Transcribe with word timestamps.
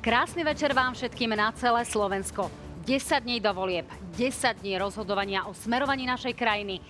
Krásny 0.00 0.48
večer 0.48 0.72
vám 0.72 0.96
všetkým 0.96 1.36
na 1.36 1.52
celé 1.52 1.84
Slovensko. 1.84 2.48
10 2.88 3.20
dní 3.20 3.36
do 3.36 3.52
volieb, 3.52 3.84
10 4.16 4.64
dní 4.64 4.80
rozhodovania 4.80 5.44
o 5.44 5.52
smerovaní 5.52 6.08
našej 6.08 6.32
krajiny, 6.40 6.80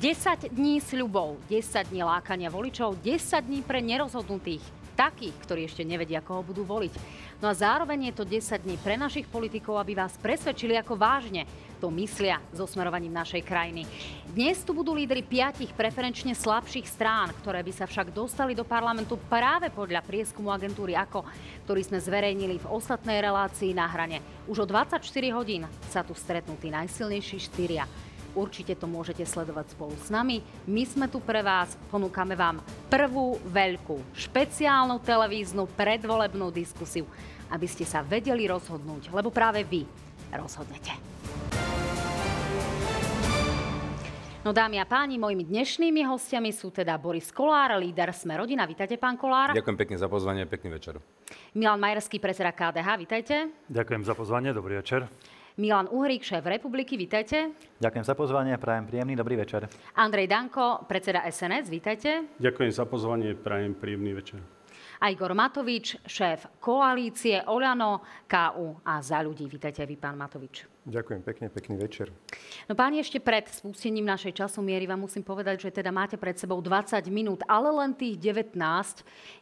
10 0.00 0.56
dní 0.56 0.80
sľubov, 0.80 1.36
10 1.52 1.92
dní 1.92 2.00
lákania 2.00 2.48
voličov, 2.48 2.96
10 3.04 3.44
dní 3.44 3.60
pre 3.60 3.84
nerozhodnutých, 3.84 4.64
takých, 4.96 5.36
ktorí 5.44 5.68
ešte 5.68 5.84
nevedia, 5.84 6.24
koho 6.24 6.40
budú 6.40 6.64
voliť. 6.64 6.96
No 7.36 7.52
a 7.52 7.54
zároveň 7.54 8.08
je 8.08 8.14
to 8.16 8.24
10 8.24 8.64
dní 8.64 8.80
pre 8.80 8.96
našich 8.96 9.28
politikov, 9.28 9.76
aby 9.76 9.92
vás 9.92 10.16
presvedčili, 10.16 10.72
ako 10.80 10.96
vážne 10.96 11.44
to 11.76 11.92
myslia 11.92 12.40
so 12.56 12.64
smerovaním 12.64 13.12
našej 13.12 13.44
krajiny. 13.44 13.84
Dnes 14.32 14.64
tu 14.64 14.72
budú 14.72 14.96
lídry 14.96 15.20
piatich 15.20 15.68
preferenčne 15.76 16.32
slabších 16.32 16.88
strán, 16.88 17.36
ktoré 17.44 17.60
by 17.60 17.72
sa 17.76 17.84
však 17.84 18.08
dostali 18.16 18.56
do 18.56 18.64
parlamentu 18.64 19.20
práve 19.28 19.68
podľa 19.68 20.00
prieskumu 20.00 20.48
agentúry 20.48 20.96
AKO, 20.96 21.28
ktorý 21.68 21.84
sme 21.84 22.00
zverejnili 22.00 22.56
v 22.56 22.70
ostatnej 22.72 23.20
relácii 23.20 23.76
na 23.76 23.84
hrane. 23.84 24.24
Už 24.48 24.64
o 24.64 24.66
24 24.66 25.04
hodín 25.36 25.68
sa 25.92 26.00
tu 26.00 26.16
stretnú 26.16 26.56
tí 26.56 26.72
najsilnejší 26.72 27.36
štyria. 27.52 27.84
Určite 28.36 28.76
to 28.76 28.84
môžete 28.84 29.24
sledovať 29.24 29.72
spolu 29.72 29.96
s 29.96 30.12
nami. 30.12 30.44
My 30.68 30.84
sme 30.84 31.08
tu 31.08 31.24
pre 31.24 31.40
vás, 31.40 31.72
ponúkame 31.88 32.36
vám 32.36 32.60
prvú 32.92 33.40
veľkú 33.48 34.12
špeciálnu 34.12 35.00
televíznu 35.00 35.64
predvolebnú 35.72 36.52
diskusiu, 36.52 37.08
aby 37.48 37.64
ste 37.64 37.88
sa 37.88 38.04
vedeli 38.04 38.44
rozhodnúť, 38.44 39.08
lebo 39.08 39.32
práve 39.32 39.64
vy 39.64 39.88
rozhodnete. 40.36 40.92
No 44.44 44.54
dámy 44.54 44.78
a 44.78 44.86
páni, 44.86 45.18
mojimi 45.18 45.42
dnešnými 45.42 46.06
hostiami 46.06 46.54
sú 46.54 46.70
teda 46.70 46.94
Boris 47.02 47.34
Kolár, 47.34 47.74
líder 47.82 48.14
Sme 48.14 48.38
rodina. 48.38 48.62
Vítajte, 48.62 48.94
pán 48.94 49.18
Kolár. 49.18 49.50
Ďakujem 49.56 49.74
pekne 49.80 49.96
za 49.98 50.06
pozvanie, 50.06 50.46
pekný 50.46 50.76
večer. 50.76 51.02
Milan 51.58 51.82
Majerský, 51.82 52.22
predseda 52.22 52.54
KDH. 52.54 52.88
Vítajte. 52.94 53.34
Ďakujem 53.66 54.06
za 54.06 54.14
pozvanie, 54.14 54.54
dobrý 54.54 54.78
večer. 54.78 55.10
Milan 55.56 55.88
Uhrík, 55.88 56.20
šéf 56.20 56.44
Republiky, 56.44 57.00
vítajte. 57.00 57.56
Ďakujem 57.80 58.04
za 58.04 58.12
pozvanie, 58.12 58.60
prajem 58.60 58.84
príjemný 58.84 59.16
dobrý 59.16 59.40
večer. 59.40 59.64
Andrej 59.96 60.28
Danko, 60.28 60.84
predseda 60.84 61.24
SNS, 61.24 61.72
vítajte. 61.72 62.28
Ďakujem 62.36 62.72
za 62.76 62.84
pozvanie, 62.84 63.32
prajem 63.32 63.72
príjemný 63.72 64.20
večer. 64.20 64.44
A 65.00 65.08
Igor 65.08 65.32
Matovič, 65.32 65.96
šéf 66.04 66.60
koalície 66.60 67.40
Oľano, 67.48 68.04
KU 68.28 68.84
a 68.84 69.00
za 69.00 69.24
ľudí. 69.24 69.48
Vítajte 69.48 69.80
aj 69.80 69.88
vy, 69.88 69.96
pán 69.96 70.20
Matovič. 70.20 70.75
Ďakujem 70.86 71.22
pekne, 71.26 71.46
pekný 71.50 71.82
večer. 71.82 72.14
No 72.70 72.78
páni, 72.78 73.02
ešte 73.02 73.18
pred 73.18 73.42
spustením 73.50 74.06
našej 74.06 74.38
časomiery 74.38 74.86
vám 74.86 75.02
musím 75.02 75.26
povedať, 75.26 75.66
že 75.66 75.74
teda 75.74 75.90
máte 75.90 76.14
pred 76.14 76.38
sebou 76.38 76.62
20 76.62 77.02
minút, 77.10 77.42
ale 77.50 77.74
len 77.74 77.90
tých 77.90 78.14
19 78.14 78.54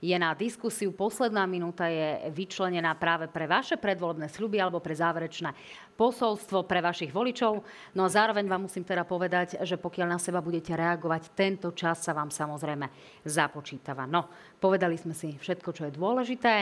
je 0.00 0.16
na 0.16 0.32
diskusiu. 0.32 0.88
Posledná 0.96 1.44
minúta 1.44 1.84
je 1.84 2.32
vyčlenená 2.32 2.96
práve 2.96 3.28
pre 3.28 3.44
vaše 3.44 3.76
predvolebné 3.76 4.32
sľuby 4.32 4.56
alebo 4.56 4.80
pre 4.80 4.96
záverečné 4.96 5.52
posolstvo 6.00 6.64
pre 6.64 6.80
vašich 6.80 7.12
voličov. 7.12 7.60
No 7.92 8.08
a 8.08 8.12
zároveň 8.12 8.48
vám 8.48 8.64
musím 8.64 8.88
teda 8.88 9.04
povedať, 9.04 9.60
že 9.68 9.76
pokiaľ 9.76 10.16
na 10.16 10.18
seba 10.18 10.40
budete 10.40 10.72
reagovať, 10.72 11.36
tento 11.36 11.76
čas 11.76 12.00
sa 12.00 12.16
vám 12.16 12.32
samozrejme 12.32 12.88
započítava. 13.28 14.08
No, 14.08 14.32
povedali 14.56 14.96
sme 14.96 15.12
si 15.12 15.36
všetko, 15.36 15.76
čo 15.76 15.92
je 15.92 15.92
dôležité 15.92 16.54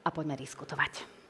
a 0.00 0.08
poďme 0.08 0.40
diskutovať. 0.40 1.20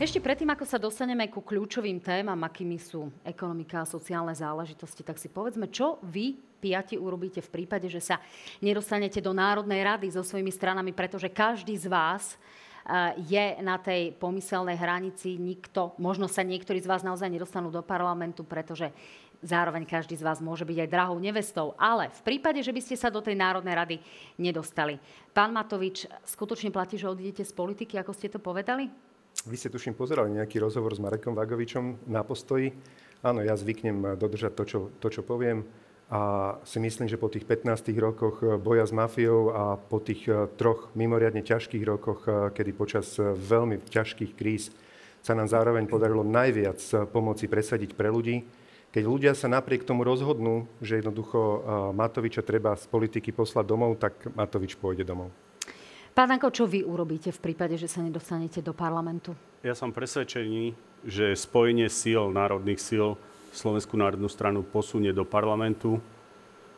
Ešte 0.00 0.24
predtým, 0.24 0.48
ako 0.48 0.64
sa 0.64 0.80
dostaneme 0.80 1.28
ku 1.28 1.44
kľúčovým 1.44 2.00
témam, 2.00 2.40
akými 2.40 2.80
sú 2.80 3.12
ekonomika 3.28 3.84
a 3.84 3.88
sociálne 3.88 4.32
záležitosti, 4.32 5.04
tak 5.04 5.20
si 5.20 5.28
povedzme, 5.28 5.68
čo 5.68 6.00
vy 6.08 6.32
piati 6.64 6.96
urobíte 6.96 7.44
v 7.44 7.52
prípade, 7.60 7.92
že 7.92 8.00
sa 8.00 8.16
nedostanete 8.64 9.20
do 9.20 9.36
Národnej 9.36 9.84
rady 9.84 10.08
so 10.08 10.24
svojimi 10.24 10.48
stranami, 10.48 10.96
pretože 10.96 11.28
každý 11.28 11.76
z 11.76 11.92
vás 11.92 12.40
eh, 12.88 13.20
je 13.20 13.44
na 13.60 13.76
tej 13.76 14.16
pomyselnej 14.16 14.80
hranici, 14.80 15.36
nikto, 15.36 15.92
možno 16.00 16.24
sa 16.24 16.40
niektorí 16.40 16.80
z 16.80 16.88
vás 16.88 17.04
naozaj 17.04 17.28
nedostanú 17.28 17.68
do 17.68 17.84
parlamentu, 17.84 18.48
pretože 18.48 18.88
zároveň 19.44 19.84
každý 19.84 20.16
z 20.16 20.24
vás 20.24 20.40
môže 20.40 20.64
byť 20.64 20.88
aj 20.88 20.88
drahou 20.88 21.20
nevestou. 21.20 21.76
Ale 21.76 22.08
v 22.08 22.32
prípade, 22.32 22.64
že 22.64 22.72
by 22.72 22.80
ste 22.80 22.96
sa 22.96 23.12
do 23.12 23.20
tej 23.20 23.36
Národnej 23.36 23.76
rady 23.76 23.96
nedostali. 24.40 24.96
Pán 25.36 25.52
Matovič, 25.52 26.08
skutočne 26.24 26.72
platí, 26.72 26.96
že 26.96 27.12
odídete 27.12 27.44
z 27.44 27.52
politiky, 27.52 28.00
ako 28.00 28.16
ste 28.16 28.32
to 28.32 28.40
povedali? 28.40 29.11
Vy 29.42 29.58
ste 29.58 29.74
tuším 29.74 29.98
pozerali 29.98 30.38
nejaký 30.38 30.62
rozhovor 30.62 30.94
s 30.94 31.02
Marekom 31.02 31.34
Vagovičom 31.34 32.06
na 32.06 32.22
postoji. 32.22 32.70
Áno, 33.26 33.42
ja 33.42 33.58
zvyknem 33.58 34.14
dodržať 34.14 34.52
to, 34.54 34.64
čo, 34.66 34.80
to, 35.02 35.10
čo 35.10 35.26
poviem. 35.26 35.66
A 36.14 36.54
si 36.62 36.78
myslím, 36.78 37.10
že 37.10 37.18
po 37.18 37.26
tých 37.26 37.42
15 37.42 37.90
rokoch 37.98 38.38
boja 38.62 38.86
s 38.86 38.94
mafiou 38.94 39.50
a 39.50 39.74
po 39.74 39.98
tých 39.98 40.30
eh, 40.30 40.46
troch 40.54 40.94
mimoriadne 40.94 41.42
ťažkých 41.42 41.82
rokoch, 41.82 42.22
eh, 42.30 42.54
kedy 42.54 42.70
počas 42.70 43.18
eh, 43.18 43.34
veľmi 43.34 43.82
ťažkých 43.82 44.32
kríz 44.38 44.70
sa 45.26 45.34
nám 45.34 45.50
zároveň 45.50 45.90
podarilo 45.90 46.22
najviac 46.22 46.78
pomoci 47.10 47.50
presadiť 47.50 47.98
pre 47.98 48.14
ľudí, 48.14 48.46
keď 48.94 49.04
ľudia 49.06 49.32
sa 49.34 49.50
napriek 49.50 49.86
tomu 49.86 50.02
rozhodnú, 50.02 50.66
že 50.82 50.98
jednoducho 50.98 51.62
Matoviča 51.94 52.42
treba 52.42 52.74
z 52.74 52.90
politiky 52.90 53.30
poslať 53.30 53.62
domov, 53.62 54.02
tak 54.02 54.18
Matovič 54.34 54.74
pôjde 54.74 55.06
domov. 55.06 55.30
Pán 56.12 56.28
Danko, 56.28 56.52
čo 56.52 56.68
vy 56.68 56.84
urobíte 56.84 57.32
v 57.32 57.40
prípade, 57.40 57.80
že 57.80 57.88
sa 57.88 58.04
nedostanete 58.04 58.60
do 58.60 58.76
parlamentu? 58.76 59.32
Ja 59.64 59.72
som 59.72 59.88
presvedčený, 59.88 60.76
že 61.08 61.32
spojenie 61.32 61.88
síl, 61.88 62.28
národných 62.28 62.76
síl, 62.76 63.16
Slovenskú 63.52 63.96
národnú 63.96 64.28
stranu 64.28 64.60
posunie 64.60 65.08
do 65.16 65.24
parlamentu. 65.24 66.04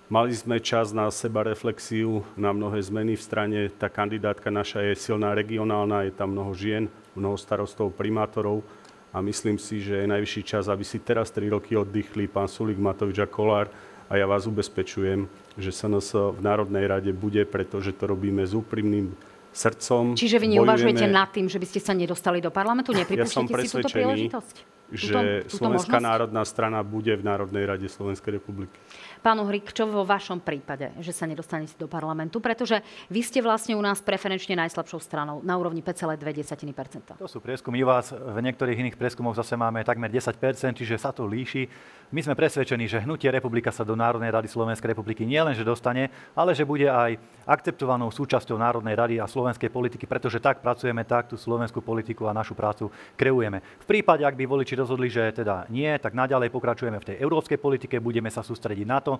Mali 0.07 0.31
sme 0.39 0.63
čas 0.63 0.95
na 0.95 1.11
seba 1.11 1.43
reflexiu, 1.43 2.23
na 2.39 2.55
mnohé 2.55 2.79
zmeny 2.79 3.19
v 3.19 3.27
strane. 3.27 3.59
Tá 3.75 3.91
kandidátka 3.91 4.55
naša 4.55 4.87
je 4.87 5.03
silná 5.03 5.35
regionálna, 5.35 6.07
je 6.07 6.15
tam 6.15 6.31
mnoho 6.31 6.55
žien, 6.55 6.87
mnoho 7.19 7.35
starostov, 7.35 7.91
primátorov 7.91 8.63
a 9.11 9.19
myslím 9.19 9.59
si, 9.59 9.83
že 9.83 9.99
je 9.99 10.13
najvyšší 10.15 10.43
čas, 10.47 10.71
aby 10.71 10.87
si 10.87 11.03
teraz 11.03 11.35
3 11.35 11.51
roky 11.51 11.75
oddychli 11.75 12.31
pán 12.31 12.47
Sulik, 12.47 12.79
Matovič 12.79 13.19
a 13.19 13.27
Kolár 13.27 13.67
a 14.09 14.13
ja 14.21 14.27
vás 14.29 14.45
ubezpečujem, 14.45 15.27
že 15.57 15.71
SNS 15.73 16.37
v 16.37 16.41
Národnej 16.45 16.85
rade 16.85 17.11
bude, 17.15 17.43
pretože 17.49 17.97
to 17.97 18.05
robíme 18.11 18.45
s 18.45 18.53
úprimným 18.53 19.17
srdcom. 19.55 20.19
Čiže 20.19 20.43
vy 20.43 20.59
neuvažujete 20.59 21.07
nad 21.07 21.31
tým, 21.31 21.47
že 21.47 21.63
by 21.63 21.67
ste 21.71 21.81
sa 21.81 21.95
nedostali 21.95 22.43
do 22.43 22.51
parlamentu? 22.51 22.91
Nepripúšťate 22.91 23.53
ja 23.55 23.63
si 23.63 23.71
túto 23.71 23.89
príležitosť? 23.89 24.57
že 24.93 25.11
túto, 25.11 25.21
túto 25.49 25.57
Slovenská 25.65 25.97
možnosť? 25.97 26.11
národná 26.13 26.43
strana 26.45 26.81
bude 26.85 27.13
v 27.17 27.23
Národnej 27.25 27.65
rade 27.65 27.89
Slovenskej 27.89 28.37
republiky. 28.37 28.77
Pán 29.25 29.41
Uhrik, 29.41 29.73
čo 29.73 29.89
vo 29.89 30.05
vašom 30.05 30.45
prípade, 30.45 30.93
že 31.01 31.09
sa 31.09 31.25
nedostanete 31.25 31.81
do 31.81 31.89
parlamentu? 31.89 32.45
Pretože 32.45 32.85
vy 33.09 33.25
ste 33.25 33.41
vlastne 33.41 33.73
u 33.73 33.81
nás 33.81 34.05
preferenčne 34.05 34.53
najslabšou 34.53 35.01
stranou 35.01 35.41
na 35.41 35.57
úrovni 35.57 35.81
5,2%. 35.81 37.17
To 37.17 37.25
sú 37.25 37.41
prieskumy 37.41 37.81
vás. 37.81 38.13
V 38.13 38.37
niektorých 38.45 38.85
iných 38.85 39.01
prieskumoch 39.01 39.33
zase 39.33 39.57
máme 39.57 39.81
takmer 39.81 40.13
10%, 40.13 40.77
čiže 40.77 41.01
sa 41.01 41.09
to 41.09 41.25
líši. 41.25 41.65
My 42.13 42.21
sme 42.21 42.37
presvedčení, 42.37 42.85
že 42.85 43.01
hnutie 43.01 43.33
republika 43.33 43.73
sa 43.73 43.81
do 43.81 43.97
Národnej 43.97 44.29
rady 44.29 44.45
Slovenskej 44.45 44.93
republiky 44.93 45.25
nielenže 45.25 45.65
dostane, 45.65 46.13
ale 46.37 46.53
že 46.53 46.69
bude 46.69 46.85
aj 46.85 47.17
akceptovanou 47.49 48.13
súčasťou 48.13 48.61
Národnej 48.61 48.93
rady 48.93 49.15
a 49.19 49.25
slovenskej 49.25 49.73
politiky, 49.73 50.05
pretože 50.05 50.37
tak 50.37 50.61
pracujeme, 50.61 51.01
tak 51.01 51.33
tú 51.33 51.41
slovenskú 51.41 51.81
politiku 51.81 52.29
a 52.29 52.37
našu 52.37 52.53
prácu 52.53 52.93
kreujeme. 53.17 53.65
V 53.81 53.89
prípade, 53.89 54.21
ak 54.21 54.37
by 54.37 54.45
voliči 54.45 54.77
rozhodli, 54.77 55.09
že 55.09 55.33
teda 55.33 55.65
nie, 55.73 55.89
tak 55.97 56.13
naďalej 56.13 56.53
pokračujeme 56.53 57.01
v 57.01 57.09
tej 57.09 57.17
európskej 57.25 57.57
politike, 57.57 58.05
budeme 58.05 58.29
sa 58.29 58.45
sústrediť 58.45 58.85
na 58.85 59.01
to, 59.01 59.14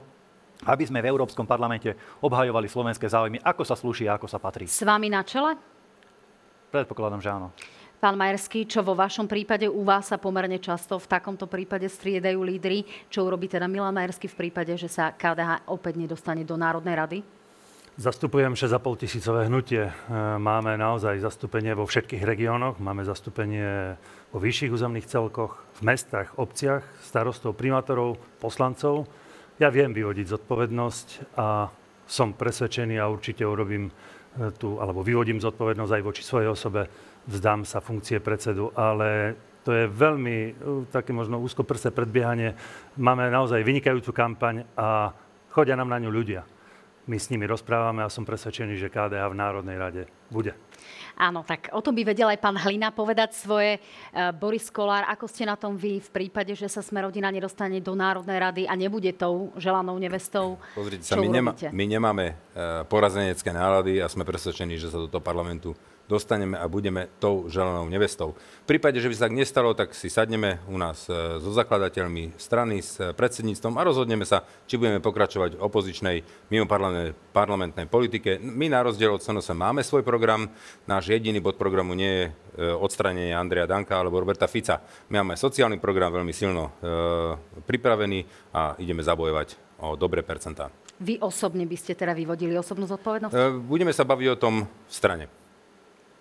aby 0.65 0.85
sme 0.87 1.03
v 1.03 1.11
Európskom 1.11 1.45
parlamente 1.45 1.93
obhajovali 2.23 2.71
slovenské 2.71 3.05
záujmy, 3.11 3.43
ako 3.43 3.63
sa 3.67 3.77
slúši 3.77 4.09
a 4.09 4.17
ako 4.17 4.27
sa 4.31 4.39
patrí. 4.39 4.71
S 4.71 4.87
vami 4.87 5.13
na 5.13 5.21
čele? 5.27 5.59
Predpokladám, 6.71 7.21
že 7.21 7.31
áno. 7.31 7.49
Pán 8.05 8.21
Majerský, 8.21 8.69
čo 8.69 8.85
vo 8.85 8.93
vašom 8.93 9.25
prípade 9.25 9.65
u 9.65 9.81
vás 9.81 10.13
sa 10.13 10.21
pomerne 10.21 10.61
často 10.61 11.01
v 11.01 11.09
takomto 11.09 11.49
prípade 11.49 11.89
striedajú 11.89 12.37
lídry? 12.45 12.85
Čo 13.09 13.25
urobí 13.25 13.49
teda 13.49 13.65
Milan 13.65 13.97
Majerský 13.97 14.29
v 14.29 14.45
prípade, 14.45 14.77
že 14.77 14.93
sa 14.93 15.09
KDH 15.09 15.65
opäť 15.73 15.97
nedostane 15.97 16.45
do 16.45 16.53
Národnej 16.53 17.01
rady? 17.01 17.19
Zastupujem 17.95 18.59
6,5 18.59 19.07
tisícové 19.07 19.47
hnutie. 19.47 19.87
E, 19.87 19.93
máme 20.37 20.75
naozaj 20.75 21.23
zastúpenie 21.23 21.79
vo 21.79 21.87
všetkých 21.87 22.27
regiónoch, 22.27 22.83
máme 22.83 23.07
zastúpenie 23.07 23.95
vo 24.35 24.43
vyšších 24.43 24.75
územných 24.75 25.07
celkoch, 25.07 25.63
v 25.79 25.95
mestách, 25.95 26.35
obciach, 26.35 26.83
starostov, 27.07 27.55
primátorov, 27.55 28.19
poslancov. 28.43 29.07
Ja 29.63 29.71
viem 29.71 29.95
vyvodiť 29.95 30.27
zodpovednosť 30.35 31.39
a 31.39 31.71
som 32.11 32.35
presvedčený 32.35 32.99
a 32.99 33.07
určite 33.07 33.47
urobím 33.47 33.87
e, 33.87 33.93
tu, 34.59 34.83
alebo 34.83 35.07
vyvodím 35.07 35.39
zodpovednosť 35.39 35.93
aj 35.95 36.03
voči 36.03 36.23
svojej 36.27 36.51
osobe, 36.51 36.91
vzdám 37.31 37.63
sa 37.63 37.79
funkcie 37.79 38.19
predsedu, 38.19 38.75
ale 38.75 39.39
to 39.63 39.71
je 39.71 39.87
veľmi 39.87 40.37
e, 40.37 40.53
také 40.91 41.15
možno 41.15 41.39
úzkoprse 41.39 41.95
predbiehanie. 41.95 42.59
Máme 42.99 43.31
naozaj 43.31 43.63
vynikajúcu 43.63 44.11
kampaň 44.11 44.67
a 44.75 45.15
chodia 45.55 45.79
nám 45.79 45.87
na 45.87 46.03
ňu 46.03 46.11
ľudia 46.11 46.43
My 47.05 47.21
s 47.21 47.29
nimi 47.29 47.45
rozprávame 47.45 48.01
a 48.01 48.09
som 48.09 48.25
presvedčený, 48.25 48.81
že 48.81 48.89
KDH 48.89 49.29
v 49.29 49.37
Národnej 49.37 49.77
rade 49.77 50.03
bude. 50.33 50.57
Áno, 51.15 51.47
tak 51.47 51.71
o 51.71 51.79
tom 51.79 51.95
by 51.95 52.03
vedel 52.03 52.27
aj 52.27 52.43
pán 52.43 52.59
Hlina 52.59 52.91
povedať 52.91 53.39
svoje. 53.39 53.79
E, 53.79 53.81
Boris 54.35 54.67
Kolár, 54.67 55.07
ako 55.07 55.31
ste 55.31 55.47
na 55.47 55.55
tom 55.55 55.79
vy 55.79 56.03
v 56.03 56.11
prípade, 56.11 56.53
že 56.59 56.67
sa 56.67 56.83
sme 56.83 57.07
rodina 57.07 57.31
nedostane 57.31 57.79
do 57.79 57.95
Národnej 57.95 58.39
rady 58.43 58.63
a 58.67 58.75
nebude 58.75 59.15
tou 59.15 59.55
želanou 59.55 59.95
nevestou? 60.03 60.59
Pozrite 60.75 61.07
sa, 61.07 61.15
my, 61.15 61.31
nemá, 61.31 61.53
my 61.55 61.85
nemáme 61.87 62.27
e, 62.31 62.35
porazenecké 62.91 63.55
nálady 63.55 64.03
a 64.03 64.11
sme 64.11 64.27
presvedčení, 64.27 64.75
že 64.75 64.91
sa 64.91 64.99
do 64.99 65.07
toho 65.07 65.23
parlamentu 65.23 65.79
dostaneme 66.05 66.61
a 66.61 66.69
budeme 66.69 67.09
tou 67.17 67.49
želanou 67.49 67.89
nevestou. 67.89 68.37
V 68.65 68.67
prípade, 68.69 69.01
že 69.01 69.09
by 69.09 69.15
sa 69.17 69.25
tak 69.29 69.37
nestalo, 69.37 69.71
tak 69.73 69.97
si 69.97 70.13
sadneme 70.13 70.61
u 70.69 70.77
nás 70.77 71.09
e, 71.09 71.41
so 71.41 71.51
zakladateľmi 71.53 72.37
strany, 72.37 72.85
s 72.85 73.01
predsedníctvom 73.01 73.81
a 73.81 73.83
rozhodneme 73.89 74.29
sa, 74.29 74.45
či 74.69 74.77
budeme 74.77 75.01
pokračovať 75.01 75.57
v 75.57 75.63
opozičnej 75.65 76.17
parlamentnej 77.33 77.89
politike. 77.89 78.37
My 78.41 78.69
na 78.69 78.85
rozdiel 78.85 79.17
od 79.17 79.25
SNS 79.25 79.57
máme 79.57 79.81
svoj 79.81 80.05
program. 80.05 80.53
Náš 80.85 81.13
jediný 81.13 81.41
bod 81.41 81.57
programu 81.57 81.97
nie 81.97 82.13
je 82.13 82.25
e, 82.29 82.33
odstranenie 82.77 83.33
Andreja 83.33 83.65
Danka 83.65 83.97
alebo 83.97 84.21
Roberta 84.21 84.45
Fica. 84.45 84.85
My 85.09 85.25
máme 85.25 85.41
sociálny 85.41 85.81
program 85.81 86.13
veľmi 86.13 86.33
silno 86.37 86.69
e, 86.69 86.93
pripravený 87.65 88.53
a 88.53 88.77
ideme 88.77 89.01
zabojovať 89.01 89.81
o 89.81 89.97
dobré 89.97 90.21
percentá. 90.21 90.69
Vy 91.01 91.19
osobne 91.19 91.67
by 91.67 91.77
ste 91.77 91.99
teda 91.99 92.15
vyvodili 92.15 92.55
osobnú 92.55 92.87
zodpovednosť? 92.87 93.35
Budeme 93.67 93.91
sa 93.91 94.07
baviť 94.07 94.29
o 94.31 94.41
tom 94.41 94.55
v 94.65 94.93
strane. 94.93 95.44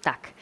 Tak. 0.03 0.35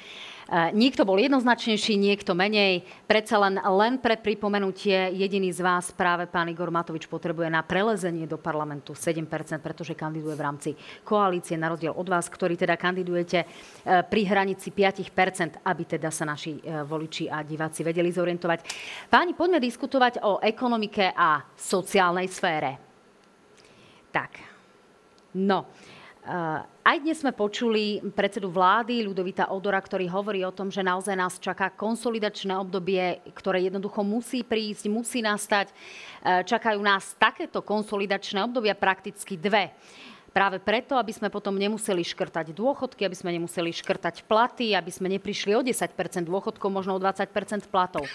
E, 0.52 0.74
niekto 0.76 1.06
bol 1.06 1.22
jednoznačnejší, 1.22 1.96
niekto 1.96 2.34
menej. 2.34 2.82
Predsa 3.06 3.40
len, 3.40 3.56
len 3.62 4.02
pre 4.02 4.18
pripomenutie, 4.18 5.14
jediný 5.14 5.54
z 5.54 5.62
vás, 5.62 5.94
práve 5.94 6.26
pán 6.26 6.50
Igor 6.50 6.74
Matovič, 6.74 7.06
potrebuje 7.06 7.48
na 7.48 7.62
prelezenie 7.62 8.26
do 8.26 8.36
parlamentu 8.36 8.98
7%, 8.98 9.22
pretože 9.64 9.94
kandiduje 9.96 10.34
v 10.34 10.44
rámci 10.44 10.70
koalície, 11.06 11.56
na 11.56 11.72
rozdiel 11.72 11.94
od 11.94 12.08
vás, 12.10 12.26
ktorí 12.26 12.58
teda 12.58 12.74
kandidujete 12.76 13.40
e, 13.40 13.48
pri 14.02 14.22
hranici 14.26 14.74
5%, 14.74 15.62
aby 15.62 15.84
teda 15.86 16.10
sa 16.10 16.26
naši 16.26 16.58
e, 16.58 16.84
voliči 16.84 17.30
a 17.30 17.46
diváci 17.46 17.86
vedeli 17.86 18.12
zorientovať. 18.12 18.60
Páni, 19.14 19.38
poďme 19.38 19.62
diskutovať 19.62 20.26
o 20.26 20.42
ekonomike 20.44 21.14
a 21.14 21.48
sociálnej 21.54 22.26
sfére. 22.28 22.82
Tak, 24.12 24.32
no, 25.40 25.72
aj 26.22 26.98
dnes 27.02 27.18
sme 27.18 27.34
počuli 27.34 27.98
predsedu 28.14 28.54
vlády 28.54 29.10
Ľudovita 29.10 29.50
Odora, 29.50 29.82
ktorý 29.82 30.06
hovorí 30.06 30.46
o 30.46 30.54
tom, 30.54 30.70
že 30.70 30.86
naozaj 30.86 31.18
nás 31.18 31.42
čaká 31.42 31.74
konsolidačné 31.74 32.54
obdobie, 32.62 33.26
ktoré 33.34 33.66
jednoducho 33.66 34.06
musí 34.06 34.46
prísť, 34.46 34.86
musí 34.86 35.26
nastať. 35.26 35.74
E, 35.74 35.74
čakajú 36.46 36.78
nás 36.78 37.18
takéto 37.18 37.66
konsolidačné 37.66 38.38
obdobia, 38.46 38.78
prakticky 38.78 39.34
dve. 39.34 39.74
Práve 40.32 40.62
preto, 40.64 40.96
aby 40.96 41.12
sme 41.12 41.34
potom 41.34 41.58
nemuseli 41.58 42.06
škrtať 42.06 42.54
dôchodky, 42.56 43.04
aby 43.04 43.18
sme 43.18 43.36
nemuseli 43.36 43.74
škrtať 43.74 44.24
platy, 44.30 44.78
aby 44.78 44.94
sme 44.94 45.12
neprišli 45.18 45.58
o 45.58 45.66
10 45.66 45.92
dôchodkov, 46.24 46.70
možno 46.72 46.96
o 46.96 47.04
20% 47.04 47.68
platov. 47.68 48.06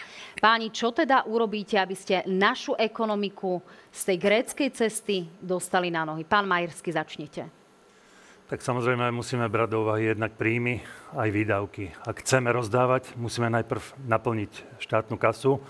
Páni, 0.41 0.73
čo 0.73 0.94
teda 0.94 1.26
urobíte, 1.26 1.76
aby 1.76 1.93
ste 1.93 2.25
našu 2.25 2.73
ekonomiku 2.79 3.61
z 3.93 4.00
tej 4.14 4.17
gréckej 4.17 4.69
cesty 4.73 5.29
dostali 5.43 5.91
na 5.91 6.09
nohy? 6.09 6.25
Pán 6.25 6.49
Majersky, 6.49 6.88
začnite. 6.94 7.66
Tak 8.47 8.63
samozrejme 8.63 9.11
musíme 9.11 9.51
brať 9.51 9.75
do 9.75 9.83
úvahy 9.83 10.15
jednak 10.15 10.39
príjmy 10.39 10.79
aj 11.19 11.29
výdavky. 11.35 11.91
Ak 12.07 12.23
chceme 12.23 12.55
rozdávať, 12.55 13.19
musíme 13.19 13.51
najprv 13.51 13.83
naplniť 14.07 14.79
štátnu 14.79 15.19
kasu. 15.19 15.59
E, 15.59 15.61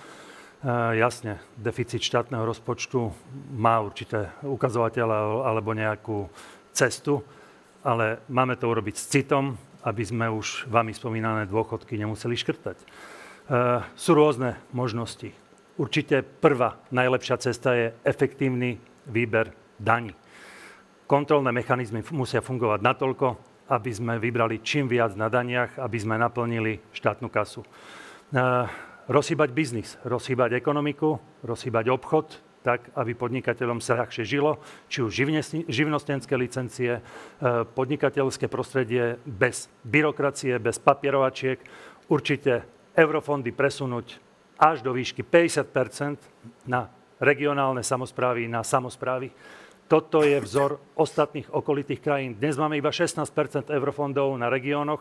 jasne, 1.01 1.41
deficit 1.57 2.05
štátneho 2.05 2.45
rozpočtu 2.45 3.17
má 3.57 3.81
určité 3.81 4.29
ukazovateľe 4.45 5.49
alebo 5.49 5.73
nejakú 5.73 6.29
cestu, 6.77 7.25
ale 7.81 8.21
máme 8.29 8.61
to 8.61 8.69
urobiť 8.69 8.93
s 9.01 9.09
citom, 9.09 9.57
aby 9.81 10.05
sme 10.05 10.29
už 10.29 10.69
vami 10.69 10.93
spomínané 10.93 11.49
dôchodky 11.49 11.97
nemuseli 11.97 12.37
škrtať. 12.37 12.77
E, 12.77 12.87
sú 13.97 14.13
rôzne 14.13 14.61
možnosti. 14.77 15.33
Určite 15.81 16.21
prvá 16.21 16.77
najlepšia 16.93 17.41
cesta 17.41 17.73
je 17.73 17.97
efektívny 18.05 18.77
výber 19.09 19.57
daní 19.81 20.13
kontrolné 21.07 21.55
mechanizmy 21.55 22.03
musia 22.11 22.43
fungovať 22.43 22.83
natoľko, 22.83 23.27
aby 23.71 23.91
sme 23.91 24.19
vybrali 24.19 24.63
čím 24.63 24.87
viac 24.91 25.15
na 25.15 25.31
daniach, 25.31 25.79
aby 25.79 25.99
sme 25.99 26.19
naplnili 26.19 26.83
štátnu 26.95 27.31
kasu. 27.31 27.63
E, 27.63 27.69
rozhýbať 29.11 29.51
biznis, 29.55 29.99
rozhýbať 30.07 30.59
ekonomiku, 30.59 31.19
rozhýbať 31.47 31.91
obchod, 31.91 32.27
tak, 32.67 32.91
aby 32.99 33.15
podnikateľom 33.15 33.79
sa 33.79 33.95
ľahšie 34.03 34.27
žilo, 34.27 34.59
či 34.91 35.07
už 35.07 35.15
živnostenské 35.71 36.35
licencie, 36.35 36.99
e, 36.99 37.01
podnikateľské 37.63 38.51
prostredie 38.51 39.23
bez 39.23 39.71
byrokracie, 39.87 40.59
bez 40.59 40.83
papierovačiek. 40.83 41.63
Určite 42.11 42.67
eurofondy 42.95 43.55
presunúť 43.55 44.19
až 44.59 44.83
do 44.83 44.91
výšky 44.95 45.23
50% 45.23 46.19
na 46.67 46.91
regionálne 47.23 47.83
samozprávy, 47.83 48.51
na 48.51 48.67
samozprávy 48.67 49.31
toto 49.87 50.27
je 50.27 50.43
vzor 50.43 50.83
ostatných 50.99 51.47
okolitých 51.47 52.03
krajín. 52.03 52.35
Dnes 52.35 52.59
máme 52.59 52.75
iba 52.75 52.91
16% 52.91 53.71
eurofondov 53.71 54.35
na 54.35 54.51
regiónoch. 54.51 54.99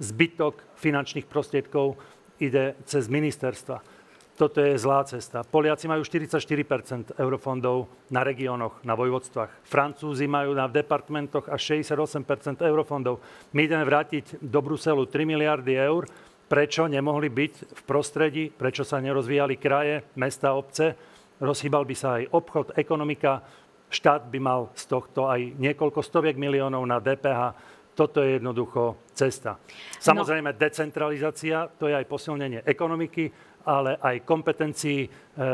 Zbytok 0.00 0.76
finančných 0.80 1.28
prostriedkov 1.28 2.00
ide 2.40 2.74
cez 2.88 3.12
ministerstva. 3.12 3.84
Toto 4.32 4.64
je 4.64 4.80
zlá 4.80 5.04
cesta. 5.04 5.44
Poliaci 5.44 5.84
majú 5.84 6.00
44% 6.00 7.20
eurofondov 7.20 7.92
na 8.08 8.24
regiónoch, 8.24 8.80
na 8.80 8.96
vojvodstvách. 8.96 9.68
Francúzi 9.68 10.24
majú 10.24 10.56
na 10.56 10.64
departmentoch 10.64 11.52
až 11.52 11.76
68 11.84 12.64
eurofondov. 12.64 13.20
My 13.52 13.68
ideme 13.68 13.84
vrátiť 13.84 14.40
do 14.40 14.64
Bruselu 14.64 15.04
3 15.04 15.28
miliardy 15.28 15.76
eur. 15.76 16.08
Prečo 16.48 16.88
nemohli 16.88 17.28
byť 17.28 17.52
v 17.76 17.82
prostredí, 17.84 18.44
prečo 18.48 18.84
sa 18.84 19.04
nerozvíjali 19.04 19.60
kraje, 19.60 20.08
mesta, 20.16 20.56
obce? 20.56 20.96
Rozhýbal 21.40 21.84
by 21.84 21.94
sa 21.96 22.08
aj 22.20 22.32
obchod, 22.32 22.66
ekonomika, 22.76 23.44
Štát 23.92 24.24
by 24.32 24.38
mal 24.40 24.60
z 24.72 24.88
tohto 24.88 25.28
aj 25.28 25.52
niekoľko 25.60 26.00
stoviek 26.00 26.40
miliónov 26.40 26.80
na 26.88 26.96
DPH. 26.96 27.52
Toto 27.92 28.24
je 28.24 28.40
jednoducho 28.40 28.96
cesta. 29.12 29.60
Samozrejme, 30.00 30.56
decentralizácia, 30.56 31.68
to 31.76 31.92
je 31.92 31.94
aj 32.00 32.08
posilnenie 32.08 32.64
ekonomiky, 32.64 33.28
ale 33.68 34.00
aj 34.00 34.26
kompetencií 34.26 35.06
e, 35.06 35.08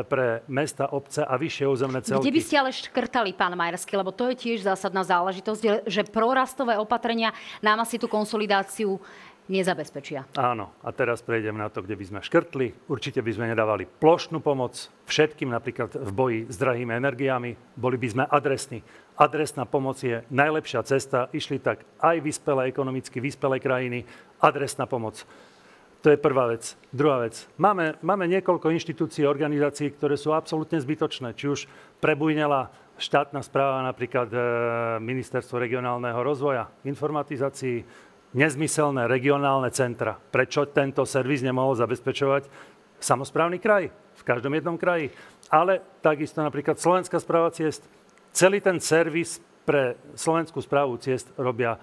pre 0.07 0.47
mesta, 0.49 0.89
obce 0.95 1.27
a 1.27 1.35
vyššie 1.37 1.67
územné 1.69 2.01
celky. 2.01 2.25
Kde 2.25 2.37
by 2.39 2.43
ste 2.43 2.57
ale 2.57 2.71
škrtali, 2.73 3.31
pán 3.37 3.53
Majersky, 3.59 3.99
lebo 3.99 4.15
to 4.15 4.31
je 4.33 4.37
tiež 4.39 4.65
zásadná 4.65 5.05
záležitosť, 5.05 5.85
že 5.85 6.03
prorastové 6.09 6.81
opatrenia 6.81 7.35
nám 7.61 7.85
asi 7.85 8.01
tú 8.01 8.09
konsolidáciu 8.09 8.97
nezabezpečia. 9.49 10.29
Áno, 10.37 10.71
a 10.85 10.89
teraz 10.93 11.25
prejdem 11.25 11.57
na 11.57 11.73
to, 11.73 11.81
kde 11.83 11.97
by 11.97 12.05
sme 12.05 12.21
škrtli. 12.21 12.87
Určite 12.87 13.25
by 13.25 13.31
sme 13.33 13.51
nedávali 13.51 13.89
plošnú 13.89 14.39
pomoc 14.45 14.77
všetkým, 15.09 15.51
napríklad 15.51 15.97
v 15.97 16.11
boji 16.13 16.41
s 16.47 16.57
drahými 16.61 16.93
energiami. 16.95 17.57
Boli 17.75 17.97
by 17.97 18.09
sme 18.13 18.25
adresní. 18.29 18.85
Adresná 19.19 19.67
pomoc 19.67 19.99
je 19.99 20.23
najlepšia 20.31 20.87
cesta. 20.87 21.27
Išli 21.35 21.59
tak 21.59 21.83
aj 21.99 22.23
vyspelé, 22.23 22.71
ekonomicky 22.71 23.19
vyspelé 23.19 23.59
krajiny. 23.59 24.07
Adresná 24.39 24.87
pomoc. 24.87 25.27
To 26.07 26.15
je 26.15 26.19
prvá 26.21 26.47
vec. 26.47 26.79
Druhá 26.95 27.27
vec. 27.27 27.43
Máme, 27.59 27.99
máme 28.07 28.31
niekoľko 28.31 28.71
inštitúcií, 28.71 29.27
organizácií, 29.27 29.91
ktoré 29.91 30.15
sú 30.15 30.31
absolútne 30.31 30.79
zbytočné. 30.79 31.35
Či 31.35 31.47
už 31.51 31.61
prebujnela 31.99 32.71
štátna 33.03 33.43
správa, 33.43 33.83
napríklad 33.83 34.31
e, 34.31 34.39
Ministerstvo 35.03 35.59
regionálneho 35.59 36.19
rozvoja, 36.23 36.71
informatizácii, 36.87 37.83
nezmyselné 38.37 39.09
regionálne 39.09 39.73
centra. 39.73 40.17
Prečo 40.17 40.69
tento 40.69 41.05
servis 41.09 41.41
nemohol 41.41 41.79
zabezpečovať 41.79 42.49
samozprávny 43.01 43.57
kraj 43.63 43.89
v 43.93 44.23
každom 44.27 44.53
jednom 44.53 44.77
kraji? 44.77 45.13
Ale 45.49 45.81
takisto 46.05 46.45
napríklad 46.45 46.77
Slovenská 46.77 47.17
správa 47.23 47.49
ciest. 47.55 47.85
Celý 48.37 48.61
ten 48.61 48.77
servis 48.85 49.41
pre 49.65 49.97
Slovenskú 50.17 50.61
správu 50.61 50.97
ciest 51.01 51.29
robia 51.37 51.77
e, 51.77 51.79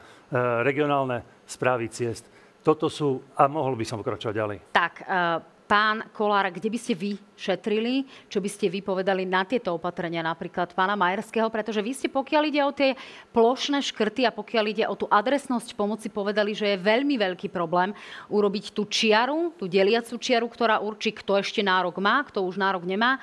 regionálne 0.65 1.21
správy 1.45 1.89
ciest. 1.89 2.25
Toto 2.65 2.89
sú, 2.89 3.21
a 3.37 3.45
mohol 3.45 3.77
by 3.77 3.85
som 3.85 4.01
pokračovať 4.01 4.33
ďalej. 4.33 4.57
Tak, 4.73 4.93
e, 5.01 5.54
Pán 5.65 6.13
Kolár, 6.13 6.53
kde 6.53 6.69
by 6.69 6.77
ste 6.77 6.93
vy 6.93 7.17
šetrili? 7.33 8.05
Čo 8.29 8.37
by 8.37 8.49
ste 8.53 8.69
vy 8.69 8.85
povedali 8.85 9.25
na 9.25 9.41
tieto 9.49 9.73
opatrenia, 9.73 10.21
napríklad 10.21 10.77
pána 10.77 10.93
Majerského? 10.93 11.49
Pretože 11.49 11.81
vy 11.81 11.91
ste, 11.97 12.05
pokiaľ 12.05 12.43
ide 12.45 12.61
o 12.61 12.69
tie 12.69 12.93
plošné 13.33 13.81
škrty 13.81 14.29
a 14.29 14.35
pokiaľ 14.35 14.65
ide 14.69 14.85
o 14.85 14.93
tú 14.93 15.09
adresnosť 15.09 15.73
pomoci, 15.73 16.13
povedali, 16.13 16.53
že 16.53 16.77
je 16.77 16.85
veľmi 16.85 17.17
veľký 17.17 17.49
problém 17.49 17.97
urobiť 18.29 18.77
tú 18.77 18.85
čiaru, 18.85 19.57
tú 19.57 19.65
deliacu 19.65 20.21
čiaru, 20.21 20.45
ktorá 20.45 20.77
určí, 20.85 21.09
kto 21.17 21.41
ešte 21.41 21.65
nárok 21.65 21.97
má, 21.97 22.21
kto 22.29 22.45
už 22.45 22.61
nárok 22.61 22.85
nemá. 22.85 23.17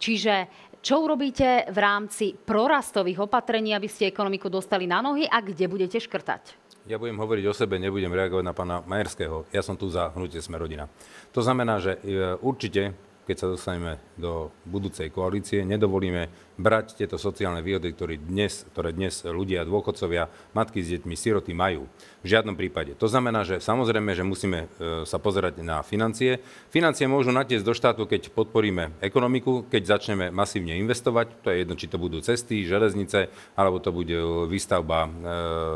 Čiže 0.00 0.48
čo 0.80 1.04
urobíte 1.04 1.68
v 1.68 1.78
rámci 1.80 2.32
prorastových 2.32 3.28
opatrení, 3.28 3.76
aby 3.76 3.92
ste 3.92 4.08
ekonomiku 4.08 4.48
dostali 4.48 4.88
na 4.88 5.04
nohy 5.04 5.28
a 5.28 5.44
kde 5.44 5.68
budete 5.68 6.00
škrtať? 6.00 6.63
Ja 6.84 7.00
budem 7.00 7.16
hovoriť 7.16 7.44
o 7.48 7.56
sebe, 7.56 7.80
nebudem 7.80 8.12
reagovať 8.12 8.44
na 8.44 8.52
pána 8.52 8.76
Majerského. 8.84 9.48
Ja 9.56 9.64
som 9.64 9.72
tu 9.72 9.88
za 9.88 10.12
hnutie 10.12 10.44
Sme 10.44 10.60
rodina. 10.60 10.84
To 11.32 11.40
znamená, 11.40 11.80
že 11.80 11.96
e, 11.96 12.36
určite 12.44 12.92
keď 13.24 13.36
sa 13.40 13.50
dostaneme 13.50 13.96
do 14.20 14.52
budúcej 14.68 15.08
koalície, 15.08 15.64
nedovolíme 15.64 16.28
brať 16.54 16.94
tieto 16.94 17.18
sociálne 17.18 17.64
výhody, 17.64 17.90
ktoré 17.90 18.14
dnes, 18.14 18.62
ktoré 18.70 18.94
dnes 18.94 19.26
ľudia, 19.26 19.66
dôchodcovia, 19.66 20.30
matky 20.54 20.84
s 20.84 20.94
deťmi, 20.94 21.14
siroty 21.18 21.50
majú. 21.50 21.90
V 22.22 22.26
žiadnom 22.30 22.54
prípade. 22.54 22.94
To 23.00 23.10
znamená, 23.10 23.42
že 23.42 23.58
samozrejme, 23.58 24.14
že 24.14 24.22
musíme 24.22 24.70
e, 24.70 25.02
sa 25.02 25.18
pozerať 25.18 25.64
na 25.66 25.82
financie. 25.82 26.38
Financie 26.70 27.10
môžu 27.10 27.34
natiesť 27.34 27.66
do 27.66 27.74
štátu, 27.74 28.06
keď 28.06 28.30
podporíme 28.30 28.94
ekonomiku, 29.02 29.66
keď 29.66 29.98
začneme 29.98 30.30
masívne 30.30 30.78
investovať. 30.78 31.42
To 31.42 31.50
je 31.50 31.56
jedno, 31.66 31.74
či 31.74 31.90
to 31.90 31.98
budú 31.98 32.22
cesty, 32.22 32.62
železnice, 32.62 33.34
alebo 33.58 33.82
to 33.82 33.90
bude 33.90 34.14
výstavba 34.46 34.98
e, 35.04 35.10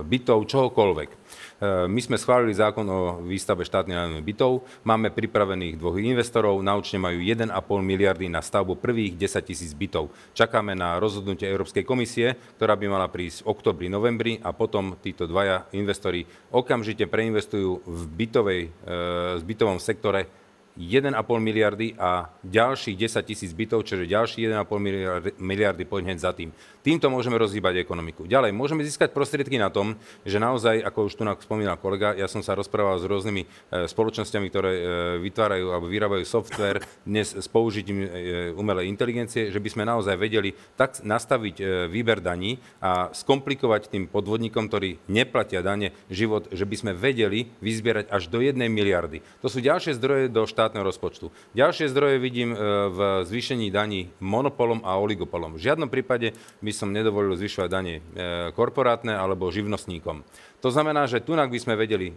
bytov, 0.06 0.46
čohokoľvek. 0.46 1.10
E, 1.58 1.90
my 1.90 2.00
sme 2.00 2.14
schválili 2.14 2.54
zákon 2.54 2.86
o 2.86 3.18
výstave 3.26 3.66
štátnych 3.66 3.98
nájomných 3.98 4.28
bytov, 4.30 4.62
máme 4.86 5.10
pripravených 5.10 5.74
dvoch 5.74 5.98
investorov, 5.98 6.62
naučne 6.62 7.02
majú 7.02 7.18
1,5 7.18 7.50
miliardy 7.82 8.30
na 8.30 8.38
stavbu 8.38 8.78
prvých 8.78 9.18
10 9.18 9.42
tisíc 9.42 9.74
bytov. 9.74 10.14
Čakáme 10.38 10.78
na 10.78 11.02
rozhodnutie 11.02 11.50
Európskej 11.50 11.82
komisie, 11.82 12.38
ktorá 12.56 12.78
by 12.78 12.86
mala 12.86 13.10
prísť 13.10 13.42
v 13.42 13.50
oktobri, 13.50 13.86
novembri 13.90 14.38
a 14.38 14.54
potom 14.54 14.94
títo 15.02 15.26
dvaja 15.26 15.66
investori 15.74 16.22
okamžite 16.54 17.10
preinvestujú 17.10 17.82
v, 17.82 18.02
bytovej, 18.06 18.62
e, 18.62 18.70
v 19.38 19.42
bytovom 19.42 19.82
sektore 19.82 20.30
1,5 20.78 21.42
miliardy 21.42 21.98
a 21.98 22.30
ďalších 22.46 22.94
10 22.94 23.26
tisíc 23.26 23.50
bytov, 23.50 23.82
čiže 23.82 24.06
ďalší 24.06 24.46
1,5 24.46 24.78
miliardy, 24.78 25.30
miliardy 25.42 25.82
poď 25.82 26.14
za 26.14 26.30
tým. 26.30 26.54
Týmto 26.88 27.12
môžeme 27.12 27.36
rozhýbať 27.36 27.84
ekonomiku. 27.84 28.24
Ďalej, 28.24 28.56
môžeme 28.56 28.80
získať 28.80 29.12
prostriedky 29.12 29.60
na 29.60 29.68
tom, 29.68 30.00
že 30.24 30.40
naozaj, 30.40 30.80
ako 30.80 31.12
už 31.12 31.20
tu 31.20 31.22
spomínal 31.44 31.76
kolega, 31.76 32.16
ja 32.16 32.24
som 32.24 32.40
sa 32.40 32.56
rozprával 32.56 32.96
s 32.96 33.04
rôznymi 33.04 33.44
e, 33.44 33.48
spoločnosťami, 33.92 34.46
ktoré 34.48 34.72
e, 34.72 34.82
vytvárajú 35.20 35.68
alebo 35.68 35.84
vyrábajú 35.84 36.24
software 36.24 36.80
dnes 37.04 37.36
s 37.36 37.44
použitím 37.44 38.08
e, 38.08 38.08
umelej 38.56 38.88
inteligencie, 38.88 39.52
že 39.52 39.60
by 39.60 39.68
sme 39.68 39.84
naozaj 39.84 40.16
vedeli 40.16 40.56
tak 40.80 41.04
nastaviť 41.04 41.60
výber 41.92 42.24
daní 42.24 42.56
a 42.80 43.12
skomplikovať 43.12 43.92
tým 43.92 44.08
podvodníkom, 44.08 44.72
ktorí 44.72 44.96
neplatia 45.12 45.60
dane, 45.60 45.92
život, 46.08 46.48
že 46.48 46.64
by 46.64 46.72
sme 46.72 46.92
vedeli 46.96 47.52
vyzbierať 47.60 48.08
až 48.08 48.32
do 48.32 48.40
1 48.40 48.56
miliardy. 48.64 49.20
To 49.44 49.52
sú 49.52 49.60
ďalšie 49.60 49.92
zdroje 50.00 50.32
do 50.32 50.48
štát 50.48 50.72
štátneho 50.72 50.88
rozpočtu. 50.88 51.28
Ďalšie 51.52 51.92
zdroje 51.92 52.16
vidím 52.16 52.56
v 52.92 53.24
zvýšení 53.28 53.68
daní 53.72 54.08
monopolom 54.20 54.80
a 54.84 54.96
oligopolom. 54.96 55.56
V 55.56 55.64
žiadnom 55.64 55.92
prípade 55.92 56.32
by 56.64 56.77
som 56.78 56.94
nedovolil 56.94 57.34
zvyšovať 57.34 57.66
dane 57.66 57.98
e, 57.98 58.02
korporátne 58.54 59.10
alebo 59.10 59.50
živnostníkom. 59.50 60.22
To 60.58 60.70
znamená, 60.70 61.06
že 61.06 61.22
tunak 61.22 61.50
by 61.50 61.58
sme 61.58 61.74
vedeli 61.74 62.10
e, 62.10 62.14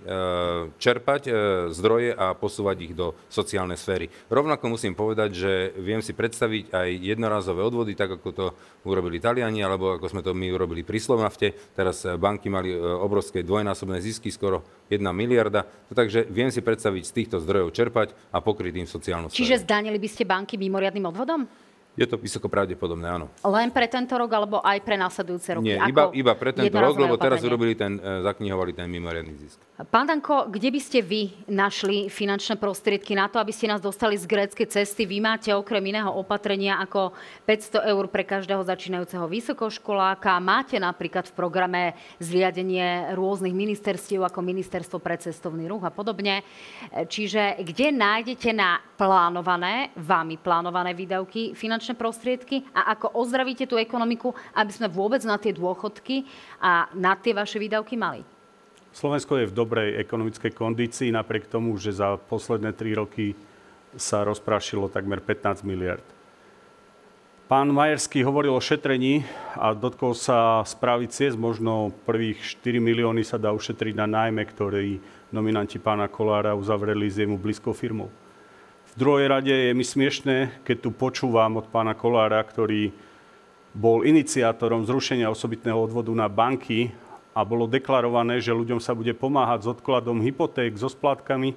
čerpať 0.77 1.22
e, 1.25 1.32
zdroje 1.74 2.13
a 2.13 2.38
posúvať 2.38 2.77
ich 2.86 2.94
do 2.94 3.18
sociálnej 3.30 3.77
sféry. 3.82 4.13
Rovnako 4.30 4.77
musím 4.77 4.94
povedať, 4.94 5.30
že 5.34 5.51
viem 5.82 6.06
si 6.06 6.13
predstaviť 6.13 6.70
aj 6.70 6.89
jednorazové 7.01 7.65
odvody, 7.65 7.98
tak 7.98 8.22
ako 8.22 8.30
to 8.30 8.46
urobili 8.86 9.18
Taliani, 9.18 9.65
alebo 9.65 9.98
ako 9.98 10.06
sme 10.10 10.22
to 10.22 10.38
my 10.38 10.53
urobili 10.53 10.86
pri 10.86 11.01
Slovnafte. 11.01 11.53
Teraz 11.74 12.06
banky 12.06 12.53
mali 12.53 12.74
obrovské 12.77 13.41
dvojnásobné 13.41 13.98
zisky, 14.01 14.30
skoro 14.30 14.62
1 14.89 15.01
miliarda. 15.13 15.65
Takže 15.94 16.25
viem 16.30 16.50
si 16.50 16.65
predstaviť 16.65 17.03
z 17.06 17.13
týchto 17.13 17.38
zdrojov 17.41 17.74
čerpať 17.74 18.13
a 18.34 18.41
pokryť 18.41 18.74
im 18.82 18.88
sociálnu 18.89 19.30
sféru. 19.30 19.38
Čiže 19.38 19.65
zdanili 19.65 19.98
by 20.01 20.10
ste 20.10 20.24
banky 20.25 20.58
mimoriadným 20.58 21.06
odvodom? 21.10 21.46
Je 21.91 22.07
to 22.07 22.15
vysoko 22.15 22.48
pravdepodobné, 22.48 23.03
áno. 23.03 23.27
Len 23.43 23.67
pre 23.67 23.83
tento 23.91 24.15
rok, 24.15 24.31
alebo 24.31 24.63
aj 24.63 24.79
pre 24.79 24.95
následujúce 24.95 25.60
roky? 25.60 25.75
Nie, 25.75 25.77
iba, 25.91 26.07
iba 26.15 26.31
pre 26.39 26.55
tento 26.55 26.77
rok, 26.79 26.95
lebo 26.95 27.19
teraz 27.19 27.43
urobili 27.43 27.75
ten, 27.75 28.00
e, 28.00 28.24
zaknihovali 28.24 28.71
ten 28.71 28.88
mimoriadný 28.88 29.36
zisk. 29.36 29.60
Pán 29.88 30.05
Danko, 30.05 30.45
kde 30.45 30.69
by 30.69 30.81
ste 30.83 31.00
vy 31.01 31.33
našli 31.50 32.05
finančné 32.05 32.53
prostriedky 32.61 33.17
na 33.17 33.25
to, 33.25 33.41
aby 33.41 33.50
ste 33.50 33.65
nás 33.65 33.81
dostali 33.81 34.13
z 34.13 34.29
gréckej 34.29 34.67
cesty? 34.69 35.09
Vy 35.09 35.17
máte 35.17 35.50
okrem 35.50 35.81
iného 35.81 36.11
opatrenia 36.13 36.77
ako 36.77 37.17
500 37.50 37.89
eur 37.89 38.05
pre 38.11 38.21
každého 38.21 38.61
začínajúceho 38.61 39.25
vysokoškoláka. 39.25 40.38
Máte 40.38 40.77
napríklad 40.77 41.25
v 41.31 41.33
programe 41.33 41.81
zriadenie 42.21 43.15
rôznych 43.17 43.55
ministerstiev 43.55 44.21
ako 44.21 44.45
Ministerstvo 44.45 45.01
pre 45.01 45.17
cestovný 45.17 45.65
ruch 45.65 45.81
a 45.81 45.89
podobne. 45.89 46.45
Čiže 46.91 47.63
kde 47.65 47.89
nájdete 47.89 48.53
na 48.53 48.77
plánované, 49.00 49.89
vami 49.97 50.38
plánované 50.38 50.93
výdavky 50.93 51.57
finančné 51.57 51.97
prostriedky 51.97 52.69
a 52.75 52.93
ako 52.93 53.17
ozdravíte 53.17 53.65
tú 53.65 53.81
ekonomiku, 53.81 54.29
aby 54.53 54.69
sme 54.69 54.91
vôbec 54.91 55.25
na 55.25 55.41
tie 55.41 55.55
dôchodky 55.55 56.27
a 56.61 56.85
na 56.93 57.17
tie 57.17 57.33
vaše 57.33 57.57
výdavky 57.57 57.97
mali? 57.97 58.40
Slovensko 58.91 59.39
je 59.39 59.48
v 59.48 59.55
dobrej 59.55 59.89
ekonomickej 60.03 60.51
kondícii, 60.51 61.15
napriek 61.15 61.48
tomu, 61.48 61.79
že 61.79 61.95
za 61.95 62.19
posledné 62.19 62.75
tri 62.75 62.91
roky 62.91 63.39
sa 63.95 64.27
rozprášilo 64.27 64.91
takmer 64.91 65.24
15 65.24 65.63
miliard. 65.63 66.03
Pán 67.51 67.67
Majerský 67.67 68.24
hovoril 68.24 68.55
o 68.55 68.63
šetrení 68.63 69.27
a 69.60 69.75
dotkol 69.75 70.15
sa 70.15 70.63
správy 70.63 71.12
ciest. 71.12 71.36
Možno 71.36 71.91
prvých 72.07 72.39
4 72.63 72.79
milióny 72.79 73.27
sa 73.27 73.36
dá 73.36 73.51
ušetriť 73.51 73.91
na 74.00 74.07
nájme, 74.07 74.39
ktorý 74.48 75.03
nominanti 75.36 75.75
pána 75.75 76.07
Kolára 76.07 76.55
uzavreli 76.55 77.12
s 77.12 77.19
jemu 77.19 77.36
blízkou 77.36 77.75
firmou. 77.75 78.07
V 78.91 78.93
druhej 78.95 79.27
rade 79.27 79.51
je 79.51 79.75
mi 79.75 79.83
smiešné, 79.83 80.63
keď 80.63 80.77
tu 80.79 80.89
počúvam 80.95 81.60
od 81.60 81.67
pána 81.67 81.91
Kolára, 81.91 82.39
ktorý 82.39 82.95
bol 83.75 84.07
iniciátorom 84.07 84.88
zrušenia 84.88 85.27
osobitného 85.27 85.79
odvodu 85.79 86.12
na 86.15 86.31
banky 86.31 86.91
a 87.31 87.47
bolo 87.47 87.67
deklarované, 87.67 88.43
že 88.43 88.55
ľuďom 88.55 88.83
sa 88.83 88.91
bude 88.91 89.15
pomáhať 89.15 89.63
s 89.63 89.71
odkladom 89.71 90.19
hypoték, 90.19 90.75
so 90.75 90.91
splátkami, 90.91 91.55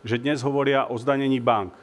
že 0.00 0.16
dnes 0.16 0.40
hovoria 0.40 0.88
o 0.88 0.96
zdanení 0.96 1.40
bank. 1.44 1.76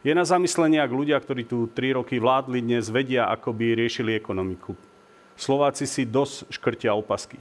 Je 0.00 0.14
na 0.16 0.24
zamyslenie, 0.24 0.80
ak 0.80 0.94
ľudia, 0.94 1.20
ktorí 1.20 1.44
tu 1.44 1.68
3 1.68 1.98
roky 2.00 2.16
vládli, 2.16 2.64
dnes 2.64 2.88
vedia, 2.88 3.28
ako 3.28 3.52
by 3.52 3.76
riešili 3.76 4.16
ekonomiku. 4.16 4.72
Slováci 5.36 5.84
si 5.84 6.08
dosť 6.08 6.48
škrtia 6.48 6.96
opasky. 6.96 7.36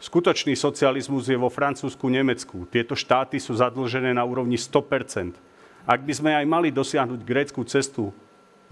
Skutočný 0.00 0.56
socializmus 0.56 1.28
je 1.28 1.36
vo 1.36 1.52
Francúzsku, 1.52 2.08
Nemecku. 2.08 2.64
Tieto 2.72 2.96
štáty 2.96 3.36
sú 3.36 3.52
zadlžené 3.52 4.16
na 4.16 4.24
úrovni 4.24 4.56
100%. 4.56 5.36
Ak 5.84 6.00
by 6.00 6.12
sme 6.12 6.32
aj 6.36 6.46
mali 6.48 6.72
dosiahnuť 6.72 7.20
grécku 7.20 7.60
cestu, 7.68 8.08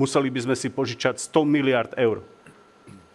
museli 0.01 0.33
by 0.33 0.49
sme 0.49 0.57
si 0.57 0.73
požičať 0.73 1.21
100 1.21 1.45
miliard 1.45 1.93
eur. 2.01 2.25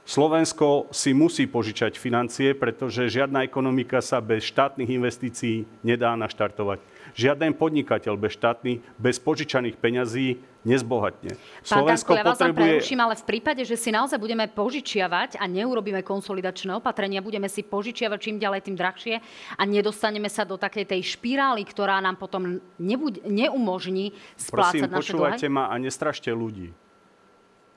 Slovensko 0.03 0.91
si 0.91 1.15
musí 1.15 1.47
požičať 1.47 1.95
financie, 1.95 2.51
pretože 2.51 3.07
žiadna 3.07 3.47
ekonomika 3.47 4.03
sa 4.03 4.19
bez 4.19 4.43
štátnych 4.51 4.91
investícií 4.99 5.63
nedá 5.79 6.11
naštartovať. 6.19 6.83
Žiaden 7.15 7.55
podnikateľ 7.55 8.19
bez 8.19 8.35
štátnych, 8.35 8.83
bez 8.99 9.15
požičaných 9.23 9.79
peňazí 9.79 10.43
nezbohatne. 10.67 11.35
Pán 11.35 11.63
Slovensko 11.63 12.19
Danko, 12.19 12.19
ja 12.19 12.23
potrebuje... 12.35 12.51
vás 12.51 12.67
preruším, 12.83 12.99
ale 12.99 13.15
v 13.15 13.25
prípade, 13.27 13.61
že 13.63 13.79
si 13.79 13.95
naozaj 13.95 14.19
budeme 14.19 14.43
požičiavať 14.51 15.39
a 15.39 15.47
neurobíme 15.47 16.03
konsolidačné 16.03 16.75
opatrenia, 16.75 17.23
budeme 17.23 17.47
si 17.47 17.63
požičiavať 17.63 18.19
čím 18.19 18.35
ďalej, 18.43 18.59
tým 18.67 18.75
drahšie 18.75 19.15
a 19.55 19.61
nedostaneme 19.63 20.27
sa 20.27 20.43
do 20.43 20.59
takej 20.59 20.83
tej 20.83 21.15
špirály, 21.15 21.63
ktorá 21.63 22.03
nám 22.03 22.19
potom 22.19 22.59
nebuď, 22.75 23.23
neumožní 23.23 24.11
splácať 24.35 24.83
Prosím, 24.83 24.91
naše 24.91 24.99
počúvajte 24.99 25.47
ma 25.47 25.71
a 25.71 25.75
nestrašte 25.79 26.27
ľudí. 26.27 26.75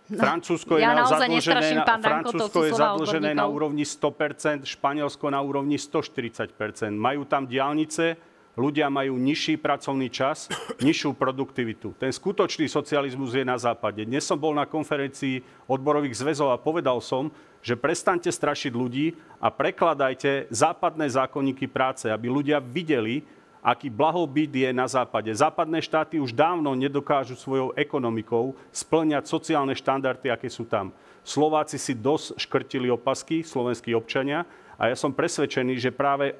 No, 0.06 0.22
Francúzsko 0.22 0.78
je, 0.78 0.86
ja 0.86 0.94
na, 0.94 1.02
zadlžené, 1.02 1.82
na, 1.82 1.98
Francúzsko 1.98 2.62
je 2.62 2.72
zadlžené 2.78 3.34
na 3.34 3.50
úrovni 3.50 3.82
100%, 3.82 4.62
Španielsko 4.62 5.34
na 5.34 5.42
úrovni 5.42 5.82
140%. 5.82 6.94
Majú 6.94 7.26
tam 7.26 7.42
diálnice, 7.42 8.14
ľudia 8.54 8.86
majú 8.86 9.18
nižší 9.18 9.58
pracovný 9.58 10.06
čas, 10.06 10.46
nižšiu 10.86 11.10
produktivitu. 11.10 11.90
Ten 11.98 12.14
skutočný 12.14 12.70
socializmus 12.70 13.34
je 13.34 13.42
na 13.42 13.58
západe. 13.58 14.06
Dnes 14.06 14.22
som 14.22 14.38
bol 14.38 14.54
na 14.54 14.62
konferencii 14.62 15.42
odborových 15.66 16.22
zväzov 16.22 16.54
a 16.54 16.62
povedal 16.62 17.02
som, 17.02 17.34
že 17.58 17.74
prestante 17.74 18.30
strašiť 18.30 18.70
ľudí 18.70 19.10
a 19.42 19.50
prekladajte 19.50 20.54
západné 20.54 21.10
zákonníky 21.10 21.66
práce, 21.66 22.06
aby 22.06 22.30
ľudia 22.30 22.62
videli, 22.62 23.26
aký 23.66 23.90
blahobyt 23.90 24.54
je 24.54 24.70
na 24.70 24.86
západe. 24.86 25.34
Západné 25.34 25.82
štáty 25.82 26.22
už 26.22 26.30
dávno 26.30 26.70
nedokážu 26.78 27.34
svojou 27.34 27.74
ekonomikou 27.74 28.54
splňať 28.70 29.26
sociálne 29.26 29.74
štandardy, 29.74 30.30
aké 30.30 30.46
sú 30.46 30.62
tam. 30.62 30.94
Slováci 31.26 31.74
si 31.74 31.90
dosť 31.90 32.38
škrtili 32.38 32.86
opasky, 32.86 33.42
slovenskí 33.42 33.90
občania, 33.90 34.46
a 34.76 34.92
ja 34.92 34.96
som 34.96 35.10
presvedčený, 35.10 35.80
že 35.80 35.90
práve 35.90 36.36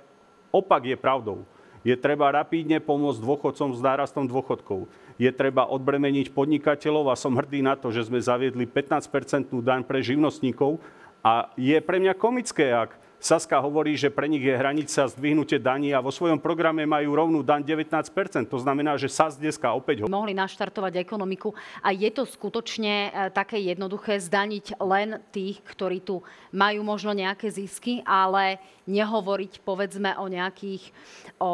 opak 0.53 0.87
je 0.87 0.95
pravdou. 0.95 1.43
Je 1.83 1.95
treba 1.97 2.29
rapídne 2.31 2.79
pomôcť 2.83 3.23
dôchodcom 3.23 3.75
s 3.75 3.81
nárastom 3.81 4.27
dôchodkov. 4.29 4.91
Je 5.17 5.31
treba 5.33 5.65
odbremeniť 5.65 6.35
podnikateľov 6.35 7.11
a 7.11 7.19
som 7.19 7.33
hrdý 7.33 7.65
na 7.65 7.79
to, 7.79 7.89
že 7.89 8.07
sme 8.07 8.21
zaviedli 8.21 8.69
15-percentnú 8.69 9.65
daň 9.65 9.87
pre 9.87 10.05
živnostníkov. 10.05 10.83
A 11.25 11.49
je 11.57 11.79
pre 11.81 11.97
mňa 12.03 12.15
komické, 12.19 12.75
ak 12.75 12.99
Saska 13.17 13.57
hovorí, 13.65 13.97
že 13.97 14.13
pre 14.13 14.29
nich 14.29 14.45
je 14.45 14.53
hranica 14.53 15.09
zdvihnutie 15.09 15.57
daní 15.57 15.91
a 15.97 16.05
vo 16.05 16.13
svojom 16.13 16.37
programe 16.37 16.85
majú 16.85 17.17
rovnú 17.17 17.41
daň 17.41 17.65
19% 17.65 18.47
To 18.47 18.59
znamená, 18.61 19.01
že 19.01 19.09
SAS 19.09 19.41
dneska 19.41 19.73
opäť... 19.73 20.05
Ho... 20.05 20.11
Mohli 20.11 20.37
naštartovať 20.37 21.01
ekonomiku 21.01 21.57
a 21.81 21.91
je 21.97 22.13
to 22.13 22.29
skutočne 22.29 23.09
e, 23.09 23.11
také 23.33 23.57
jednoduché 23.61 24.21
zdaniť 24.21 24.77
len 24.85 25.19
tých, 25.33 25.65
ktorí 25.65 26.05
tu 26.05 26.21
majú 26.53 26.85
možno 26.85 27.17
nejaké 27.17 27.49
zisky, 27.49 28.05
ale 28.05 28.61
nehovoriť 28.87 29.61
povedzme 29.67 30.15
o 30.19 30.27
nejakých 30.31 30.91
o 31.43 31.53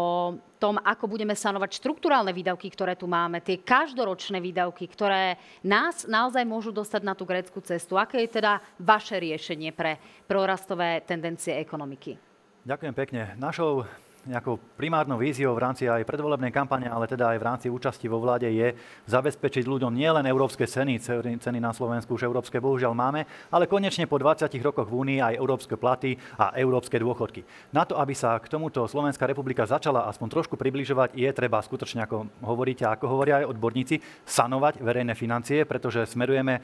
tom, 0.62 0.78
ako 0.78 1.10
budeme 1.10 1.34
sanovať 1.34 1.82
štruktúrálne 1.82 2.30
výdavky, 2.30 2.70
ktoré 2.70 2.94
tu 2.94 3.10
máme, 3.10 3.42
tie 3.42 3.58
každoročné 3.58 4.38
výdavky, 4.38 4.86
ktoré 4.86 5.40
nás 5.66 6.06
naozaj 6.06 6.46
môžu 6.46 6.70
dostať 6.70 7.02
na 7.02 7.18
tú 7.18 7.26
grécku 7.26 7.58
cestu. 7.64 7.98
Aké 7.98 8.22
je 8.28 8.38
teda 8.38 8.62
vaše 8.78 9.18
riešenie 9.18 9.74
pre 9.74 9.98
prorastové 10.30 11.02
tendencie 11.02 11.58
ekonomiky? 11.58 12.14
Ďakujem 12.62 12.94
pekne. 12.94 13.22
Našou 13.42 13.82
nejakou 14.22 14.54
primárnou 14.78 15.18
víziou 15.18 15.50
v 15.58 15.62
rámci 15.66 15.90
aj 15.90 16.06
predvolebnej 16.06 16.54
kampane, 16.54 16.86
ale 16.86 17.10
teda 17.10 17.34
aj 17.34 17.38
v 17.42 17.46
rámci 17.46 17.66
účasti 17.66 18.06
vo 18.06 18.22
vláde 18.22 18.46
je 18.46 18.70
zabezpečiť 19.10 19.66
ľuďom 19.66 19.90
nielen 19.90 20.22
európske 20.30 20.62
ceny, 20.62 21.02
ceny 21.42 21.58
na 21.58 21.74
Slovensku 21.74 22.14
už 22.14 22.30
európske 22.30 22.62
bohužiaľ 22.62 22.94
máme, 22.94 23.26
ale 23.50 23.66
konečne 23.66 24.06
po 24.06 24.22
20 24.22 24.46
rokoch 24.62 24.86
v 24.86 24.94
Únii 24.94 25.18
aj 25.18 25.34
európske 25.34 25.74
platy 25.74 26.14
a 26.38 26.54
európske 26.54 27.02
dôchodky. 27.02 27.42
Na 27.74 27.82
to, 27.82 27.98
aby 27.98 28.14
sa 28.14 28.38
k 28.38 28.46
tomuto 28.46 28.86
Slovenská 28.86 29.26
republika 29.26 29.66
začala 29.66 30.06
aspoň 30.06 30.28
trošku 30.38 30.54
približovať, 30.54 31.18
je 31.18 31.30
treba 31.34 31.58
skutočne, 31.58 32.06
ako 32.06 32.30
hovoríte, 32.46 32.86
ako 32.86 33.10
hovoria 33.10 33.42
aj 33.42 33.50
odborníci, 33.50 33.98
sanovať 34.22 34.78
verejné 34.78 35.18
financie, 35.18 35.66
pretože 35.66 36.06
smerujeme 36.06 36.58
e, 36.58 36.60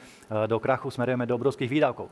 do 0.47 0.57
krachu, 0.63 0.87
smerujeme 0.87 1.27
do 1.27 1.35
obrovských 1.35 1.67
výdavkov. 1.67 2.07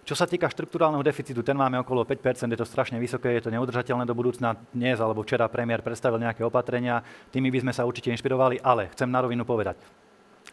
Čo 0.00 0.16
sa 0.16 0.24
týka 0.24 0.48
štruktúrálneho 0.48 1.04
deficitu, 1.04 1.44
ten 1.44 1.54
máme 1.54 1.76
okolo 1.84 2.08
5%, 2.08 2.48
je 2.48 2.58
to 2.58 2.66
strašne 2.66 2.96
vysoké, 2.96 3.36
je 3.36 3.46
to 3.46 3.54
neudržateľné 3.54 4.08
do 4.08 4.16
budúcna. 4.16 4.56
Dnes 4.72 4.96
alebo 4.96 5.20
včera 5.20 5.46
premiér 5.46 5.84
predstavil 5.84 6.18
nejaké 6.18 6.40
opatrenia, 6.42 7.04
tými 7.28 7.52
by 7.52 7.68
sme 7.68 7.72
sa 7.76 7.84
určite 7.84 8.08
inšpirovali, 8.08 8.64
ale 8.64 8.88
chcem 8.96 9.06
na 9.06 9.20
rovinu 9.20 9.44
povedať, 9.44 9.76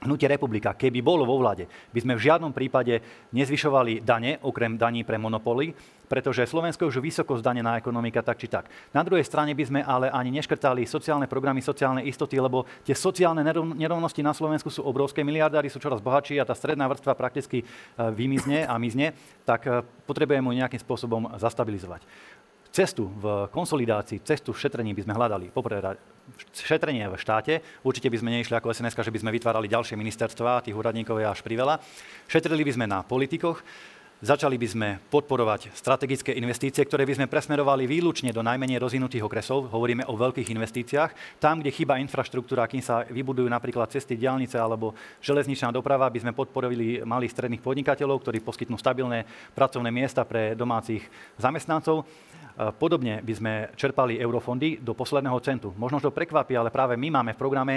Hnutie 0.06 0.30
republika, 0.30 0.78
keby 0.78 1.02
bolo 1.02 1.26
vo 1.26 1.42
vláde, 1.42 1.66
by 1.90 2.00
sme 2.06 2.14
v 2.14 2.26
žiadnom 2.30 2.54
prípade 2.54 3.02
nezvyšovali 3.34 4.06
dane, 4.06 4.38
okrem 4.46 4.78
daní 4.78 5.02
pre 5.02 5.18
monopoly, 5.18 5.74
pretože 6.06 6.48
Slovensko 6.48 6.88
je 6.88 6.92
už 6.94 7.04
vysoko 7.04 7.36
zdanená 7.36 7.76
ekonomika 7.82 8.24
tak 8.24 8.40
či 8.40 8.48
tak. 8.48 8.70
Na 8.96 9.04
druhej 9.04 9.28
strane 9.28 9.58
by 9.58 9.64
sme 9.66 9.82
ale 9.84 10.08
ani 10.14 10.32
neškrtali 10.38 10.88
sociálne 10.88 11.26
programy, 11.26 11.60
sociálne 11.60 12.06
istoty, 12.06 12.40
lebo 12.40 12.64
tie 12.86 12.96
sociálne 12.96 13.44
nerovnosti 13.76 14.24
na 14.24 14.32
Slovensku 14.32 14.72
sú 14.72 14.86
obrovské, 14.86 15.26
miliardári 15.26 15.68
sú 15.68 15.82
čoraz 15.82 16.00
bohatší 16.00 16.40
a 16.40 16.48
tá 16.48 16.56
stredná 16.56 16.88
vrstva 16.88 17.18
prakticky 17.18 17.62
e, 17.62 17.66
vymizne 18.16 18.64
a 18.64 18.78
mizne, 18.80 19.18
tak 19.44 19.68
e, 19.68 19.84
potrebujeme 20.08 20.48
ju 20.48 20.62
nejakým 20.64 20.80
spôsobom 20.80 21.36
zastabilizovať 21.36 22.06
cestu 22.78 23.10
v 23.10 23.50
konsolidácii, 23.50 24.22
cestu 24.22 24.54
v 24.54 24.62
šetrení 24.62 24.94
by 24.94 25.02
sme 25.02 25.18
hľadali. 25.18 25.50
Poprvé, 25.50 25.82
šetrenie 26.54 27.10
v 27.10 27.18
štáte. 27.18 27.54
Určite 27.82 28.14
by 28.14 28.18
sme 28.22 28.30
neišli 28.38 28.54
ako 28.54 28.70
SNS, 28.70 29.02
že 29.02 29.10
by 29.10 29.22
sme 29.26 29.34
vytvárali 29.34 29.66
ďalšie 29.66 29.98
ministerstva, 29.98 30.62
tých 30.62 30.78
úradníkov 30.78 31.18
je 31.18 31.26
až 31.26 31.42
priveľa. 31.42 31.82
Šetrili 32.30 32.62
by 32.62 32.72
sme 32.78 32.86
na 32.86 33.02
politikoch. 33.02 33.66
Začali 34.18 34.58
by 34.58 34.66
sme 34.66 34.90
podporovať 35.14 35.78
strategické 35.78 36.34
investície, 36.34 36.82
ktoré 36.82 37.06
by 37.06 37.22
sme 37.22 37.30
presmerovali 37.30 37.86
výlučne 37.86 38.34
do 38.34 38.42
najmenej 38.42 38.82
rozvinutých 38.82 39.22
okresov. 39.22 39.70
Hovoríme 39.70 40.10
o 40.10 40.18
veľkých 40.18 40.58
investíciách. 40.58 41.38
Tam, 41.38 41.62
kde 41.62 41.70
chýba 41.70 42.02
infraštruktúra, 42.02 42.66
kým 42.66 42.82
sa 42.82 43.06
vybudujú 43.06 43.46
napríklad 43.46 43.94
cesty, 43.94 44.18
diálnice 44.18 44.58
alebo 44.58 44.98
železničná 45.22 45.70
doprava, 45.70 46.10
by 46.10 46.18
sme 46.26 46.34
podporovali 46.34 47.06
malých 47.06 47.30
stredných 47.38 47.62
podnikateľov, 47.62 48.18
ktorí 48.26 48.42
poskytnú 48.42 48.74
stabilné 48.82 49.22
pracovné 49.54 49.94
miesta 49.94 50.26
pre 50.26 50.58
domácich 50.58 51.06
zamestnancov. 51.38 52.02
Podobne 52.82 53.22
by 53.22 53.34
sme 53.38 53.54
čerpali 53.78 54.18
eurofondy 54.18 54.82
do 54.82 54.98
posledného 54.98 55.38
centu. 55.46 55.78
Možno 55.78 56.02
to 56.02 56.10
prekvapí, 56.10 56.58
ale 56.58 56.74
práve 56.74 56.98
my 56.98 57.22
máme 57.22 57.38
v 57.38 57.42
programe 57.46 57.76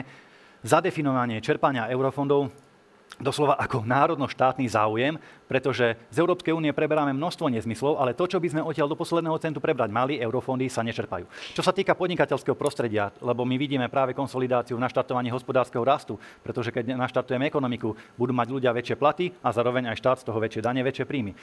zadefinovanie 0.65 1.45
čerpania 1.45 1.85
eurofondov 1.93 2.49
doslova 3.21 3.61
ako 3.61 3.85
národno-štátny 3.85 4.65
záujem, 4.73 5.21
pretože 5.51 5.99
z 6.15 6.17
Európskej 6.23 6.55
únie 6.55 6.71
preberáme 6.71 7.11
množstvo 7.11 7.51
nezmyslov, 7.51 7.99
ale 7.99 8.15
to, 8.15 8.31
čo 8.31 8.39
by 8.39 8.47
sme 8.47 8.63
odtiaľ 8.63 8.87
do 8.87 8.95
posledného 8.95 9.35
centu 9.43 9.59
prebrať 9.59 9.91
mali, 9.91 10.23
eurofondy 10.23 10.71
sa 10.71 10.87
nečerpajú. 10.87 11.27
Čo 11.59 11.67
sa 11.67 11.75
týka 11.75 11.99
podnikateľského 11.99 12.55
prostredia, 12.55 13.11
lebo 13.19 13.43
my 13.43 13.59
vidíme 13.59 13.91
práve 13.91 14.15
konsolidáciu 14.15 14.79
v 14.79 14.85
naštartovaní 14.87 15.35
hospodárskeho 15.35 15.83
rastu, 15.83 16.15
pretože 16.47 16.71
keď 16.71 16.95
naštartujeme 16.95 17.51
ekonomiku, 17.51 17.99
budú 18.15 18.31
mať 18.31 18.49
ľudia 18.55 18.71
väčšie 18.71 18.95
platy 18.95 19.35
a 19.43 19.51
zároveň 19.51 19.91
aj 19.91 19.99
štát 19.99 20.17
z 20.23 20.27
toho 20.31 20.39
väčšie 20.39 20.63
dane, 20.63 20.87
väčšie 20.87 21.03
príjmy 21.11 21.35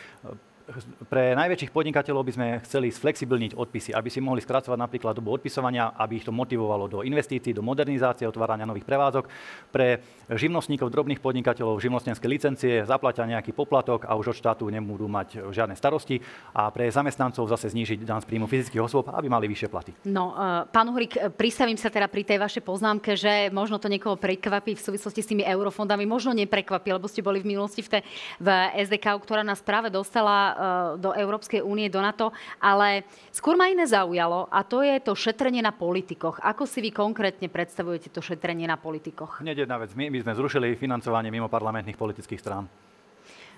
pre 1.08 1.32
najväčších 1.32 1.72
podnikateľov 1.72 2.28
by 2.28 2.34
sme 2.36 2.48
chceli 2.68 2.92
sflexibilniť 2.92 3.56
odpisy, 3.56 3.96
aby 3.96 4.12
si 4.12 4.20
mohli 4.20 4.44
skracovať 4.44 4.76
napríklad 4.76 5.16
dobu 5.16 5.32
odpisovania, 5.32 5.96
aby 5.96 6.20
ich 6.20 6.28
to 6.28 6.36
motivovalo 6.36 6.92
do 6.92 7.00
investícií, 7.08 7.56
do 7.56 7.64
modernizácie, 7.64 8.28
otvárania 8.28 8.68
nových 8.68 8.84
prevádzok. 8.84 9.26
Pre 9.72 10.04
živnostníkov, 10.36 10.92
drobných 10.92 11.24
podnikateľov, 11.24 11.80
živnostenské 11.80 12.28
licencie, 12.28 12.84
zaplatia 12.84 13.24
nejaký 13.24 13.56
poplatok 13.56 13.97
a 14.04 14.14
už 14.20 14.36
od 14.36 14.38
štátu 14.38 14.68
nebudú 14.68 15.08
mať 15.08 15.50
žiadne 15.50 15.74
starosti. 15.74 16.20
A 16.54 16.70
pre 16.70 16.92
zamestnancov 16.92 17.48
zase 17.50 17.72
znížiť 17.72 18.04
dan 18.04 18.20
z 18.22 18.28
príjmu 18.28 18.46
fyzických 18.46 18.84
osôb, 18.84 19.08
aby 19.10 19.32
mali 19.32 19.48
vyššie 19.48 19.70
platy. 19.72 19.92
No, 20.06 20.36
uh, 20.36 20.68
pán 20.70 20.92
Uhrik, 20.92 21.18
pristavím 21.40 21.80
sa 21.80 21.88
teda 21.88 22.12
pri 22.12 22.28
tej 22.28 22.38
vašej 22.38 22.64
poznámke, 22.68 23.16
že 23.16 23.50
možno 23.50 23.80
to 23.80 23.88
niekoho 23.88 24.20
prekvapí 24.20 24.76
v 24.76 24.82
súvislosti 24.82 25.24
s 25.24 25.30
tými 25.32 25.48
eurofondami, 25.48 26.04
možno 26.04 26.36
neprekvapí, 26.36 26.92
lebo 26.92 27.08
ste 27.08 27.24
boli 27.24 27.40
v 27.40 27.56
minulosti 27.56 27.82
v, 27.82 27.98
tej, 27.98 28.02
v 28.44 28.48
SDK, 28.84 29.18
ktorá 29.24 29.42
nás 29.42 29.64
práve 29.64 29.88
dostala 29.88 30.58
Eh, 30.58 30.98
do 30.98 31.14
Európskej 31.14 31.62
únie, 31.62 31.88
do 31.88 32.02
NATO, 32.02 32.34
ale 32.58 33.06
skôr 33.30 33.54
ma 33.54 33.70
iné 33.70 33.86
zaujalo 33.86 34.50
a 34.50 34.66
to 34.66 34.82
je 34.82 34.98
to 35.00 35.14
šetrenie 35.14 35.62
na 35.62 35.70
politikoch. 35.70 36.42
Ako 36.42 36.66
si 36.66 36.82
vy 36.82 36.90
konkrétne 36.90 37.46
predstavujete 37.48 38.10
to 38.10 38.20
šetrenie 38.26 38.66
na 38.66 38.76
politikoch? 38.76 39.46
Hneď 39.46 39.70
jedna 39.70 39.78
vec. 39.78 39.94
My, 39.94 40.10
my 40.10 40.20
sme 40.26 40.34
zrušili 40.34 40.74
financovanie 40.74 41.30
mimo 41.30 41.46
parlamentných 41.46 41.96
politických 41.96 42.42
strán. 42.42 42.66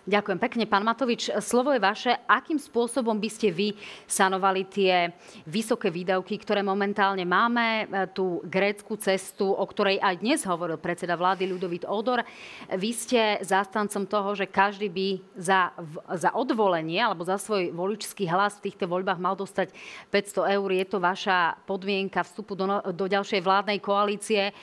Ďakujem 0.09 0.41
pekne. 0.41 0.65
Pán 0.65 0.81
Matovič, 0.81 1.29
slovo 1.37 1.69
je 1.69 1.77
vaše. 1.77 2.09
Akým 2.25 2.57
spôsobom 2.57 3.13
by 3.21 3.29
ste 3.29 3.53
vy 3.53 3.77
sanovali 4.09 4.65
tie 4.65 5.13
vysoké 5.45 5.93
výdavky, 5.93 6.33
ktoré 6.41 6.65
momentálne 6.65 7.21
máme, 7.29 7.85
e, 7.85 8.09
tú 8.09 8.41
grécku 8.41 8.97
cestu, 8.97 9.53
o 9.53 9.61
ktorej 9.69 10.01
aj 10.01 10.17
dnes 10.17 10.41
hovoril 10.49 10.81
predseda 10.81 11.13
vlády 11.13 11.45
Ľudovít 11.53 11.85
Odor. 11.85 12.25
Vy 12.73 12.89
ste 12.89 13.37
zástancom 13.45 14.09
toho, 14.09 14.33
že 14.33 14.49
každý 14.49 14.89
by 14.89 15.07
za, 15.37 15.77
za 16.17 16.33
odvolenie 16.33 16.97
alebo 16.97 17.21
za 17.21 17.37
svoj 17.37 17.69
voličský 17.69 18.25
hlas 18.25 18.57
v 18.57 18.73
týchto 18.73 18.89
voľbách 18.89 19.21
mal 19.21 19.37
dostať 19.37 19.77
500 20.09 20.57
eur. 20.57 20.69
Je 20.73 20.85
to 20.89 20.97
vaša 20.97 21.61
podmienka 21.69 22.25
vstupu 22.25 22.57
do, 22.57 22.65
no, 22.65 22.81
do 22.81 23.05
ďalšej 23.05 23.45
vládnej 23.45 23.77
koalície. 23.77 24.57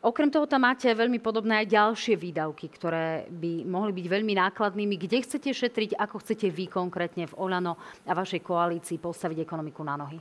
Okrem 0.00 0.32
toho 0.32 0.48
tam 0.48 0.64
máte 0.64 0.88
veľmi 0.88 1.20
podobné 1.20 1.60
aj 1.60 1.76
ďalšie 1.76 2.16
výdavky, 2.16 2.72
ktoré 2.72 3.28
by 3.28 3.68
mohli 3.68 3.92
byť 3.92 4.06
veľmi 4.08 4.32
nákladnými. 4.32 4.96
Kde 4.96 5.20
chcete 5.20 5.52
šetriť, 5.52 5.92
ako 6.00 6.24
chcete 6.24 6.48
vy 6.48 6.72
konkrétne 6.72 7.28
v 7.28 7.36
Olano 7.36 7.76
a 8.08 8.16
vašej 8.16 8.40
koalícii 8.40 8.96
postaviť 8.96 9.44
ekonomiku 9.44 9.84
na 9.84 10.00
nohy? 10.00 10.16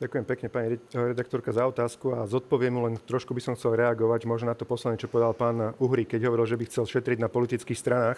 Ďakujem 0.00 0.24
pekne, 0.24 0.48
pani 0.48 0.80
redaktorka, 0.96 1.52
za 1.52 1.68
otázku 1.68 2.16
a 2.16 2.24
zodpoviem 2.24 2.72
len 2.80 2.96
trošku 2.96 3.36
by 3.36 3.44
som 3.44 3.52
chcel 3.52 3.76
reagovať 3.76 4.24
možno 4.24 4.48
na 4.48 4.56
to 4.56 4.64
posledné, 4.64 4.96
čo 4.96 5.12
povedal 5.12 5.36
pán 5.36 5.76
Uhry, 5.76 6.08
keď 6.08 6.32
hovoril, 6.32 6.48
že 6.48 6.56
by 6.56 6.64
chcel 6.72 6.88
šetriť 6.88 7.20
na 7.20 7.28
politických 7.28 7.76
stranách. 7.76 8.16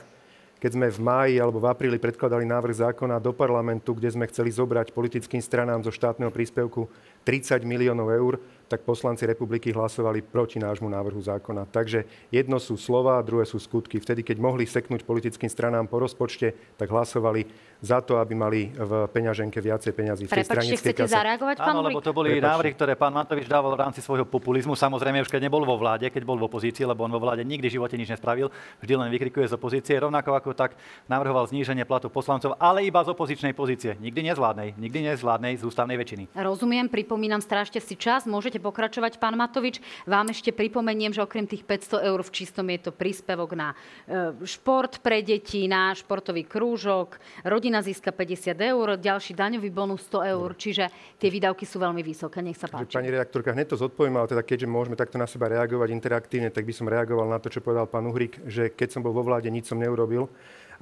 Keď 0.63 0.79
sme 0.79 0.87
v 0.95 1.03
máji 1.03 1.35
alebo 1.43 1.59
v 1.59 1.67
apríli 1.67 1.99
predkladali 1.99 2.47
návrh 2.47 2.87
zákona 2.87 3.19
do 3.19 3.35
parlamentu, 3.35 3.99
kde 3.99 4.15
sme 4.15 4.31
chceli 4.31 4.55
zobrať 4.55 4.95
politickým 4.95 5.43
stranám 5.43 5.83
zo 5.83 5.91
štátneho 5.91 6.31
príspevku 6.31 6.87
30 7.27 7.67
miliónov 7.67 8.15
eur, 8.15 8.39
tak 8.73 8.89
poslanci 8.89 9.29
republiky 9.29 9.69
hlasovali 9.69 10.25
proti 10.25 10.57
nášmu 10.57 10.89
návrhu 10.89 11.21
zákona. 11.21 11.69
Takže 11.69 12.09
jedno 12.33 12.57
sú 12.57 12.81
slova, 12.81 13.21
druhé 13.21 13.45
sú 13.45 13.61
skutky. 13.61 14.01
Vtedy, 14.01 14.25
keď 14.25 14.41
mohli 14.41 14.65
seknúť 14.65 15.05
politickým 15.05 15.53
stranám 15.53 15.85
po 15.93 16.01
rozpočte, 16.01 16.57
tak 16.81 16.89
hlasovali 16.89 17.45
za 17.85 18.01
to, 18.01 18.17
aby 18.17 18.33
mali 18.33 18.71
v 18.73 19.11
peňaženke 19.11 19.59
viacej 19.59 19.93
peňazí. 19.93 20.25
Prepačte, 20.31 20.79
chcete 20.79 21.05
kase. 21.05 21.13
zareagovať, 21.13 21.57
pán 21.59 21.75
Áno, 21.75 21.83
lebo 21.83 21.99
to 21.99 22.15
boli 22.15 22.39
Prepačte. 22.39 22.49
návrhy, 22.49 22.71
ktoré 22.79 22.93
pán 22.95 23.11
Matovič 23.13 23.51
dával 23.51 23.75
v 23.75 23.83
rámci 23.83 23.99
svojho 23.99 24.23
populizmu. 24.23 24.79
Samozrejme, 24.79 25.21
už 25.27 25.29
keď 25.29 25.51
nebol 25.51 25.67
vo 25.67 25.75
vláde, 25.75 26.07
keď 26.07 26.23
bol 26.23 26.39
v 26.39 26.47
opozícii, 26.47 26.87
lebo 26.87 27.03
on 27.03 27.11
vo 27.11 27.19
vláde 27.19 27.43
nikdy 27.43 27.67
v 27.67 27.75
živote 27.83 27.99
nič 27.99 28.15
nespravil, 28.15 28.55
vždy 28.79 28.95
len 28.95 29.11
vykrikuje 29.11 29.51
z 29.51 29.59
opozície. 29.59 29.99
Rovnako 29.99 30.31
ako 30.39 30.55
tak 30.55 30.79
navrhoval 31.11 31.51
zníženie 31.51 31.83
platu 31.83 32.07
poslancov, 32.07 32.55
ale 32.63 32.87
iba 32.87 33.03
z 33.03 33.11
opozičnej 33.11 33.51
pozície. 33.51 33.99
Nikdy 33.99 34.31
nezvládnej, 34.31 34.79
nikdy 34.79 35.13
nezvládnej 35.13 35.59
z 35.59 35.67
ústavnej 35.67 35.99
väčšiny. 35.99 36.31
Rozumiem, 36.39 36.87
pripomínam, 36.87 37.43
strážte 37.43 37.83
si 37.83 37.99
čas, 37.99 38.31
môžete 38.31 38.62
pokračovať, 38.63 39.19
pán 39.19 39.35
Matovič. 39.35 39.83
Vám 40.07 40.31
ešte 40.31 40.55
pripomeniem, 40.55 41.11
že 41.11 41.21
okrem 41.21 41.45
tých 41.45 41.67
500 41.67 42.09
eur 42.09 42.21
v 42.23 42.31
čistom 42.31 42.71
je 42.71 42.79
to 42.89 42.91
príspevok 42.95 43.59
na 43.59 43.75
e, 44.07 44.47
šport 44.47 45.03
pre 45.03 45.21
deti, 45.27 45.67
na 45.67 45.91
športový 45.93 46.47
krúžok, 46.47 47.19
rodina 47.43 47.83
získa 47.83 48.15
50 48.15 48.55
eur, 48.55 48.87
ďalší 48.95 49.35
daňový 49.35 49.69
bonus 49.75 50.07
100 50.07 50.33
eur, 50.39 50.49
čiže 50.55 50.85
tie 51.19 51.29
výdavky 51.29 51.67
sú 51.67 51.83
veľmi 51.83 52.07
vysoké. 52.07 52.39
Nech 52.39 52.57
sa 52.57 52.71
páči. 52.71 52.95
Pani 52.95 53.11
redaktorka, 53.11 53.51
hneď 53.51 53.75
to 53.75 53.83
zodpoviem, 53.83 54.15
ale 54.15 54.31
teda 54.31 54.47
keďže 54.47 54.71
môžeme 54.71 54.95
takto 54.95 55.19
na 55.19 55.27
seba 55.27 55.51
reagovať 55.51 55.91
interaktívne, 55.91 56.55
tak 56.55 56.63
by 56.63 56.75
som 56.77 56.87
reagoval 56.87 57.27
na 57.27 57.43
to, 57.43 57.51
čo 57.51 57.59
povedal 57.59 57.91
pán 57.91 58.07
Uhrik, 58.07 58.39
že 58.47 58.71
keď 58.71 58.95
som 58.95 59.03
bol 59.03 59.11
vo 59.11 59.27
vláde, 59.27 59.51
nič 59.51 59.67
som 59.67 59.81
neurobil. 59.83 60.31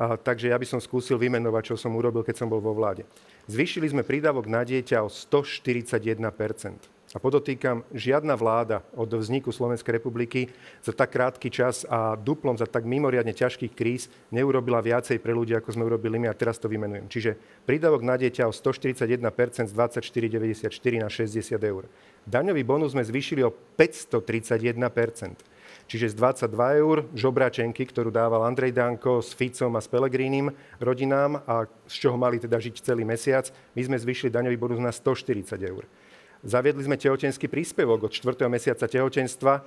A, 0.00 0.16
takže 0.16 0.48
ja 0.48 0.56
by 0.56 0.64
som 0.64 0.80
skúsil 0.80 1.20
vymenovať, 1.20 1.72
čo 1.72 1.76
som 1.76 1.92
urobil, 1.92 2.24
keď 2.24 2.44
som 2.44 2.48
bol 2.48 2.62
vo 2.62 2.72
vláde. 2.72 3.04
Zvýšili 3.50 3.92
sme 3.92 4.06
prídavok 4.06 4.48
na 4.48 4.64
dieťa 4.64 5.04
o 5.04 5.12
141 5.12 6.24
A 7.11 7.18
podotýkam, 7.18 7.83
žiadna 7.90 8.38
vláda 8.38 8.87
od 8.94 9.11
vzniku 9.11 9.51
Slovenskej 9.51 9.99
republiky 9.99 10.46
za 10.79 10.94
tak 10.94 11.11
krátky 11.11 11.51
čas 11.51 11.83
a 11.90 12.14
duplom 12.14 12.55
za 12.55 12.70
tak 12.70 12.87
mimoriadne 12.87 13.35
ťažkých 13.35 13.75
kríz 13.75 14.07
neurobila 14.31 14.79
viacej 14.79 15.18
pre 15.18 15.35
ľudí, 15.35 15.51
ako 15.59 15.75
sme 15.75 15.90
urobili 15.90 16.23
my 16.23 16.31
a 16.31 16.38
teraz 16.38 16.62
to 16.62 16.70
vymenujem. 16.70 17.11
Čiže 17.11 17.35
prídavok 17.66 18.07
na 18.07 18.14
dieťa 18.14 18.46
o 18.46 18.55
141% 18.55 19.27
z 19.66 19.75
24,94 19.75 20.70
na 21.03 21.11
60 21.11 21.59
eur. 21.59 21.90
Daňový 22.31 22.62
bonus 22.62 22.94
sme 22.94 23.03
zvýšili 23.03 23.42
o 23.42 23.51
531%. 23.75 24.79
Čiže 25.90 26.14
z 26.14 26.46
22 26.46 26.46
eur 26.79 26.96
žobračenky, 27.18 27.90
ktorú 27.90 28.14
dával 28.14 28.46
Andrej 28.46 28.70
Danko 28.70 29.18
s 29.18 29.35
Ficom 29.35 29.75
a 29.75 29.83
s 29.83 29.90
Pelegrínim 29.90 30.55
rodinám 30.79 31.42
a 31.42 31.66
z 31.90 32.07
čoho 32.07 32.14
mali 32.14 32.38
teda 32.38 32.62
žiť 32.62 32.87
celý 32.87 33.03
mesiac, 33.03 33.51
my 33.75 33.83
sme 33.83 33.99
zvýšili 33.99 34.31
daňový 34.31 34.55
bonus 34.55 34.79
na 34.79 34.94
140 34.94 35.59
eur. 35.59 35.90
Zaviedli 36.40 36.81
sme 36.81 36.96
tehotenský 36.96 37.53
príspevok 37.53 38.09
od 38.09 38.12
4. 38.16 38.48
mesiaca 38.48 38.88
tehotenstva 38.88 39.61
eh, 39.61 39.64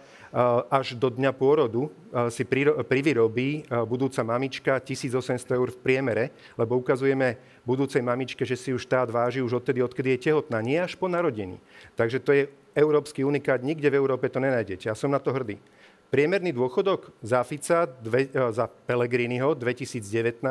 až 0.74 0.98
do 0.98 1.14
dňa 1.14 1.30
pôrodu 1.38 1.86
eh, 1.86 2.34
si 2.34 2.42
privyrobí 2.50 3.50
eh, 3.62 3.86
budúca 3.86 4.26
mamička 4.26 4.82
1800 4.82 5.54
eur 5.54 5.70
v 5.70 5.78
priemere, 5.78 6.34
lebo 6.58 6.82
ukazujeme 6.82 7.38
budúcej 7.62 8.02
mamičke, 8.02 8.42
že 8.42 8.58
si 8.58 8.74
už 8.74 8.90
štát 8.90 9.14
váži 9.14 9.46
už 9.46 9.62
odtedy, 9.62 9.86
odkedy 9.86 10.18
je 10.18 10.34
tehotná, 10.34 10.66
nie 10.66 10.82
až 10.82 10.98
po 10.98 11.06
narodení. 11.06 11.62
Takže 11.94 12.18
to 12.26 12.34
je 12.34 12.44
európsky 12.74 13.22
unikát, 13.22 13.62
nikde 13.62 13.94
v 13.94 14.02
Európe 14.02 14.26
to 14.34 14.42
nenájdete. 14.42 14.90
Ja 14.90 14.98
som 14.98 15.14
na 15.14 15.22
to 15.22 15.30
hrdý. 15.30 15.62
Priemerný 16.10 16.58
dôchodok 16.58 17.14
za 17.22 17.46
Fica, 17.46 17.86
dve, 17.86 18.34
za 18.34 18.66
Pelegriniho 18.66 19.54
2019 19.54 20.42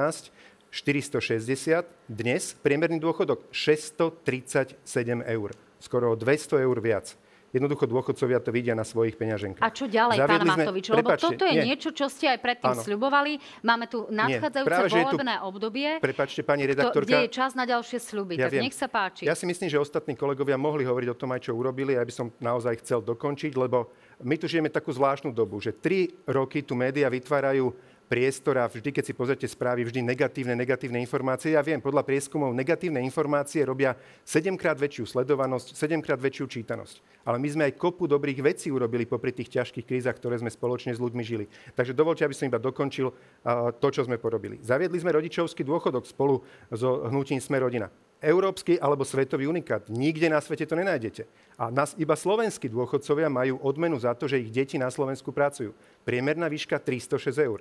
460, 0.71 1.85
dnes 2.09 2.57
priemerný 2.63 2.97
dôchodok 3.03 3.45
637 3.53 4.79
eur 5.27 5.51
skoro 5.83 6.15
o 6.15 6.17
200 6.17 6.63
eur 6.63 6.79
viac. 6.79 7.19
Jednoducho 7.53 7.85
dôchodcovia 7.85 8.41
to 8.41 8.49
vidia 8.49 8.73
na 8.73 8.81
svojich 8.81 9.13
peňaženkách. 9.21 9.61
A 9.61 9.69
čo 9.69 9.85
ďalej, 9.85 10.25
Zaviedli 10.25 10.49
pán 10.49 10.57
Matovič? 10.57 10.85
Sme... 10.89 10.97
Lebo 11.05 11.11
toto 11.21 11.45
je 11.45 11.53
nie. 11.53 11.65
niečo, 11.69 11.93
čo 11.93 12.09
ste 12.09 12.33
aj 12.33 12.41
predtým 12.41 12.73
Áno. 12.73 12.81
sľubovali. 12.81 13.33
Máme 13.61 13.93
tu 13.93 14.09
nadchádzajúce 14.09 14.89
volebné 14.89 15.37
tu... 15.37 15.45
obdobie, 15.53 15.89
Prepačte, 16.01 16.41
pani 16.49 16.65
redaktorka. 16.65 17.05
kde 17.05 17.29
je 17.29 17.31
čas 17.37 17.53
na 17.53 17.69
ďalšie 17.69 18.01
sľuby. 18.01 18.41
Ja 18.41 18.49
tak 18.49 18.57
viem. 18.57 18.65
nech 18.65 18.73
sa 18.73 18.89
páči. 18.89 19.29
Ja 19.29 19.37
si 19.37 19.45
myslím, 19.45 19.69
že 19.69 19.77
ostatní 19.77 20.17
kolegovia 20.17 20.57
mohli 20.57 20.89
hovoriť 20.89 21.09
o 21.13 21.17
tom 21.21 21.29
aj, 21.37 21.45
čo 21.45 21.53
urobili. 21.53 21.93
Ja 21.93 22.09
by 22.09 22.15
som 22.17 22.33
naozaj 22.41 22.81
chcel 22.81 23.05
dokončiť, 23.05 23.53
lebo 23.61 23.93
my 24.25 24.41
tu 24.41 24.49
žijeme 24.49 24.73
takú 24.73 24.89
zvláštnu 24.89 25.37
dobu, 25.37 25.61
že 25.61 25.77
tri 25.77 26.09
roky 26.25 26.65
tu 26.65 26.73
médiá 26.73 27.13
vytvárajú 27.13 27.77
priestor 28.09 28.61
vždy, 28.61 28.93
keď 28.93 29.05
si 29.09 29.15
pozrite 29.17 29.47
správy, 29.49 29.89
vždy 29.89 30.05
negatívne, 30.05 30.53
negatívne 30.53 31.01
informácie. 31.01 31.57
Ja 31.57 31.65
viem, 31.65 31.81
podľa 31.81 32.05
prieskumov 32.05 32.53
negatívne 32.53 33.01
informácie 33.01 33.65
robia 33.65 33.97
7 34.25 34.55
krát 34.55 34.77
väčšiu 34.77 35.09
sledovanosť, 35.09 35.73
7 35.73 36.05
krát 36.05 36.21
väčšiu 36.21 36.47
čítanosť. 36.47 37.25
Ale 37.25 37.41
my 37.41 37.49
sme 37.49 37.63
aj 37.71 37.79
kopu 37.81 38.05
dobrých 38.05 38.45
vecí 38.45 38.69
urobili 38.69 39.09
popri 39.09 39.33
tých 39.33 39.49
ťažkých 39.49 39.87
krízach, 39.89 40.17
ktoré 40.19 40.37
sme 40.37 40.53
spoločne 40.53 40.93
s 40.93 41.01
ľuďmi 41.01 41.23
žili. 41.25 41.49
Takže 41.73 41.97
dovolte, 41.97 42.27
aby 42.27 42.35
som 42.37 42.51
iba 42.51 42.61
dokončil 42.61 43.09
to, 43.79 43.89
čo 43.89 44.05
sme 44.05 44.21
porobili. 44.21 44.61
Zaviedli 44.61 45.01
sme 45.01 45.17
rodičovský 45.17 45.65
dôchodok 45.65 46.05
spolu 46.05 46.45
so 46.69 47.09
hnutím 47.09 47.41
Sme 47.41 47.63
rodina 47.63 47.89
európsky 48.23 48.79
alebo 48.79 49.03
svetový 49.03 49.51
unikát. 49.51 49.91
Nikde 49.91 50.31
na 50.31 50.39
svete 50.39 50.63
to 50.63 50.79
nenájdete. 50.79 51.27
A 51.59 51.75
nás 51.75 51.99
iba 51.99 52.15
slovenskí 52.15 52.71
dôchodcovia 52.71 53.27
majú 53.27 53.59
odmenu 53.59 53.99
za 53.99 54.15
to, 54.15 54.31
že 54.31 54.39
ich 54.39 54.55
deti 54.55 54.79
na 54.79 54.95
Slovensku 54.95 55.35
pracujú. 55.35 55.75
Priemerná 56.07 56.47
výška 56.47 56.79
306 56.79 57.35
eur. 57.43 57.59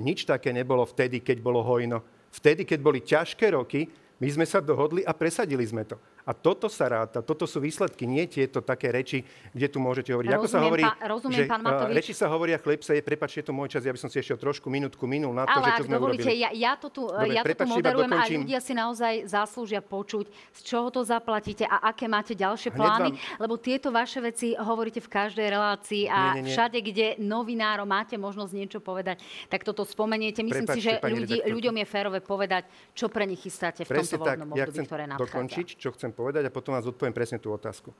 Nič 0.00 0.24
také 0.24 0.54
nebolo 0.54 0.86
vtedy, 0.88 1.20
keď 1.20 1.42
bolo 1.44 1.60
hojno. 1.60 2.00
Vtedy, 2.32 2.64
keď 2.64 2.78
boli 2.80 3.04
ťažké 3.04 3.52
roky, 3.52 3.88
my 4.22 4.28
sme 4.30 4.46
sa 4.48 4.62
dohodli 4.62 5.04
a 5.04 5.12
presadili 5.12 5.66
sme 5.66 5.84
to. 5.84 5.98
A 6.22 6.30
toto 6.30 6.70
sa 6.70 6.86
ráta, 6.86 7.18
toto 7.18 7.50
sú 7.50 7.58
výsledky, 7.58 8.06
nie 8.06 8.30
tieto 8.30 8.62
také 8.62 8.94
reči, 8.94 9.26
kde 9.50 9.66
tu 9.66 9.82
môžete 9.82 10.14
hovoriť. 10.14 10.30
Rozumiem, 10.30 10.46
Ako 10.46 10.54
sa 10.54 10.60
hovorí, 10.62 10.84
pá, 10.86 10.94
rozumiem, 11.10 11.38
že 11.42 11.50
pán 11.50 11.62
Matovič. 11.66 11.94
reči 11.98 12.12
sa 12.14 12.26
hovoria, 12.30 12.56
chleb 12.62 12.80
sa 12.86 12.92
je, 12.94 13.02
prepačte, 13.02 13.42
je 13.42 13.46
to 13.50 13.54
môj 13.54 13.68
čas, 13.74 13.82
ja 13.82 13.90
by 13.90 13.98
som 13.98 14.06
si 14.06 14.22
ešte 14.22 14.38
trošku 14.38 14.70
minútku 14.70 15.02
minul 15.10 15.34
na 15.34 15.50
to, 15.50 15.58
Ale 15.58 15.66
že 15.66 15.70
čo 15.82 15.84
sme 15.90 15.96
dovolíte, 15.98 16.30
urobili. 16.30 16.46
Ja, 16.46 16.50
ja 16.54 16.72
to 16.78 16.88
tu, 16.94 17.10
Dobre, 17.10 17.34
ja 17.34 17.42
to 17.42 17.54
tu 17.58 17.66
moderujem 17.66 18.12
a 18.14 18.24
ľudia 18.30 18.60
si 18.62 18.72
naozaj 18.78 19.14
zaslúžia 19.26 19.82
počuť, 19.82 20.30
z 20.30 20.60
čoho 20.62 20.94
to 20.94 21.02
zaplatíte 21.02 21.66
a 21.66 21.90
aké 21.90 22.06
máte 22.06 22.38
ďalšie 22.38 22.70
plány, 22.70 23.10
vám... 23.18 23.42
lebo 23.42 23.58
tieto 23.58 23.90
vaše 23.90 24.22
veci 24.22 24.54
hovoríte 24.54 25.02
v 25.02 25.10
každej 25.10 25.46
relácii 25.50 26.06
a 26.06 26.38
nie, 26.38 26.46
nie, 26.46 26.46
nie. 26.46 26.54
všade, 26.54 26.78
kde 26.86 27.06
novinárom 27.18 27.90
máte 27.90 28.14
možnosť 28.14 28.52
niečo 28.54 28.78
povedať, 28.78 29.18
tak 29.50 29.66
toto 29.66 29.82
spomeniete. 29.82 30.46
Myslím 30.46 30.70
prepačte, 30.70 30.78
si, 30.78 30.86
že 30.86 30.92
ľudí, 31.02 31.36
ľuďom 31.50 31.74
je 31.82 31.86
férové 31.90 32.20
povedať, 32.22 32.70
čo 32.94 33.10
pre 33.10 33.26
nich 33.26 33.42
chystáte 33.42 33.82
v 33.82 33.90
tomto 33.90 34.22
volebnom 34.22 34.54
období, 34.54 34.78
ktoré 34.86 35.04
nadchádza. 35.10 35.26
dokončiť, 35.26 35.66
čo 35.82 35.90
chcem 35.98 36.11
povedať 36.14 36.46
a 36.46 36.54
potom 36.54 36.76
vás 36.76 36.86
odpoviem 36.86 37.16
presne 37.16 37.42
tú 37.42 37.50
otázku. 37.50 37.90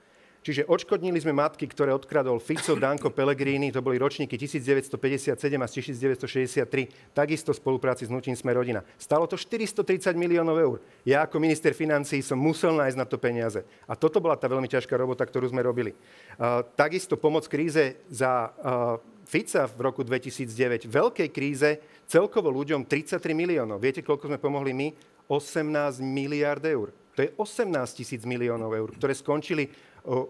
Čiže 0.42 0.66
odškodnili 0.66 1.22
sme 1.22 1.30
matky, 1.30 1.70
ktoré 1.70 1.94
odkradol 1.94 2.42
Fico, 2.42 2.74
Danko, 2.74 3.14
Pellegrini, 3.14 3.70
to 3.70 3.78
boli 3.78 3.94
ročníky 3.94 4.34
1957 4.34 5.38
a 5.38 5.66
1963, 5.70 7.14
takisto 7.14 7.54
v 7.54 7.62
spolupráci 7.62 8.10
s 8.10 8.10
Nutím 8.10 8.34
Sme 8.34 8.50
rodina. 8.50 8.82
Stalo 8.98 9.30
to 9.30 9.38
430 9.38 10.18
miliónov 10.18 10.58
eur. 10.58 10.76
Ja 11.06 11.22
ako 11.22 11.38
minister 11.38 11.70
financí 11.78 12.26
som 12.26 12.42
musel 12.42 12.74
nájsť 12.74 12.98
na 12.98 13.06
to 13.06 13.22
peniaze. 13.22 13.62
A 13.86 13.94
toto 13.94 14.18
bola 14.18 14.34
tá 14.34 14.50
veľmi 14.50 14.66
ťažká 14.66 14.98
robota, 14.98 15.22
ktorú 15.22 15.46
sme 15.46 15.62
robili. 15.62 15.94
Uh, 16.34 16.66
takisto 16.74 17.14
pomoc 17.14 17.46
kríze 17.46 18.02
za 18.10 18.50
uh, 18.50 18.98
Fica 19.22 19.70
v 19.70 19.78
roku 19.78 20.02
2009, 20.02 20.90
veľkej 20.90 21.28
kríze, 21.30 21.78
celkovo 22.10 22.50
ľuďom 22.50 22.82
33 22.90 23.30
miliónov. 23.30 23.78
Viete, 23.78 24.02
koľko 24.02 24.26
sme 24.26 24.42
pomohli 24.42 24.74
my? 24.74 24.88
18 25.30 26.02
miliard 26.02 26.66
eur. 26.66 26.90
To 27.12 27.20
je 27.20 27.30
18 27.36 27.68
tisíc 27.92 28.22
miliónov 28.24 28.72
eur, 28.72 28.88
ktoré 28.96 29.12
skončili 29.12 29.68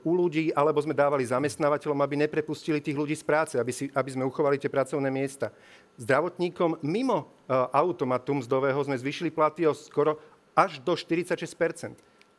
u 0.04 0.12
ľudí, 0.12 0.52
alebo 0.52 0.82
sme 0.84 0.92
dávali 0.92 1.24
zamestnávateľom, 1.24 1.96
aby 2.04 2.14
neprepustili 2.26 2.82
tých 2.82 2.98
ľudí 2.98 3.16
z 3.16 3.24
práce, 3.24 3.54
aby, 3.56 3.72
si, 3.72 3.88
aby 3.88 4.10
sme 4.12 4.26
uchovali 4.26 4.60
tie 4.60 4.68
pracovné 4.68 5.08
miesta. 5.08 5.48
Zdravotníkom 5.96 6.82
mimo 6.84 7.32
automatu 7.72 8.36
mzdového 8.36 8.82
sme 8.84 9.00
zvýšili 9.00 9.32
platy 9.32 9.64
o 9.64 9.72
skoro 9.72 10.20
až 10.52 10.82
do 10.84 10.92
46 10.92 11.56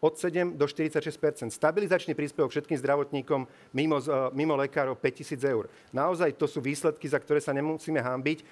od 0.03 0.19
7 0.19 0.59
do 0.59 0.67
46 0.67 1.47
Stabilizačný 1.47 2.11
príspevok 2.11 2.51
všetkým 2.51 2.75
zdravotníkom 2.75 3.47
mimo, 3.71 4.03
e, 4.03 4.35
mimo 4.35 4.59
lekárov 4.59 4.99
5000 4.99 5.39
eur. 5.47 5.71
Naozaj 5.95 6.35
to 6.35 6.43
sú 6.43 6.59
výsledky, 6.59 7.07
za 7.07 7.15
ktoré 7.23 7.39
sa 7.39 7.55
nemusíme 7.55 8.03
hambiť. 8.03 8.43
E, 8.43 8.45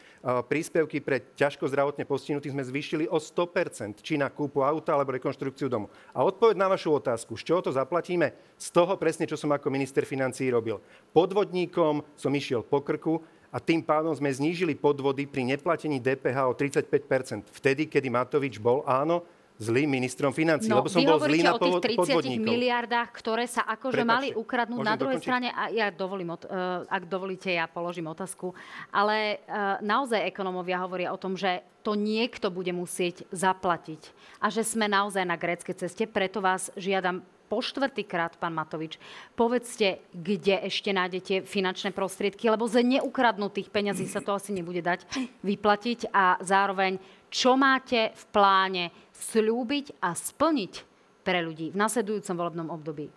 príspevky 0.48 1.04
pre 1.04 1.20
ťažko 1.36 1.68
zdravotne 1.68 2.08
postihnutých 2.08 2.56
sme 2.56 2.64
zvýšili 2.64 3.12
o 3.12 3.20
100 3.20 4.00
či 4.00 4.16
na 4.16 4.32
kúpu 4.32 4.64
auta 4.64 4.96
alebo 4.96 5.12
rekonštrukciu 5.12 5.68
domu. 5.68 5.92
A 6.16 6.24
odpoveď 6.24 6.56
na 6.56 6.72
vašu 6.72 6.96
otázku, 6.96 7.36
z 7.36 7.44
čoho 7.44 7.60
to 7.60 7.76
zaplatíme? 7.76 8.32
Z 8.56 8.72
toho 8.72 8.96
presne, 8.96 9.28
čo 9.28 9.36
som 9.36 9.52
ako 9.52 9.68
minister 9.68 10.08
financií 10.08 10.48
robil. 10.48 10.80
Podvodníkom 11.12 12.08
som 12.16 12.32
išiel 12.32 12.64
po 12.64 12.80
krku, 12.80 13.20
a 13.52 13.60
tým 13.60 13.84
pádom 13.84 14.16
sme 14.16 14.32
znížili 14.32 14.80
podvody 14.80 15.28
pri 15.28 15.44
neplatení 15.44 16.00
DPH 16.00 16.48
o 16.48 16.56
35% 16.56 17.52
Vtedy, 17.52 17.84
kedy 17.92 18.08
Matovič 18.08 18.64
bol, 18.64 18.80
áno, 18.88 19.28
zlým 19.62 19.86
ministrom 19.94 20.34
financí, 20.34 20.66
no, 20.66 20.82
lebo 20.82 20.90
som 20.90 21.06
bol 21.06 21.22
zlý 21.22 21.46
na 21.46 21.54
o 21.54 21.62
tých 21.62 21.94
30 21.94 22.42
miliardách, 22.42 23.14
ktoré 23.14 23.46
sa 23.46 23.62
akože 23.70 24.02
Prepačte, 24.02 24.18
mali 24.18 24.28
ukradnúť 24.34 24.82
na 24.82 24.96
druhej 24.98 25.22
dokončiť? 25.22 25.30
strane. 25.30 25.48
A 25.54 25.70
ja 25.70 25.94
dovolím, 25.94 26.34
uh, 26.34 26.82
ak 26.90 27.06
dovolíte, 27.06 27.54
ja 27.54 27.70
položím 27.70 28.10
otázku. 28.10 28.58
Ale 28.90 29.38
uh, 29.46 29.78
naozaj 29.86 30.26
ekonomovia 30.26 30.82
hovoria 30.82 31.14
o 31.14 31.22
tom, 31.22 31.38
že 31.38 31.62
to 31.86 31.94
niekto 31.94 32.50
bude 32.50 32.74
musieť 32.74 33.30
zaplatiť. 33.30 34.02
A 34.42 34.50
že 34.50 34.66
sme 34.66 34.90
naozaj 34.90 35.22
na 35.22 35.38
gréckej 35.38 35.78
ceste. 35.78 36.10
Preto 36.10 36.42
vás 36.42 36.74
žiadam 36.74 37.22
po 37.52 37.60
štvrtýkrát, 37.60 38.40
pán 38.40 38.56
Matovič, 38.56 38.96
povedzte, 39.36 40.00
kde 40.16 40.64
ešte 40.72 40.96
nájdete 40.96 41.44
finančné 41.44 41.92
prostriedky, 41.92 42.48
lebo 42.48 42.64
ze 42.64 42.80
neukradnutých 42.80 43.68
peňazí 43.68 44.08
sa 44.08 44.24
to 44.24 44.32
asi 44.32 44.56
nebude 44.56 44.80
dať 44.80 45.04
vyplatiť 45.44 46.16
a 46.16 46.40
zároveň, 46.40 46.96
čo 47.28 47.60
máte 47.60 48.16
v 48.16 48.24
pláne 48.32 48.84
slúbiť 49.22 50.02
a 50.02 50.18
splniť 50.18 50.74
pre 51.22 51.46
ľudí 51.46 51.70
v 51.70 51.78
nasledujúcom 51.78 52.36
volebnom 52.36 52.68
období? 52.74 53.14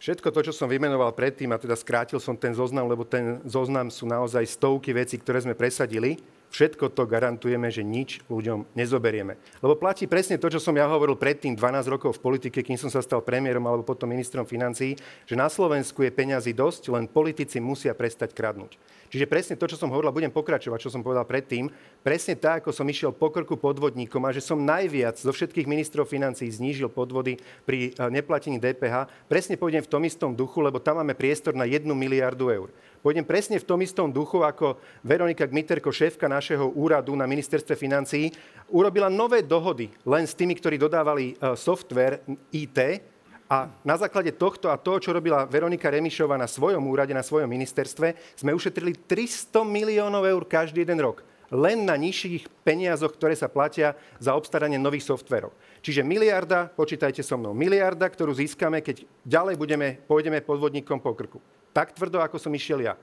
Všetko 0.00 0.28
to, 0.36 0.40
čo 0.50 0.52
som 0.52 0.68
vymenoval 0.68 1.16
predtým, 1.16 1.52
a 1.54 1.60
teda 1.60 1.76
skrátil 1.78 2.20
som 2.20 2.36
ten 2.36 2.52
zoznam, 2.52 2.84
lebo 2.88 3.08
ten 3.08 3.40
zoznam 3.48 3.88
sú 3.88 4.04
naozaj 4.04 4.44
stovky 4.44 4.92
vecí, 4.92 5.16
ktoré 5.16 5.40
sme 5.40 5.56
presadili, 5.56 6.20
všetko 6.54 6.94
to 6.94 7.02
garantujeme, 7.10 7.66
že 7.66 7.82
nič 7.82 8.22
ľuďom 8.30 8.78
nezoberieme. 8.78 9.34
Lebo 9.58 9.74
platí 9.74 10.06
presne 10.06 10.38
to, 10.38 10.46
čo 10.46 10.62
som 10.62 10.78
ja 10.78 10.86
hovoril 10.86 11.18
predtým 11.18 11.58
12 11.58 11.90
rokov 11.90 12.14
v 12.14 12.22
politike, 12.22 12.62
kým 12.62 12.78
som 12.78 12.86
sa 12.86 13.02
stal 13.02 13.26
premiérom 13.26 13.66
alebo 13.66 13.82
potom 13.82 14.06
ministrom 14.06 14.46
financií, 14.46 14.94
že 15.26 15.34
na 15.34 15.50
Slovensku 15.50 16.06
je 16.06 16.14
peňazí 16.14 16.54
dosť, 16.54 16.94
len 16.94 17.10
politici 17.10 17.58
musia 17.58 17.90
prestať 17.90 18.30
kradnúť. 18.30 18.78
Čiže 19.14 19.30
presne 19.30 19.54
to, 19.54 19.70
čo 19.70 19.78
som 19.78 19.94
hovoril, 19.94 20.10
budem 20.10 20.34
pokračovať, 20.34 20.78
čo 20.78 20.90
som 20.90 21.02
povedal 21.02 21.22
predtým, 21.22 21.70
presne 22.02 22.34
tak, 22.34 22.66
ako 22.66 22.74
som 22.74 22.82
išiel 22.82 23.14
po 23.14 23.30
krku 23.30 23.54
podvodníkom 23.54 24.18
a 24.26 24.34
že 24.34 24.42
som 24.42 24.58
najviac 24.58 25.14
zo 25.14 25.30
všetkých 25.30 25.70
ministrov 25.70 26.10
financí 26.10 26.50
znížil 26.50 26.90
podvody 26.90 27.38
pri 27.62 27.94
eh, 27.94 28.10
neplatení 28.10 28.58
DPH, 28.58 29.26
presne 29.30 29.54
pôjdem 29.54 29.86
v 29.86 29.90
tom 29.90 30.02
istom 30.02 30.34
duchu, 30.34 30.58
lebo 30.58 30.82
tam 30.82 30.98
máme 30.98 31.14
priestor 31.14 31.54
na 31.54 31.62
1 31.62 31.86
miliardu 31.94 32.50
eur. 32.50 32.68
Pôjdem 33.04 33.22
presne 33.22 33.60
v 33.60 33.68
tom 33.68 33.84
istom 33.84 34.08
duchu, 34.08 34.40
ako 34.40 34.80
Veronika 35.04 35.44
Gmiterko, 35.44 35.92
šéfka 35.92 36.24
našeho 36.44 36.76
úradu 36.76 37.16
na 37.16 37.24
ministerstve 37.24 37.72
financií, 37.72 38.28
urobila 38.68 39.08
nové 39.08 39.40
dohody 39.40 39.88
len 40.04 40.28
s 40.28 40.36
tými, 40.36 40.52
ktorí 40.52 40.76
dodávali 40.76 41.32
eh, 41.32 41.56
software 41.56 42.20
IT, 42.52 43.00
A 43.44 43.68
na 43.84 43.92
základe 44.00 44.32
tohto 44.32 44.72
a 44.72 44.80
toho, 44.80 44.96
čo 44.96 45.12
robila 45.12 45.44
Veronika 45.44 45.92
Remišová 45.92 46.40
na 46.40 46.48
svojom 46.48 46.80
úrade, 46.88 47.12
na 47.12 47.20
svojom 47.20 47.44
ministerstve, 47.44 48.40
sme 48.40 48.56
ušetrili 48.56 48.96
300 49.04 49.60
miliónov 49.68 50.24
eur 50.24 50.42
každý 50.48 50.80
jeden 50.80 51.00
rok 51.00 51.20
len 51.52 51.84
na 51.84 51.94
nižších 51.94 52.48
peniazoch, 52.64 53.14
ktoré 53.14 53.36
sa 53.36 53.52
platia 53.52 53.94
za 54.16 54.32
obstaranie 54.32 54.80
nových 54.80 55.06
softverov. 55.06 55.52
Čiže 55.84 56.00
miliarda, 56.00 56.72
počítajte 56.72 57.20
so 57.20 57.36
mnou, 57.36 57.52
miliarda, 57.52 58.08
ktorú 58.08 58.32
získame, 58.32 58.80
keď 58.80 59.04
ďalej 59.22 59.54
budeme, 59.60 60.00
pôjdeme 60.08 60.40
podvodníkom 60.40 60.98
po 60.98 61.12
krku. 61.14 61.38
Tak 61.76 61.94
tvrdo, 61.94 62.24
ako 62.24 62.40
som 62.40 62.50
išiel 62.50 62.82
ja. 62.82 62.96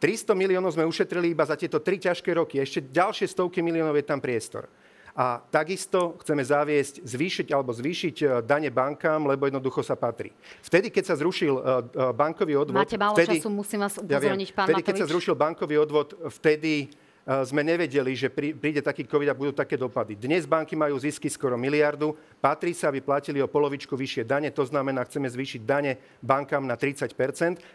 300 0.00 0.32
miliónov 0.32 0.72
sme 0.72 0.88
ušetrili 0.88 1.36
iba 1.36 1.44
za 1.44 1.60
tieto 1.60 1.76
tri 1.84 2.00
ťažké 2.00 2.32
roky. 2.32 2.56
Ešte 2.56 2.88
ďalšie 2.88 3.28
stovky 3.28 3.60
miliónov 3.60 3.94
je 4.00 4.08
tam 4.08 4.16
priestor. 4.16 4.64
A 5.12 5.42
takisto 5.52 6.16
chceme 6.22 6.40
zaviesť, 6.40 7.04
zvýšiť 7.04 7.48
alebo 7.52 7.74
zvýšiť 7.74 8.16
e, 8.22 8.26
dane 8.46 8.70
bankám, 8.70 9.26
lebo 9.26 9.50
jednoducho 9.50 9.82
sa 9.82 9.98
patrí. 9.98 10.30
Vtedy, 10.64 10.88
keď 10.88 11.12
sa 11.12 11.14
zrušil 11.18 11.52
e, 11.52 11.60
e, 11.60 12.02
bankový 12.14 12.54
odvod... 12.56 12.80
Máte 12.80 12.96
málo 12.96 13.18
vtedy, 13.18 13.42
času, 13.42 13.50
musím 13.50 13.84
vás 13.84 13.98
upozorniť, 13.98 14.48
ja 14.48 14.56
pán 14.56 14.66
Vtedy, 14.70 14.80
Matovič. 14.80 14.88
keď 14.88 14.96
sa 15.02 15.06
zrušil 15.10 15.34
bankový 15.34 15.76
odvod, 15.82 16.08
vtedy 16.40 16.88
sme 17.24 17.60
nevedeli, 17.62 18.16
že 18.16 18.32
príde 18.32 18.80
taký 18.80 19.04
COVID 19.04 19.30
a 19.30 19.38
budú 19.38 19.52
také 19.52 19.76
dopady. 19.76 20.16
Dnes 20.16 20.48
banky 20.48 20.74
majú 20.74 20.96
zisky 20.98 21.28
skoro 21.28 21.54
miliardu, 21.60 22.16
patrí 22.40 22.72
sa, 22.72 22.88
aby 22.88 23.04
platili 23.04 23.38
o 23.44 23.50
polovičku 23.50 23.92
vyššie 23.92 24.24
dane, 24.24 24.48
to 24.50 24.64
znamená, 24.64 25.04
chceme 25.04 25.28
zvýšiť 25.28 25.60
dane 25.62 26.00
bankám 26.24 26.64
na 26.64 26.74
30% 26.74 27.12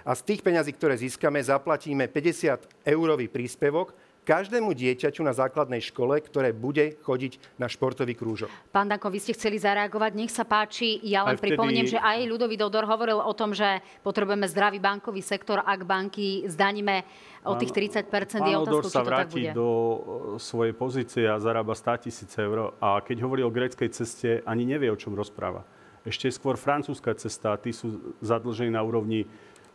a 0.06 0.12
z 0.18 0.22
tých 0.26 0.42
peňazí, 0.42 0.72
ktoré 0.74 0.98
získame, 0.98 1.42
zaplatíme 1.42 2.10
50 2.10 2.90
eurový 2.90 3.30
príspevok, 3.30 3.94
každému 4.26 4.74
dieťaťu 4.74 5.22
na 5.22 5.38
základnej 5.38 5.80
škole, 5.86 6.18
ktoré 6.18 6.50
bude 6.50 6.98
chodiť 7.06 7.62
na 7.62 7.70
športový 7.70 8.18
krúžok. 8.18 8.50
Pán 8.74 8.90
Danko, 8.90 9.14
vy 9.14 9.22
ste 9.22 9.38
chceli 9.38 9.62
zareagovať, 9.62 10.12
nech 10.18 10.34
sa 10.34 10.44
páči. 10.44 10.98
Ja 11.06 11.22
len 11.24 11.38
vtedy... 11.38 11.54
pripomeniem, 11.54 11.86
že 11.86 12.02
aj 12.02 12.26
Ľudový 12.26 12.58
Dodor 12.58 12.90
hovoril 12.90 13.22
o 13.22 13.34
tom, 13.38 13.54
že 13.54 13.86
potrebujeme 14.02 14.50
zdravý 14.50 14.82
bankový 14.82 15.22
sektor, 15.22 15.62
ak 15.62 15.86
banky 15.86 16.50
zdaníme 16.50 17.06
o 17.46 17.54
tých 17.54 17.72
30 17.72 18.10
je 18.10 18.58
otázka, 18.58 18.90
sa 18.90 19.06
vráti 19.06 19.54
do 19.54 19.70
e, 19.70 19.98
svojej 20.42 20.74
pozície 20.74 21.30
a 21.30 21.38
zarába 21.38 21.78
100 21.78 22.10
tisíc 22.10 22.34
eur 22.42 22.74
a 22.82 22.98
keď 23.06 23.22
hovorí 23.22 23.46
o 23.46 23.54
gréckej 23.54 23.94
ceste, 23.94 24.42
ani 24.50 24.66
nevie, 24.66 24.90
o 24.90 24.98
čom 24.98 25.14
rozpráva. 25.14 25.62
Ešte 26.06 26.30
skôr 26.30 26.58
francúzska 26.58 27.14
cesta, 27.18 27.58
tí 27.58 27.74
sú 27.74 28.18
zadlžení 28.22 28.74
na 28.74 28.82
úrovni 28.82 29.26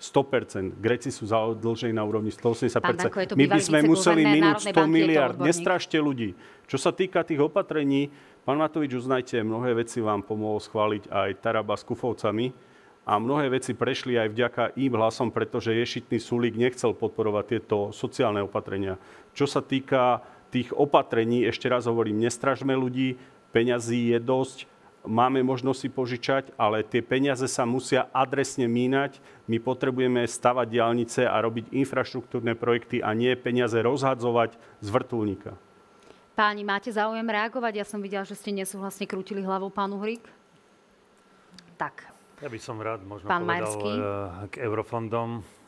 100%. 0.01 0.81
Gréci 0.81 1.13
sú 1.13 1.29
zadlžení 1.29 1.93
na 1.93 2.09
úrovni 2.09 2.33
180%. 2.33 2.81
Danko, 2.81 3.37
My 3.37 3.47
by 3.53 3.61
sme 3.61 3.79
museli 3.85 4.25
minúť 4.25 4.73
100 4.73 4.89
miliard. 4.89 5.37
Nestrašte 5.37 6.01
ľudí. 6.01 6.33
Čo 6.65 6.81
sa 6.81 6.97
týka 6.97 7.21
tých 7.21 7.45
opatrení, 7.45 8.09
pán 8.49 8.57
Matovič, 8.57 8.97
uznajte, 8.97 9.45
mnohé 9.45 9.77
veci 9.77 10.01
vám 10.01 10.25
pomohol 10.25 10.57
schváliť 10.57 11.13
aj 11.13 11.31
Taraba 11.45 11.77
s 11.77 11.85
Kufovcami 11.85 12.49
a 13.05 13.21
mnohé 13.21 13.53
veci 13.53 13.77
prešli 13.77 14.17
aj 14.17 14.29
vďaka 14.33 14.63
im 14.81 14.93
hlasom, 14.97 15.29
pretože 15.29 15.77
ješitný 15.77 16.17
súlik 16.17 16.57
nechcel 16.57 16.97
podporovať 16.97 17.45
tieto 17.45 17.93
sociálne 17.93 18.41
opatrenia. 18.41 18.97
Čo 19.37 19.45
sa 19.45 19.61
týka 19.61 20.25
tých 20.49 20.73
opatrení, 20.73 21.45
ešte 21.45 21.69
raz 21.69 21.85
hovorím, 21.85 22.25
nestražme 22.25 22.73
ľudí, 22.73 23.21
peňazí 23.53 24.17
je 24.17 24.19
dosť, 24.19 24.59
máme 25.05 25.41
možnosť 25.41 25.81
si 25.81 25.89
požičať, 25.89 26.45
ale 26.61 26.85
tie 26.85 27.01
peniaze 27.01 27.45
sa 27.49 27.65
musia 27.65 28.09
adresne 28.13 28.69
mínať. 28.69 29.21
My 29.49 29.57
potrebujeme 29.61 30.25
stavať 30.25 30.67
diálnice 30.69 31.23
a 31.25 31.37
robiť 31.41 31.73
infraštruktúrne 31.73 32.57
projekty 32.57 33.01
a 33.01 33.17
nie 33.17 33.33
peniaze 33.37 33.77
rozhadzovať 33.81 34.57
z 34.81 34.89
vrtulníka. 34.89 35.57
Páni, 36.37 36.65
máte 36.65 36.89
záujem 36.89 37.27
reagovať? 37.27 37.73
Ja 37.83 37.87
som 37.87 38.01
videla, 38.01 38.25
že 38.25 38.39
ste 38.39 38.55
nesúhlasne 38.55 39.05
krútili 39.05 39.45
hlavou 39.45 39.69
pánu 39.69 40.01
Hrík. 40.01 40.25
Tak. 41.77 42.09
Ja 42.41 42.49
by 42.49 42.59
som 42.61 42.81
rád 42.81 43.05
možno 43.05 43.29
Pán 43.29 43.45
povedal 43.45 43.61
Majerský. 43.61 43.93
Eh, 43.93 44.49
k 44.49 44.55
eurofondom. 44.65 45.60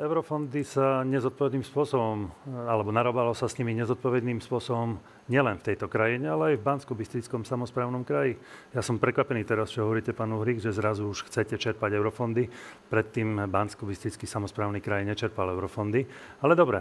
Eurofondy 0.00 0.64
sa 0.64 1.04
nezodpovedným 1.04 1.60
spôsobom, 1.60 2.32
alebo 2.64 2.88
narobalo 2.96 3.36
sa 3.36 3.44
s 3.44 3.60
nimi 3.60 3.76
nezodpovedným 3.76 4.40
spôsobom 4.40 4.96
nielen 5.28 5.60
v 5.60 5.66
tejto 5.68 5.84
krajine, 5.84 6.32
ale 6.32 6.56
aj 6.56 6.56
v 6.56 6.64
bansko 6.64 6.96
bystrickom 6.96 7.44
samozprávnom 7.44 8.00
kraji. 8.00 8.40
Ja 8.72 8.80
som 8.80 8.96
prekvapený 8.96 9.44
teraz, 9.44 9.68
čo 9.68 9.84
hovoríte, 9.84 10.16
pán 10.16 10.32
Uhrik, 10.32 10.64
že 10.64 10.72
zrazu 10.72 11.12
už 11.12 11.28
chcete 11.28 11.60
čerpať 11.60 11.92
eurofondy. 11.92 12.48
Predtým 12.88 13.52
bansko 13.52 13.84
bystrický 13.84 14.24
samozprávny 14.24 14.80
kraj 14.80 15.04
nečerpal 15.04 15.52
eurofondy. 15.52 16.08
Ale 16.40 16.56
dobre, 16.56 16.80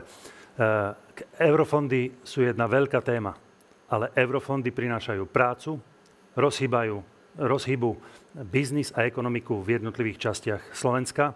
eurofondy 1.36 2.24
sú 2.24 2.48
jedna 2.48 2.64
veľká 2.72 3.04
téma, 3.04 3.36
ale 3.92 4.16
eurofondy 4.16 4.72
prinášajú 4.72 5.28
prácu, 5.28 5.76
rozhýbajú, 6.32 6.96
rozhybu 7.44 7.92
biznis 8.48 8.96
a 8.96 9.04
ekonomiku 9.04 9.60
v 9.60 9.84
jednotlivých 9.84 10.32
častiach 10.32 10.72
Slovenska, 10.72 11.36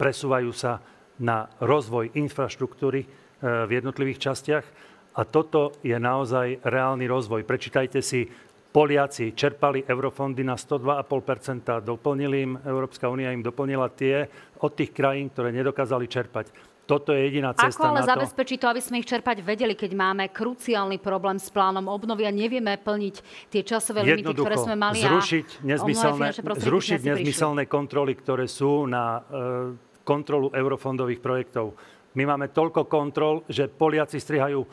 presúvajú 0.00 0.48
sa 0.56 0.80
na 1.20 1.52
rozvoj 1.60 2.16
infraštruktúry 2.16 3.04
e, 3.04 3.06
v 3.44 3.70
jednotlivých 3.76 4.32
častiach 4.32 4.64
a 5.12 5.28
toto 5.28 5.76
je 5.84 5.92
naozaj 6.00 6.64
reálny 6.64 7.04
rozvoj. 7.04 7.44
Prečítajte 7.44 8.00
si, 8.00 8.24
Poliaci 8.70 9.34
čerpali 9.34 9.82
eurofondy 9.82 10.46
na 10.46 10.54
102,5%, 10.54 11.82
doplnili 11.82 12.36
im, 12.46 12.52
Európska 12.62 13.10
únia 13.10 13.34
im 13.34 13.42
doplnila 13.42 13.90
tie 13.90 14.30
od 14.62 14.70
tých 14.78 14.94
krajín, 14.94 15.26
ktoré 15.26 15.50
nedokázali 15.50 16.06
čerpať. 16.06 16.54
Toto 16.86 17.10
je 17.10 17.22
jediná 17.26 17.50
cesta 17.54 17.82
Ako 17.82 17.90
ale 17.90 18.02
na 18.02 18.06
to... 18.06 18.10
zabezpečí 18.14 18.58
to, 18.62 18.66
aby 18.70 18.82
sme 18.82 19.02
ich 19.02 19.10
čerpať 19.10 19.42
vedeli, 19.42 19.74
keď 19.74 19.90
máme 19.94 20.30
kruciálny 20.30 21.02
problém 21.02 21.38
s 21.42 21.50
plánom 21.50 21.86
obnovy 21.90 22.26
a 22.26 22.34
nevieme 22.34 22.78
plniť 22.78 23.14
tie 23.50 23.62
časové 23.66 24.06
limity, 24.06 24.38
ktoré 24.38 24.54
sme 24.58 24.78
mali. 24.78 25.02
Zrušiť 25.02 25.66
nezmyselné, 25.66 26.28
zrušiť 26.38 27.00
nezmyselné 27.02 27.66
kontroly, 27.66 28.14
ktoré 28.18 28.46
sú 28.46 28.86
na 28.86 29.22
e, 29.22 29.89
kontrolu 30.10 30.50
eurofondových 30.50 31.22
projektov. 31.22 31.78
My 32.18 32.26
máme 32.26 32.50
toľko 32.50 32.90
kontrol, 32.90 33.46
že 33.46 33.70
Poliaci 33.70 34.18
strihajú 34.18 34.66
e, 34.66 34.68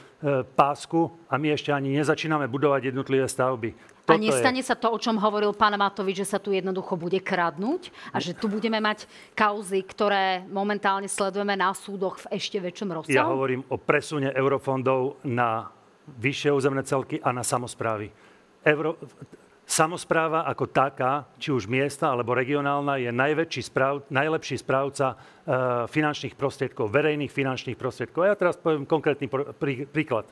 pásku 0.57 1.05
a 1.29 1.37
my 1.37 1.53
ešte 1.53 1.69
ani 1.69 1.93
nezačíname 2.01 2.49
budovať 2.49 2.89
jednotlivé 2.89 3.29
stavby. 3.29 3.77
Toto 4.09 4.17
a 4.17 4.17
nestane 4.17 4.65
je... 4.65 4.65
sa 4.65 4.73
to, 4.73 4.89
o 4.89 4.97
čom 4.97 5.21
hovoril 5.21 5.53
pán 5.53 5.77
Matovič, 5.77 6.25
že 6.25 6.33
sa 6.33 6.41
tu 6.41 6.49
jednoducho 6.49 6.97
bude 6.97 7.21
kradnúť 7.21 7.93
a 8.09 8.17
že 8.17 8.33
tu 8.33 8.49
budeme 8.49 8.81
mať 8.81 9.05
kauzy, 9.37 9.85
ktoré 9.85 10.49
momentálne 10.49 11.05
sledujeme 11.05 11.53
na 11.53 11.77
súdoch 11.77 12.25
v 12.25 12.41
ešte 12.41 12.57
väčšom 12.57 12.89
rozsahu? 12.89 13.13
Ja 13.13 13.29
hovorím 13.29 13.61
o 13.69 13.77
presune 13.77 14.33
eurofondov 14.33 15.21
na 15.21 15.69
vyššie 16.17 16.49
územné 16.49 16.81
celky 16.89 17.21
a 17.21 17.29
na 17.29 17.45
samozprávy. 17.45 18.09
Euro... 18.65 18.97
Samozpráva 19.67 20.47
ako 20.47 20.71
taká, 20.71 21.27
či 21.35 21.51
už 21.51 21.67
miesta 21.67 22.07
alebo 22.07 22.31
regionálna, 22.31 23.03
je 23.03 23.11
najväčší 23.11 23.67
správ, 23.67 24.07
najlepší 24.07 24.63
správca 24.63 25.11
e, 25.11 25.15
finančných 25.91 26.39
prostriedkov, 26.39 26.87
verejných 26.87 27.27
finančných 27.27 27.75
prostriedkov. 27.75 28.23
A 28.23 28.31
ja 28.31 28.39
teraz 28.39 28.55
poviem 28.55 28.87
konkrétny 28.87 29.27
pr- 29.27 29.51
prí, 29.51 29.83
príklad. 29.83 30.23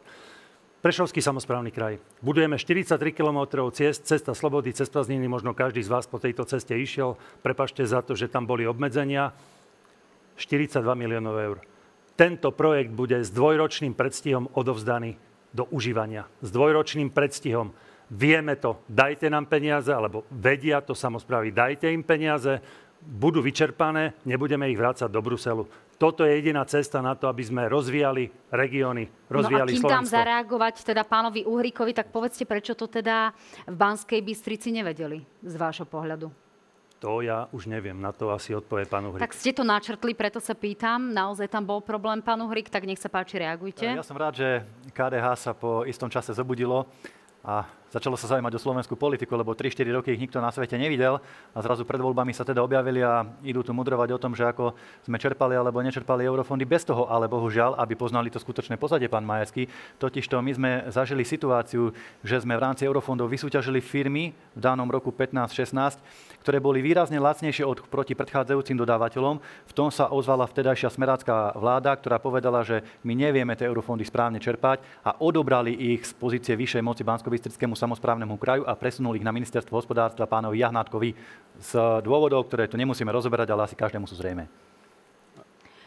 Prešovský 0.79 1.19
samozprávny 1.19 1.75
kraj. 1.75 1.99
Budujeme 2.23 2.55
43 2.55 2.95
km 3.11 3.67
ciest, 3.75 4.07
cesta 4.07 4.31
Slobody, 4.31 4.71
cesta 4.71 5.03
z 5.03 5.11
Niny, 5.11 5.27
možno 5.27 5.51
každý 5.51 5.83
z 5.83 5.91
vás 5.91 6.07
po 6.07 6.15
tejto 6.15 6.47
ceste 6.47 6.71
išiel. 6.71 7.19
Prepašte 7.43 7.83
za 7.83 7.99
to, 8.07 8.15
že 8.15 8.31
tam 8.31 8.47
boli 8.47 8.63
obmedzenia. 8.63 9.35
42 10.39 10.79
miliónov 10.95 11.35
eur. 11.35 11.57
Tento 12.15 12.55
projekt 12.55 12.95
bude 12.95 13.19
s 13.19 13.27
dvojročným 13.35 13.91
predstihom 13.91 14.47
odovzdaný 14.55 15.19
do 15.51 15.67
užívania. 15.75 16.23
S 16.39 16.55
dvojročným 16.55 17.11
predstihom. 17.11 17.75
Vieme 18.11 18.53
to, 18.55 18.81
dajte 18.85 19.25
nám 19.29 19.49
peniaze, 19.49 19.89
alebo 19.89 20.21
vedia 20.29 20.77
to 20.81 20.93
samozprávy, 20.93 21.49
dajte 21.49 21.89
im 21.89 22.05
peniaze, 22.05 22.61
budú 23.05 23.41
vyčerpané, 23.41 24.17
nebudeme 24.25 24.69
ich 24.69 24.77
vrácať 24.77 25.09
do 25.09 25.21
Bruselu. 25.21 25.65
Toto 25.95 26.27
je 26.27 26.35
jediná 26.35 26.65
cesta 26.67 26.99
na 26.99 27.15
to, 27.15 27.31
aby 27.31 27.39
sme 27.45 27.71
rozvíjali 27.71 28.27
regióny, 28.51 29.07
rozvíjali 29.31 29.71
no 29.71 29.71
a 29.71 29.75
kým 29.79 29.83
Slovensko. 29.85 30.03
tam 30.03 30.05
zareagovať 30.05 30.75
teda 30.83 31.07
pánovi 31.07 31.47
Uhrikovi, 31.47 31.95
tak 31.95 32.11
povedzte, 32.11 32.43
prečo 32.43 32.75
to 32.75 32.91
teda 32.91 33.31
v 33.63 33.75
Banskej 33.75 34.19
Bystrici 34.19 34.75
nevedeli 34.75 35.23
z 35.39 35.55
vášho 35.55 35.87
pohľadu? 35.87 36.27
To 36.99 37.21
ja 37.21 37.47
už 37.51 37.69
neviem, 37.69 37.95
na 37.95 38.11
to 38.15 38.31
asi 38.31 38.55
odpovie 38.55 38.87
pán 38.87 39.07
Uhrik. 39.07 39.21
Tak 39.21 39.35
ste 39.35 39.51
to 39.53 39.67
načrtli, 39.67 40.15
preto 40.15 40.39
sa 40.39 40.55
pýtam. 40.55 41.11
Naozaj 41.11 41.47
tam 41.51 41.63
bol 41.63 41.79
problém, 41.83 42.19
pán 42.19 42.39
Uhrik, 42.41 42.71
tak 42.71 42.87
nech 42.87 42.99
sa 42.99 43.11
páči, 43.11 43.39
reagujte. 43.39 43.85
Ja 43.85 44.03
som 44.03 44.17
rád, 44.17 44.39
že 44.39 44.49
KDH 44.95 45.25
sa 45.37 45.51
po 45.53 45.85
istom 45.85 46.09
čase 46.09 46.33
zobudilo 46.33 46.87
a 47.45 47.69
začalo 47.95 48.19
sa 48.19 48.27
zaujímať 48.35 48.51
o 48.51 48.59
slovenskú 48.59 48.99
politiku, 48.99 49.39
lebo 49.39 49.55
3-4 49.55 49.87
roky 49.95 50.11
ich 50.11 50.19
nikto 50.19 50.43
na 50.43 50.51
svete 50.51 50.75
nevidel 50.75 51.23
a 51.55 51.57
zrazu 51.63 51.87
pred 51.87 52.03
voľbami 52.03 52.35
sa 52.35 52.43
teda 52.43 52.59
objavili 52.59 52.99
a 52.99 53.23
idú 53.39 53.63
tu 53.63 53.71
mudrovať 53.71 54.11
o 54.11 54.19
tom, 54.19 54.35
že 54.35 54.43
ako 54.43 54.75
sme 55.07 55.15
čerpali 55.15 55.55
alebo 55.55 55.79
nečerpali 55.79 56.27
eurofondy 56.27 56.67
bez 56.67 56.83
toho, 56.83 57.07
ale 57.07 57.31
bohužiaľ, 57.31 57.79
aby 57.79 57.95
poznali 57.95 58.27
to 58.27 58.43
skutočné 58.43 58.75
pozadie, 58.75 59.07
pán 59.07 59.23
Majerský. 59.23 59.71
Totižto 59.95 60.43
my 60.43 60.51
sme 60.51 60.71
zažili 60.91 61.23
situáciu, 61.23 61.95
že 62.19 62.43
sme 62.43 62.59
v 62.59 62.63
rámci 62.67 62.83
eurofondov 62.83 63.31
vysúťažili 63.31 63.79
firmy 63.79 64.35
v 64.35 64.59
danom 64.59 64.91
roku 64.91 65.15
15-16, 65.15 66.43
ktoré 66.43 66.59
boli 66.59 66.83
výrazne 66.83 67.15
lacnejšie 67.23 67.63
od 67.63 67.87
proti 67.87 68.11
predchádzajúcim 68.11 68.75
dodávateľom. 68.75 69.39
V 69.71 69.73
tom 69.73 69.87
sa 69.87 70.11
ozvala 70.11 70.43
vtedajšia 70.51 70.91
smerácká 70.91 71.55
vláda, 71.55 71.95
ktorá 71.95 72.19
povedala, 72.19 72.59
že 72.67 72.83
my 73.07 73.15
nevieme 73.15 73.55
tie 73.55 73.71
eurofondy 73.71 74.03
správne 74.03 74.43
čerpať 74.43 74.83
a 75.07 75.15
odobrali 75.23 75.71
ich 75.95 76.03
z 76.03 76.11
pozície 76.13 76.53
vyššej 76.59 76.83
moci 76.83 77.07
bansko 77.07 77.31
samozprávnemu 77.85 78.33
kraju 78.41 78.65
a 78.65 78.73
presunul 78.73 79.13
ich 79.13 79.25
na 79.25 79.29
ministerstvo 79.29 79.77
hospodárstva 79.77 80.25
pánovi 80.25 80.65
Jahnátkovi 80.65 81.13
z 81.61 81.71
dôvodov, 82.01 82.49
ktoré 82.49 82.65
tu 82.65 82.81
nemusíme 82.81 83.13
rozoberať, 83.13 83.53
ale 83.53 83.69
asi 83.69 83.77
každému 83.77 84.09
sú 84.09 84.17
zrejme. 84.17 84.49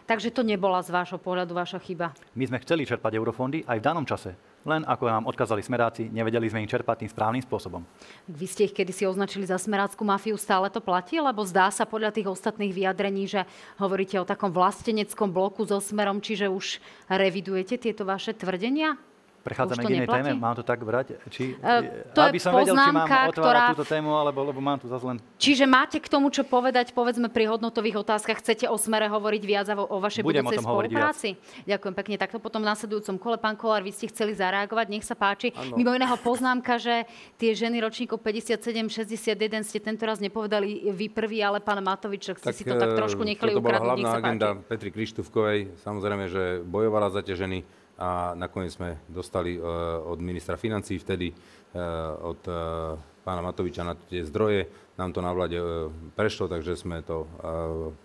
Takže 0.09 0.33
to 0.33 0.41
nebola 0.41 0.81
z 0.81 0.89
vášho 0.89 1.21
pohľadu 1.21 1.53
vaša 1.53 1.77
chyba? 1.85 2.17
My 2.33 2.49
sme 2.49 2.63
chceli 2.65 2.89
čerpať 2.89 3.21
eurofondy 3.21 3.61
aj 3.69 3.77
v 3.77 3.85
danom 3.85 4.09
čase. 4.09 4.33
Len 4.65 4.81
ako 4.89 5.05
nám 5.05 5.29
odkázali 5.29 5.61
smeráci, 5.61 6.09
nevedeli 6.09 6.49
sme 6.49 6.65
ich 6.65 6.73
čerpať 6.73 7.05
tým 7.05 7.13
správnym 7.13 7.45
spôsobom. 7.45 7.85
Vy 8.25 8.47
ste 8.49 8.65
ich 8.65 8.73
kedysi 8.73 9.05
označili 9.05 9.45
za 9.45 9.61
smerácku 9.61 10.01
mafiu, 10.09 10.41
stále 10.41 10.73
to 10.73 10.81
platí? 10.81 11.21
Lebo 11.21 11.45
zdá 11.45 11.69
sa 11.69 11.85
podľa 11.85 12.17
tých 12.17 12.25
ostatných 12.25 12.73
vyjadrení, 12.73 13.29
že 13.29 13.45
hovoríte 13.77 14.17
o 14.17 14.25
takom 14.25 14.49
vlasteneckom 14.49 15.29
bloku 15.29 15.69
so 15.69 15.77
smerom, 15.77 16.25
čiže 16.25 16.49
už 16.49 16.81
revidujete 17.13 17.77
tieto 17.77 18.09
vaše 18.09 18.33
tvrdenia? 18.33 18.97
Prechádzame 19.39 19.83
k 19.87 19.91
inej 19.95 20.09
téme, 20.11 20.31
mám 20.35 20.55
to 20.59 20.67
tak 20.67 20.83
brať? 20.83 21.17
Či, 21.31 21.55
uh, 21.63 22.11
to 22.11 22.21
aby 22.21 22.37
je 22.37 22.43
som 22.43 22.53
vedel, 22.53 22.75
či 22.75 22.91
mám 22.91 23.07
otvárať 23.07 23.33
ktorá... 23.33 23.63
túto 23.73 23.87
tému, 23.87 24.11
alebo 24.19 24.43
lebo 24.45 24.59
mám 24.59 24.83
tu 24.83 24.91
zase 24.91 25.07
len... 25.07 25.17
Čiže 25.39 25.65
máte 25.65 26.03
k 26.03 26.09
tomu, 26.11 26.29
čo 26.29 26.43
povedať, 26.43 26.91
povedzme 26.93 27.31
pri 27.31 27.49
hodnotových 27.55 28.03
otázkach, 28.03 28.43
chcete 28.43 28.67
o 28.67 28.77
smere 28.77 29.07
hovoriť 29.07 29.43
viac 29.47 29.67
o, 29.73 29.87
o 29.87 29.97
vašej 30.03 30.27
Budem 30.27 30.43
budúcej 30.43 30.61
o 30.61 30.67
spolupráci? 30.67 31.29
Ďakujem 31.65 31.95
pekne. 31.95 32.15
Takto 32.19 32.43
potom 32.43 32.61
v 32.61 32.69
nasledujúcom 32.69 33.17
kole, 33.17 33.37
pán 33.39 33.55
Kolár, 33.55 33.87
vy 33.87 33.95
ste 33.95 34.11
chceli 34.11 34.35
zareagovať, 34.35 34.87
nech 34.91 35.07
sa 35.07 35.15
páči. 35.15 35.55
Ano. 35.55 35.79
Mimo 35.79 35.95
iného 35.95 36.19
poznámka, 36.19 36.77
že 36.77 37.07
tie 37.39 37.55
ženy 37.55 37.79
ročníkov 37.79 38.21
57-61 38.21 39.63
ste 39.63 39.79
tento 39.79 40.03
raz 40.03 40.19
nepovedali 40.19 40.91
vy 40.91 41.07
prvý, 41.09 41.41
ale 41.41 41.63
pán 41.63 41.79
Matovič, 41.81 42.35
ak 42.35 42.43
ste 42.43 42.53
si 42.53 42.65
to 42.67 42.75
tak 42.75 42.99
trošku 42.99 43.23
eh, 43.23 43.33
nechali 43.33 43.55
ukradnúť, 43.55 43.65
bola 43.65 43.81
hlavná 43.95 44.11
agenda 44.19 44.49
Petri 44.67 44.91
Krištúfkovej, 44.91 45.79
samozrejme, 45.81 46.25
že 46.27 46.43
bojovala 46.67 47.09
za 47.15 47.23
tie 47.23 47.39
ženy 47.39 47.78
a 47.99 48.33
nakoniec 48.39 48.79
sme 48.79 49.03
dostali 49.11 49.59
e, 49.59 49.61
od 50.07 50.23
ministra 50.23 50.55
financí 50.55 51.03
vtedy, 51.03 51.35
e, 51.35 51.35
od 52.23 52.41
e, 52.47 52.55
pána 53.27 53.43
Matoviča 53.43 53.83
na 53.83 53.99
tie 53.99 54.23
zdroje. 54.23 54.71
Nám 54.95 55.11
to 55.11 55.21
na 55.21 55.35
vláde 55.35 55.59
prešlo, 56.17 56.49
takže 56.49 56.75
sme 56.75 57.05
to 57.05 57.29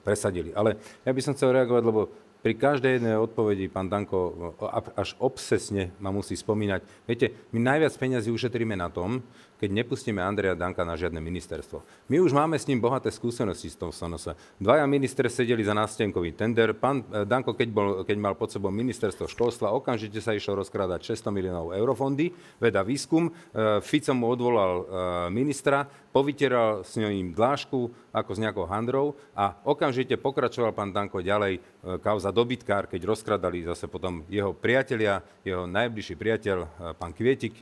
presadili. 0.03 0.51
Ale 0.51 0.77
ja 1.07 1.15
by 1.15 1.21
som 1.23 1.33
chcel 1.33 1.55
reagovať, 1.55 1.83
lebo 1.89 2.11
pri 2.43 2.59
každej 2.59 2.99
jednej 2.99 3.15
odpovedi 3.15 3.71
pán 3.71 3.87
Danko 3.87 4.51
až 4.99 5.15
obsesne 5.23 5.95
ma 6.03 6.11
musí 6.11 6.35
spomínať. 6.35 7.07
Viete, 7.07 7.31
my 7.55 7.63
najviac 7.63 7.95
peniazy 7.95 8.35
ušetríme 8.35 8.75
na 8.75 8.91
tom, 8.91 9.23
keď 9.63 9.79
nepustíme 9.79 10.19
Andreja 10.19 10.59
Danka 10.59 10.83
na 10.83 10.99
žiadne 10.99 11.23
ministerstvo. 11.23 11.87
My 12.11 12.19
už 12.19 12.35
máme 12.35 12.59
s 12.59 12.67
ním 12.67 12.83
bohaté 12.83 13.07
skúsenosti 13.07 13.71
z 13.71 13.79
toho 13.79 13.95
Sonosa. 13.95 14.35
Dvaja 14.59 14.83
minister 14.83 15.31
sedeli 15.31 15.63
za 15.63 15.71
nástenkový 15.71 16.35
tender. 16.35 16.75
Pán 16.75 16.99
eh, 17.07 17.23
Danko, 17.23 17.55
keď, 17.55 17.69
bol, 17.71 17.87
keď 18.03 18.17
mal 18.19 18.35
pod 18.35 18.51
sebou 18.51 18.75
ministerstvo 18.75 19.23
školstva, 19.31 19.71
okamžite 19.71 20.19
sa 20.19 20.35
išlo 20.35 20.59
rozkrádať 20.59 21.15
600 21.15 21.31
miliónov 21.31 21.71
eurofondy, 21.71 22.35
veda 22.59 22.83
výskum. 22.83 23.31
Eh, 23.31 23.79
Fico 23.79 24.11
mu 24.11 24.35
odvolal 24.35 24.73
eh, 24.75 24.83
ministra, 25.31 25.87
povytieral 26.11 26.83
s 26.83 26.99
ním 26.99 27.31
dlášku 27.31 28.11
ako 28.11 28.31
s 28.35 28.41
nejakou 28.43 28.67
handrou 28.67 29.15
a 29.31 29.63
okamžite 29.63 30.19
pokračoval 30.19 30.75
pán 30.75 30.91
Danko 30.91 31.23
ďalej 31.23 31.57
kauza 32.05 32.29
dobytkár, 32.29 32.85
keď 32.85 33.01
rozkradali 33.09 33.65
zase 33.65 33.89
potom 33.89 34.21
jeho 34.29 34.53
priatelia, 34.53 35.25
jeho 35.41 35.65
najbližší 35.65 36.13
priateľ, 36.13 36.57
pán 37.01 37.17
Kvietik, 37.17 37.57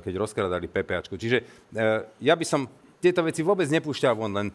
keď 0.00 0.14
rozkradali 0.16 0.66
PPAčku. 0.66 1.20
Čiže 1.20 1.38
eh, 1.40 2.08
ja 2.24 2.34
by 2.34 2.44
som 2.48 2.64
tieto 3.00 3.20
veci 3.20 3.44
vôbec 3.44 3.68
nepúšťal 3.68 4.14
von, 4.16 4.32
len 4.32 4.48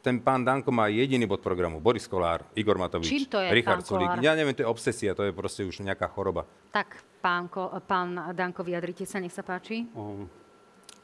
ten 0.00 0.16
pán 0.16 0.40
Danko 0.40 0.72
má 0.72 0.88
jediný 0.88 1.28
bod 1.28 1.44
programu. 1.44 1.76
Boris 1.76 2.08
Kolár, 2.08 2.48
Igor 2.56 2.80
Matovič, 2.80 3.08
Čím 3.08 3.28
to 3.28 3.38
je, 3.40 3.52
Richard 3.52 3.84
Sulík. 3.84 4.16
Ja 4.24 4.32
neviem, 4.32 4.56
to 4.56 4.64
je 4.64 4.68
obsesia, 4.68 5.12
to 5.12 5.28
je 5.28 5.32
proste 5.36 5.60
už 5.60 5.84
nejaká 5.84 6.08
choroba. 6.08 6.48
Tak, 6.72 7.04
pán, 7.20 7.52
Ko, 7.52 7.68
pán 7.84 8.32
Danko, 8.32 8.64
vyjadrite 8.64 9.04
sa, 9.04 9.20
nech 9.20 9.32
sa 9.32 9.44
páči. 9.44 9.84
O, 9.92 10.24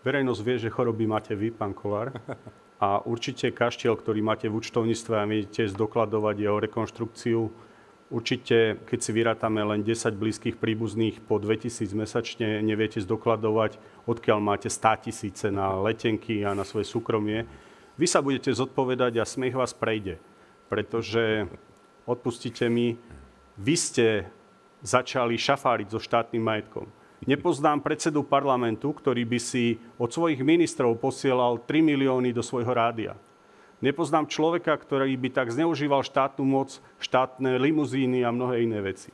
verejnosť 0.00 0.40
vie, 0.40 0.56
že 0.56 0.72
choroby 0.72 1.04
máte 1.04 1.36
vy, 1.36 1.52
pán 1.52 1.76
Kolár. 1.76 2.16
A 2.76 3.00
určite 3.08 3.48
kaštiel, 3.56 3.96
ktorý 3.96 4.20
máte 4.20 4.52
v 4.52 4.60
účtovníctve 4.60 5.14
a 5.16 5.24
viete 5.24 5.64
zdokladovať 5.64 6.36
jeho 6.36 6.60
rekonštrukciu, 6.60 7.48
Určite, 8.06 8.78
keď 8.86 8.98
si 9.02 9.10
vyrátame 9.10 9.66
len 9.66 9.82
10 9.82 10.14
blízkych 10.14 10.62
príbuzných 10.62 11.26
po 11.26 11.42
2000 11.42 11.90
mesačne, 11.90 12.62
neviete 12.62 13.02
zdokladovať, 13.02 13.82
odkiaľ 14.06 14.38
máte 14.38 14.70
100 14.70 15.10
tisíce 15.10 15.50
na 15.50 15.74
letenky 15.82 16.46
a 16.46 16.54
na 16.54 16.62
svoje 16.62 16.86
súkromie. 16.86 17.50
Vy 17.98 18.06
sa 18.06 18.22
budete 18.22 18.54
zodpovedať 18.54 19.18
a 19.18 19.26
smiech 19.26 19.58
vás 19.58 19.74
prejde. 19.74 20.22
Pretože, 20.70 21.50
odpustite 22.06 22.70
mi, 22.70 22.94
vy 23.58 23.74
ste 23.74 24.30
začali 24.86 25.34
šafáriť 25.34 25.90
so 25.90 25.98
štátnym 25.98 26.46
majetkom. 26.46 26.86
Nepoznám 27.26 27.82
predsedu 27.82 28.22
parlamentu, 28.22 28.94
ktorý 28.94 29.26
by 29.26 29.38
si 29.42 29.82
od 29.98 30.14
svojich 30.14 30.46
ministrov 30.46 30.94
posielal 31.02 31.58
3 31.58 31.82
milióny 31.82 32.30
do 32.30 32.44
svojho 32.44 32.70
rádia. 32.70 33.18
Nepoznám 33.84 34.24
človeka, 34.24 34.72
ktorý 34.72 35.12
by 35.20 35.28
tak 35.36 35.52
zneužíval 35.52 36.00
štátnu 36.00 36.44
moc, 36.48 36.80
štátne 36.96 37.60
limuzíny 37.60 38.24
a 38.24 38.32
mnohé 38.32 38.64
iné 38.64 38.80
veci. 38.80 39.12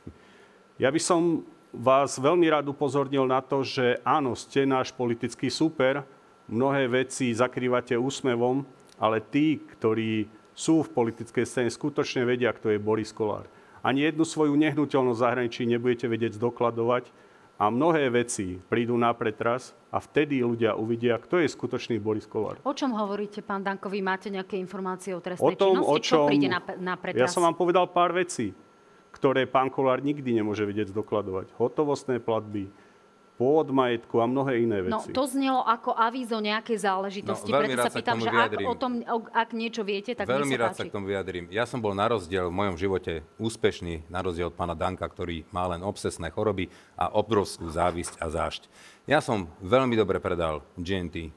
Ja 0.79 0.87
by 0.87 1.01
som 1.03 1.43
vás 1.75 2.15
veľmi 2.15 2.47
rád 2.47 2.71
upozornil 2.71 3.27
na 3.27 3.43
to, 3.43 3.65
že 3.65 3.99
áno, 4.07 4.37
ste 4.37 4.63
náš 4.63 4.95
politický 4.95 5.51
súper, 5.51 6.05
mnohé 6.47 6.87
veci 6.87 7.35
zakrývate 7.35 7.99
úsmevom, 7.99 8.63
ale 9.01 9.19
tí, 9.19 9.59
ktorí 9.59 10.29
sú 10.53 10.85
v 10.85 10.93
politickej 10.93 11.43
scéne, 11.43 11.69
skutočne 11.73 12.23
vedia, 12.23 12.53
kto 12.53 12.71
je 12.71 12.79
Boris 12.79 13.09
Kolár. 13.09 13.49
Ani 13.83 14.07
jednu 14.07 14.23
svoju 14.23 14.55
nehnuteľnosť 14.55 15.19
zahraničí 15.19 15.67
nebudete 15.67 16.07
vedieť 16.07 16.39
zdokladovať, 16.39 17.11
a 17.57 17.69
mnohé 17.69 18.09
veci 18.09 18.57
prídu 18.57 18.97
na 18.97 19.13
pretras 19.13 19.77
a 19.93 20.01
vtedy 20.01 20.41
ľudia 20.41 20.73
uvidia, 20.73 21.21
kto 21.21 21.37
je 21.37 21.47
skutočný 21.47 22.01
Boris 22.01 22.25
Kolár. 22.25 22.57
O 22.65 22.73
čom 22.73 22.97
hovoríte, 22.97 23.45
pán 23.45 23.61
Danko? 23.61 23.93
Vy 23.93 24.01
máte 24.01 24.33
nejaké 24.33 24.57
informácie 24.57 25.13
o 25.13 25.21
trestnej 25.21 25.53
o 25.53 25.59
tom, 25.59 25.77
činnosti? 25.77 25.93
O 25.93 25.97
čom, 26.01 26.17
Čo 26.25 26.29
príde 26.29 26.49
na, 26.49 26.59
na 26.81 26.97
pretras? 26.97 27.21
Ja 27.21 27.29
som 27.29 27.45
vám 27.45 27.53
povedal 27.53 27.85
pár 27.93 28.09
vecí, 28.11 28.57
ktoré 29.13 29.45
pán 29.45 29.69
Kolár 29.69 30.01
nikdy 30.01 30.33
nemôže 30.33 30.65
vedieť 30.65 30.89
zdokladovať. 30.89 31.53
Hotovostné 31.61 32.17
platby, 32.17 32.73
pôvod 33.35 33.73
majetku 33.73 34.21
a 34.21 34.25
mnohé 34.29 34.61
iné 34.61 34.85
no, 34.85 35.01
veci. 35.01 35.09
No, 35.09 35.17
to 35.17 35.23
znelo 35.25 35.61
ako 35.65 35.97
avízo 35.97 36.37
nejakej 36.37 36.77
záležitosti. 36.77 37.49
No, 37.49 37.59
Preto 37.59 37.81
sa 37.81 37.91
pýtam, 37.91 38.17
že 38.21 38.29
ak, 38.29 38.51
o 38.61 38.75
tom, 38.77 39.01
ak 39.33 39.49
niečo 39.57 39.81
viete, 39.81 40.13
tak 40.13 40.29
Veľmi 40.29 40.53
rád 40.53 40.77
sa 40.77 40.85
k 40.85 40.93
tomu 40.93 41.09
vyjadrím. 41.09 41.49
Ja 41.49 41.65
som 41.65 41.81
bol 41.81 41.97
na 41.97 42.05
rozdiel 42.09 42.47
v 42.49 42.55
mojom 42.55 42.75
živote 42.77 43.25
úspešný, 43.41 44.05
na 44.07 44.21
rozdiel 44.21 44.53
od 44.53 44.57
pána 44.57 44.77
Danka, 44.77 45.05
ktorý 45.09 45.45
má 45.49 45.65
len 45.65 45.81
obsesné 45.81 46.29
choroby 46.29 46.69
a 46.93 47.09
obrovskú 47.09 47.69
závisť 47.69 48.21
a 48.21 48.29
zášť. 48.29 48.69
Ja 49.09 49.19
som 49.19 49.49
veľmi 49.59 49.97
dobre 49.97 50.21
predal 50.21 50.61
GNT, 50.79 51.33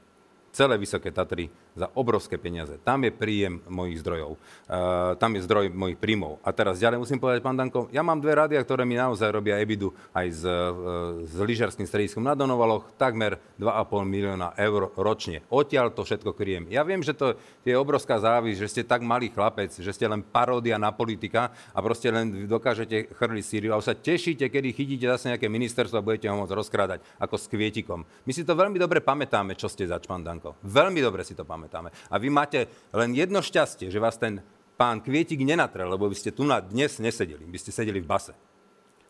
celé 0.53 0.75
Vysoké 0.77 1.09
Tatry, 1.11 1.49
za 1.77 1.87
obrovské 1.93 2.41
peniaze. 2.41 2.81
Tam 2.81 3.05
je 3.05 3.13
príjem 3.13 3.61
mojich 3.69 4.01
zdrojov. 4.01 4.33
Uh, 4.33 5.13
tam 5.21 5.37
je 5.37 5.45
zdroj 5.45 5.69
mojich 5.69 6.01
príjmov. 6.01 6.41
A 6.41 6.49
teraz 6.49 6.81
ďalej 6.81 6.97
musím 6.97 7.21
povedať, 7.21 7.45
pán 7.45 7.53
Danko, 7.53 7.85
ja 7.93 8.01
mám 8.01 8.17
dve 8.17 8.33
rádia, 8.33 8.57
ktoré 8.59 8.83
mi 8.83 8.97
naozaj 8.97 9.29
robia 9.29 9.61
ebidu 9.61 9.93
aj 10.11 10.27
s, 10.33 10.41
uh, 10.41 11.21
s 11.23 11.37
lyžiarským 11.37 11.85
strediskom 11.85 12.25
na 12.25 12.33
Donovaloch, 12.33 12.89
takmer 12.97 13.37
2,5 13.61 14.03
milióna 14.03 14.57
eur 14.57 14.89
ročne. 14.97 15.45
Odtiaľ 15.53 15.93
to 15.93 16.01
všetko 16.03 16.33
kryjem. 16.33 16.67
Ja 16.73 16.81
viem, 16.81 17.05
že 17.05 17.13
to 17.13 17.37
je 17.61 17.77
obrovská 17.77 18.17
závisť, 18.17 18.57
že 18.57 18.71
ste 18.73 18.81
tak 18.83 19.05
malý 19.05 19.29
chlapec, 19.29 19.69
že 19.69 19.93
ste 19.93 20.09
len 20.09 20.25
paródia 20.25 20.81
na 20.81 20.89
politika 20.89 21.53
a 21.71 21.79
proste 21.79 22.09
len 22.09 22.49
dokážete 22.49 23.13
chrliť 23.13 23.45
Sýriu 23.45 23.71
a 23.77 23.79
sa 23.79 23.93
tešíte, 23.93 24.49
kedy 24.49 24.73
chytíte 24.73 25.07
zase 25.07 25.31
nejaké 25.31 25.47
ministerstvo 25.47 26.01
a 26.01 26.03
budete 26.03 26.27
ho 26.27 26.35
môcť 26.35 26.51
rozkrádať 26.57 26.99
ako 27.21 27.35
s 27.37 27.45
kvietikom. 27.47 28.03
My 28.25 28.31
si 28.33 28.41
to 28.43 28.57
veľmi 28.57 28.75
dobre 28.81 28.99
pamätáme, 28.99 29.55
čo 29.55 29.69
ste 29.71 29.87
zač, 29.87 30.03
pán. 30.03 30.25
Veľmi 30.65 30.99
dobre 30.99 31.23
si 31.23 31.37
to 31.37 31.45
pamätáme 31.45 31.66
pamätáme. 31.67 31.91
A 32.07 32.15
vy 32.15 32.31
máte 32.31 32.71
len 32.95 33.11
jedno 33.11 33.43
šťastie, 33.43 33.91
že 33.91 33.99
vás 33.99 34.15
ten 34.15 34.39
pán 34.79 35.03
Kvietik 35.03 35.43
nenatrel, 35.43 35.91
lebo 35.91 36.07
by 36.07 36.15
ste 36.15 36.31
tu 36.31 36.47
na 36.47 36.63
dnes 36.63 36.97
nesedeli, 37.03 37.43
by 37.43 37.59
ste 37.59 37.75
sedeli 37.75 37.99
v 37.99 38.07
base. 38.07 38.33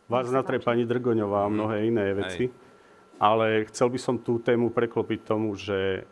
Vás 0.10 0.32
natre 0.34 0.58
pani 0.58 0.88
Drgoňová 0.88 1.46
a 1.46 1.52
mnohé 1.52 1.86
iné 1.86 2.15
veci. 2.15 2.48
Hej. 2.50 2.56
Ale 3.17 3.65
chcel 3.74 3.91
by 3.91 4.00
som 4.00 4.15
tú 4.22 4.39
tému 4.39 4.70
preklopiť 4.72 5.20
tomu, 5.26 5.58
že 5.58 6.06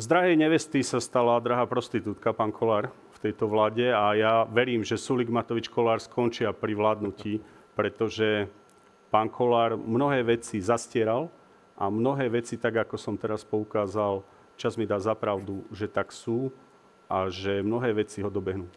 z 0.00 0.04
drahej 0.08 0.36
nevesty 0.36 0.80
sa 0.80 0.96
stala 0.96 1.40
drahá 1.44 1.68
prostitútka, 1.68 2.32
pán 2.32 2.52
Kolár, 2.52 2.88
v 3.16 3.18
tejto 3.28 3.48
vláde 3.48 3.92
a 3.92 4.16
ja 4.16 4.32
verím, 4.48 4.80
že 4.80 4.96
Sulik 4.96 5.28
Matovič 5.28 5.68
Kolár 5.68 6.00
skončia 6.00 6.56
pri 6.56 6.72
vládnutí, 6.72 7.40
pretože 7.76 8.48
pán 9.12 9.28
Kolár 9.28 9.76
mnohé 9.76 10.24
veci 10.24 10.60
zastieral 10.62 11.28
a 11.76 11.88
mnohé 11.88 12.28
veci, 12.28 12.56
tak 12.56 12.80
ako 12.86 12.96
som 12.96 13.16
teraz 13.16 13.44
poukázal, 13.44 14.24
čas 14.60 14.76
mi 14.76 14.84
dá 14.84 15.00
zapravdu, 15.00 15.64
že 15.72 15.88
tak 15.88 16.12
sú 16.12 16.52
a 17.08 17.32
že 17.32 17.64
mnohé 17.64 17.96
veci 17.96 18.20
ho 18.20 18.28
dobehnú. 18.28 18.68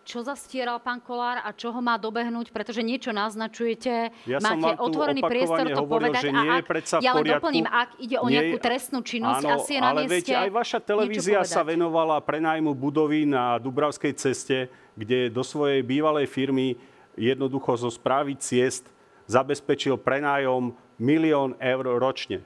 Čo 0.00 0.24
zastieral 0.24 0.80
pán 0.80 0.98
Kolár 1.00 1.44
a 1.44 1.52
čo 1.52 1.70
ho 1.70 1.80
má 1.84 1.94
dobehnúť? 2.00 2.50
Pretože 2.50 2.80
niečo 2.80 3.12
naznačujete, 3.12 4.10
ja 4.26 4.38
máte 4.40 4.74
otvorený 4.80 5.20
priestor 5.22 5.68
to 5.70 5.84
hovoril, 5.84 6.10
povedať. 6.12 6.22
Že 6.24 6.30
nie 6.34 6.48
a 6.48 6.56
ak, 6.56 6.64
je 6.72 7.04
ja 7.04 7.12
len 7.14 7.24
doplním, 7.28 7.66
ak 7.68 7.90
ide 8.00 8.16
o 8.16 8.26
nejakú 8.26 8.56
nie, 8.58 8.64
trestnú 8.64 8.98
činnosť, 9.04 9.44
áno, 9.44 9.54
asi 9.60 9.70
je 9.76 9.80
na 9.80 9.90
ale 9.92 10.00
mieste 10.08 10.16
veď 10.16 10.26
aj 10.48 10.50
vaša 10.50 10.78
televízia 10.80 11.40
sa 11.44 11.62
venovala 11.62 12.16
prenájmu 12.24 12.72
budovy 12.72 13.28
na 13.28 13.60
Dubravskej 13.60 14.12
ceste, 14.16 14.72
kde 14.96 15.28
do 15.28 15.44
svojej 15.44 15.84
bývalej 15.84 16.26
firmy 16.32 16.80
jednoducho 17.14 17.76
zo 17.76 17.92
správy 17.92 18.34
ciest 18.40 18.88
zabezpečil 19.28 20.00
prenájom 20.00 20.74
milión 20.96 21.54
eur 21.60 21.86
ročne. 22.00 22.42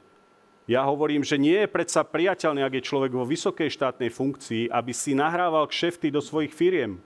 Ja 0.65 0.81
hovorím, 0.89 1.21
že 1.21 1.37
nie 1.37 1.61
je 1.61 1.69
predsa 1.69 2.01
priateľné, 2.01 2.65
ak 2.65 2.81
je 2.81 2.89
človek 2.89 3.13
vo 3.13 3.29
vysokej 3.29 3.69
štátnej 3.69 4.09
funkcii, 4.09 4.73
aby 4.73 4.97
si 4.97 5.13
nahrával 5.13 5.69
kšefty 5.69 6.09
do 6.09 6.25
svojich 6.25 6.57
firiem. 6.57 7.05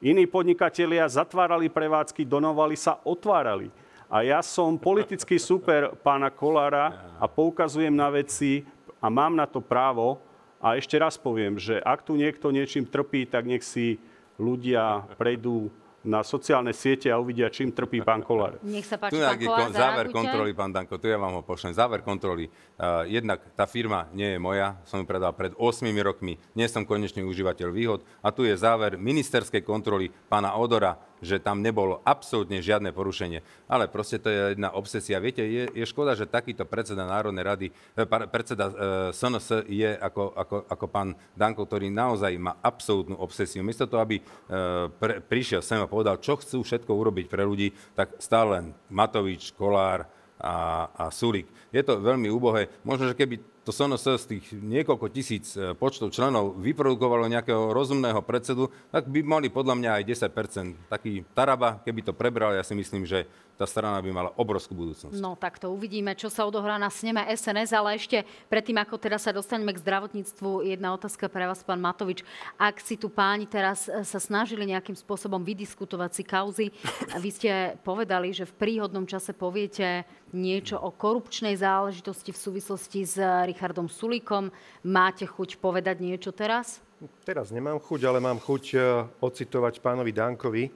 Iní 0.00 0.24
podnikatelia 0.24 1.04
zatvárali 1.04 1.68
prevádzky, 1.68 2.24
donovali 2.24 2.72
sa, 2.72 2.96
otvárali. 3.04 3.68
A 4.08 4.24
ja 4.24 4.40
som 4.40 4.80
politický 4.80 5.36
super 5.36 5.92
pána 6.00 6.32
Kolára 6.32 7.12
a 7.20 7.28
poukazujem 7.28 7.92
na 7.92 8.08
veci 8.08 8.64
a 8.96 9.12
mám 9.12 9.36
na 9.36 9.44
to 9.44 9.60
právo. 9.60 10.16
A 10.56 10.80
ešte 10.80 10.96
raz 10.96 11.20
poviem, 11.20 11.60
že 11.60 11.76
ak 11.84 12.00
tu 12.00 12.16
niekto 12.16 12.48
niečím 12.48 12.88
trpí, 12.88 13.28
tak 13.28 13.44
nech 13.44 13.60
si 13.60 14.00
ľudia 14.40 15.04
prejdú 15.20 15.68
na 16.06 16.22
sociálne 16.22 16.70
siete 16.70 17.10
a 17.10 17.18
uvidia, 17.18 17.50
čím 17.50 17.74
trpí 17.74 18.00
pán 18.00 18.22
Kolár. 18.22 18.62
Nech 18.62 18.86
sa 18.86 18.96
páči, 18.96 19.18
Tu 19.18 19.20
pán 19.20 19.36
Kolár, 19.36 19.74
záver 19.74 20.06
zareagujte. 20.06 20.14
kontroly, 20.14 20.50
pán 20.54 20.70
Danko, 20.70 20.94
tu 20.96 21.10
ja 21.10 21.18
vám 21.18 21.34
ho 21.34 21.42
pošlem. 21.42 21.74
Záver 21.74 22.00
kontroly. 22.06 22.46
Uh, 22.78 23.02
jednak 23.10 23.42
tá 23.58 23.66
firma 23.66 24.06
nie 24.14 24.36
je 24.36 24.38
moja, 24.38 24.78
som 24.86 25.02
ju 25.02 25.04
predal 25.04 25.34
pred 25.34 25.52
8 25.58 25.82
rokmi, 26.00 26.38
nie 26.54 26.66
som 26.70 26.86
konečný 26.86 27.26
užívateľ 27.26 27.68
výhod. 27.74 28.00
A 28.22 28.30
tu 28.30 28.46
je 28.46 28.54
záver 28.54 28.94
ministerskej 28.94 29.66
kontroly 29.66 30.14
pána 30.30 30.54
Odora, 30.54 30.96
že 31.20 31.40
tam 31.40 31.64
nebolo 31.64 32.00
absolútne 32.04 32.60
žiadne 32.60 32.92
porušenie. 32.92 33.40
Ale 33.66 33.88
proste 33.88 34.20
to 34.20 34.28
je 34.28 34.56
jedna 34.56 34.72
obsesia. 34.72 35.22
Viete, 35.22 35.44
je, 35.44 35.68
je 35.72 35.84
škoda, 35.88 36.12
že 36.16 36.28
takýto 36.28 36.68
predseda 36.68 37.08
Národnej 37.08 37.44
rady, 37.44 37.66
eh, 37.70 38.06
predseda 38.28 38.64
uh, 38.68 38.74
SNS 39.12 39.68
je 39.68 39.90
ako, 39.96 40.34
ako, 40.36 40.56
ako 40.68 40.86
pán 40.90 41.08
Danko, 41.32 41.64
ktorý 41.64 41.88
naozaj 41.88 42.32
má 42.36 42.58
absolútnu 42.60 43.16
obsesiu. 43.16 43.64
Miesto 43.64 43.88
toho, 43.88 44.02
aby 44.04 44.20
uh, 44.20 44.90
pre, 44.92 45.24
prišiel 45.24 45.64
sem 45.64 45.80
a 45.80 45.90
povedal, 45.90 46.20
čo 46.20 46.36
chcú 46.38 46.62
všetko 46.62 46.92
urobiť 46.92 47.26
pre 47.30 47.42
ľudí, 47.44 47.72
tak 47.96 48.18
stále 48.20 48.60
len 48.60 48.66
Matovič, 48.92 49.52
Kolár 49.56 50.06
a, 50.36 50.54
a 50.92 51.04
Sulik. 51.08 51.48
Je 51.72 51.80
to 51.80 51.98
veľmi 52.00 52.28
úbohé. 52.28 52.68
Možno, 52.84 53.08
že 53.08 53.16
keby 53.16 53.55
to 53.66 53.74
SNS 53.74 54.22
z 54.22 54.26
tých 54.38 54.46
niekoľko 54.54 55.10
tisíc 55.10 55.58
e, 55.58 55.74
počtov 55.74 56.14
členov 56.14 56.54
vyprodukovalo 56.62 57.26
nejakého 57.26 57.74
rozumného 57.74 58.22
predsedu, 58.22 58.70
tak 58.94 59.10
by 59.10 59.26
mali 59.26 59.50
podľa 59.50 59.74
mňa 59.74 59.90
aj 59.98 60.02
10% 60.30 60.86
Taký 60.86 61.26
Taraba, 61.34 61.82
keby 61.82 62.06
to 62.06 62.14
prebral, 62.14 62.54
ja 62.54 62.62
si 62.62 62.78
myslím, 62.78 63.02
že 63.02 63.26
tá 63.58 63.64
strana 63.64 63.98
by 64.04 64.10
mala 64.12 64.30
obrovskú 64.36 64.76
budúcnosť. 64.76 65.16
No 65.18 65.34
tak 65.34 65.56
to 65.56 65.72
uvidíme, 65.72 66.12
čo 66.14 66.28
sa 66.28 66.44
odohrá 66.44 66.76
na 66.76 66.92
sneme 66.92 67.24
SNS, 67.24 67.72
ale 67.72 67.96
ešte 67.96 68.22
predtým, 68.52 68.76
ako 68.78 69.00
teda 69.00 69.16
sa 69.16 69.32
dostaneme 69.32 69.72
k 69.72 69.82
zdravotníctvu, 69.82 70.70
jedna 70.70 70.92
otázka 70.94 71.26
pre 71.26 71.48
vás, 71.48 71.64
pán 71.64 71.80
Matovič. 71.80 72.22
Ak 72.60 72.78
si 72.78 72.94
tu 72.94 73.10
páni 73.10 73.50
teraz 73.50 73.90
e, 73.90 74.06
sa 74.06 74.22
snažili 74.22 74.62
nejakým 74.70 74.94
spôsobom 74.94 75.42
vydiskutovať 75.42 76.10
si 76.14 76.22
kauzy, 76.22 76.66
vy 77.24 77.30
ste 77.34 77.50
povedali, 77.82 78.30
že 78.30 78.46
v 78.46 78.54
príhodnom 78.54 79.08
čase 79.08 79.34
poviete 79.34 80.06
niečo 80.36 80.76
o 80.76 80.92
korupčnej 80.92 81.56
záležitosti 81.56 82.30
v 82.30 82.38
súvislosti 82.38 83.00
s 83.02 83.16
Richardom 83.56 83.88
Sulíkom. 83.88 84.52
Máte 84.84 85.24
chuť 85.24 85.56
povedať 85.56 86.04
niečo 86.04 86.28
teraz? 86.28 86.84
Teraz 87.24 87.48
nemám 87.48 87.80
chuť, 87.80 88.04
ale 88.04 88.20
mám 88.20 88.36
chuť 88.36 88.64
e, 88.68 88.78
ocitovať 89.24 89.80
pánovi 89.80 90.12
Dankovi 90.12 90.68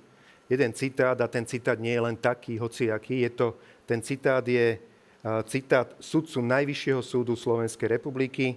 jeden 0.48 0.72
citát 0.72 1.20
a 1.20 1.28
ten 1.28 1.44
citát 1.44 1.76
nie 1.76 1.92
je 1.92 2.00
len 2.00 2.16
taký, 2.16 2.56
hociaký. 2.56 3.28
Je 3.28 3.30
to, 3.36 3.60
ten 3.84 4.00
citát 4.00 4.40
je 4.40 4.76
e, 4.76 4.78
citát 5.44 5.92
sudcu 6.00 6.40
Najvyššieho 6.40 7.04
súdu 7.04 7.36
Slovenskej 7.36 8.00
republiky, 8.00 8.56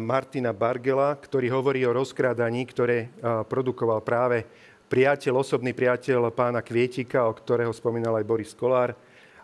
Martina 0.00 0.56
Bargela, 0.56 1.12
ktorý 1.20 1.52
hovorí 1.52 1.84
o 1.84 1.92
rozkrádaní, 1.92 2.64
ktoré 2.64 3.12
produkoval 3.44 4.00
práve 4.00 4.48
priateľ, 4.88 5.44
osobný 5.44 5.76
priateľ 5.76 6.32
pána 6.32 6.64
Kvietika, 6.64 7.28
o 7.28 7.36
ktorého 7.36 7.76
spomínal 7.76 8.16
aj 8.16 8.24
Boris 8.24 8.56
Kolár. 8.56 8.96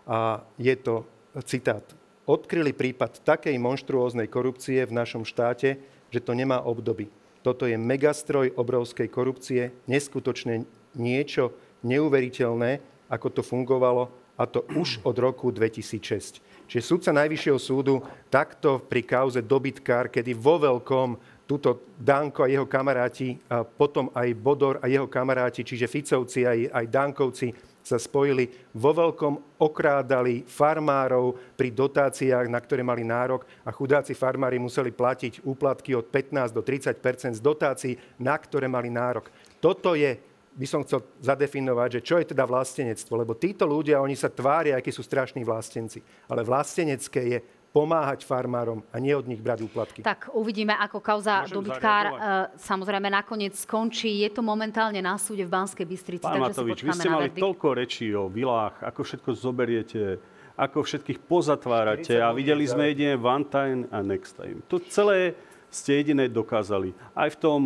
A 0.09 0.41
je 0.57 0.73
to 0.81 1.05
citát. 1.45 2.00
Odkryli 2.29 2.69
prípad 2.69 3.25
takej 3.25 3.57
monštruóznej 3.57 4.29
korupcie 4.29 4.85
v 4.85 4.93
našom 4.93 5.25
štáte, 5.25 5.81
že 6.13 6.21
to 6.21 6.37
nemá 6.37 6.61
obdoby. 6.61 7.09
Toto 7.41 7.65
je 7.65 7.73
megastroj 7.73 8.53
obrovskej 8.53 9.09
korupcie, 9.09 9.73
neskutočne 9.89 10.69
niečo 10.93 11.49
neuveriteľné, 11.81 12.77
ako 13.09 13.27
to 13.33 13.41
fungovalo, 13.41 14.13
a 14.37 14.45
to 14.45 14.61
už 14.77 15.01
od 15.01 15.17
roku 15.17 15.49
2006. 15.49 16.41
Čiže 16.69 16.81
sudca 16.81 17.11
Najvyššieho 17.13 17.59
súdu 17.61 18.05
takto 18.29 18.79
pri 18.79 19.01
kauze 19.01 19.41
dobytkár, 19.41 20.13
kedy 20.13 20.37
vo 20.37 20.61
veľkom 20.61 21.17
túto 21.49 21.83
Danko 21.99 22.45
a 22.45 22.51
jeho 22.53 22.69
kamaráti, 22.69 23.35
a 23.49 23.65
potom 23.65 24.13
aj 24.15 24.29
Bodor 24.37 24.79
a 24.79 24.87
jeho 24.87 25.09
kamaráti, 25.09 25.65
čiže 25.67 25.89
Ficovci 25.89 26.47
aj, 26.47 26.69
aj 26.69 26.85
Dankovci, 26.87 27.47
sa 27.91 27.99
spojili, 27.99 28.47
vo 28.71 28.95
veľkom 28.95 29.59
okrádali 29.59 30.47
farmárov 30.47 31.35
pri 31.59 31.75
dotáciách, 31.75 32.47
na 32.47 32.59
ktoré 32.63 32.79
mali 32.79 33.03
nárok 33.03 33.43
a 33.67 33.75
chudáci 33.75 34.15
farmári 34.15 34.55
museli 34.55 34.95
platiť 34.95 35.43
úplatky 35.43 35.91
od 35.91 36.07
15 36.07 36.55
do 36.55 36.63
30 36.63 37.35
z 37.35 37.41
dotácií, 37.43 37.93
na 38.23 38.39
ktoré 38.39 38.71
mali 38.71 38.87
nárok. 38.87 39.27
Toto 39.59 39.93
je 39.93 40.31
by 40.51 40.67
som 40.67 40.83
chcel 40.83 40.99
zadefinovať, 41.23 41.89
že 41.99 42.01
čo 42.03 42.15
je 42.19 42.35
teda 42.35 42.43
vlastenectvo. 42.43 43.15
Lebo 43.15 43.39
títo 43.39 43.63
ľudia, 43.63 44.03
oni 44.03 44.19
sa 44.19 44.27
tvária, 44.27 44.75
akí 44.75 44.91
sú 44.91 44.99
strašní 44.99 45.47
vlastenci. 45.47 46.03
Ale 46.27 46.43
vlastenecké 46.43 47.21
je 47.23 47.39
pomáhať 47.71 48.27
farmárom 48.27 48.83
a 48.91 48.99
nie 48.99 49.15
od 49.15 49.23
nich 49.23 49.39
brať 49.39 49.63
úplatky. 49.63 49.99
Tak 50.03 50.35
uvidíme, 50.35 50.75
ako 50.75 50.99
kauza 50.99 51.47
Môžem 51.47 51.55
dobytkár 51.55 52.05
e, 52.05 52.11
zareagovať? 52.11 52.59
samozrejme 52.59 53.07
nakoniec 53.07 53.53
skončí. 53.55 54.11
Je 54.27 54.29
to 54.31 54.43
momentálne 54.43 54.99
na 54.99 55.15
súde 55.15 55.47
v 55.47 55.51
Banskej 55.55 55.87
Bystrici, 55.87 56.27
Pán 56.27 56.35
takže 56.35 56.51
Matovič, 56.51 56.79
si 56.79 56.85
vy 56.85 56.91
ste 56.91 57.09
mali 57.09 57.31
verdikt. 57.31 57.43
toľko 57.47 57.67
rečí 57.71 58.07
o 58.11 58.27
vilách, 58.27 58.75
ako 58.83 59.01
všetko 59.07 59.29
zoberiete, 59.31 60.19
ako 60.59 60.83
všetkých 60.83 61.19
pozatvárate 61.23 62.19
a 62.19 62.35
videli 62.35 62.67
sme 62.67 62.91
jedine 62.91 63.15
one 63.15 63.47
time 63.47 63.87
a 63.87 64.03
next 64.03 64.35
time. 64.35 64.59
To 64.67 64.75
celé 64.91 65.39
ste 65.71 66.03
jediné 66.03 66.27
dokázali. 66.27 66.91
Aj 67.15 67.31
v 67.31 67.37
tom 67.39 67.61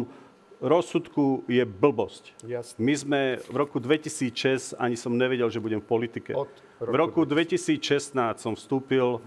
rozsudku 0.62 1.44
je 1.50 1.66
blbosť. 1.66 2.38
Jasne. 2.46 2.78
My 2.78 2.94
sme 2.94 3.22
v 3.42 3.56
roku 3.58 3.82
2006, 3.82 4.78
ani 4.78 4.96
som 4.96 5.18
nevedel, 5.18 5.50
že 5.50 5.60
budem 5.60 5.82
v 5.82 5.88
politike. 5.90 6.32
Od 6.38 6.48
roku 6.80 6.94
v 6.94 6.96
roku 6.96 7.22
2016 7.26 8.14
som 8.38 8.54
vstúpil 8.54 9.20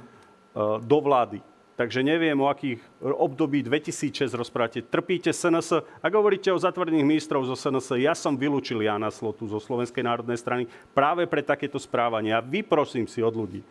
do 0.83 0.99
vlády. 0.99 1.39
Takže 1.79 2.03
neviem, 2.03 2.35
o 2.35 2.51
akých 2.51 2.83
období 2.99 3.63
2006 3.63 4.35
rozprávate. 4.35 4.83
Trpíte 4.83 5.31
SNS. 5.31 5.79
Ak 6.03 6.11
hovoríte 6.11 6.51
o 6.51 6.59
zatvorených 6.59 7.07
ministrov 7.07 7.47
zo 7.47 7.55
SNS, 7.55 8.03
ja 8.03 8.19
som 8.19 8.35
vylúčil 8.35 8.83
Jana 8.83 9.15
Slotu 9.15 9.47
zo 9.47 9.63
Slovenskej 9.63 10.03
národnej 10.03 10.43
strany 10.43 10.67
práve 10.91 11.31
pre 11.31 11.39
takéto 11.39 11.79
správanie. 11.79 12.35
A 12.35 12.43
vyprosím 12.43 13.07
si 13.07 13.23
od 13.23 13.31
ľudí, 13.31 13.63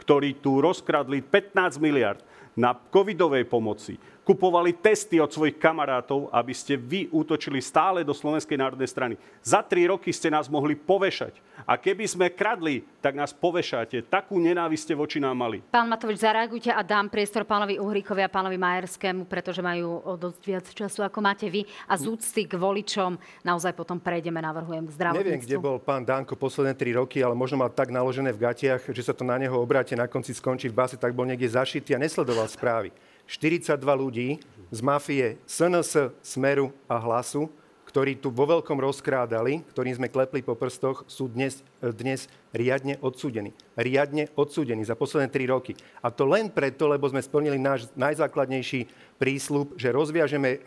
ktorí 0.00 0.40
tu 0.40 0.64
rozkradli 0.64 1.20
15 1.20 1.76
miliard 1.76 2.24
na 2.56 2.72
covidovej 2.72 3.44
pomoci, 3.44 4.00
kupovali 4.24 4.76
testy 4.76 5.18
od 5.18 5.32
svojich 5.32 5.56
kamarátov, 5.58 6.30
aby 6.30 6.52
ste 6.54 6.76
vy 6.76 7.10
útočili 7.10 7.58
stále 7.58 8.06
do 8.06 8.14
Slovenskej 8.14 8.56
národnej 8.60 8.86
strany. 8.86 9.14
Za 9.40 9.64
tri 9.64 9.88
roky 9.88 10.12
ste 10.12 10.30
nás 10.30 10.46
mohli 10.46 10.76
povešať. 10.76 11.36
A 11.68 11.76
keby 11.76 12.04
sme 12.08 12.26
kradli, 12.32 12.84
tak 13.04 13.16
nás 13.16 13.32
povešáte. 13.36 14.04
Takú 14.06 14.40
nenávisť 14.40 14.82
ste 14.82 14.94
voči 14.96 15.18
nám 15.20 15.36
mali. 15.36 15.60
Pán 15.68 15.88
Matovič, 15.88 16.24
zareagujte 16.24 16.72
a 16.72 16.80
dám 16.80 17.12
priestor 17.12 17.44
pánovi 17.44 17.76
Uhríkovi 17.76 18.24
a 18.24 18.32
pánovi 18.32 18.56
Majerskému, 18.56 19.28
pretože 19.28 19.60
majú 19.60 20.00
o 20.04 20.16
dosť 20.16 20.40
viac 20.44 20.66
času, 20.68 21.04
ako 21.04 21.18
máte 21.20 21.48
vy. 21.52 21.64
A 21.88 21.96
z 22.00 22.08
úcty 22.08 22.48
k 22.48 22.56
voličom 22.56 23.20
naozaj 23.44 23.76
potom 23.76 24.00
prejdeme, 24.00 24.40
navrhujem, 24.40 24.88
k 24.88 24.92
zdravotníctvu. 24.96 25.26
Neviem, 25.26 25.44
kde 25.44 25.56
bol 25.60 25.76
pán 25.80 26.04
Danko 26.04 26.36
posledné 26.36 26.72
tri 26.76 26.96
roky, 26.96 27.20
ale 27.20 27.36
možno 27.36 27.60
mal 27.60 27.68
tak 27.72 27.92
naložené 27.92 28.32
v 28.32 28.40
gatiach, 28.46 28.88
že 28.88 29.02
sa 29.04 29.12
to 29.12 29.24
na 29.26 29.36
neho 29.36 29.56
obráte, 29.56 29.92
na 29.92 30.08
konci 30.08 30.32
skončí 30.32 30.72
v 30.72 30.76
base, 30.76 30.96
tak 30.96 31.12
bol 31.12 31.28
niekde 31.28 31.50
zašitý 31.50 31.92
a 31.92 32.00
nesledoval 32.00 32.48
správy. 32.48 32.92
42 33.30 33.78
ľudí 33.94 34.42
z 34.74 34.80
mafie 34.82 35.38
SNS, 35.46 36.18
Smeru 36.18 36.74
a 36.90 36.98
Hlasu, 36.98 37.46
ktorí 37.86 38.18
tu 38.18 38.34
vo 38.34 38.42
veľkom 38.42 38.74
rozkrádali, 38.82 39.62
ktorým 39.70 39.94
sme 39.94 40.10
klepli 40.10 40.42
po 40.42 40.58
prstoch, 40.58 41.06
sú 41.06 41.30
dnes, 41.30 41.62
dnes 41.80 42.28
riadne 42.52 42.98
odsúdení. 43.00 43.54
Riadne 43.78 44.28
odsúdení 44.34 44.82
za 44.82 44.98
posledné 44.98 45.30
tri 45.30 45.46
roky. 45.46 45.72
A 46.02 46.10
to 46.10 46.26
len 46.26 46.50
preto, 46.50 46.90
lebo 46.90 47.06
sme 47.06 47.22
splnili 47.22 47.56
náš 47.56 47.88
najzákladnejší 47.94 49.10
prísľub, 49.20 49.76
že 49.76 49.92
rozviažeme 49.92 50.48
e, 50.56 50.58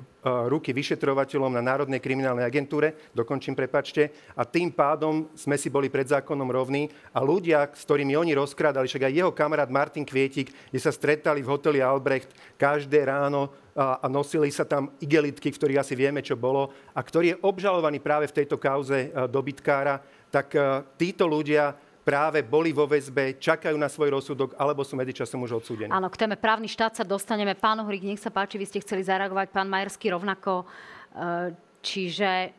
ruky 0.45 0.72
vyšetrovateľom 0.72 1.57
na 1.57 1.66
Národnej 1.66 1.97
kriminálnej 1.97 2.45
agentúre, 2.45 3.09
dokončím, 3.11 3.57
prepačte, 3.57 4.14
a 4.38 4.45
tým 4.45 4.70
pádom 4.70 5.34
sme 5.34 5.57
si 5.57 5.74
boli 5.74 5.89
pred 5.89 6.05
zákonom 6.05 6.45
rovní 6.45 6.86
a 7.18 7.26
ľudia, 7.26 7.66
s 7.74 7.82
ktorými 7.82 8.14
oni 8.14 8.38
rozkrádali, 8.38 8.86
však 8.86 9.09
aj 9.09 9.18
jeho 9.18 9.32
kamarát 9.34 9.74
Martin 9.74 10.05
Kvietik, 10.05 10.53
kde 10.70 10.80
sa 10.80 10.93
stretali 10.93 11.41
v 11.41 11.49
hoteli 11.49 11.82
Albrecht 11.82 12.30
každé 12.61 13.09
ráno 13.09 13.49
a, 13.74 14.05
nosili 14.05 14.53
sa 14.53 14.70
tam 14.70 14.93
igelitky, 15.01 15.49
v 15.49 15.57
ktorých 15.57 15.82
asi 15.82 15.97
vieme, 15.97 16.22
čo 16.22 16.38
bolo, 16.38 16.70
a 16.93 17.01
ktorý 17.01 17.34
je 17.34 17.41
obžalovaný 17.41 17.97
práve 17.99 18.30
v 18.30 18.38
tejto 18.38 18.61
kauze 18.61 19.09
e, 19.09 19.28
dobytkára, 19.28 19.97
tak 20.34 20.58
e, 20.58 20.82
títo 20.98 21.30
ľudia 21.30 21.78
práve 22.02 22.42
boli 22.42 22.74
vo 22.74 22.90
väzbe, 22.90 23.38
čakajú 23.38 23.78
na 23.78 23.86
svoj 23.86 24.18
rozsudok, 24.18 24.58
alebo 24.58 24.82
sú 24.82 24.98
medzičasom 24.98 25.46
už 25.46 25.62
odsúdení. 25.62 25.94
Áno, 25.94 26.10
k 26.10 26.26
téme 26.26 26.36
právny 26.36 26.66
štát 26.66 26.98
sa 26.98 27.06
dostaneme. 27.06 27.54
Pán 27.54 27.78
Uhrík, 27.80 28.02
nech 28.02 28.20
sa 28.20 28.34
páči, 28.34 28.58
vy 28.58 28.66
ste 28.66 28.82
chceli 28.82 29.06
zareagovať, 29.06 29.54
pán 29.54 29.70
Majerský 29.70 30.10
rovnako. 30.12 30.66
E, 31.14 31.72
Čiže 31.84 32.56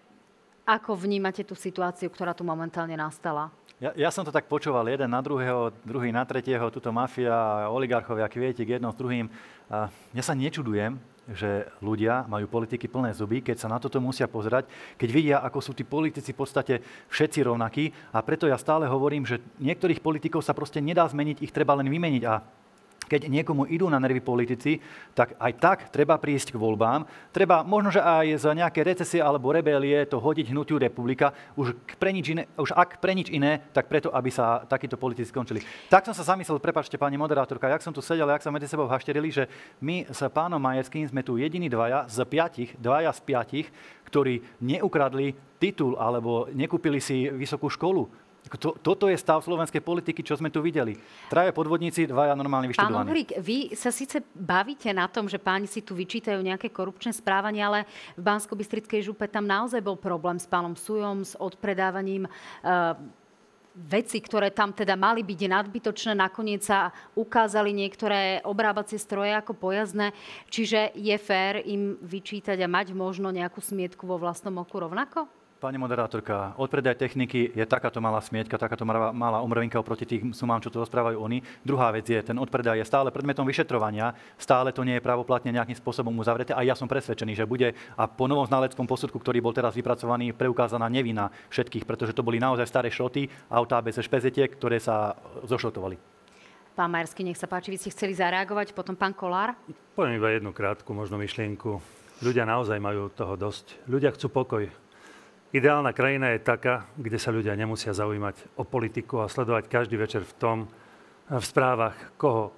ako 0.68 1.00
vnímate 1.00 1.48
tú 1.48 1.56
situáciu, 1.56 2.12
ktorá 2.12 2.36
tu 2.36 2.44
momentálne 2.44 2.92
nastala? 2.92 3.48
Ja, 3.80 3.96
ja 3.96 4.10
som 4.12 4.22
to 4.22 4.30
tak 4.30 4.46
počúval, 4.46 4.84
jeden 4.84 5.08
na 5.08 5.24
druhého, 5.24 5.72
druhý 5.80 6.12
na 6.12 6.28
tretieho, 6.28 6.68
tuto 6.68 6.92
mafia, 6.92 7.66
oligarchovia, 7.72 8.28
kvietik, 8.28 8.76
jedno 8.76 8.92
s 8.92 9.00
druhým. 9.00 9.26
Ja 10.12 10.22
sa 10.22 10.36
nečudujem, 10.36 11.00
že 11.32 11.72
ľudia 11.80 12.28
majú 12.28 12.44
politiky 12.50 12.84
plné 12.84 13.16
zuby, 13.16 13.40
keď 13.40 13.56
sa 13.64 13.68
na 13.72 13.80
toto 13.80 13.96
musia 13.96 14.28
pozerať, 14.28 14.68
keď 15.00 15.08
vidia, 15.08 15.36
ako 15.40 15.58
sú 15.64 15.72
tí 15.72 15.86
politici 15.86 16.36
v 16.36 16.40
podstate 16.44 16.74
všetci 17.08 17.40
rovnakí. 17.48 17.88
A 18.12 18.20
preto 18.20 18.44
ja 18.44 18.60
stále 18.60 18.84
hovorím, 18.84 19.24
že 19.24 19.40
niektorých 19.56 20.04
politikov 20.04 20.44
sa 20.44 20.52
proste 20.52 20.84
nedá 20.84 21.08
zmeniť, 21.08 21.40
ich 21.40 21.54
treba 21.54 21.72
len 21.80 21.88
vymeniť. 21.88 22.22
A 22.28 22.44
keď 23.14 23.30
niekomu 23.30 23.70
idú 23.70 23.86
na 23.86 24.02
nervy 24.02 24.18
politici, 24.18 24.82
tak 25.14 25.38
aj 25.38 25.52
tak 25.62 25.78
treba 25.94 26.18
prísť 26.18 26.50
k 26.50 26.58
voľbám. 26.58 27.06
Treba 27.30 27.62
možno, 27.62 27.94
že 27.94 28.02
aj 28.02 28.26
z 28.42 28.44
nejaké 28.58 28.82
recesie 28.82 29.22
alebo 29.22 29.54
rebelie 29.54 30.02
to 30.10 30.18
hodiť 30.18 30.50
hnutiu 30.50 30.82
republika, 30.82 31.30
už, 31.54 31.78
pre 31.94 32.10
nič 32.10 32.34
iné, 32.34 32.50
už 32.58 32.74
ak 32.74 32.98
pre 32.98 33.14
nič 33.14 33.30
iné, 33.30 33.62
tak 33.70 33.86
preto, 33.86 34.10
aby 34.10 34.34
sa 34.34 34.66
takíto 34.66 34.98
politici 34.98 35.30
skončili. 35.30 35.62
Tak 35.86 36.10
som 36.10 36.10
sa 36.10 36.26
zamyslel, 36.26 36.58
prepačte 36.58 36.98
pani 36.98 37.14
moderátorka, 37.14 37.70
jak 37.70 37.86
som 37.86 37.94
tu 37.94 38.02
sedel, 38.02 38.26
jak 38.26 38.42
sa 38.42 38.50
medzi 38.50 38.66
sebou 38.66 38.90
hašterili, 38.90 39.30
že 39.30 39.46
my 39.78 40.10
s 40.10 40.26
pánom 40.34 40.58
Majerským 40.58 41.06
sme 41.06 41.22
tu 41.22 41.38
jediní 41.38 41.70
dvaja 41.70 42.10
z 42.10 42.18
piatich, 42.26 42.74
dvaja 42.82 43.14
z 43.14 43.20
piatich, 43.22 43.66
ktorí 44.10 44.42
neukradli 44.58 45.38
titul 45.62 45.94
alebo 45.94 46.50
nekúpili 46.50 46.98
si 46.98 47.30
vysokú 47.30 47.70
školu 47.70 48.23
to, 48.60 48.76
toto 48.76 49.08
je 49.08 49.16
stav 49.16 49.40
slovenskej 49.40 49.80
politiky, 49.80 50.20
čo 50.20 50.36
sme 50.36 50.52
tu 50.52 50.60
videli. 50.60 50.94
Traje 51.32 51.50
podvodníci, 51.56 52.04
dvaja 52.04 52.36
normálne 52.36 52.68
vyštudovaní. 52.68 53.08
Pán 53.08 53.08
Uhrík, 53.08 53.30
vy 53.40 53.72
sa 53.72 53.88
síce 53.88 54.20
bavíte 54.36 54.92
na 54.92 55.08
tom, 55.08 55.24
že 55.24 55.40
páni 55.40 55.64
si 55.64 55.80
tu 55.80 55.96
vyčítajú 55.96 56.38
nejaké 56.44 56.68
korupčné 56.68 57.16
správanie, 57.16 57.64
ale 57.64 57.88
v 58.14 58.22
Bansko-Bystrickej 58.22 59.00
župe 59.00 59.24
tam 59.32 59.48
naozaj 59.48 59.80
bol 59.80 59.96
problém 59.96 60.36
s 60.36 60.44
pánom 60.44 60.76
Sujom, 60.76 61.24
s 61.24 61.32
odpredávaním 61.40 62.28
uh, 62.28 62.92
veci, 63.74 64.22
ktoré 64.22 64.54
tam 64.54 64.70
teda 64.70 64.94
mali 64.94 65.26
byť 65.26 65.40
nadbytočné, 65.50 66.12
nakoniec 66.14 66.62
sa 66.62 66.94
ukázali 67.18 67.74
niektoré 67.74 68.38
obrábacie 68.46 69.02
stroje 69.02 69.34
ako 69.34 69.58
pojazdné. 69.58 70.14
Čiže 70.46 70.94
je 70.94 71.16
fér 71.18 71.58
im 71.66 71.98
vyčítať 71.98 72.54
a 72.62 72.70
mať 72.70 72.94
možno 72.94 73.34
nejakú 73.34 73.58
smietku 73.58 74.06
vo 74.06 74.20
vlastnom 74.20 74.54
oku 74.62 74.78
rovnako? 74.78 75.26
Pani 75.64 75.80
moderátorka, 75.80 76.52
odpredaj 76.60 76.92
techniky 77.00 77.48
je 77.56 77.64
takáto 77.64 77.96
malá 77.96 78.20
smieťka, 78.20 78.60
takáto 78.60 78.84
malá 78.84 79.40
umrvinka 79.40 79.80
oproti 79.80 80.04
tým 80.04 80.36
sumám, 80.36 80.60
čo 80.60 80.68
tu 80.68 80.76
rozprávajú 80.76 81.16
oni. 81.16 81.40
Druhá 81.64 81.88
vec 81.88 82.04
je, 82.04 82.20
ten 82.20 82.36
odpredaj 82.36 82.76
je 82.76 82.84
stále 82.84 83.08
predmetom 83.08 83.48
vyšetrovania, 83.48 84.12
stále 84.36 84.76
to 84.76 84.84
nie 84.84 85.00
je 85.00 85.06
pravoplatne 85.08 85.48
nejakým 85.48 85.72
spôsobom 85.72 86.12
uzavreté 86.20 86.52
a 86.52 86.60
ja 86.60 86.76
som 86.76 86.84
presvedčený, 86.84 87.32
že 87.32 87.48
bude 87.48 87.72
a 87.96 88.04
po 88.04 88.28
novom 88.28 88.44
znaleckom 88.44 88.84
posudku, 88.84 89.16
ktorý 89.16 89.40
bol 89.40 89.56
teraz 89.56 89.72
vypracovaný, 89.72 90.36
preukázaná 90.36 90.84
nevina 90.92 91.32
všetkých, 91.48 91.88
pretože 91.88 92.12
to 92.12 92.20
boli 92.20 92.36
naozaj 92.36 92.68
staré 92.68 92.92
šroty, 92.92 93.32
autá 93.48 93.80
bez 93.80 93.96
špezetiek, 93.96 94.52
ktoré 94.52 94.76
sa 94.76 95.16
zošrotovali. 95.48 95.96
Pán 96.76 96.92
Majersky, 96.92 97.24
nech 97.24 97.40
sa 97.40 97.48
páči, 97.48 97.72
vy 97.72 97.80
ste 97.80 97.88
chceli 97.88 98.12
zareagovať, 98.12 98.76
potom 98.76 98.92
pán 98.92 99.16
Kolár. 99.16 99.56
Poviem 99.96 100.20
iba 100.20 100.28
jednu 100.28 100.52
krátku 100.52 100.92
možno 100.92 101.16
myšlienku. 101.16 101.80
Ľudia 102.20 102.44
naozaj 102.44 102.76
majú 102.84 103.08
toho 103.08 103.32
dosť. 103.40 103.80
Ľudia 103.88 104.12
chcú 104.12 104.28
pokoj. 104.28 104.83
Ideálna 105.54 105.94
krajina 105.94 106.34
je 106.34 106.42
taká, 106.42 106.90
kde 106.98 107.14
sa 107.14 107.30
ľudia 107.30 107.54
nemusia 107.54 107.94
zaujímať 107.94 108.58
o 108.58 108.66
politiku 108.66 109.22
a 109.22 109.30
sledovať 109.30 109.70
každý 109.70 109.94
večer 109.94 110.26
v 110.26 110.34
tom, 110.34 110.58
v 111.30 111.44
správach, 111.46 111.94
koho 112.18 112.50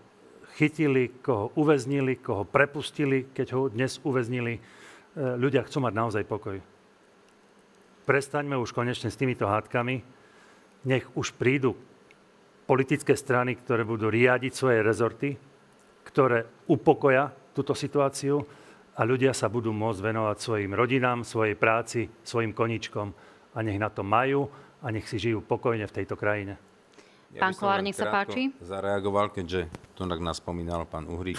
chytili, 0.57 1.13
koho 1.21 1.53
uväznili, 1.61 2.17
koho 2.17 2.49
prepustili, 2.49 3.29
keď 3.37 3.47
ho 3.53 3.69
dnes 3.69 4.01
uväznili. 4.01 4.57
E, 4.57 4.61
ľudia 5.37 5.69
chcú 5.69 5.85
mať 5.85 5.93
naozaj 5.93 6.25
pokoj. 6.25 6.57
Prestaňme 8.09 8.57
už 8.57 8.73
konečne 8.73 9.13
s 9.13 9.21
týmito 9.21 9.45
hádkami. 9.45 10.01
Nech 10.89 11.05
už 11.13 11.37
prídu 11.37 11.77
politické 12.65 13.13
strany, 13.13 13.61
ktoré 13.61 13.85
budú 13.85 14.09
riadiť 14.09 14.53
svoje 14.57 14.81
rezorty, 14.81 15.37
ktoré 16.01 16.49
upokoja 16.65 17.29
túto 17.53 17.77
situáciu 17.77 18.41
a 18.97 19.01
ľudia 19.05 19.37
sa 19.37 19.53
budú 19.53 19.77
môcť 19.77 20.01
venovať 20.01 20.37
svojim 20.41 20.73
rodinám, 20.73 21.21
svojej 21.21 21.53
práci, 21.53 22.09
svojim 22.25 22.57
koničkom 22.57 23.13
a 23.53 23.59
nech 23.61 23.77
na 23.77 23.93
to 23.93 24.01
majú 24.01 24.49
a 24.81 24.89
nech 24.89 25.05
si 25.05 25.21
žijú 25.21 25.45
pokojne 25.45 25.85
v 25.85 25.93
tejto 25.93 26.17
krajine. 26.17 26.57
Ja 27.37 27.45
pán 27.45 27.53
Kolár, 27.53 27.85
nech 27.85 27.99
sa 27.99 28.09
páči. 28.09 28.57
Zareagoval, 28.65 29.29
keďže 29.37 29.69
to 29.93 30.09
tak 30.09 30.21
nás 30.25 30.41
spomínal 30.41 30.89
pán 30.89 31.05
Uhrík. 31.05 31.37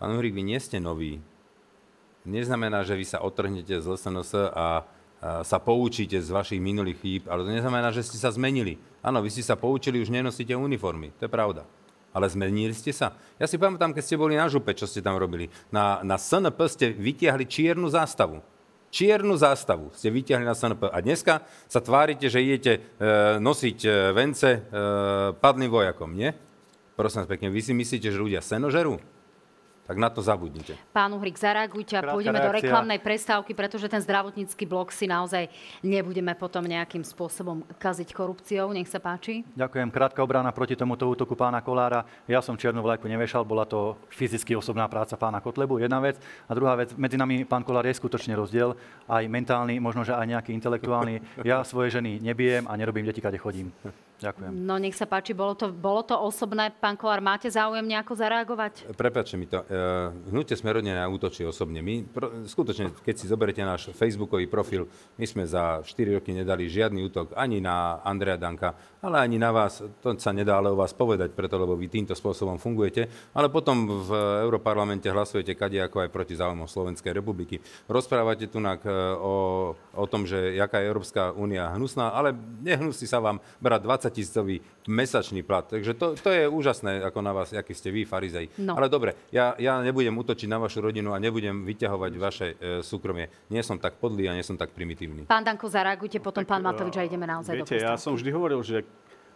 Pán 0.00 0.16
Uhrík, 0.16 0.32
vy 0.32 0.42
nie 0.42 0.56
ste 0.56 0.80
noví. 0.80 1.20
Neznamená, 2.24 2.80
že 2.88 2.96
vy 2.96 3.04
sa 3.04 3.20
otrhnete 3.20 3.84
z 3.84 3.84
LSNS 3.84 4.48
a 4.56 4.88
sa 5.44 5.58
poučíte 5.60 6.16
z 6.20 6.28
vašich 6.32 6.60
minulých 6.60 7.00
chýb, 7.00 7.22
ale 7.28 7.44
to 7.44 7.52
neznamená, 7.52 7.92
že 7.92 8.04
ste 8.04 8.16
sa 8.16 8.32
zmenili. 8.32 8.80
Áno, 9.04 9.20
vy 9.20 9.28
ste 9.28 9.44
sa 9.44 9.56
poučili, 9.56 10.00
už 10.00 10.08
nenosíte 10.08 10.56
uniformy. 10.56 11.12
To 11.20 11.28
je 11.28 11.32
pravda. 11.32 11.68
Ale 12.14 12.30
zmenili 12.30 12.70
ste 12.70 12.94
sa? 12.94 13.18
Ja 13.42 13.50
si 13.50 13.58
pamätám, 13.58 13.90
keď 13.90 14.02
ste 14.06 14.14
boli 14.14 14.38
na 14.38 14.46
župe, 14.46 14.70
čo 14.70 14.86
ste 14.86 15.02
tam 15.02 15.18
robili. 15.18 15.50
Na, 15.74 15.98
na 16.06 16.14
SNP 16.14 16.58
ste 16.70 16.86
vytiahli 16.94 17.42
čiernu 17.42 17.90
zástavu. 17.90 18.38
Čiernu 18.94 19.34
zástavu 19.34 19.90
ste 19.90 20.14
vytiahli 20.14 20.46
na 20.46 20.54
SNP. 20.54 20.86
A 20.94 21.02
dneska 21.02 21.42
sa 21.66 21.82
tvárite, 21.82 22.30
že 22.30 22.38
idete 22.38 22.72
e, 22.78 22.80
nosiť 23.42 23.78
e, 23.82 23.90
vence 24.14 24.46
e, 24.46 24.58
padlým 25.34 25.66
vojakom, 25.66 26.14
nie? 26.14 26.30
Prosím 26.94 27.26
vás 27.26 27.34
pekne, 27.34 27.50
vy 27.50 27.58
si 27.58 27.74
myslíte, 27.74 28.06
že 28.06 28.22
ľudia 28.22 28.38
senožerú? 28.38 29.02
Tak 29.84 29.96
na 30.00 30.08
to 30.08 30.24
zabudnite. 30.24 30.80
Pán 30.96 31.12
Uhrik, 31.12 31.36
zareagujte 31.36 31.94
a 31.96 32.00
Krátka 32.00 32.14
pôjdeme 32.16 32.40
reakcia. 32.40 32.48
do 32.48 32.56
reklamnej 32.56 32.98
prestávky, 33.04 33.52
pretože 33.52 33.86
ten 33.92 34.00
zdravotnícky 34.00 34.64
blok 34.64 34.88
si 34.88 35.04
naozaj 35.04 35.52
nebudeme 35.84 36.32
potom 36.32 36.64
nejakým 36.64 37.04
spôsobom 37.04 37.60
kaziť 37.76 38.16
korupciou. 38.16 38.72
Nech 38.72 38.88
sa 38.88 38.96
páči. 38.96 39.44
Ďakujem. 39.52 39.92
Krátka 39.92 40.24
obrana 40.24 40.48
proti 40.56 40.72
tomuto 40.72 41.04
útoku 41.04 41.36
pána 41.36 41.60
Kolára. 41.60 42.08
Ja 42.24 42.40
som 42.40 42.56
čiernu 42.56 42.80
vlajku 42.80 43.04
nevešal, 43.04 43.44
bola 43.44 43.68
to 43.68 44.00
fyzicky 44.08 44.56
osobná 44.56 44.88
práca 44.88 45.20
pána 45.20 45.44
Kotlebu, 45.44 45.76
jedna 45.76 46.00
vec. 46.00 46.16
A 46.48 46.52
druhá 46.56 46.72
vec, 46.80 46.96
medzi 46.96 47.20
nami 47.20 47.44
pán 47.44 47.60
Kolár 47.60 47.84
je 47.84 47.92
skutočne 47.92 48.32
rozdiel, 48.32 48.72
aj 49.04 49.28
mentálny, 49.28 49.76
možno 49.84 50.00
že 50.00 50.16
aj 50.16 50.26
nejaký 50.32 50.56
intelektuálny. 50.56 51.44
Ja 51.44 51.60
svoje 51.60 51.92
ženy 51.92 52.24
nebijem 52.24 52.64
a 52.64 52.72
nerobím 52.80 53.04
deti, 53.04 53.20
kade 53.20 53.36
chodím. 53.36 53.68
Ďakujem. 54.22 54.50
No 54.54 54.78
nech 54.78 54.94
sa 54.94 55.10
páči, 55.10 55.34
bolo 55.34 55.58
to, 55.58 55.74
bolo 55.74 56.06
to 56.06 56.14
osobné. 56.14 56.70
Pán 56.78 56.94
Kolár, 56.94 57.18
máte 57.18 57.50
záujem 57.50 57.82
nejako 57.82 58.14
zareagovať? 58.14 58.94
Prepačte 58.94 59.34
mi 59.34 59.50
to. 59.50 59.60
Uh, 59.66 60.14
hnutie 60.30 60.54
Smerodne 60.54 60.94
na 60.94 61.10
útočí 61.10 61.42
osobne. 61.42 61.82
My, 61.82 62.06
pro, 62.06 62.30
skutočne, 62.46 62.94
keď 63.02 63.14
si 63.18 63.26
zoberete 63.26 63.60
náš 63.66 63.90
facebookový 63.90 64.46
profil, 64.46 64.86
my 65.18 65.26
sme 65.26 65.42
za 65.44 65.82
4 65.82 66.22
roky 66.22 66.30
nedali 66.30 66.70
žiadny 66.70 67.02
útok 67.10 67.34
ani 67.34 67.58
na 67.58 67.98
Andrea 68.06 68.38
Danka, 68.38 68.78
ale 69.04 69.20
ani 69.20 69.36
na 69.36 69.52
vás. 69.52 69.84
To 70.00 70.16
sa 70.16 70.32
nedá 70.32 70.56
ale 70.56 70.72
o 70.72 70.80
vás 70.80 70.96
povedať, 70.96 71.36
preto 71.36 71.60
lebo 71.60 71.76
vy 71.76 71.92
týmto 71.92 72.16
spôsobom 72.16 72.56
fungujete. 72.56 73.04
Ale 73.36 73.52
potom 73.52 74.08
v 74.08 74.10
Európarlamente 74.48 75.12
hlasujete 75.12 75.52
kade 75.52 75.76
ako 75.84 76.08
aj 76.08 76.10
proti 76.10 76.32
záujmom 76.32 76.64
Slovenskej 76.64 77.12
republiky. 77.12 77.60
Rozprávate 77.84 78.48
tu 78.48 78.64
e, 78.64 78.68
o, 79.20 79.34
o 79.76 80.06
tom, 80.08 80.24
že 80.24 80.56
jaká 80.56 80.80
je 80.80 80.88
Európska 80.88 81.36
únia 81.36 81.68
hnusná, 81.76 82.16
ale 82.16 82.32
nehnusí 82.64 83.04
sa 83.04 83.20
vám 83.20 83.44
brať 83.60 83.84
20 83.84 84.16
tisícový 84.16 84.56
mesačný 84.88 85.44
plat. 85.44 85.68
Takže 85.68 85.92
to, 85.92 86.16
to 86.16 86.30
je 86.32 86.48
úžasné, 86.48 87.04
ako 87.04 87.20
na 87.20 87.36
vás, 87.36 87.52
aký 87.52 87.76
ste 87.76 87.92
vy, 87.92 88.08
farizej. 88.08 88.48
No. 88.56 88.80
Ale 88.80 88.88
dobre, 88.88 89.12
ja, 89.28 89.52
ja 89.60 89.84
nebudem 89.84 90.16
útočiť 90.16 90.48
na 90.48 90.56
vašu 90.56 90.80
rodinu 90.80 91.12
a 91.12 91.20
nebudem 91.20 91.68
vyťahovať 91.68 92.12
vaše 92.16 92.46
e, 92.56 92.80
súkromie. 92.80 93.28
Nie 93.52 93.60
som 93.60 93.76
tak 93.76 94.00
podlý 94.00 94.32
a 94.32 94.36
nie 94.36 94.44
som 94.46 94.56
tak 94.56 94.72
primitívny. 94.72 95.28
Pán 95.28 95.44
Danko, 95.44 95.68
zareagujte, 95.68 96.24
potom 96.24 96.44
tak, 96.44 96.56
pán 96.56 96.62
Matovič 96.64 96.96
a 96.96 97.02
ideme 97.04 97.28
naozaj 97.28 97.60
viete, 97.60 97.76
do 97.76 97.84
ja 97.84 98.00
som 98.00 98.16
vždy 98.16 98.30
hovoril, 98.32 98.60
že 98.64 98.86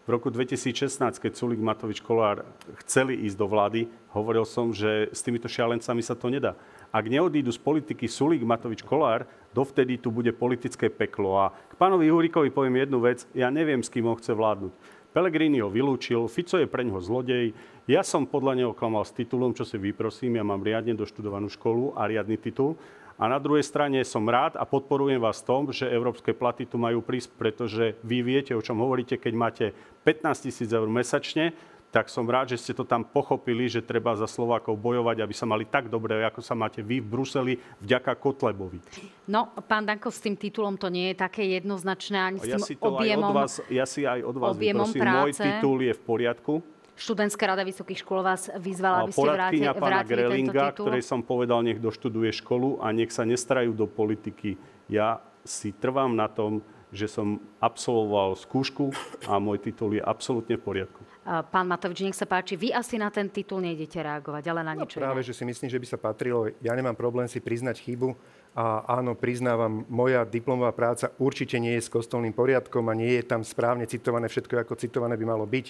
v 0.08 0.16
roku 0.16 0.32
2016, 0.32 1.20
keď 1.20 1.32
Sulik 1.36 1.60
Matovič 1.60 2.00
Kolár 2.00 2.40
chceli 2.80 3.28
ísť 3.28 3.36
do 3.36 3.44
vlády, 3.44 3.92
hovoril 4.16 4.48
som, 4.48 4.72
že 4.72 5.12
s 5.12 5.20
týmito 5.20 5.52
šialencami 5.52 6.00
sa 6.00 6.16
to 6.16 6.32
nedá. 6.32 6.56
Ak 6.88 7.04
neodídu 7.12 7.52
z 7.52 7.60
politiky 7.60 8.08
Sulik 8.08 8.40
Matovič 8.40 8.80
Kolár, 8.80 9.28
dovtedy 9.52 10.00
tu 10.00 10.08
bude 10.08 10.32
politické 10.32 10.88
peklo. 10.88 11.36
A 11.36 11.52
k 11.52 11.76
pánovi 11.76 12.08
Hurikovi 12.08 12.48
poviem 12.48 12.88
jednu 12.88 13.04
vec. 13.04 13.28
Ja 13.36 13.52
neviem, 13.52 13.84
s 13.84 13.92
kým 13.92 14.08
ho 14.08 14.16
chce 14.16 14.32
vládnuť. 14.32 14.72
Pelegrini 15.12 15.60
ho 15.60 15.68
vylúčil, 15.68 16.24
Fico 16.32 16.56
je 16.56 16.64
pre 16.64 16.88
ňoho 16.88 17.04
zlodej. 17.04 17.52
Ja 17.84 18.00
som 18.00 18.24
podľa 18.24 18.64
neho 18.64 18.72
klamal 18.72 19.04
s 19.04 19.12
titulom, 19.12 19.52
čo 19.52 19.68
si 19.68 19.76
vyprosím. 19.76 20.40
Ja 20.40 20.44
mám 20.44 20.64
riadne 20.64 20.96
doštudovanú 20.96 21.52
školu 21.52 22.00
a 22.00 22.08
riadny 22.08 22.40
titul. 22.40 22.80
A 23.18 23.26
na 23.26 23.42
druhej 23.42 23.66
strane 23.66 23.98
som 24.06 24.22
rád 24.30 24.54
a 24.54 24.62
podporujem 24.62 25.18
vás 25.18 25.42
v 25.42 25.46
tom, 25.50 25.62
že 25.74 25.90
európske 25.90 26.30
platy 26.30 26.70
tu 26.70 26.78
majú 26.78 27.02
prísť, 27.02 27.34
pretože 27.34 27.84
vy 28.06 28.22
viete, 28.22 28.54
o 28.54 28.62
čom 28.62 28.78
hovoríte, 28.78 29.18
keď 29.18 29.32
máte 29.34 29.64
15 30.06 30.46
tisíc 30.46 30.70
eur 30.70 30.86
mesačne, 30.86 31.50
tak 31.90 32.12
som 32.12 32.22
rád, 32.28 32.54
že 32.54 32.60
ste 32.62 32.72
to 32.76 32.84
tam 32.84 33.02
pochopili, 33.02 33.66
že 33.66 33.80
treba 33.80 34.12
za 34.14 34.28
Slovákov 34.28 34.76
bojovať, 34.76 35.24
aby 35.24 35.34
sa 35.34 35.48
mali 35.48 35.64
tak 35.64 35.88
dobre, 35.90 36.20
ako 36.20 36.44
sa 36.44 36.54
máte 36.54 36.78
vy 36.84 37.00
v 37.00 37.08
Bruseli, 37.10 37.54
vďaka 37.80 38.12
Kotlebovi. 38.14 38.78
No, 39.26 39.50
pán 39.66 39.88
Danko, 39.88 40.12
s 40.12 40.20
tým 40.20 40.36
titulom 40.36 40.76
to 40.78 40.86
nie 40.92 41.10
je 41.10 41.16
také 41.18 41.48
jednoznačné, 41.58 42.16
ani 42.22 42.38
s 42.38 42.46
ja 42.46 42.60
tým 42.60 42.70
si 42.70 42.74
to 42.76 42.92
objemom, 42.92 43.32
aj 43.32 43.34
od 43.34 43.38
vás, 43.40 43.52
Ja 43.72 43.86
si 43.88 44.04
aj 44.04 44.20
od 44.20 44.36
vás 44.36 44.54
vyprosím, 44.54 45.00
práce. 45.02 45.18
môj 45.18 45.30
titul 45.34 45.78
je 45.82 45.92
v 45.96 46.02
poriadku. 46.04 46.54
Študentská 46.98 47.54
rada 47.54 47.62
vysokých 47.62 48.02
škôl 48.02 48.26
vás 48.26 48.50
vyzvala, 48.58 49.06
aby 49.06 49.14
ste 49.14 49.30
vrátili, 49.30 49.70
pána 49.70 50.02
Grelinga, 50.02 50.74
ktorej 50.74 51.06
som 51.06 51.22
povedal, 51.22 51.62
nech 51.62 51.78
doštuduje 51.78 52.34
školu 52.42 52.82
a 52.82 52.90
nech 52.90 53.14
sa 53.14 53.22
nestrajú 53.22 53.70
do 53.70 53.86
politiky. 53.86 54.58
Ja 54.90 55.22
si 55.46 55.70
trvám 55.70 56.10
na 56.10 56.26
tom, 56.26 56.58
že 56.88 57.04
som 57.04 57.36
absolvoval 57.60 58.32
skúšku 58.34 58.90
a 59.28 59.36
môj 59.36 59.60
titul 59.60 59.94
je 59.94 60.02
absolútne 60.02 60.56
v 60.56 60.62
poriadku. 60.64 61.00
Pán 61.52 61.68
Matovič, 61.68 62.00
nech 62.00 62.16
sa 62.16 62.24
páči, 62.24 62.56
vy 62.56 62.72
asi 62.72 62.96
na 62.96 63.12
ten 63.12 63.28
titul 63.28 63.60
nejdete 63.60 64.00
reagovať, 64.00 64.44
ale 64.48 64.60
na 64.64 64.72
no 64.72 64.82
niečo 64.82 64.96
no, 64.96 65.04
práve, 65.04 65.20
iné. 65.20 65.28
že 65.28 65.36
si 65.36 65.44
myslím, 65.44 65.68
že 65.68 65.76
by 65.76 65.86
sa 65.86 65.98
patrilo. 66.00 66.48
Ja 66.64 66.72
nemám 66.72 66.96
problém 66.96 67.28
si 67.28 67.44
priznať 67.44 67.84
chybu 67.84 68.16
a 68.58 68.98
áno, 68.98 69.14
priznávam, 69.14 69.86
moja 69.86 70.26
diplomová 70.26 70.74
práca 70.74 71.14
určite 71.22 71.62
nie 71.62 71.78
je 71.78 71.86
s 71.86 71.92
kostolným 71.94 72.34
poriadkom 72.34 72.90
a 72.90 72.98
nie 72.98 73.14
je 73.14 73.22
tam 73.22 73.46
správne 73.46 73.86
citované 73.86 74.26
všetko, 74.26 74.66
ako 74.66 74.74
citované 74.74 75.14
by 75.14 75.22
malo 75.30 75.46
byť. 75.46 75.66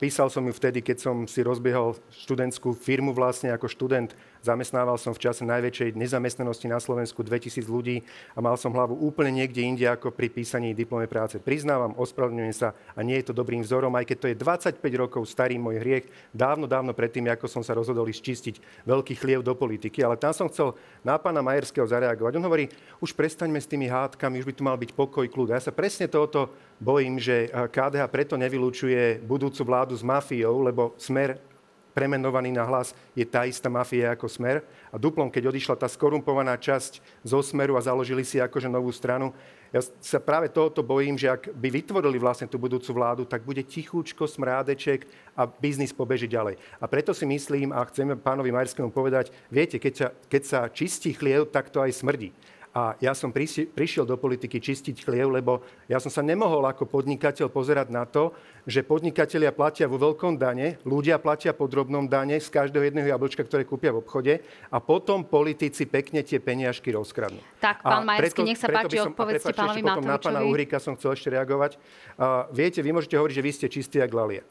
Písal 0.00 0.32
som 0.32 0.40
ju 0.48 0.56
vtedy, 0.56 0.80
keď 0.80 1.04
som 1.04 1.28
si 1.28 1.44
rozbiehal 1.44 2.00
študentskú 2.08 2.72
firmu 2.72 3.12
vlastne 3.12 3.52
ako 3.52 3.68
študent. 3.68 4.16
Zamestnával 4.40 4.96
som 4.96 5.12
v 5.12 5.20
čase 5.20 5.44
najväčšej 5.44 6.00
nezamestnanosti 6.00 6.64
na 6.64 6.80
Slovensku 6.80 7.20
2000 7.20 7.68
ľudí 7.68 8.00
a 8.32 8.40
mal 8.40 8.56
som 8.56 8.72
hlavu 8.72 8.96
úplne 9.04 9.44
niekde 9.44 9.60
inde 9.60 9.84
ako 9.84 10.08
pri 10.08 10.32
písaní 10.32 10.72
diplomovej 10.72 11.12
práce. 11.12 11.36
Priznávam, 11.36 11.92
ospravedlňujem 12.00 12.56
sa 12.56 12.72
a 12.96 13.04
nie 13.04 13.20
je 13.20 13.28
to 13.28 13.36
dobrým 13.36 13.60
vzorom, 13.60 13.92
aj 14.00 14.08
keď 14.08 14.16
to 14.16 14.30
je 14.32 14.40
25 14.40 14.80
rokov 14.96 15.28
starý 15.28 15.60
môj 15.60 15.76
hriech, 15.76 16.08
dávno, 16.32 16.64
dávno 16.64 16.96
predtým, 16.96 17.28
ako 17.28 17.52
som 17.52 17.60
sa 17.60 17.76
rozhodol 17.76 18.08
čistiť 18.08 18.88
veľký 18.88 19.12
chliev 19.20 19.44
do 19.44 19.52
politiky. 19.52 20.00
Ale 20.00 20.16
tam 20.16 20.32
som 20.32 20.48
chcel 20.48 20.72
na 21.04 21.20
pána 21.20 21.44
Majerského 21.44 21.84
zareagovať 21.84 22.13
reagovať. 22.14 22.38
On 22.38 22.46
hovorí, 22.46 22.70
už 23.02 23.10
prestaňme 23.18 23.58
s 23.58 23.66
tými 23.66 23.90
hádkami, 23.90 24.38
už 24.38 24.46
by 24.46 24.54
tu 24.54 24.62
mal 24.62 24.78
byť 24.78 24.94
pokoj, 24.94 25.26
kľud. 25.26 25.50
A 25.50 25.58
ja 25.58 25.66
sa 25.66 25.74
presne 25.74 26.06
tohoto 26.06 26.54
bojím, 26.78 27.18
že 27.18 27.50
KDH 27.50 28.06
preto 28.06 28.38
nevylučuje 28.38 29.18
budúcu 29.26 29.66
vládu 29.66 29.98
s 29.98 30.06
mafiou, 30.06 30.62
lebo 30.62 30.94
smer 30.94 31.42
premenovaný 31.94 32.50
na 32.50 32.66
hlas 32.66 32.90
je 33.14 33.22
tá 33.22 33.46
istá 33.46 33.70
mafia 33.70 34.10
ako 34.10 34.26
Smer. 34.26 34.66
A 34.90 34.98
duplom, 34.98 35.30
keď 35.30 35.54
odišla 35.54 35.78
tá 35.78 35.86
skorumpovaná 35.86 36.58
časť 36.58 36.98
zo 37.22 37.38
Smeru 37.38 37.78
a 37.78 37.86
založili 37.86 38.26
si 38.26 38.42
akože 38.42 38.66
novú 38.66 38.90
stranu, 38.90 39.30
ja 39.74 39.82
sa 39.98 40.22
práve 40.22 40.46
tohoto 40.54 40.86
bojím, 40.86 41.18
že 41.18 41.26
ak 41.26 41.50
by 41.50 41.66
vytvorili 41.66 42.14
vlastne 42.22 42.46
tú 42.46 42.62
budúcu 42.62 42.94
vládu, 42.94 43.26
tak 43.26 43.42
bude 43.42 43.58
tichúčko, 43.66 44.30
smrádeček 44.30 45.02
a 45.34 45.50
biznis 45.50 45.90
pobeží 45.90 46.30
ďalej. 46.30 46.54
A 46.78 46.86
preto 46.86 47.10
si 47.10 47.26
myslím, 47.26 47.74
a 47.74 47.82
chcem 47.90 48.14
pánovi 48.14 48.54
Majerskému 48.54 48.94
povedať, 48.94 49.34
viete, 49.50 49.82
keď 49.82 49.94
sa, 49.98 50.08
keď 50.30 50.42
sa 50.46 50.60
čistí 50.70 51.10
chliev, 51.10 51.50
tak 51.50 51.74
to 51.74 51.82
aj 51.82 51.90
smrdí. 51.90 52.30
A 52.74 52.98
ja 52.98 53.14
som 53.14 53.30
prišiel 53.30 54.02
do 54.02 54.18
politiky 54.18 54.58
čistiť 54.58 55.06
chliev, 55.06 55.30
lebo 55.30 55.62
ja 55.86 56.02
som 56.02 56.10
sa 56.10 56.26
nemohol 56.26 56.66
ako 56.66 56.90
podnikateľ 56.90 57.46
pozerať 57.46 57.86
na 57.94 58.02
to, 58.02 58.34
že 58.66 58.82
podnikatelia 58.82 59.54
platia 59.54 59.86
vo 59.86 59.94
veľkom 59.94 60.34
dane, 60.34 60.82
ľudia 60.82 61.22
platia 61.22 61.54
po 61.54 61.70
drobnom 61.70 62.10
dane 62.10 62.42
z 62.42 62.50
každého 62.50 62.90
jedného 62.90 63.14
jablčka, 63.14 63.46
ktoré 63.46 63.62
kúpia 63.62 63.94
v 63.94 64.02
obchode 64.02 64.42
a 64.74 64.82
potom 64.82 65.22
politici 65.22 65.86
pekne 65.86 66.26
tie 66.26 66.42
peniažky 66.42 66.90
rozkradnú. 66.90 67.38
Tak, 67.62 67.86
pán 67.86 68.02
Majerský, 68.02 68.42
nech 68.42 68.58
sa 68.58 68.66
páči, 68.66 68.98
som, 68.98 69.14
odpovedzte 69.14 69.54
pánovi 69.54 69.78
Matovičovi. 69.78 70.10
Potom 70.10 70.10
na 70.10 70.18
pána 70.18 70.40
Uhrika 70.42 70.82
som 70.82 70.98
chcel 70.98 71.14
ešte 71.14 71.30
reagovať. 71.30 71.78
Uh, 72.18 72.50
viete, 72.50 72.82
vy 72.82 72.90
môžete 72.90 73.14
hovoriť, 73.14 73.34
že 73.38 73.44
vy 73.46 73.50
ste 73.54 73.66
čistí 73.70 73.96
jak 74.02 74.10
lalia. 74.10 74.42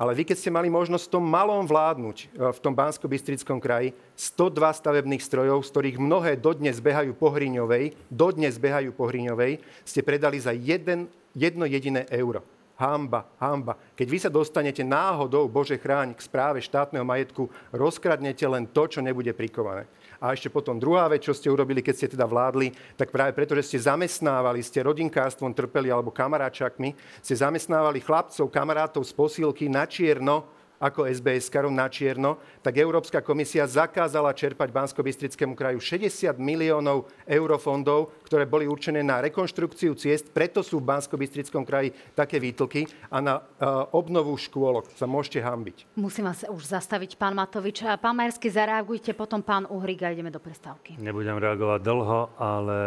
Ale 0.00 0.16
vy, 0.16 0.24
keď 0.24 0.36
ste 0.40 0.48
mali 0.48 0.72
možnosť 0.72 1.12
v 1.12 1.12
tom 1.12 1.24
malom 1.28 1.68
vládnuť 1.68 2.16
e, 2.24 2.26
v 2.56 2.62
tom 2.64 2.72
bansko 2.72 3.04
bystrickom 3.04 3.60
kraji, 3.60 3.92
102 4.16 4.56
stavebných 4.80 5.20
strojov, 5.20 5.60
z 5.60 5.68
ktorých 5.76 6.00
mnohé 6.00 6.40
dodnes 6.40 6.80
behajú 6.80 7.12
po 7.12 7.28
Hriňovej, 7.28 7.92
dodnes 8.08 8.56
behajú 8.56 8.96
po 8.96 9.12
Hriňovej, 9.12 9.60
ste 9.84 10.00
predali 10.00 10.40
za 10.40 10.56
jeden, 10.56 11.12
jedno 11.36 11.68
jediné 11.68 12.08
euro. 12.16 12.40
Hamba, 12.80 13.28
hamba. 13.36 13.76
Keď 13.92 14.06
vy 14.08 14.18
sa 14.24 14.32
dostanete 14.32 14.80
náhodou, 14.80 15.44
Bože 15.52 15.76
chráň, 15.76 16.16
k 16.16 16.24
správe 16.24 16.64
štátneho 16.64 17.04
majetku, 17.04 17.52
rozkradnete 17.68 18.48
len 18.48 18.64
to, 18.72 18.88
čo 18.88 19.04
nebude 19.04 19.36
prikované. 19.36 19.84
A 20.20 20.36
ešte 20.36 20.52
potom 20.52 20.76
druhá 20.76 21.08
vec, 21.08 21.24
čo 21.24 21.32
ste 21.32 21.48
urobili, 21.48 21.80
keď 21.80 21.94
ste 21.96 22.12
teda 22.12 22.28
vládli, 22.28 22.68
tak 22.92 23.08
práve 23.08 23.32
preto, 23.32 23.56
že 23.56 23.64
ste 23.64 23.88
zamestnávali, 23.88 24.60
ste 24.60 24.84
rodinkárstvom 24.84 25.56
trpeli 25.56 25.88
alebo 25.88 26.12
kamaráčakmi, 26.12 26.92
ste 27.24 27.34
zamestnávali 27.40 28.04
chlapcov, 28.04 28.52
kamarátov 28.52 29.00
z 29.00 29.16
posílky 29.16 29.72
na 29.72 29.88
čierno, 29.88 30.59
ako 30.80 31.04
SBS 31.04 31.52
karom 31.52 31.76
na 31.76 31.92
čierno, 31.92 32.40
tak 32.64 32.80
Európska 32.80 33.20
komisia 33.20 33.68
zakázala 33.68 34.32
čerpať 34.32 34.72
bansko 34.72 35.04
kraju 35.52 35.76
60 35.76 36.40
miliónov 36.40 37.04
eurofondov, 37.28 38.16
ktoré 38.24 38.48
boli 38.48 38.64
určené 38.64 39.04
na 39.04 39.20
rekonštrukciu 39.20 39.92
ciest, 39.92 40.32
preto 40.32 40.64
sú 40.64 40.80
v 40.80 40.88
bansko 40.88 41.20
kraji 41.68 41.92
také 42.16 42.40
výtlky 42.40 42.88
a 43.12 43.20
na 43.20 43.34
uh, 43.44 43.92
obnovu 43.92 44.32
škôlok 44.40 44.88
sa 44.96 45.04
môžete 45.04 45.44
hambiť. 45.44 46.00
Musím 46.00 46.32
vás 46.32 46.48
už 46.48 46.64
zastaviť, 46.64 47.20
pán 47.20 47.36
Matovič. 47.36 47.84
Pán 48.00 48.16
Majersky, 48.16 48.48
zareagujte, 48.48 49.12
potom 49.12 49.44
pán 49.44 49.68
Uhrik 49.68 50.00
a 50.00 50.08
ideme 50.08 50.32
do 50.32 50.40
prestávky. 50.40 50.96
Nebudem 50.96 51.36
reagovať 51.36 51.80
dlho, 51.84 52.20
ale 52.40 52.78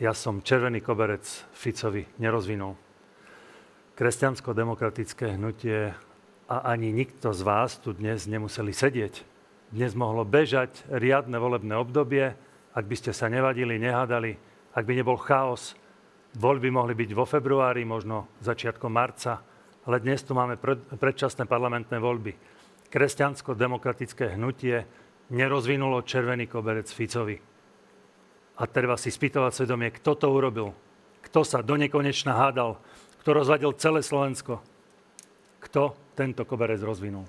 ja 0.00 0.16
som 0.16 0.40
červený 0.40 0.80
koberec 0.80 1.28
Ficovi 1.52 2.08
nerozvinul. 2.16 2.72
Kresťansko-demokratické 4.00 5.36
hnutie 5.36 5.92
a 6.50 6.74
ani 6.74 6.90
nikto 6.90 7.30
z 7.30 7.46
vás 7.46 7.78
tu 7.78 7.94
dnes 7.94 8.26
nemuseli 8.26 8.74
sedieť. 8.74 9.22
Dnes 9.70 9.94
mohlo 9.94 10.26
bežať 10.26 10.82
riadne 10.90 11.38
volebné 11.38 11.78
obdobie, 11.78 12.34
ak 12.74 12.84
by 12.90 12.96
ste 12.98 13.14
sa 13.14 13.30
nevadili, 13.30 13.78
nehádali, 13.78 14.34
ak 14.74 14.82
by 14.82 14.98
nebol 14.98 15.14
chaos. 15.14 15.78
Voľby 16.34 16.74
mohli 16.74 16.98
byť 16.98 17.10
vo 17.14 17.22
februári, 17.22 17.86
možno 17.86 18.26
začiatkom 18.42 18.90
marca, 18.90 19.38
ale 19.86 20.02
dnes 20.02 20.26
tu 20.26 20.34
máme 20.34 20.58
predčasné 20.98 21.46
parlamentné 21.46 22.02
voľby. 22.02 22.34
Kresťansko-demokratické 22.90 24.34
hnutie 24.34 24.82
nerozvinulo 25.30 26.02
červený 26.02 26.50
koberec 26.50 26.90
Ficovi. 26.90 27.38
A 28.58 28.62
treba 28.66 28.98
si 28.98 29.14
spýtovať 29.14 29.54
svedomie, 29.54 29.94
kto 29.94 30.18
to 30.18 30.26
urobil. 30.26 30.74
Kto 31.22 31.46
sa 31.46 31.62
do 31.62 31.78
nekonečna 31.78 32.34
hádal, 32.34 32.74
kto 33.22 33.38
rozvadil 33.38 33.70
celé 33.78 34.02
Slovensko. 34.02 34.58
Kto 35.62 36.09
tento 36.20 36.44
koberec 36.44 36.84
rozvinul. 36.84 37.24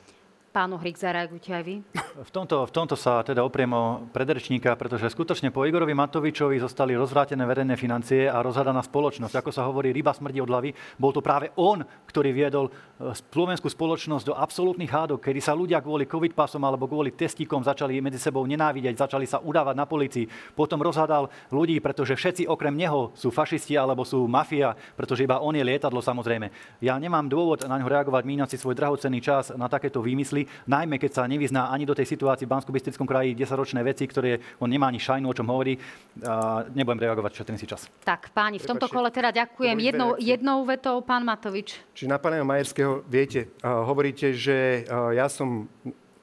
Pán 0.51 0.67
Uhrik, 0.75 0.99
zareagujte 0.99 1.55
aj 1.55 1.63
vy. 1.63 1.79
V 2.27 2.27
tomto, 2.27 2.67
v 2.67 2.75
tomto 2.75 2.99
sa 2.99 3.23
teda 3.23 3.39
opriem 3.39 3.71
o 3.71 4.03
predrečníka, 4.11 4.75
pretože 4.75 5.07
skutočne 5.07 5.47
po 5.47 5.63
Igorovi 5.63 5.95
Matovičovi 5.95 6.59
zostali 6.59 6.91
rozvrátené 6.91 7.39
verejné 7.47 7.79
financie 7.79 8.27
a 8.27 8.43
rozhadaná 8.43 8.83
spoločnosť. 8.83 9.31
Ako 9.31 9.55
sa 9.55 9.63
hovorí, 9.63 9.95
ryba 9.95 10.11
smrdí 10.11 10.43
od 10.43 10.51
hlavy. 10.51 10.75
Bol 10.99 11.15
to 11.15 11.23
práve 11.23 11.55
on, 11.55 11.87
ktorý 12.03 12.35
viedol 12.35 12.67
e, 12.67 13.15
slovenskú 13.31 13.71
spoločnosť 13.71 14.27
do 14.27 14.35
absolútnych 14.35 14.91
hádok, 14.91 15.23
kedy 15.23 15.39
sa 15.39 15.55
ľudia 15.55 15.79
kvôli 15.79 16.03
covid 16.03 16.35
pasom 16.35 16.59
alebo 16.67 16.83
kvôli 16.83 17.15
testíkom 17.15 17.63
začali 17.63 18.03
medzi 18.03 18.19
sebou 18.19 18.43
nenávidieť, 18.43 19.07
začali 19.07 19.23
sa 19.23 19.39
udávať 19.39 19.75
na 19.79 19.87
policii. 19.87 20.27
Potom 20.51 20.83
rozhadal 20.83 21.31
ľudí, 21.47 21.79
pretože 21.79 22.11
všetci 22.19 22.51
okrem 22.51 22.75
neho 22.75 23.15
sú 23.15 23.31
fašisti 23.31 23.79
alebo 23.79 24.03
sú 24.03 24.27
mafia, 24.27 24.75
pretože 24.99 25.23
iba 25.23 25.39
on 25.39 25.55
je 25.55 25.63
lietadlo 25.63 26.03
samozrejme. 26.03 26.51
Ja 26.83 26.99
nemám 26.99 27.31
dôvod 27.31 27.63
na 27.63 27.79
ňo 27.79 27.87
reagovať, 27.87 28.27
míňať 28.27 28.49
si 28.51 28.57
svoj 28.59 28.75
drahocenný 28.75 29.23
čas 29.23 29.55
na 29.55 29.71
takéto 29.71 30.03
výmysly 30.03 30.40
veci, 30.41 30.69
najmä 30.69 30.97
keď 30.97 31.11
sa 31.13 31.23
nevyzná 31.29 31.69
ani 31.69 31.85
do 31.85 31.93
tej 31.93 32.07
situácii 32.09 32.45
v 32.45 32.51
bansko 32.51 32.71
kraji 33.05 33.37
10-ročné 33.37 33.81
veci, 33.85 34.07
ktoré 34.07 34.41
on 34.59 34.69
nemá 34.69 34.89
ani 34.89 34.97
šajnu, 34.97 35.29
o 35.29 35.35
čom 35.35 35.47
hovorí. 35.49 35.77
A 36.25 36.65
nebudem 36.73 37.01
reagovať, 37.01 37.31
čo 37.41 37.43
ten 37.45 37.57
si 37.57 37.69
čas. 37.69 37.85
Tak, 38.05 38.33
páni, 38.33 38.57
v 38.57 38.67
tomto 38.67 38.89
kole 38.89 39.13
teda 39.13 39.29
ďakujem. 39.31 39.77
Jednou, 39.77 40.09
jednou 40.17 40.65
vetou, 40.65 41.01
pán 41.05 41.25
Matovič. 41.25 41.77
Čiže 41.93 42.09
na 42.09 42.17
pána 42.17 42.41
Majerského, 42.41 43.05
viete, 43.05 43.53
uh, 43.61 43.85
hovoríte, 43.85 44.33
že 44.33 44.87
uh, 44.87 45.13
ja 45.13 45.29
som 45.29 45.69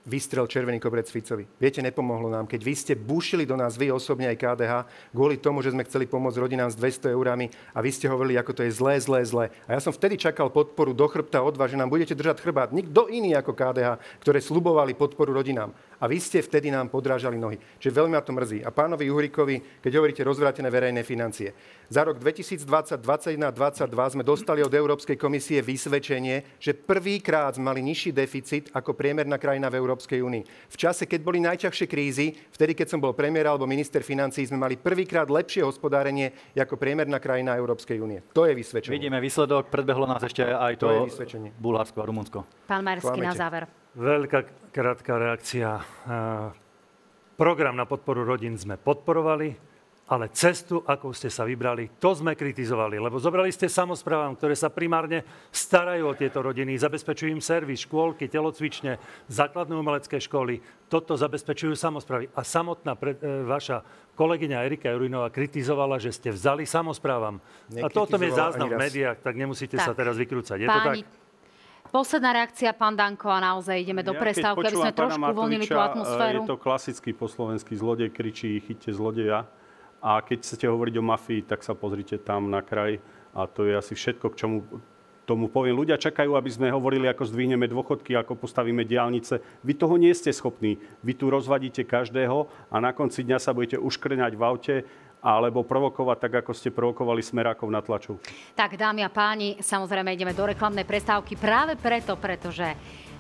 vystrel 0.07 0.47
červený 0.47 0.79
koberec 0.79 1.11
Ficovi. 1.11 1.49
Viete, 1.59 1.83
nepomohlo 1.83 2.31
nám. 2.31 2.47
Keď 2.47 2.61
vy 2.63 2.75
ste 2.75 2.95
bušili 2.95 3.43
do 3.47 3.59
nás, 3.59 3.75
vy 3.75 3.91
osobne 3.91 4.31
aj 4.31 4.39
KDH, 4.39 4.73
kvôli 5.11 5.37
tomu, 5.41 5.65
že 5.65 5.75
sme 5.75 5.85
chceli 5.85 6.07
pomôcť 6.07 6.39
rodinám 6.39 6.71
s 6.71 6.79
200 6.79 7.13
eurami 7.13 7.51
a 7.75 7.79
vy 7.83 7.91
ste 7.93 8.07
hovorili, 8.07 8.39
ako 8.39 8.53
to 8.57 8.63
je 8.65 8.73
zlé, 8.73 9.01
zlé, 9.03 9.21
zlé. 9.27 9.45
A 9.67 9.77
ja 9.77 9.81
som 9.83 9.91
vtedy 9.93 10.21
čakal 10.21 10.49
podporu 10.53 10.95
do 10.95 11.05
chrbta 11.09 11.43
od 11.43 11.59
vás, 11.59 11.73
že 11.73 11.81
nám 11.81 11.93
budete 11.93 12.17
držať 12.17 12.41
chrbát. 12.45 12.71
Nikto 12.71 13.11
iný 13.11 13.35
ako 13.35 13.53
KDH, 13.53 14.01
ktoré 14.23 14.39
slubovali 14.39 14.95
podporu 14.95 15.35
rodinám. 15.35 15.75
A 15.99 16.07
vy 16.07 16.23
ste 16.23 16.39
vtedy 16.39 16.71
nám 16.71 16.95
podrážali 16.95 17.35
nohy. 17.35 17.59
Čiže 17.83 17.91
veľmi 17.91 18.15
ma 18.15 18.23
to 18.23 18.31
mrzí. 18.31 18.63
A 18.63 18.71
pánovi 18.71 19.11
Uhrikovi, 19.11 19.83
keď 19.83 19.93
hovoríte 19.99 20.23
rozvrátené 20.23 20.71
verejné 20.71 21.03
financie. 21.03 21.51
Za 21.91 22.07
rok 22.07 22.23
2020, 22.23 23.03
2021, 23.03 23.51
2022 23.51 24.15
sme 24.15 24.23
dostali 24.23 24.61
od 24.63 24.71
Európskej 24.71 25.19
komisie 25.19 25.59
vysvedčenie, 25.59 26.61
že 26.63 26.77
prvýkrát 26.77 27.59
sme 27.59 27.75
mali 27.75 27.81
nižší 27.83 28.15
deficit 28.15 28.71
ako 28.71 28.95
priemerná 28.95 29.41
krajina 29.41 29.67
v 29.73 29.83
Európskej 29.99 30.23
únii. 30.23 30.43
V 30.71 30.77
čase, 30.79 31.11
keď 31.11 31.21
boli 31.27 31.43
najťažšie 31.43 31.87
krízy, 31.91 32.31
vtedy, 32.55 32.79
keď 32.79 32.95
som 32.95 33.03
bol 33.03 33.19
premiér 33.19 33.51
alebo 33.51 33.67
minister 33.67 34.07
financí, 34.07 34.47
sme 34.47 34.55
mali 34.55 34.79
prvýkrát 34.79 35.27
lepšie 35.27 35.67
hospodárenie 35.67 36.31
ako 36.55 36.79
priemerná 36.79 37.19
krajina 37.19 37.59
Európskej 37.59 37.99
únie. 37.99 38.23
To 38.31 38.47
je 38.47 38.55
vysvedčenie. 38.55 38.95
Vidíme 38.95 39.19
výsledok, 39.19 39.67
predbehlo 39.67 40.07
nás 40.07 40.23
ešte 40.23 40.47
aj 40.47 40.79
to, 40.79 40.87
to 41.11 41.27
je 41.27 41.51
Bulharsko 41.59 41.99
a 41.99 42.07
Rumunsko. 42.07 42.39
Pán 42.71 42.87
Majerský 42.87 43.19
na 43.19 43.35
záver. 43.35 43.67
Veľká 43.99 44.71
krátka 44.71 45.19
reakcia. 45.19 45.83
Program 47.35 47.75
na 47.75 47.91
podporu 47.91 48.23
rodín 48.23 48.55
sme 48.55 48.79
podporovali. 48.79 49.68
Ale 50.09 50.33
cestu, 50.33 50.81
ako 50.89 51.13
ste 51.13 51.29
sa 51.29 51.45
vybrali, 51.45 52.01
to 52.01 52.17
sme 52.17 52.33
kritizovali, 52.33 52.97
lebo 52.97 53.21
zobrali 53.21 53.53
ste 53.53 53.69
samozprávam, 53.69 54.33
ktoré 54.41 54.57
sa 54.57 54.73
primárne 54.73 55.21
starajú 55.53 56.09
o 56.09 56.17
tieto 56.17 56.41
rodiny, 56.41 56.81
zabezpečujú 56.81 57.29
im 57.29 57.45
servis, 57.45 57.85
škôlky, 57.85 58.25
telocvične, 58.25 58.97
základné 59.29 59.77
umelecké 59.77 60.17
školy. 60.17 60.65
Toto 60.89 61.13
zabezpečujú 61.13 61.77
samozprávy. 61.77 62.33
A 62.33 62.41
samotná 62.41 62.97
pre, 62.97 63.21
e, 63.21 63.45
vaša 63.45 63.85
kolegyňa 64.17 64.65
Erika 64.65 64.89
Jurinová 64.89 65.29
kritizovala, 65.29 66.01
že 66.01 66.17
ste 66.17 66.33
vzali 66.33 66.65
samozprávam. 66.65 67.45
A 67.77 67.93
to 67.93 68.03
o 68.03 68.09
tom 68.09 68.25
je 68.25 68.33
záznam 68.33 68.73
v 68.73 68.81
médiách, 68.81 69.21
tak 69.21 69.37
nemusíte 69.37 69.77
tak. 69.77 69.87
sa 69.87 69.93
teraz 69.93 70.17
vykrúcať. 70.17 70.57
Je 70.57 70.69
Páni, 70.73 71.05
to 71.05 71.05
tak? 71.05 71.29
Posledná 71.89 72.37
reakcia, 72.37 72.73
pán 72.77 72.97
Danko, 72.97 73.33
a 73.33 73.41
naozaj 73.41 73.81
ideme 73.81 74.05
do 74.05 74.13
ja, 74.13 74.21
prestávky, 74.21 74.73
aby 74.73 74.77
sme 74.77 74.93
trošku 74.93 75.25
uvoľnili 75.25 75.65
tú 75.65 75.81
atmosféru. 75.81 76.45
Je 76.45 76.49
to 76.49 76.57
klasický 76.61 77.17
po 77.17 77.29
slovensky 77.29 77.77
zlodej 77.77 78.13
kričí, 78.13 78.61
chyťte 78.61 78.93
zlodeja. 78.93 79.49
A 79.99 80.23
keď 80.23 80.47
chcete 80.47 80.67
hovoriť 80.71 80.95
o 80.99 81.05
mafii, 81.05 81.43
tak 81.43 81.67
sa 81.67 81.75
pozrite 81.75 82.23
tam 82.23 82.51
na 82.51 82.63
kraj. 82.63 83.03
A 83.35 83.51
to 83.51 83.67
je 83.67 83.75
asi 83.75 83.99
všetko, 83.99 84.31
k 84.31 84.39
čomu 84.47 84.59
tomu 85.29 85.53
poviem. 85.53 85.77
Ľudia 85.77 86.01
čakajú, 86.01 86.33
aby 86.33 86.49
sme 86.49 86.73
hovorili, 86.73 87.05
ako 87.05 87.29
zdvihneme 87.29 87.69
dôchodky, 87.69 88.17
ako 88.17 88.41
postavíme 88.41 88.89
diálnice. 88.89 89.45
Vy 89.61 89.77
toho 89.77 90.01
nie 90.01 90.17
ste 90.17 90.33
schopní. 90.33 90.81
Vy 91.05 91.13
tu 91.21 91.29
rozvadíte 91.29 91.85
každého 91.85 92.49
a 92.73 92.77
na 92.81 92.97
konci 92.97 93.29
dňa 93.29 93.37
sa 93.37 93.53
budete 93.53 93.77
uškrňať 93.77 94.33
v 94.33 94.43
aute 94.43 94.77
alebo 95.19 95.67
provokovať 95.67 96.17
tak, 96.17 96.33
ako 96.47 96.53
ste 96.55 96.71
provokovali 96.71 97.21
smerákov 97.21 97.69
na 97.69 97.83
tlaču. 97.83 98.17
Tak, 98.55 98.79
dámy 98.79 99.03
a 99.03 99.11
páni, 99.11 99.59
samozrejme 99.59 100.15
ideme 100.15 100.31
do 100.31 100.47
reklamnej 100.47 100.87
prestávky 100.87 101.35
práve 101.35 101.75
preto, 101.75 102.15
pretože 102.17 102.65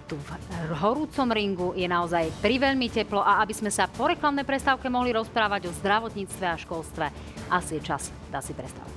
tu 0.09 0.17
v 0.17 0.73
horúcom 0.81 1.29
ringu 1.29 1.69
je 1.77 1.85
naozaj 1.85 2.33
priveľmi 2.41 2.89
teplo 2.89 3.21
a 3.21 3.45
aby 3.45 3.53
sme 3.53 3.69
sa 3.69 3.85
po 3.85 4.09
reklamnej 4.09 4.49
prestávke 4.49 4.89
mohli 4.89 5.13
rozprávať 5.13 5.69
o 5.69 5.77
zdravotníctve 5.85 6.45
a 6.49 6.57
školstve, 6.57 7.07
asi 7.53 7.77
je 7.77 7.83
čas 7.85 8.09
dá 8.33 8.41
si 8.41 8.57
prestávku. 8.57 8.97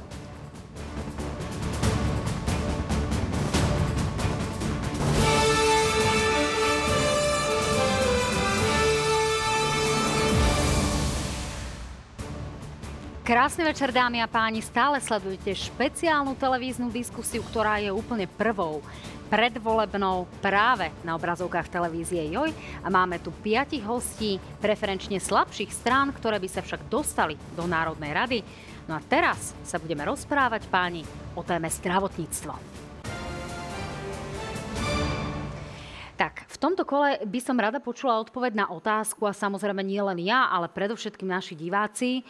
Krásny 13.22 13.64
večer, 13.64 13.96
dámy 13.96 14.20
a 14.20 14.28
páni. 14.28 14.60
Stále 14.60 15.00
sledujete 15.00 15.56
špeciálnu 15.56 16.36
televíznu 16.36 16.92
diskusiu, 16.92 17.40
ktorá 17.48 17.80
je 17.80 17.88
úplne 17.88 18.28
prvou 18.28 18.84
predvolebnou 19.32 20.28
práve 20.44 20.92
na 21.08 21.16
obrazovkách 21.16 21.72
televízie 21.72 22.28
JOJ. 22.28 22.52
A 22.84 22.92
máme 22.92 23.16
tu 23.24 23.32
piatich 23.32 23.80
hostí 23.88 24.36
preferenčne 24.60 25.24
slabších 25.24 25.72
strán, 25.72 26.12
ktoré 26.12 26.36
by 26.36 26.52
sa 26.52 26.60
však 26.60 26.92
dostali 26.92 27.40
do 27.56 27.64
Národnej 27.64 28.12
rady. 28.12 28.40
No 28.92 29.00
a 29.00 29.02
teraz 29.08 29.56
sa 29.64 29.80
budeme 29.80 30.04
rozprávať, 30.04 30.68
páni, 30.68 31.08
o 31.32 31.48
téme 31.48 31.72
zdravotníctva. 31.72 32.60
Tak, 36.20 36.46
v 36.54 36.58
tomto 36.62 36.86
kole 36.86 37.18
by 37.26 37.40
som 37.42 37.58
rada 37.58 37.82
počula 37.82 38.22
odpoveď 38.22 38.54
na 38.54 38.70
otázku 38.70 39.26
a 39.26 39.34
samozrejme 39.34 39.82
nie 39.82 39.98
len 39.98 40.22
ja, 40.22 40.54
ale 40.54 40.70
predovšetkým 40.70 41.26
naši 41.26 41.58
diváci. 41.58 42.22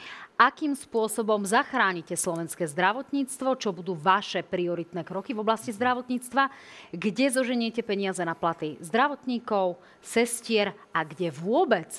Akým 0.42 0.74
spôsobom 0.74 1.46
zachránite 1.46 2.18
slovenské 2.18 2.66
zdravotníctvo? 2.66 3.62
Čo 3.62 3.78
budú 3.78 3.94
vaše 3.94 4.42
prioritné 4.42 5.06
kroky 5.06 5.38
v 5.38 5.46
oblasti 5.46 5.70
zdravotníctva? 5.70 6.50
Kde 6.90 7.30
zoženiete 7.30 7.86
peniaze 7.86 8.26
na 8.26 8.34
platy 8.34 8.82
zdravotníkov, 8.82 9.78
sestier 10.02 10.74
a 10.98 11.06
kde 11.06 11.30
vôbec 11.30 11.94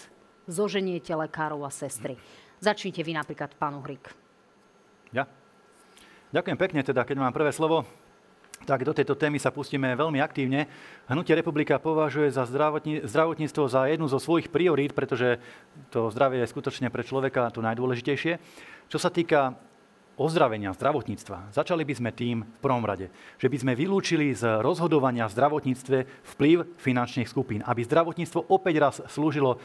zoženiete 0.51 1.15
lekárov 1.15 1.63
a 1.63 1.71
sestry? 1.71 2.19
Začnite 2.59 3.07
vy 3.07 3.15
napríklad, 3.15 3.55
pán 3.55 3.79
Uhrik. 3.79 4.11
Ja. 5.15 5.31
Ďakujem 6.35 6.59
pekne, 6.59 6.83
teda, 6.83 7.07
keď 7.07 7.23
mám 7.23 7.31
prvé 7.31 7.55
slovo 7.55 7.87
tak 8.65 8.87
do 8.87 8.95
tejto 8.95 9.19
témy 9.19 9.39
sa 9.43 9.51
pustíme 9.51 9.95
veľmi 9.99 10.23
aktívne. 10.23 10.71
Hnutie 11.11 11.35
republika 11.35 11.83
považuje 11.83 12.31
za 12.31 12.47
zdravotní, 12.47 13.03
zdravotníctvo 13.05 13.65
za 13.69 13.87
jednu 13.91 14.07
zo 14.07 14.23
svojich 14.23 14.49
priorít, 14.49 14.95
pretože 14.95 15.43
to 15.91 16.11
zdravie 16.11 16.43
je 16.43 16.53
skutočne 16.53 16.89
pre 16.89 17.03
človeka 17.03 17.51
to 17.51 17.61
najdôležitejšie. 17.61 18.39
Čo 18.89 18.99
sa 18.99 19.11
týka 19.11 19.57
ozdravenia 20.21 20.77
zdravotníctva, 20.77 21.57
začali 21.57 21.83
by 21.89 21.95
sme 21.97 22.11
tým 22.13 22.45
v 22.45 22.59
prvom 22.61 22.85
rade, 22.85 23.09
že 23.41 23.49
by 23.49 23.57
sme 23.57 23.73
vylúčili 23.73 24.37
z 24.37 24.61
rozhodovania 24.61 25.25
v 25.27 25.35
zdravotníctve 25.35 25.99
vplyv 26.37 26.77
finančných 26.77 27.29
skupín, 27.29 27.61
aby 27.65 27.81
zdravotníctvo 27.83 28.53
opäť 28.53 28.75
raz 28.79 28.97
slúžilo 29.09 29.57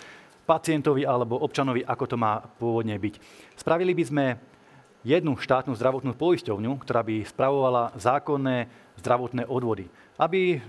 pacientovi 0.48 1.04
alebo 1.04 1.36
občanovi, 1.36 1.84
ako 1.84 2.06
to 2.08 2.16
má 2.16 2.40
pôvodne 2.40 2.96
byť. 2.96 3.20
Spravili 3.60 3.92
by 3.92 4.04
sme 4.08 4.26
jednu 5.08 5.40
štátnu 5.40 5.72
zdravotnú 5.72 6.12
poisťovňu, 6.20 6.84
ktorá 6.84 7.00
by 7.08 7.24
spravovala 7.24 7.96
zákonné 7.96 8.68
zdravotné 9.00 9.48
odvody. 9.48 9.88
Aby 10.20 10.60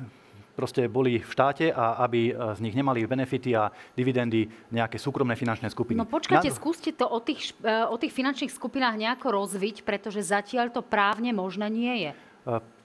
proste 0.55 0.86
boli 0.91 1.22
v 1.22 1.30
štáte 1.30 1.70
a 1.70 2.03
aby 2.03 2.30
e, 2.30 2.32
z 2.34 2.61
nich 2.62 2.74
nemali 2.74 3.07
benefity 3.07 3.55
a 3.55 3.70
dividendy 3.95 4.47
nejaké 4.74 4.99
súkromné 4.99 5.39
finančné 5.39 5.70
skupiny. 5.70 5.99
No 5.99 6.07
počkajte, 6.07 6.51
Na... 6.51 6.55
skúste 6.55 6.91
to 6.91 7.07
o 7.07 7.22
tých, 7.22 7.55
e, 7.62 7.70
o 7.86 7.95
tých 7.95 8.11
finančných 8.11 8.51
skupinách 8.51 8.99
nejako 8.99 9.39
rozviť, 9.39 9.86
pretože 9.86 10.26
zatiaľ 10.26 10.74
to 10.74 10.82
právne 10.82 11.30
možné 11.30 11.70
nie 11.70 11.95
je. 12.07 12.12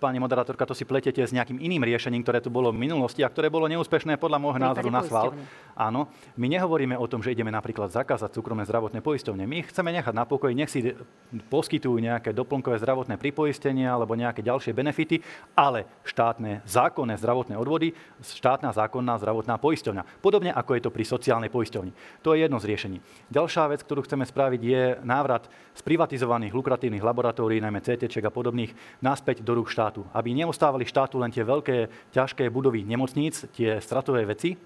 Pani 0.04 0.20
moderátorka, 0.20 0.68
to 0.68 0.76
si 0.76 0.84
pletete 0.84 1.24
s 1.24 1.32
nejakým 1.32 1.64
iným 1.64 1.88
riešením, 1.88 2.28
ktoré 2.28 2.44
tu 2.44 2.52
bolo 2.52 2.76
v 2.76 2.84
minulosti 2.84 3.24
a 3.24 3.32
ktoré 3.32 3.48
bolo 3.48 3.72
neúspešné 3.72 4.20
podľa 4.20 4.36
môjho 4.36 4.60
názoru 4.60 4.92
na 4.92 5.00
sval. 5.00 5.32
Áno, 5.80 6.12
my 6.36 6.52
nehovoríme 6.52 7.00
o 7.00 7.08
tom, 7.08 7.24
že 7.24 7.32
ideme 7.32 7.48
napríklad 7.48 7.88
zakázať 7.88 8.36
súkromné 8.36 8.68
zdravotné 8.68 9.00
poisťovne. 9.00 9.48
My 9.48 9.64
chceme 9.64 9.96
nechať 9.96 10.12
na 10.12 10.28
pokoji, 10.28 10.60
nech 10.60 10.68
si 10.68 10.92
poskytujú 11.48 12.04
nejaké 12.04 12.36
doplnkové 12.36 12.84
zdravotné 12.84 13.16
pripoistenie 13.16 13.88
alebo 13.88 14.20
nejaké 14.20 14.44
ďalšie 14.44 14.76
benefity, 14.76 15.24
ale 15.56 15.88
štátne 16.04 16.68
zákonné 16.68 17.16
zdravotné 17.24 17.56
odvody, 17.56 17.96
štátna 18.20 18.76
zákonná 18.76 19.16
zdravotná 19.24 19.56
poisťovňa. 19.56 20.20
Podobne 20.20 20.52
ako 20.52 20.72
je 20.76 20.84
to 20.84 20.92
pri 20.92 21.08
sociálnej 21.08 21.48
poisťovni. 21.48 21.96
To 22.28 22.36
je 22.36 22.44
jedno 22.44 22.60
z 22.60 22.68
riešení. 22.68 22.98
Ďalšia 23.32 23.72
vec, 23.72 23.88
ktorú 23.88 24.04
chceme 24.04 24.28
spraviť, 24.28 24.62
je 24.68 24.84
návrat 25.08 25.48
z 25.72 25.82
privatizovaných 25.82 26.52
lukratívnych 26.52 27.02
laboratórií, 27.02 27.64
najmä 27.64 27.80
CT 27.80 28.12
a 28.20 28.30
podobných, 28.30 28.76
naspäť 29.00 29.42
do 29.42 29.56
rúk 29.58 29.72
štátu 29.72 29.93
štátu. 29.94 30.10
Aby 30.10 30.34
neostávali 30.34 30.90
štátu 30.90 31.22
len 31.22 31.30
tie 31.30 31.46
veľké, 31.46 32.10
ťažké 32.10 32.50
budovy 32.50 32.82
nemocníc, 32.82 33.46
tie 33.54 33.78
stratové 33.78 34.26
veci, 34.26 34.58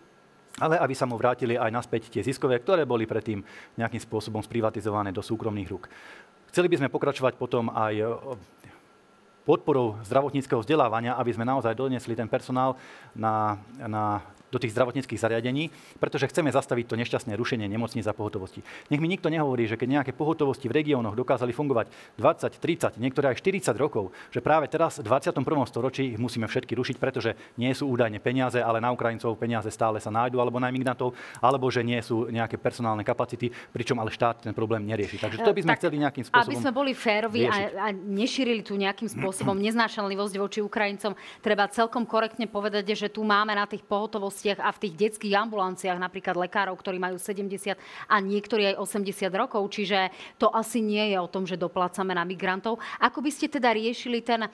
ale 0.58 0.80
aby 0.80 0.96
sa 0.96 1.06
mu 1.06 1.20
vrátili 1.20 1.60
aj 1.60 1.70
naspäť 1.70 2.10
tie 2.10 2.24
ziskové, 2.24 2.64
ktoré 2.64 2.88
boli 2.88 3.04
predtým 3.04 3.44
nejakým 3.76 4.00
spôsobom 4.00 4.40
sprivatizované 4.40 5.12
do 5.12 5.20
súkromných 5.22 5.70
rúk. 5.70 5.92
Chceli 6.50 6.72
by 6.72 6.80
sme 6.80 6.94
pokračovať 6.94 7.36
potom 7.36 7.70
aj 7.70 7.94
e, 7.94 8.04
podporou 9.46 10.00
zdravotníckého 10.08 10.64
vzdelávania, 10.64 11.20
aby 11.20 11.36
sme 11.36 11.46
naozaj 11.46 11.78
donesli 11.78 12.18
ten 12.18 12.32
personál 12.32 12.80
na, 13.14 13.60
na 13.78 14.24
do 14.48 14.58
tých 14.58 14.72
zdravotníckých 14.72 15.20
zariadení, 15.20 15.70
pretože 16.00 16.32
chceme 16.32 16.50
zastaviť 16.56 16.86
to 16.88 16.96
nešťastné 16.96 17.36
rušenie 17.36 17.68
nemocníc 17.68 18.08
a 18.08 18.16
pohotovosti. 18.16 18.64
Nech 18.88 19.04
mi 19.04 19.12
nikto 19.12 19.28
nehovorí, 19.28 19.68
že 19.68 19.76
keď 19.76 20.02
nejaké 20.02 20.12
pohotovosti 20.16 20.72
v 20.72 20.78
regiónoch 20.80 21.20
dokázali 21.20 21.52
fungovať 21.52 21.92
20, 22.16 22.56
30, 22.96 23.04
niektoré 23.04 23.36
aj 23.36 23.44
40 23.44 23.76
rokov, 23.76 24.16
že 24.32 24.40
práve 24.40 24.72
teraz 24.72 25.04
v 25.04 25.06
21. 25.06 25.44
storočí 25.68 26.16
ich 26.16 26.20
musíme 26.20 26.48
všetky 26.48 26.74
rušiť, 26.80 26.96
pretože 26.96 27.36
nie 27.60 27.72
sú 27.76 27.92
údajne 27.92 28.24
peniaze, 28.24 28.64
ale 28.64 28.80
na 28.80 28.96
Ukrajincov 28.96 29.36
peniaze 29.36 29.68
stále 29.68 30.00
sa 30.00 30.08
nájdu, 30.08 30.40
alebo 30.40 30.64
na 30.64 30.72
imigrantov, 30.72 31.12
alebo 31.44 31.68
že 31.68 31.84
nie 31.84 32.00
sú 32.00 32.32
nejaké 32.32 32.56
personálne 32.56 33.04
kapacity, 33.04 33.52
pričom 33.76 34.00
ale 34.00 34.16
štát 34.16 34.48
ten 34.48 34.56
problém 34.56 34.88
nerieši. 34.88 35.20
Takže 35.20 35.44
to 35.44 35.52
by 35.52 35.62
sme 35.64 35.74
tak, 35.76 35.80
chceli 35.84 35.96
nejakým 36.00 36.24
spôsobom. 36.24 36.48
Aby 36.48 36.56
sme 36.56 36.72
boli 36.72 36.92
férovi 36.96 37.52
a, 37.52 37.56
a 37.84 37.88
nešírili 37.92 38.64
tu 38.64 38.80
nejakým 38.80 39.12
spôsobom 39.12 39.60
neznášanlivosť 39.68 40.36
voči 40.40 40.60
Ukrajincom, 40.64 41.12
treba 41.44 41.68
celkom 41.68 42.08
korektne 42.08 42.48
povedať, 42.48 42.96
že 42.96 43.08
tu 43.12 43.28
máme 43.28 43.52
na 43.52 43.68
tých 43.68 43.84
pohotovostiach 43.84 44.37
nemocniciach 44.38 44.62
a 44.62 44.70
v 44.70 44.82
tých 44.86 44.94
detských 44.94 45.34
ambulanciách 45.34 45.98
napríklad 45.98 46.38
lekárov, 46.38 46.78
ktorí 46.78 47.02
majú 47.02 47.18
70 47.18 47.74
a 48.06 48.16
niektorí 48.22 48.74
aj 48.74 48.76
80 48.78 49.34
rokov, 49.34 49.66
čiže 49.74 50.14
to 50.38 50.54
asi 50.54 50.82
nie 50.82 51.14
je 51.14 51.18
o 51.18 51.28
tom, 51.30 51.50
že 51.50 51.58
doplácame 51.58 52.14
na 52.14 52.22
migrantov. 52.22 52.78
Ako 53.02 53.22
by 53.26 53.32
ste 53.34 53.50
teda 53.50 53.74
riešili 53.74 54.22
ten, 54.22 54.46
e, 54.46 54.50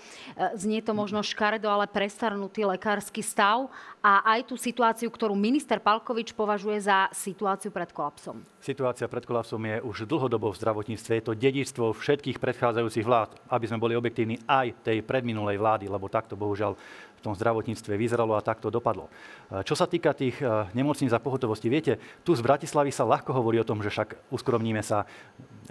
znie 0.56 0.80
to 0.80 0.96
možno 0.96 1.20
škaredo, 1.20 1.68
ale 1.68 1.90
prestarnutý 1.90 2.64
lekársky 2.64 3.20
stav 3.20 3.68
a 4.00 4.24
aj 4.36 4.52
tú 4.52 4.56
situáciu, 4.56 5.12
ktorú 5.12 5.36
minister 5.36 5.80
Palkovič 5.80 6.32
považuje 6.36 6.80
za 6.80 7.12
situáciu 7.12 7.72
pred 7.72 7.92
kolapsom? 7.92 8.44
Situácia 8.64 9.08
pred 9.12 9.24
kolapsom 9.28 9.60
je 9.64 9.78
už 9.84 10.08
dlhodobo 10.08 10.52
v 10.52 10.60
zdravotníctve. 10.60 11.12
Je 11.20 11.26
to 11.28 11.34
dedičstvo 11.36 11.92
všetkých 11.92 12.40
predchádzajúcich 12.40 13.04
vlád, 13.04 13.36
aby 13.52 13.66
sme 13.68 13.80
boli 13.80 13.96
objektívni 13.96 14.40
aj 14.48 14.88
tej 14.88 15.04
predminulej 15.04 15.60
vlády, 15.60 15.86
lebo 15.92 16.12
takto 16.12 16.40
bohužiaľ 16.40 16.76
v 17.24 17.32
tom 17.32 17.40
zdravotníctve 17.40 17.96
vyzeralo 17.96 18.36
a 18.36 18.44
takto 18.44 18.68
dopadlo. 18.68 19.08
E, 19.48 19.64
čo 19.64 19.80
sa 19.80 19.88
týka 19.88 20.12
tých 20.12 20.44
e, 20.44 20.68
nemocníc 20.76 21.16
a 21.16 21.24
pohotovosti, 21.24 21.72
viete, 21.72 21.96
tu 22.28 22.36
z 22.36 22.44
Bratislavy 22.44 22.92
sa 22.92 23.08
ľahko 23.08 23.32
hovorí 23.32 23.64
o 23.64 23.68
tom, 23.68 23.80
že 23.80 23.88
však 23.88 24.28
uskromníme 24.28 24.84
sa 24.84 25.08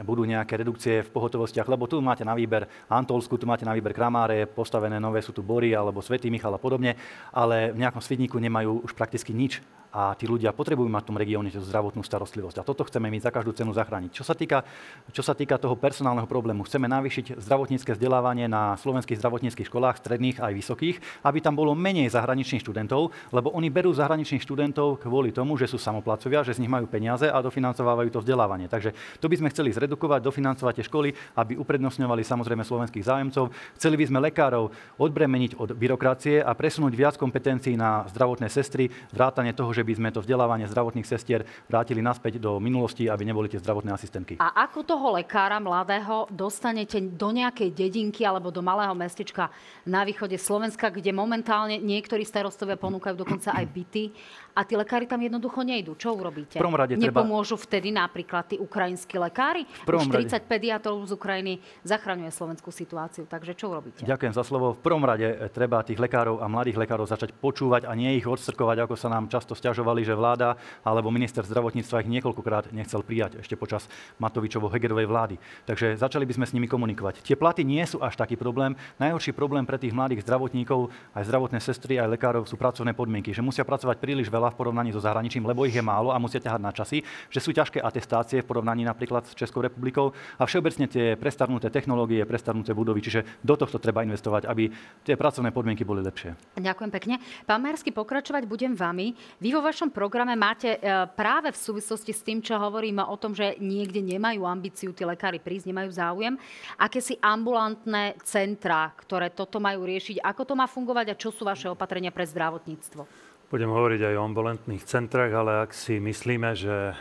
budú 0.01 0.25
nejaké 0.25 0.57
redukcie 0.57 1.05
v 1.05 1.13
pohotovostiach, 1.13 1.69
lebo 1.69 1.85
tu 1.85 2.01
máte 2.01 2.25
na 2.25 2.33
výber 2.33 2.65
Antolsku, 2.89 3.37
tu 3.37 3.45
máte 3.45 3.69
na 3.69 3.77
výber 3.77 3.93
Kramáre, 3.93 4.49
postavené 4.49 4.97
nové 4.97 5.21
sú 5.21 5.37
tu 5.37 5.45
Bory 5.45 5.77
alebo 5.77 6.01
Svetý 6.01 6.33
Michal 6.33 6.57
a 6.57 6.61
podobne, 6.61 6.97
ale 7.29 7.77
v 7.77 7.85
nejakom 7.85 8.01
Svidníku 8.01 8.41
nemajú 8.41 8.89
už 8.89 8.97
prakticky 8.97 9.37
nič 9.37 9.61
a 9.93 10.17
tí 10.17 10.25
ľudia 10.25 10.57
potrebujú 10.57 10.89
mať 10.89 11.05
v 11.05 11.09
tom 11.13 11.21
regióne 11.21 11.53
tú 11.53 11.61
zdravotnú 11.61 12.01
starostlivosť. 12.01 12.65
A 12.65 12.67
toto 12.67 12.89
chceme 12.89 13.13
my 13.13 13.21
za 13.21 13.29
každú 13.29 13.53
cenu 13.53 13.77
zachrániť. 13.77 14.11
Čo 14.17 14.25
sa 14.25 14.33
týka, 14.33 14.65
čo 15.13 15.21
sa 15.21 15.37
týka 15.37 15.61
toho 15.61 15.77
personálneho 15.77 16.25
problému, 16.25 16.65
chceme 16.65 16.89
navýšiť 16.89 17.37
zdravotnícke 17.37 17.93
vzdelávanie 17.93 18.49
na 18.49 18.73
slovenských 18.81 19.21
zdravotníckých 19.21 19.69
školách, 19.69 20.01
stredných 20.01 20.41
aj 20.41 20.53
vysokých, 20.57 20.97
aby 21.29 21.39
tam 21.45 21.61
bolo 21.61 21.77
menej 21.77 22.09
zahraničných 22.09 22.65
študentov, 22.65 23.13
lebo 23.37 23.53
oni 23.53 23.69
berú 23.69 23.93
zahraničných 23.93 24.41
študentov 24.41 25.05
kvôli 25.05 25.29
tomu, 25.29 25.61
že 25.61 25.69
sú 25.69 25.77
samoplacovia, 25.77 26.41
že 26.41 26.57
z 26.57 26.65
nich 26.65 26.73
majú 26.73 26.89
peniaze 26.89 27.29
a 27.29 27.37
dofinancovávajú 27.45 28.09
to 28.17 28.25
vzdelávanie. 28.25 28.73
Takže 28.73 28.97
to 29.21 29.29
by 29.29 29.37
sme 29.37 29.53
chceli 29.53 29.77
zredukovať, 29.83 30.23
dofinancovať 30.23 30.75
tie 30.79 30.87
školy, 30.87 31.11
aby 31.35 31.59
uprednostňovali 31.59 32.23
samozrejme 32.23 32.63
slovenských 32.63 33.03
zájemcov. 33.03 33.51
Chceli 33.75 33.99
by 33.99 34.05
sme 34.07 34.19
lekárov 34.31 34.71
odbremeniť 35.03 35.59
od 35.59 35.75
byrokracie 35.75 36.39
a 36.39 36.55
presunúť 36.55 36.95
viac 36.95 37.15
kompetencií 37.19 37.75
na 37.75 38.07
zdravotné 38.15 38.47
sestry, 38.47 38.87
vrátane 39.11 39.51
toho, 39.51 39.75
že 39.75 39.83
by 39.83 39.99
sme 39.99 40.09
to 40.15 40.23
vzdelávanie 40.23 40.71
zdravotných 40.71 41.09
sestier 41.09 41.43
vrátili 41.67 41.99
naspäť 41.99 42.39
do 42.39 42.63
minulosti, 42.63 43.11
aby 43.11 43.27
neboli 43.27 43.51
tie 43.51 43.59
zdravotné 43.59 43.91
asistentky. 43.91 44.39
A 44.39 44.71
ako 44.71 44.87
toho 44.87 45.19
lekára 45.19 45.59
mladého 45.59 46.31
dostanete 46.31 47.03
do 47.03 47.35
nejakej 47.35 47.75
dedinky 47.75 48.23
alebo 48.23 48.55
do 48.55 48.63
malého 48.63 48.95
mestečka 48.95 49.51
na 49.83 50.07
východe 50.07 50.39
Slovenska, 50.39 50.93
kde 50.95 51.11
momentálne 51.11 51.83
niektorí 51.83 52.23
starostovia 52.23 52.79
ponúkajú 52.79 53.19
dokonca 53.19 53.51
aj 53.51 53.67
byty 53.67 54.05
a 54.53 54.61
tí 54.69 54.77
lekári 54.77 55.09
tam 55.09 55.21
jednoducho 55.21 55.65
nejdú. 55.65 55.97
Čo 55.97 56.13
urobíte? 56.13 56.61
V 56.61 56.63
prvom 56.63 56.77
rade 56.77 56.95
treba... 57.01 57.25
Nepomôžu 57.25 57.57
vtedy 57.57 57.89
napríklad 57.89 58.45
tí 58.53 58.57
ukrajinskí 58.61 59.17
lekári? 59.17 59.65
V 59.65 59.89
prvom 59.89 60.09
Už 60.09 60.29
30 60.29 60.29
rade... 60.29 60.45
pediatrov 60.45 60.97
z 61.09 61.13
Ukrajiny 61.17 61.53
zachraňuje 61.89 62.29
slovenskú 62.29 62.69
situáciu. 62.69 63.25
Takže 63.25 63.57
čo 63.57 63.73
urobíte? 63.73 64.05
Ďakujem 64.05 64.33
za 64.37 64.45
slovo. 64.45 64.77
V 64.77 64.81
prvom 64.85 65.01
rade 65.05 65.25
e, 65.25 65.49
treba 65.49 65.81
tých 65.81 65.97
lekárov 65.97 66.45
a 66.45 66.47
mladých 66.53 66.77
lekárov 66.77 67.09
začať 67.09 67.33
počúvať 67.33 67.89
a 67.89 67.93
nie 67.97 68.21
ich 68.21 68.29
odstrkovať, 68.29 68.85
ako 68.85 68.95
sa 68.97 69.09
nám 69.09 69.33
často 69.33 69.57
stiažovali, 69.57 70.05
že 70.05 70.13
vláda 70.13 70.61
alebo 70.85 71.09
minister 71.09 71.41
zdravotníctva 71.45 72.05
ich 72.05 72.13
niekoľkokrát 72.13 72.77
nechcel 72.77 73.01
prijať 73.01 73.41
ešte 73.41 73.57
počas 73.57 73.89
Matovičovo-Hegerovej 74.21 75.07
vlády. 75.09 75.37
Takže 75.65 75.97
začali 75.97 76.29
by 76.29 76.35
sme 76.37 76.47
s 76.49 76.55
nimi 76.55 76.69
komunikovať. 76.69 77.25
Tie 77.25 77.39
platy 77.39 77.65
nie 77.65 77.83
sú 77.89 78.05
až 78.05 78.21
taký 78.21 78.37
problém. 78.37 78.77
Najhorší 79.01 79.33
problém 79.33 79.65
pre 79.65 79.81
tých 79.81 79.97
mladých 79.97 80.27
zdravotníkov, 80.29 80.93
aj 81.17 81.25
zdravotné 81.25 81.59
sestry, 81.63 81.97
aj 81.97 82.13
lekárov 82.13 82.45
sú 82.45 82.61
pracovné 82.61 82.93
podmienky, 82.93 83.33
že 83.33 83.41
musia 83.41 83.65
pracovať 83.65 83.97
príliš 84.03 84.29
veľa 84.29 84.42
veľa 84.43 84.51
v 84.51 84.59
porovnaní 84.59 84.91
so 84.91 84.99
zahraničím, 84.99 85.47
lebo 85.47 85.63
ich 85.63 85.79
je 85.79 85.85
málo 85.85 86.11
a 86.11 86.19
musia 86.19 86.43
ťahať 86.43 86.59
na 86.59 86.75
časy, 86.75 87.07
že 87.31 87.39
sú 87.39 87.55
ťažké 87.55 87.79
atestácie 87.79 88.43
v 88.43 88.49
porovnaní 88.51 88.83
napríklad 88.83 89.31
s 89.31 89.39
Českou 89.39 89.63
republikou 89.63 90.11
a 90.11 90.43
všeobecne 90.43 90.91
tie 90.91 91.15
prestarnuté 91.15 91.71
technológie, 91.71 92.27
prestarnuté 92.27 92.75
budovy, 92.75 92.99
čiže 92.99 93.23
do 93.47 93.55
tohto 93.55 93.79
treba 93.79 94.03
investovať, 94.03 94.51
aby 94.51 94.67
tie 95.07 95.15
pracovné 95.15 95.55
podmienky 95.55 95.87
boli 95.87 96.03
lepšie. 96.03 96.59
Ďakujem 96.59 96.91
pekne. 96.91 97.15
Pán 97.47 97.63
Majersky, 97.63 97.95
pokračovať 97.95 98.43
budem 98.51 98.75
vami. 98.75 99.15
Vy 99.39 99.55
vo 99.55 99.63
vašom 99.63 99.95
programe 99.95 100.35
máte 100.35 100.75
e, 100.75 100.79
práve 101.15 101.55
v 101.55 101.59
súvislosti 101.59 102.11
s 102.11 102.25
tým, 102.27 102.43
čo 102.43 102.59
hovoríme 102.59 103.05
o 103.07 103.15
tom, 103.15 103.37
že 103.37 103.55
niekde 103.63 104.03
nemajú 104.03 104.43
ambíciu 104.43 104.91
tí 104.91 105.07
lekári 105.07 105.39
prísť, 105.39 105.71
nemajú 105.71 105.91
záujem, 105.93 106.35
akési 106.81 107.21
ambulantné 107.21 108.19
centra, 108.25 108.91
ktoré 108.97 109.31
toto 109.31 109.61
majú 109.61 109.85
riešiť, 109.85 110.25
ako 110.25 110.43
to 110.43 110.55
má 110.57 110.67
fungovať 110.67 111.07
a 111.13 111.19
čo 111.19 111.31
sú 111.31 111.45
vaše 111.45 111.69
opatrenia 111.69 112.11
pre 112.11 112.25
zdravotníctvo? 112.25 113.32
Budem 113.53 113.69
hovoriť 113.69 114.01
aj 114.09 114.15
o 114.17 114.25
ambulantných 114.33 114.81
centrách, 114.89 115.29
ale 115.29 115.69
ak 115.69 115.77
si 115.77 116.01
myslíme, 116.01 116.57
že 116.57 116.73
e, 116.73 116.95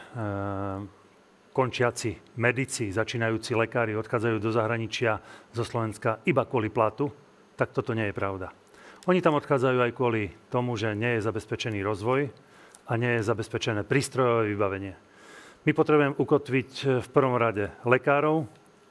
končiaci 1.56 2.36
medici, 2.36 2.92
začínajúci 2.92 3.56
lekári 3.56 3.96
odchádzajú 3.96 4.36
do 4.36 4.52
zahraničia 4.52 5.16
zo 5.56 5.64
Slovenska 5.64 6.20
iba 6.28 6.44
kvôli 6.44 6.68
platu, 6.68 7.08
tak 7.56 7.72
toto 7.72 7.96
nie 7.96 8.12
je 8.12 8.18
pravda. 8.20 8.52
Oni 9.08 9.24
tam 9.24 9.40
odchádzajú 9.40 9.80
aj 9.80 9.96
kvôli 9.96 10.28
tomu, 10.52 10.76
že 10.76 10.92
nie 10.92 11.16
je 11.16 11.24
zabezpečený 11.24 11.88
rozvoj 11.88 12.28
a 12.84 12.94
nie 13.00 13.16
je 13.16 13.28
zabezpečené 13.32 13.88
prístrojové 13.88 14.52
vybavenie. 14.52 15.00
My 15.64 15.72
potrebujeme 15.72 16.20
ukotviť 16.20 17.00
v 17.00 17.08
prvom 17.16 17.40
rade 17.40 17.72
lekárov 17.88 18.44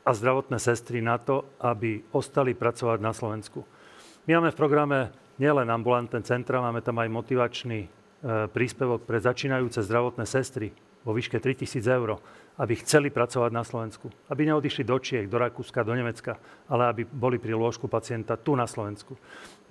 a 0.09 0.17
zdravotné 0.17 0.57
sestry 0.57 1.05
na 1.05 1.21
to, 1.21 1.45
aby 1.61 2.09
ostali 2.17 2.57
pracovať 2.57 3.05
na 3.05 3.13
Slovensku. 3.13 3.69
My 4.25 4.41
máme 4.41 4.49
v 4.49 4.61
programe 4.65 4.99
nielen 5.41 5.72
ambulantné 5.72 6.20
centra, 6.20 6.61
máme 6.61 6.84
tam 6.84 7.01
aj 7.01 7.09
motivačný 7.09 7.80
e, 7.80 7.88
príspevok 8.53 9.09
pre 9.09 9.16
začínajúce 9.16 9.80
zdravotné 9.80 10.28
sestry 10.28 10.68
vo 11.01 11.16
výške 11.16 11.41
3000 11.41 11.80
eur, 11.97 12.20
aby 12.61 12.76
chceli 12.84 13.09
pracovať 13.09 13.49
na 13.49 13.64
Slovensku. 13.64 14.12
Aby 14.28 14.53
neodišli 14.53 14.84
do 14.84 15.01
Čiech, 15.01 15.32
do 15.32 15.41
Rakúska, 15.41 15.80
do 15.80 15.97
Nemecka, 15.97 16.36
ale 16.68 16.93
aby 16.93 17.03
boli 17.09 17.41
pri 17.41 17.57
lôžku 17.57 17.88
pacienta 17.88 18.36
tu 18.36 18.53
na 18.53 18.68
Slovensku. 18.68 19.16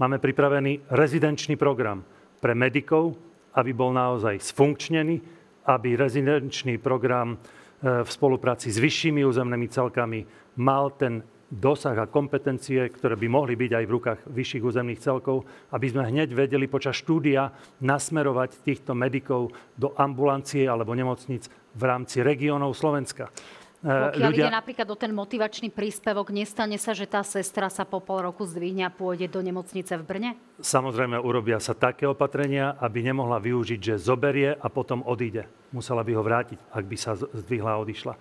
Máme 0.01 0.17
pripravený 0.17 0.89
rezidenčný 0.89 1.53
program 1.53 2.01
pre 2.41 2.57
medikov, 2.57 3.13
aby 3.53 3.69
bol 3.69 3.93
naozaj 3.93 4.41
sfunkčnený, 4.41 5.21
aby 5.69 5.93
rezidenčný 5.93 6.81
program 6.81 7.37
e, 7.37 8.01
v 8.01 8.09
spolupráci 8.09 8.73
s 8.73 8.81
vyššími 8.81 9.21
územnými 9.21 9.69
celkami 9.69 10.19
mal 10.57 10.89
ten 10.97 11.21
dosah 11.49 11.97
a 11.97 12.05
kompetencie, 12.05 12.85
ktoré 12.93 13.17
by 13.17 13.27
mohli 13.27 13.57
byť 13.57 13.71
aj 13.73 13.85
v 13.89 13.93
rukách 13.97 14.19
vyšších 14.29 14.63
územných 14.63 15.01
celkov, 15.01 15.49
aby 15.73 15.89
sme 15.89 16.05
hneď 16.05 16.29
vedeli 16.31 16.69
počas 16.69 17.01
štúdia 17.01 17.49
nasmerovať 17.81 18.61
týchto 18.61 18.93
medikov 18.93 19.49
do 19.73 19.91
ambulancie 19.97 20.69
alebo 20.69 20.93
nemocnic 20.93 21.49
v 21.73 21.83
rámci 21.83 22.21
regiónov 22.21 22.77
Slovenska. 22.77 23.33
E, 23.81 23.89
Pokiaľ 24.13 24.29
ľudia... 24.29 24.45
ide 24.45 24.57
napríklad 24.61 24.87
o 24.93 24.97
ten 24.99 25.09
motivačný 25.09 25.73
príspevok, 25.73 26.29
nestane 26.29 26.77
sa, 26.77 26.93
že 26.93 27.09
tá 27.09 27.25
sestra 27.25 27.71
sa 27.71 27.81
po 27.81 27.97
pol 28.03 28.29
roku 28.29 28.45
zdvihne 28.45 28.85
a 28.85 28.93
pôjde 28.93 29.31
do 29.31 29.41
nemocnice 29.41 29.97
v 29.97 30.03
Brne? 30.05 30.31
Samozrejme, 30.61 31.17
urobia 31.17 31.57
sa 31.57 31.73
také 31.73 32.05
opatrenia, 32.05 32.77
aby 32.77 33.01
nemohla 33.01 33.41
využiť, 33.41 33.79
že 33.79 33.95
zoberie 33.97 34.53
a 34.53 34.67
potom 34.69 35.01
odíde. 35.01 35.49
Musela 35.73 36.05
by 36.05 36.11
ho 36.13 36.21
vrátiť, 36.21 36.59
ak 36.75 36.85
by 36.85 36.97
sa 36.99 37.17
zdvihla 37.17 37.71
a 37.73 37.81
odišla. 37.81 38.13
E, 38.13 38.19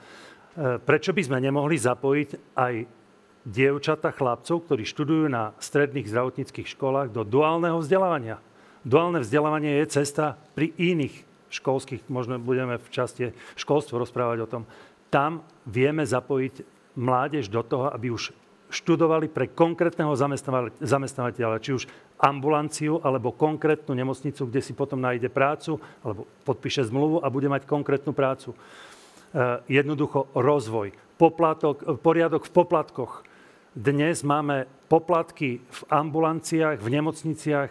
prečo 0.78 1.10
by 1.10 1.22
sme 1.26 1.38
nemohli 1.42 1.76
zapojiť 1.76 2.54
aj 2.54 2.74
dievčata, 3.48 4.12
chlapcov, 4.12 4.68
ktorí 4.68 4.84
študujú 4.84 5.32
na 5.32 5.56
stredných 5.56 6.04
zdravotníckých 6.04 6.68
školách 6.68 7.08
do 7.16 7.24
duálneho 7.24 7.80
vzdelávania. 7.80 8.36
Duálne 8.84 9.24
vzdelávanie 9.24 9.80
je 9.82 10.04
cesta 10.04 10.36
pri 10.52 10.76
iných 10.76 11.24
školských, 11.48 12.04
možno 12.12 12.36
budeme 12.36 12.76
v 12.76 12.88
časti 12.92 13.32
školstvo 13.56 13.96
rozprávať 13.96 14.38
o 14.44 14.50
tom. 14.50 14.62
Tam 15.08 15.40
vieme 15.64 16.04
zapojiť 16.04 16.60
mládež 17.00 17.48
do 17.48 17.64
toho, 17.64 17.88
aby 17.88 18.12
už 18.12 18.36
študovali 18.68 19.32
pre 19.32 19.48
konkrétneho 19.48 20.12
zamestnávateľa, 20.84 21.64
či 21.64 21.72
už 21.72 21.88
ambulanciu 22.20 23.00
alebo 23.00 23.32
konkrétnu 23.32 23.96
nemocnicu, 23.96 24.44
kde 24.44 24.60
si 24.60 24.76
potom 24.76 25.00
nájde 25.00 25.32
prácu 25.32 25.80
alebo 26.04 26.28
podpíše 26.44 26.84
zmluvu 26.84 27.24
a 27.24 27.32
bude 27.32 27.48
mať 27.48 27.64
konkrétnu 27.64 28.12
prácu. 28.12 28.52
E, 28.52 28.56
jednoducho 29.72 30.28
rozvoj, 30.36 30.92
poplatok, 31.16 31.96
poriadok 32.04 32.44
v 32.44 32.52
poplatkoch, 32.52 33.12
dnes 33.78 34.26
máme 34.26 34.66
poplatky 34.90 35.62
v 35.62 35.80
ambulanciách, 35.86 36.82
v 36.82 36.88
nemocniciach, 36.98 37.70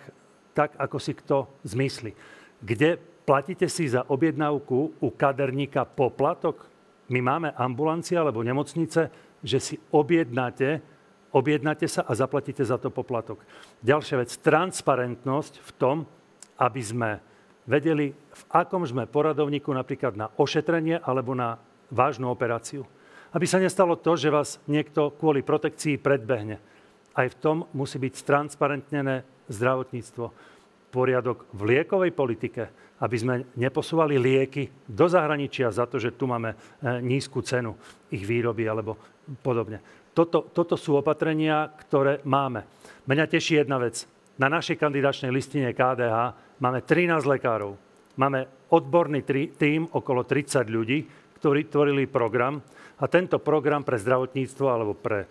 tak 0.55 0.79
ako 0.79 0.97
si 1.03 1.11
kto 1.11 1.51
zmysli. 1.67 2.15
Kde 2.63 2.95
platíte 3.27 3.67
si 3.67 3.91
za 3.91 4.07
objednávku 4.07 5.03
u 5.03 5.07
kaderníka 5.11 5.83
poplatok? 5.83 6.63
My 7.11 7.19
máme 7.19 7.51
ambulancie 7.59 8.15
alebo 8.15 8.39
nemocnice, 8.39 9.11
že 9.43 9.59
si 9.59 9.75
objednáte, 9.91 10.79
objednáte 11.35 11.91
sa 11.91 12.07
a 12.07 12.15
zaplatíte 12.15 12.63
za 12.63 12.79
to 12.79 12.87
poplatok. 12.87 13.43
Ďalšia 13.83 14.23
vec, 14.23 14.31
transparentnosť 14.39 15.59
v 15.59 15.71
tom, 15.75 15.97
aby 16.55 16.81
sme 16.81 17.19
vedeli, 17.67 18.15
v 18.15 18.43
akom 18.55 18.87
sme 18.87 19.11
poradovníku 19.11 19.75
napríklad 19.75 20.15
na 20.15 20.31
ošetrenie 20.39 21.03
alebo 21.03 21.35
na 21.35 21.59
vážnu 21.91 22.31
operáciu 22.31 22.87
aby 23.37 23.45
sa 23.45 23.61
nestalo 23.61 23.93
to, 23.93 24.17
že 24.17 24.33
vás 24.33 24.57
niekto 24.65 25.13
kvôli 25.13 25.45
protekcii 25.45 26.01
predbehne. 26.01 26.57
Aj 27.13 27.29
v 27.29 27.37
tom 27.37 27.69
musí 27.69 28.01
byť 28.01 28.25
transparentnené 28.25 29.21
zdravotníctvo. 29.45 30.25
Poriadok 30.89 31.45
v 31.53 31.61
liekovej 31.69 32.17
politike, 32.17 32.63
aby 32.97 33.13
sme 33.13 33.45
neposúvali 33.53 34.17
lieky 34.17 34.89
do 34.89 35.05
zahraničia 35.05 35.69
za 35.69 35.85
to, 35.85 36.01
že 36.01 36.17
tu 36.17 36.25
máme 36.25 36.49
e, 36.49 36.57
nízku 37.05 37.45
cenu 37.45 37.77
ich 38.09 38.25
výroby 38.25 38.65
alebo 38.65 38.97
podobne. 39.45 39.85
Toto, 40.17 40.49
toto 40.49 40.73
sú 40.73 40.97
opatrenia, 40.97 41.69
ktoré 41.77 42.25
máme. 42.25 42.65
Mňa 43.05 43.29
teší 43.29 43.61
jedna 43.61 43.77
vec. 43.77 44.09
Na 44.41 44.49
našej 44.49 44.81
kandidačnej 44.81 45.29
listine 45.29 45.77
KDH 45.77 46.33
máme 46.57 46.81
13 46.81 47.21
lekárov. 47.21 47.77
Máme 48.17 48.49
odborný 48.73 49.21
tým, 49.53 49.85
okolo 49.93 50.25
30 50.25 50.65
ľudí, 50.73 51.05
ktorí 51.37 51.69
tvorili 51.69 52.09
program, 52.09 52.57
a 52.97 53.05
tento 53.05 53.37
program 53.37 53.85
pre 53.85 54.01
zdravotníctvo 54.01 54.65
alebo 54.65 54.93
pre 54.97 55.29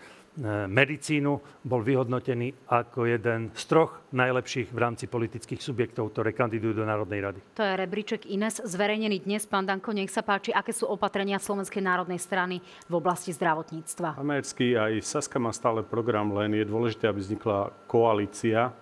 medicínu, 0.68 1.64
bol 1.64 1.80
vyhodnotený 1.80 2.68
ako 2.68 3.08
jeden 3.08 3.48
z 3.56 3.64
troch 3.64 4.04
najlepších 4.12 4.68
v 4.68 4.78
rámci 4.78 5.08
politických 5.08 5.64
subjektov, 5.64 6.12
ktoré 6.12 6.36
kandidujú 6.36 6.76
do 6.76 6.84
Národnej 6.84 7.24
rady. 7.24 7.40
To 7.56 7.64
je 7.64 7.72
rebríček 7.72 8.28
Ines, 8.28 8.60
zverejnený 8.60 9.24
dnes. 9.24 9.48
Pán 9.48 9.64
Danko, 9.64 9.96
nech 9.96 10.12
sa 10.12 10.20
páči, 10.20 10.52
aké 10.52 10.76
sú 10.76 10.92
opatrenia 10.92 11.40
Slovenskej 11.40 11.80
národnej 11.80 12.20
strany 12.20 12.60
v 12.84 12.94
oblasti 13.00 13.32
zdravotníctva? 13.32 14.20
Americký 14.20 14.76
aj 14.76 15.00
Saska 15.00 15.40
má 15.40 15.56
stále 15.56 15.80
program, 15.80 16.28
len 16.36 16.52
je 16.52 16.68
dôležité, 16.68 17.08
aby 17.08 17.24
vznikla 17.24 17.72
koalícia 17.88 18.76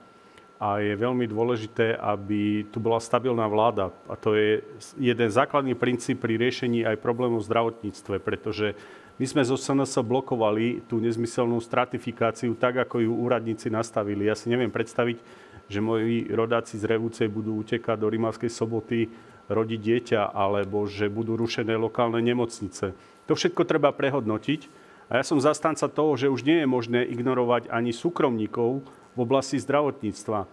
a 0.64 0.80
je 0.80 0.96
veľmi 0.96 1.28
dôležité, 1.28 1.92
aby 1.92 2.64
tu 2.72 2.80
bola 2.80 2.96
stabilná 2.96 3.44
vláda. 3.44 3.92
A 4.08 4.16
to 4.16 4.32
je 4.32 4.64
jeden 4.96 5.28
základný 5.28 5.76
princíp 5.76 6.24
pri 6.24 6.40
riešení 6.40 6.88
aj 6.88 7.04
problémov 7.04 7.44
v 7.44 7.48
zdravotníctve, 7.52 8.16
pretože 8.24 8.72
my 9.20 9.28
sme 9.28 9.44
zo 9.44 9.60
SNS 9.60 10.00
blokovali 10.00 10.80
tú 10.88 11.04
nezmyselnú 11.04 11.60
stratifikáciu 11.60 12.56
tak, 12.56 12.80
ako 12.80 13.04
ju 13.04 13.12
úradníci 13.12 13.68
nastavili. 13.68 14.24
Ja 14.24 14.32
si 14.32 14.48
neviem 14.48 14.72
predstaviť, 14.72 15.20
že 15.68 15.84
moji 15.84 16.32
rodáci 16.32 16.80
z 16.80 16.88
Revúcej 16.88 17.28
budú 17.28 17.60
utekať 17.60 18.00
do 18.00 18.08
Rimavskej 18.08 18.48
soboty 18.48 19.12
rodiť 19.52 19.80
dieťa, 19.84 20.32
alebo 20.32 20.88
že 20.88 21.12
budú 21.12 21.36
rušené 21.36 21.76
lokálne 21.76 22.24
nemocnice. 22.24 22.96
To 23.28 23.36
všetko 23.36 23.68
treba 23.68 23.92
prehodnotiť. 23.92 24.80
A 25.12 25.20
ja 25.20 25.24
som 25.28 25.36
zastanca 25.36 25.84
toho, 25.92 26.16
že 26.16 26.32
už 26.32 26.48
nie 26.48 26.64
je 26.64 26.68
možné 26.68 27.04
ignorovať 27.04 27.68
ani 27.68 27.92
súkromníkov 27.92 29.03
v 29.14 29.18
oblasti 29.22 29.56
zdravotníctva. 29.62 30.46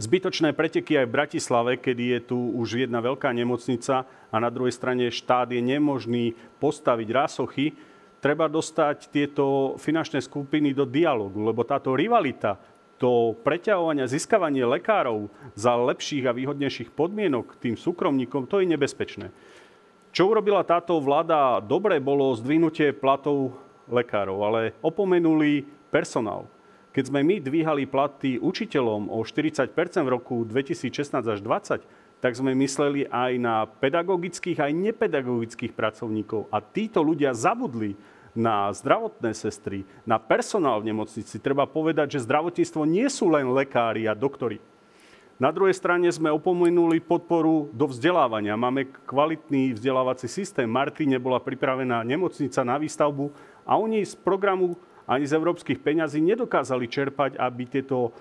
Zbytočné 0.00 0.56
preteky 0.56 0.98
aj 0.98 1.06
v 1.06 1.14
Bratislave, 1.14 1.70
kedy 1.76 2.18
je 2.18 2.20
tu 2.32 2.38
už 2.58 2.88
jedna 2.88 3.04
veľká 3.04 3.28
nemocnica 3.30 4.08
a 4.32 4.36
na 4.40 4.48
druhej 4.48 4.72
strane 4.72 5.12
štát 5.12 5.52
je 5.52 5.60
nemožný 5.60 6.32
postaviť 6.58 7.08
rásochy, 7.12 7.76
treba 8.22 8.48
dostať 8.48 9.12
tieto 9.12 9.76
finančné 9.76 10.22
skupiny 10.24 10.72
do 10.72 10.88
dialogu, 10.88 11.42
lebo 11.44 11.66
táto 11.66 11.92
rivalita, 11.92 12.56
to 12.96 13.34
preťahovanie, 13.42 14.06
získavanie 14.06 14.62
lekárov 14.62 15.26
za 15.58 15.74
lepších 15.74 16.30
a 16.30 16.32
výhodnejších 16.32 16.94
podmienok 16.94 17.58
tým 17.58 17.74
súkromníkom, 17.74 18.46
to 18.46 18.62
je 18.62 18.70
nebezpečné. 18.70 19.34
Čo 20.14 20.30
urobila 20.30 20.62
táto 20.62 21.02
vláda 21.02 21.58
dobre, 21.58 21.98
bolo 21.98 22.30
zdvihnutie 22.38 22.94
platov 22.94 23.58
lekárov, 23.90 24.38
ale 24.44 24.60
opomenuli 24.80 25.66
personál. 25.90 26.46
Keď 26.92 27.08
sme 27.08 27.24
my 27.24 27.40
dvíhali 27.40 27.88
platy 27.88 28.36
učiteľom 28.36 29.08
o 29.08 29.24
40% 29.24 29.72
v 30.04 30.12
roku 30.12 30.44
2016 30.44 31.24
až 31.24 31.40
2020, 31.40 32.20
tak 32.22 32.38
sme 32.38 32.52
mysleli 32.54 33.08
aj 33.08 33.32
na 33.40 33.64
pedagogických, 33.66 34.60
aj 34.60 34.72
nepedagogických 34.76 35.72
pracovníkov. 35.74 36.52
A 36.52 36.60
títo 36.60 37.02
ľudia 37.02 37.32
zabudli 37.32 37.98
na 38.36 38.68
zdravotné 38.70 39.32
sestry, 39.32 39.88
na 40.04 40.20
personál 40.20 40.84
v 40.84 40.92
nemocnici. 40.92 41.40
Treba 41.40 41.64
povedať, 41.64 42.16
že 42.16 42.24
zdravotníctvo 42.28 42.82
nie 42.84 43.08
sú 43.08 43.32
len 43.32 43.48
lekári 43.50 44.04
a 44.06 44.14
doktori. 44.14 44.60
Na 45.40 45.50
druhej 45.50 45.74
strane 45.74 46.06
sme 46.12 46.30
opomenuli 46.30 47.02
podporu 47.02 47.72
do 47.74 47.90
vzdelávania. 47.90 48.54
Máme 48.54 48.86
kvalitný 49.08 49.74
vzdelávací 49.74 50.30
systém. 50.30 50.70
Martine 50.70 51.18
bola 51.18 51.42
pripravená 51.42 52.04
nemocnica 52.06 52.62
na 52.62 52.78
výstavbu 52.78 53.34
a 53.66 53.74
oni 53.74 54.06
z 54.06 54.14
programu 54.14 54.78
ani 55.08 55.26
z 55.26 55.32
európskych 55.34 55.78
peňazí 55.82 56.22
nedokázali 56.22 56.86
čerpať, 56.86 57.36
aby 57.38 57.62
tieto 57.66 58.12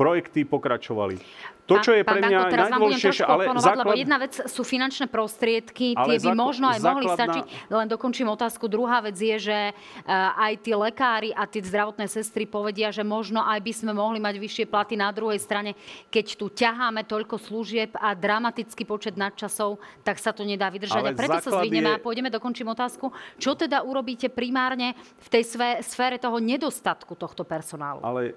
projekty 0.00 0.48
pokračovali. 0.48 1.20
To, 1.68 1.78
čo 1.78 1.94
je 1.94 2.02
pre 2.02 2.18
mňa 2.18 2.50
teraz 2.50 2.66
najdôležitejšie, 2.74 3.22
ale 3.22 3.46
základ... 3.62 3.86
lebo 3.86 3.94
jedna 3.94 4.18
vec 4.18 4.34
sú 4.34 4.66
finančné 4.66 5.06
prostriedky, 5.06 5.94
tie 5.94 6.16
by 6.18 6.34
možno 6.34 6.66
aj 6.66 6.82
základná... 6.82 6.90
mohli 6.90 7.06
stačiť. 7.14 7.44
Len 7.70 7.86
dokončím 7.86 8.26
otázku. 8.26 8.66
Druhá 8.66 8.98
vec 9.06 9.14
je, 9.14 9.36
že 9.38 9.58
eh, 9.70 9.74
aj 10.10 10.66
tí 10.66 10.74
lekári 10.74 11.30
a 11.30 11.46
tie 11.46 11.62
zdravotné 11.62 12.10
sestry 12.10 12.42
povedia, 12.48 12.90
že 12.90 13.06
možno 13.06 13.44
aj 13.46 13.62
by 13.62 13.72
sme 13.76 13.92
mohli 13.94 14.18
mať 14.18 14.42
vyššie 14.42 14.64
platy 14.66 14.98
na 14.98 15.14
druhej 15.14 15.38
strane. 15.38 15.78
Keď 16.10 16.26
tu 16.34 16.50
ťaháme 16.50 17.06
toľko 17.06 17.38
služieb 17.38 17.94
a 17.94 18.18
dramatický 18.18 18.82
počet 18.82 19.14
nadčasov, 19.14 19.78
tak 20.02 20.18
sa 20.18 20.34
to 20.34 20.42
nedá 20.42 20.74
vydržať. 20.74 21.06
Ale 21.06 21.14
a 21.14 21.18
preto 21.18 21.38
sa 21.38 21.62
zvihneme 21.62 21.94
je... 21.94 21.94
a 21.94 22.02
pôjdeme, 22.02 22.34
dokončím 22.34 22.66
otázku. 22.74 23.14
Čo 23.38 23.54
teda 23.54 23.86
urobíte 23.86 24.26
primárne 24.26 24.98
v 25.22 25.28
tej 25.30 25.46
sfére 25.86 26.18
toho 26.18 26.42
nedostatku 26.42 27.14
tohto 27.14 27.46
personálu? 27.46 28.02
Ale 28.02 28.34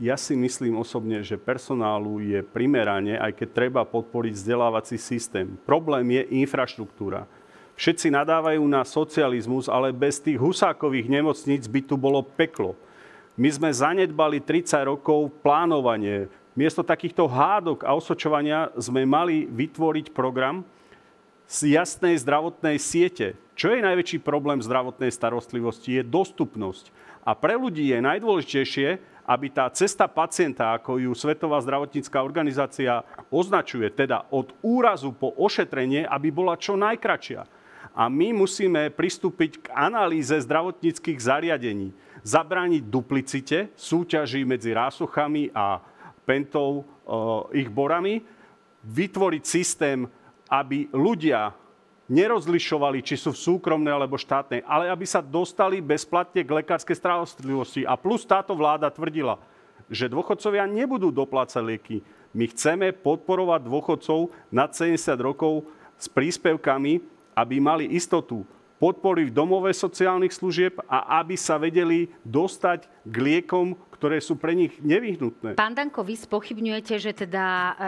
ja 0.00 0.16
si 0.16 0.32
myslím 0.32 0.80
osobne, 0.80 1.20
že 1.20 1.40
personálu 1.40 2.22
je 2.22 2.40
primerane, 2.40 3.18
aj 3.20 3.36
keď 3.36 3.48
treba 3.52 3.82
podporiť 3.84 4.32
vzdelávací 4.34 4.96
systém. 4.96 5.54
Problém 5.68 6.16
je 6.16 6.22
infraštruktúra. 6.42 7.28
Všetci 7.76 8.12
nadávajú 8.12 8.62
na 8.68 8.84
socializmus, 8.84 9.66
ale 9.66 9.90
bez 9.90 10.20
tých 10.20 10.36
husákových 10.36 11.08
nemocníc 11.08 11.64
by 11.66 11.80
tu 11.82 11.96
bolo 11.96 12.20
peklo. 12.20 12.76
My 13.32 13.48
sme 13.48 13.72
zanedbali 13.72 14.44
30 14.44 14.92
rokov 14.92 15.32
plánovanie. 15.40 16.28
Miesto 16.52 16.84
takýchto 16.84 17.24
hádok 17.24 17.80
a 17.88 17.96
osočovania 17.96 18.68
sme 18.76 19.08
mali 19.08 19.48
vytvoriť 19.48 20.12
program 20.12 20.60
z 21.48 21.80
jasnej 21.80 22.20
zdravotnej 22.20 22.76
siete. 22.76 23.40
Čo 23.56 23.72
je 23.72 23.80
najväčší 23.84 24.20
problém 24.20 24.60
zdravotnej 24.60 25.08
starostlivosti? 25.08 26.00
Je 26.00 26.04
dostupnosť. 26.04 26.92
A 27.24 27.32
pre 27.32 27.56
ľudí 27.56 27.88
je 27.88 28.04
najdôležitejšie, 28.04 28.88
aby 29.22 29.54
tá 29.54 29.70
cesta 29.70 30.10
pacienta, 30.10 30.74
ako 30.74 30.98
ju 30.98 31.12
Svetová 31.14 31.62
zdravotnícká 31.62 32.18
organizácia 32.18 33.06
označuje, 33.30 33.86
teda 33.94 34.26
od 34.34 34.50
úrazu 34.60 35.14
po 35.14 35.30
ošetrenie, 35.38 36.02
aby 36.06 36.34
bola 36.34 36.58
čo 36.58 36.74
najkračšia. 36.74 37.46
A 37.92 38.08
my 38.08 38.32
musíme 38.32 38.88
pristúpiť 38.90 39.50
k 39.62 39.66
analýze 39.76 40.32
zdravotníckých 40.32 41.18
zariadení, 41.20 41.92
zabrániť 42.24 42.82
duplicite, 42.88 43.58
súťaží 43.76 44.42
medzi 44.48 44.72
rásochami 44.72 45.52
a 45.52 45.78
pentou 46.24 46.82
e, 46.82 47.62
ich 47.62 47.68
borami, 47.68 48.24
vytvoriť 48.82 49.42
systém, 49.44 50.08
aby 50.48 50.88
ľudia 50.90 51.54
nerozlišovali, 52.10 53.02
či 53.02 53.14
sú 53.14 53.30
v 53.34 53.42
súkromnej 53.42 53.94
alebo 53.94 54.18
štátnej, 54.18 54.66
ale 54.66 54.90
aby 54.90 55.06
sa 55.06 55.22
dostali 55.22 55.78
bezplatne 55.78 56.42
k 56.42 56.54
lekárskej 56.62 56.98
starostlivosti. 56.98 57.82
A 57.86 57.94
plus 57.94 58.26
táto 58.26 58.54
vláda 58.58 58.90
tvrdila, 58.90 59.38
že 59.86 60.10
dôchodcovia 60.10 60.66
nebudú 60.66 61.12
doplácať 61.12 61.62
lieky. 61.62 61.96
My 62.32 62.48
chceme 62.48 62.96
podporovať 62.96 63.60
dôchodcov 63.68 64.32
nad 64.48 64.72
70 64.72 64.98
rokov 65.20 65.68
s 66.00 66.08
príspevkami, 66.08 67.04
aby 67.36 67.56
mali 67.60 67.92
istotu 67.92 68.42
podpory 68.82 69.30
v 69.30 69.36
domove 69.36 69.70
sociálnych 69.70 70.34
služieb 70.34 70.74
a 70.90 71.22
aby 71.22 71.38
sa 71.38 71.54
vedeli 71.54 72.10
dostať 72.26 72.90
k 73.06 73.14
liekom, 73.14 73.78
ktoré 74.02 74.18
sú 74.18 74.34
pre 74.34 74.50
nich 74.50 74.74
nevyhnutné. 74.82 75.54
Pán 75.54 75.78
Danko, 75.78 76.02
vy 76.02 76.18
spochybňujete, 76.18 76.98
že 76.98 77.14
teda 77.14 77.44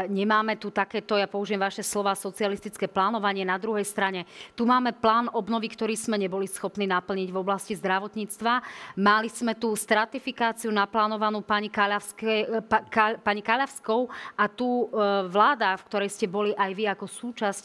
e, 0.06 0.14
nemáme 0.14 0.54
tu 0.62 0.70
takéto, 0.70 1.18
ja 1.18 1.26
použijem 1.26 1.58
vaše 1.58 1.82
slova, 1.82 2.14
socialistické 2.14 2.86
plánovanie. 2.86 3.42
Na 3.42 3.58
druhej 3.58 3.82
strane, 3.82 4.22
tu 4.54 4.62
máme 4.62 4.94
plán 4.94 5.26
obnovy, 5.34 5.74
ktorý 5.74 5.98
sme 5.98 6.14
neboli 6.14 6.46
schopní 6.46 6.86
naplniť 6.86 7.34
v 7.34 7.40
oblasti 7.42 7.74
zdravotníctva. 7.74 8.62
Mali 8.94 9.26
sme 9.26 9.58
tu 9.58 9.74
stratifikáciu 9.74 10.70
naplánovanú 10.70 11.42
pani, 11.42 11.66
e, 11.66 12.62
pa, 12.62 12.86
pani 13.18 13.42
Kaľavskou 13.42 14.06
a 14.38 14.46
tu 14.46 14.86
e, 14.86 14.86
vláda, 15.26 15.74
v 15.82 15.86
ktorej 15.90 16.14
ste 16.14 16.30
boli 16.30 16.54
aj 16.54 16.70
vy 16.78 16.94
ako 16.94 17.10
súčasť, 17.10 17.64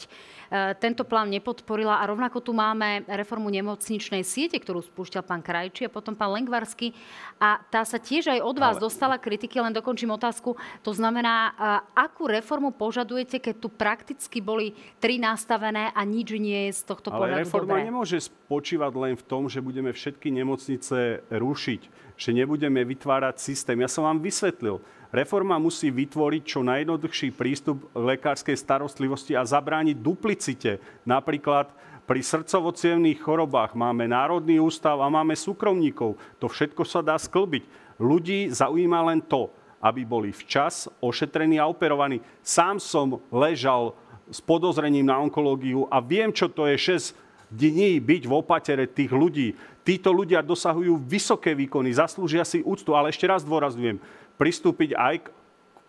tento 0.82 1.06
plán 1.06 1.30
nepodporila. 1.30 2.02
A 2.02 2.10
rovnako 2.10 2.42
tu 2.42 2.50
máme 2.50 3.06
reformu 3.06 3.46
nemocničnej 3.54 4.26
siete, 4.26 4.58
ktorú 4.58 4.82
spúšťal 4.82 5.22
pán 5.22 5.40
Krajči 5.40 5.86
a 5.86 5.94
potom 5.94 6.18
pán 6.18 6.34
Lengvarsky. 6.34 6.90
A 7.38 7.62
tá 7.70 7.86
sa 7.86 8.02
tiež 8.02 8.34
aj 8.34 8.42
od 8.42 8.56
vás 8.58 8.76
Ale... 8.76 8.90
dostala 8.90 9.16
kritiky, 9.16 9.62
len 9.62 9.70
dokončím 9.70 10.10
otázku. 10.10 10.58
To 10.82 10.90
znamená, 10.90 11.54
akú 11.94 12.26
reformu 12.26 12.74
požadujete, 12.74 13.38
keď 13.38 13.54
tu 13.62 13.70
prakticky 13.70 14.42
boli 14.42 14.74
tri 14.98 15.22
nastavené 15.22 15.94
a 15.94 16.02
nič 16.02 16.34
nie 16.34 16.68
je 16.68 16.82
z 16.82 16.82
tohto 16.82 17.14
Ale 17.14 17.18
pohľadu 17.30 17.40
reforma 17.46 17.78
dobré? 17.78 17.86
nemôže 17.86 18.18
spočívať 18.18 18.92
len 18.98 19.14
v 19.14 19.24
tom, 19.24 19.46
že 19.46 19.62
budeme 19.62 19.94
všetky 19.94 20.34
nemocnice 20.34 21.22
rušiť, 21.30 21.80
že 22.18 22.30
nebudeme 22.34 22.82
vytvárať 22.82 23.38
systém. 23.38 23.78
Ja 23.78 23.88
som 23.88 24.02
vám 24.02 24.18
vysvetlil. 24.18 24.82
Reforma 25.10 25.58
musí 25.58 25.90
vytvoriť 25.90 26.42
čo 26.46 26.62
najjednoduchší 26.62 27.34
prístup 27.34 27.90
k 27.90 28.14
lekárskej 28.14 28.54
starostlivosti 28.54 29.34
a 29.34 29.42
zabrániť 29.42 29.98
duplicite. 29.98 30.78
Napríklad 31.02 31.74
pri 32.06 32.22
srdcovo 32.22 32.70
chorobách 33.18 33.74
máme 33.74 34.06
Národný 34.06 34.62
ústav 34.62 35.02
a 35.02 35.10
máme 35.10 35.34
súkromníkov. 35.34 36.14
To 36.38 36.46
všetko 36.46 36.82
sa 36.86 37.02
dá 37.02 37.18
sklbiť. 37.18 37.66
Ľudí 37.98 38.54
zaujíma 38.54 39.02
len 39.10 39.18
to, 39.22 39.50
aby 39.82 40.06
boli 40.06 40.30
včas 40.30 40.86
ošetrení 41.02 41.58
a 41.58 41.66
operovaní. 41.66 42.22
Sám 42.42 42.78
som 42.78 43.18
ležal 43.34 43.98
s 44.30 44.38
podozrením 44.38 45.10
na 45.10 45.18
onkológiu 45.18 45.90
a 45.90 45.98
viem, 45.98 46.30
čo 46.30 46.46
to 46.46 46.70
je 46.70 46.98
6 46.98 47.18
dní 47.50 47.98
byť 47.98 48.22
v 48.30 48.32
opatere 48.32 48.86
tých 48.86 49.10
ľudí. 49.10 49.58
Títo 49.82 50.14
ľudia 50.14 50.38
dosahujú 50.38 51.02
vysoké 51.02 51.50
výkony, 51.50 51.90
zaslúžia 51.90 52.46
si 52.46 52.62
úctu, 52.62 52.94
ale 52.94 53.10
ešte 53.10 53.26
raz 53.26 53.42
dôrazňujem, 53.42 53.98
pristúpiť 54.40 54.96
aj 54.96 55.14
k 55.20 55.26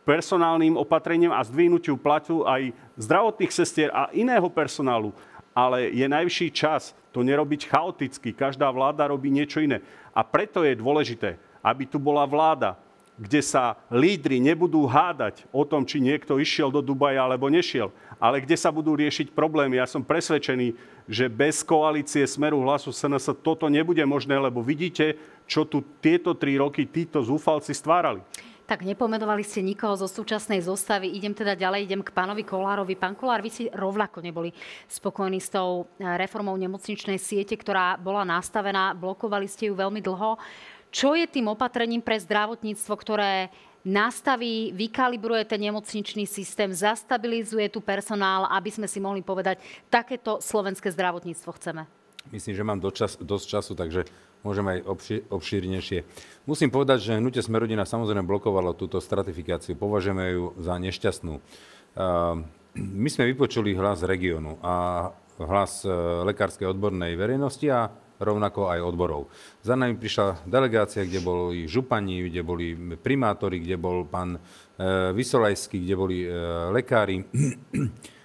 personálnym 0.03 0.75
opatreniam 0.75 1.31
a 1.31 1.39
zdvihnutiu 1.47 1.95
platu 1.95 2.43
aj 2.43 2.75
zdravotných 2.99 3.53
sestier 3.55 3.87
a 3.95 4.11
iného 4.11 4.51
personálu 4.51 5.15
ale 5.51 5.91
je 5.91 6.07
najvyšší 6.07 6.47
čas 6.55 6.95
to 7.11 7.23
nerobiť 7.23 7.67
chaoticky. 7.67 8.31
Každá 8.31 8.71
vláda 8.71 9.11
robí 9.11 9.27
niečo 9.27 9.59
iné. 9.59 9.83
A 10.15 10.23
preto 10.23 10.63
je 10.63 10.79
dôležité, 10.79 11.35
aby 11.59 11.83
tu 11.83 11.99
bola 11.99 12.23
vláda, 12.23 12.79
kde 13.21 13.37
sa 13.45 13.77
lídry 13.93 14.41
nebudú 14.41 14.89
hádať 14.89 15.45
o 15.53 15.61
tom, 15.61 15.85
či 15.85 16.01
niekto 16.01 16.41
išiel 16.41 16.73
do 16.73 16.81
Dubaja 16.81 17.21
alebo 17.21 17.53
nešiel, 17.53 17.93
ale 18.17 18.41
kde 18.41 18.57
sa 18.57 18.73
budú 18.73 18.97
riešiť 18.97 19.29
problémy. 19.37 19.77
Ja 19.77 19.85
som 19.85 20.01
presvedčený, 20.01 20.73
že 21.05 21.29
bez 21.29 21.61
koalície 21.61 22.25
Smeru 22.25 22.65
hlasu 22.65 22.89
SNS 22.89 23.37
toto 23.45 23.69
nebude 23.69 24.01
možné, 24.09 24.41
lebo 24.41 24.65
vidíte, 24.65 25.21
čo 25.45 25.69
tu 25.69 25.85
tieto 26.01 26.33
tri 26.33 26.57
roky 26.57 26.89
títo 26.89 27.21
zúfalci 27.21 27.77
stvárali. 27.77 28.25
Tak 28.71 28.87
nepomenovali 28.87 29.43
ste 29.43 29.59
nikoho 29.59 29.99
zo 29.99 30.07
súčasnej 30.07 30.63
zostavy. 30.63 31.11
Idem 31.11 31.35
teda 31.35 31.59
ďalej, 31.59 31.91
idem 31.91 31.99
k 31.99 32.15
pánovi 32.15 32.47
Kolárovi. 32.47 32.95
Pán 32.95 33.19
Kolár, 33.19 33.43
vy 33.43 33.51
si 33.51 33.67
rovnako 33.67 34.23
neboli 34.23 34.55
spokojní 34.87 35.43
s 35.43 35.51
tou 35.51 35.91
eh, 35.99 36.15
reformou 36.15 36.55
nemocničnej 36.55 37.19
siete, 37.19 37.59
ktorá 37.59 37.99
bola 37.99 38.23
nastavená. 38.23 38.95
Blokovali 38.95 39.51
ste 39.51 39.67
ju 39.67 39.75
veľmi 39.75 39.99
dlho. 39.99 40.39
Čo 40.91 41.15
je 41.15 41.23
tým 41.23 41.47
opatrením 41.47 42.03
pre 42.03 42.19
zdravotníctvo, 42.19 42.93
ktoré 42.99 43.47
nastaví, 43.81 44.75
vykalibruje 44.75 45.47
ten 45.47 45.63
nemocničný 45.71 46.29
systém, 46.29 46.69
zastabilizuje 46.69 47.71
tu 47.71 47.81
personál, 47.81 48.45
aby 48.51 48.69
sme 48.69 48.85
si 48.85 49.01
mohli 49.01 49.25
povedať, 49.25 49.57
takéto 49.89 50.37
slovenské 50.37 50.93
zdravotníctvo 50.93 51.49
chceme? 51.57 51.87
Myslím, 52.29 52.53
že 52.53 52.67
mám 52.67 52.77
dosť 53.17 53.45
času, 53.49 53.73
takže 53.73 54.05
môžem 54.45 54.67
aj 54.67 54.79
obši- 54.85 55.23
obšírnejšie. 55.25 56.05
Musím 56.45 56.69
povedať, 56.69 57.01
že 57.01 57.17
hnutie 57.17 57.41
Smerodina 57.41 57.81
samozrejme 57.81 58.21
blokovalo 58.21 58.77
túto 58.77 59.01
stratifikáciu. 59.01 59.73
Považujeme 59.73 60.37
ju 60.37 60.53
za 60.61 60.77
nešťastnú. 60.77 61.41
My 62.77 63.09
sme 63.09 63.31
vypočuli 63.33 63.73
hlas 63.73 64.05
regiónu 64.05 64.61
a 64.61 65.09
hlas 65.41 65.83
e, 65.83 65.89
lekárskej 66.23 66.69
odbornej 66.69 67.17
verejnosti 67.17 67.67
a 67.67 67.89
rovnako 68.21 68.69
aj 68.69 68.79
odborov. 68.85 69.27
Za 69.65 69.73
nami 69.73 69.97
prišla 69.97 70.45
delegácia, 70.45 71.03
kde 71.03 71.19
boli 71.19 71.65
župani, 71.65 72.29
kde 72.29 72.41
boli 72.45 72.77
primátori, 73.01 73.57
kde 73.57 73.75
bol 73.81 74.05
pán 74.05 74.37
e, 74.37 74.39
Vysolajský, 75.17 75.81
kde 75.81 75.95
boli 75.97 76.17
e, 76.23 76.29
lekári 76.69 77.25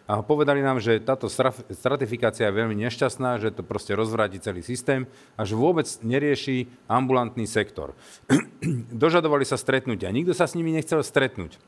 a 0.07 0.23
povedali 0.23 0.63
nám, 0.63 0.79
že 0.79 1.03
táto 1.03 1.27
stratifikácia 1.75 2.47
je 2.47 2.59
veľmi 2.63 2.79
nešťastná, 2.87 3.43
že 3.43 3.51
to 3.51 3.67
proste 3.67 3.91
rozvráti 3.91 4.39
celý 4.39 4.63
systém 4.63 5.11
a 5.35 5.43
že 5.43 5.59
vôbec 5.59 5.87
nerieši 6.07 6.71
ambulantný 6.87 7.43
sektor. 7.51 7.99
Dožadovali 9.03 9.43
sa 9.43 9.59
stretnutia. 9.59 10.15
Nikto 10.15 10.31
sa 10.31 10.47
s 10.47 10.55
nimi 10.55 10.71
nechcel 10.71 11.03
stretnúť. 11.03 11.59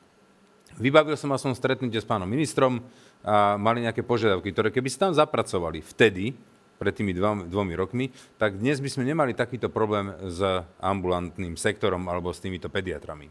Vybavil 0.79 1.19
som 1.19 1.35
som 1.35 1.51
stretnutie 1.51 1.99
s 1.99 2.07
pánom 2.07 2.31
ministrom 2.31 2.87
a 3.27 3.59
mali 3.59 3.83
nejaké 3.83 4.07
požiadavky, 4.07 4.55
ktoré 4.55 4.71
keby 4.71 4.87
ste 4.87 5.11
tam 5.11 5.13
zapracovali 5.19 5.83
vtedy, 5.83 6.39
pred 6.79 6.95
tými 6.95 7.11
dvomi, 7.13 7.51
dvomi 7.51 7.75
rokmi, 7.75 8.07
tak 8.39 8.57
dnes 8.57 8.79
by 8.79 8.89
sme 8.89 9.05
nemali 9.11 9.35
takýto 9.35 9.69
problém 9.69 10.15
s 10.31 10.41
ambulantným 10.79 11.59
sektorom 11.59 12.07
alebo 12.07 12.31
s 12.31 12.39
týmito 12.39 12.71
pediatrami. 12.71 13.29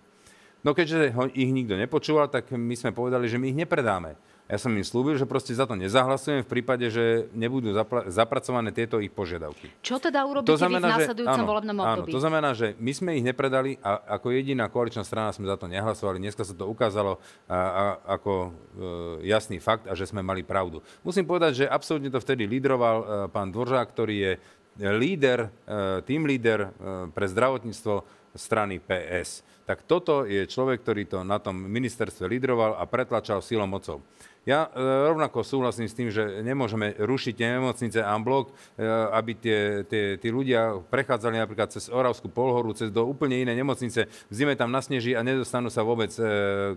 No 0.67 0.75
keďže 0.75 1.15
ho, 1.15 1.31
ich 1.31 1.49
nikto 1.49 1.79
nepočúval, 1.79 2.27
tak 2.27 2.51
my 2.51 2.75
sme 2.75 2.91
povedali, 2.91 3.31
že 3.31 3.39
my 3.39 3.47
ich 3.47 3.57
nepredáme. 3.57 4.19
Ja 4.47 4.55
som 4.55 4.71
im 4.71 4.83
slúbil, 4.87 5.19
že 5.19 5.27
proste 5.27 5.51
za 5.51 5.67
to 5.67 5.75
nezahlasujem 5.75 6.47
v 6.47 6.49
prípade, 6.49 6.87
že 6.87 7.27
nebudú 7.35 7.75
zapla- 7.75 8.07
zapracované 8.07 8.71
tieto 8.71 9.03
ich 9.03 9.11
požiadavky. 9.11 9.67
Čo 9.83 9.99
teda 9.99 10.23
urobíte 10.23 10.47
to 10.47 10.55
znamená, 10.55 10.87
vy 10.87 10.87
v 10.87 10.95
následujúcom 11.03 11.43
že, 11.43 11.49
volebnom 11.51 11.77
období? 11.83 12.09
Áno, 12.11 12.15
to 12.15 12.23
znamená, 12.23 12.49
že 12.55 12.67
my 12.79 12.91
sme 12.95 13.11
ich 13.19 13.27
nepredali 13.27 13.75
a 13.83 14.15
ako 14.15 14.31
jediná 14.31 14.71
koaličná 14.71 15.03
strana 15.03 15.35
sme 15.35 15.51
za 15.51 15.59
to 15.59 15.67
nehlasovali. 15.67 16.23
Dneska 16.23 16.47
sa 16.47 16.55
to 16.55 16.63
ukázalo 16.63 17.19
a, 17.51 17.59
a, 17.59 17.83
ako 18.15 18.33
e, 18.39 18.49
jasný 19.27 19.59
fakt 19.59 19.83
a 19.83 19.93
že 19.99 20.07
sme 20.07 20.23
mali 20.23 20.47
pravdu. 20.47 20.79
Musím 21.03 21.27
povedať, 21.27 21.63
že 21.63 21.65
absolútne 21.67 22.07
to 22.07 22.23
vtedy 22.23 22.47
lídroval 22.47 22.97
e, 22.97 23.05
pán 23.27 23.51
Dvoržák, 23.51 23.91
ktorý 23.91 24.15
je 24.15 24.31
líder, 24.79 25.51
e, 25.67 26.01
tým 26.07 26.23
líder 26.23 26.59
e, 26.63 26.69
pre 27.11 27.27
zdravotníctvo 27.27 28.05
strany 28.37 28.79
PS. 28.79 29.41
Tak 29.67 29.83
toto 29.83 30.23
je 30.23 30.47
človek, 30.47 30.79
ktorý 30.85 31.03
to 31.09 31.19
na 31.27 31.41
tom 31.41 31.57
ministerstve 31.57 32.29
lídroval 32.29 32.79
a 32.79 32.87
pretlačal 32.87 33.43
silou 33.43 33.67
mocou. 33.67 33.99
Ja 34.47 34.71
e, 34.71 34.79
rovnako 35.11 35.43
súhlasím 35.43 35.91
s 35.91 35.93
tým, 35.93 36.07
že 36.07 36.39
nemôžeme 36.39 36.95
rušiť 36.95 37.35
nemocnice 37.35 37.99
en 37.99 38.23
blok, 38.23 38.55
e, 38.79 38.87
aby 39.11 39.35
tie, 39.35 39.83
tie, 39.83 40.15
tí 40.15 40.31
ľudia 40.31 40.79
prechádzali 40.87 41.35
napríklad 41.35 41.75
cez 41.75 41.91
Oravskú 41.91 42.31
polhoru, 42.31 42.71
cez 42.71 42.87
do 42.87 43.03
úplne 43.03 43.43
iné 43.43 43.51
nemocnice, 43.51 44.07
v 44.07 44.33
zime 44.33 44.55
tam 44.55 44.71
nasneží 44.71 45.19
a 45.19 45.21
nedostanú 45.21 45.67
sa 45.67 45.83
vôbec 45.83 46.15
e, 46.15 46.23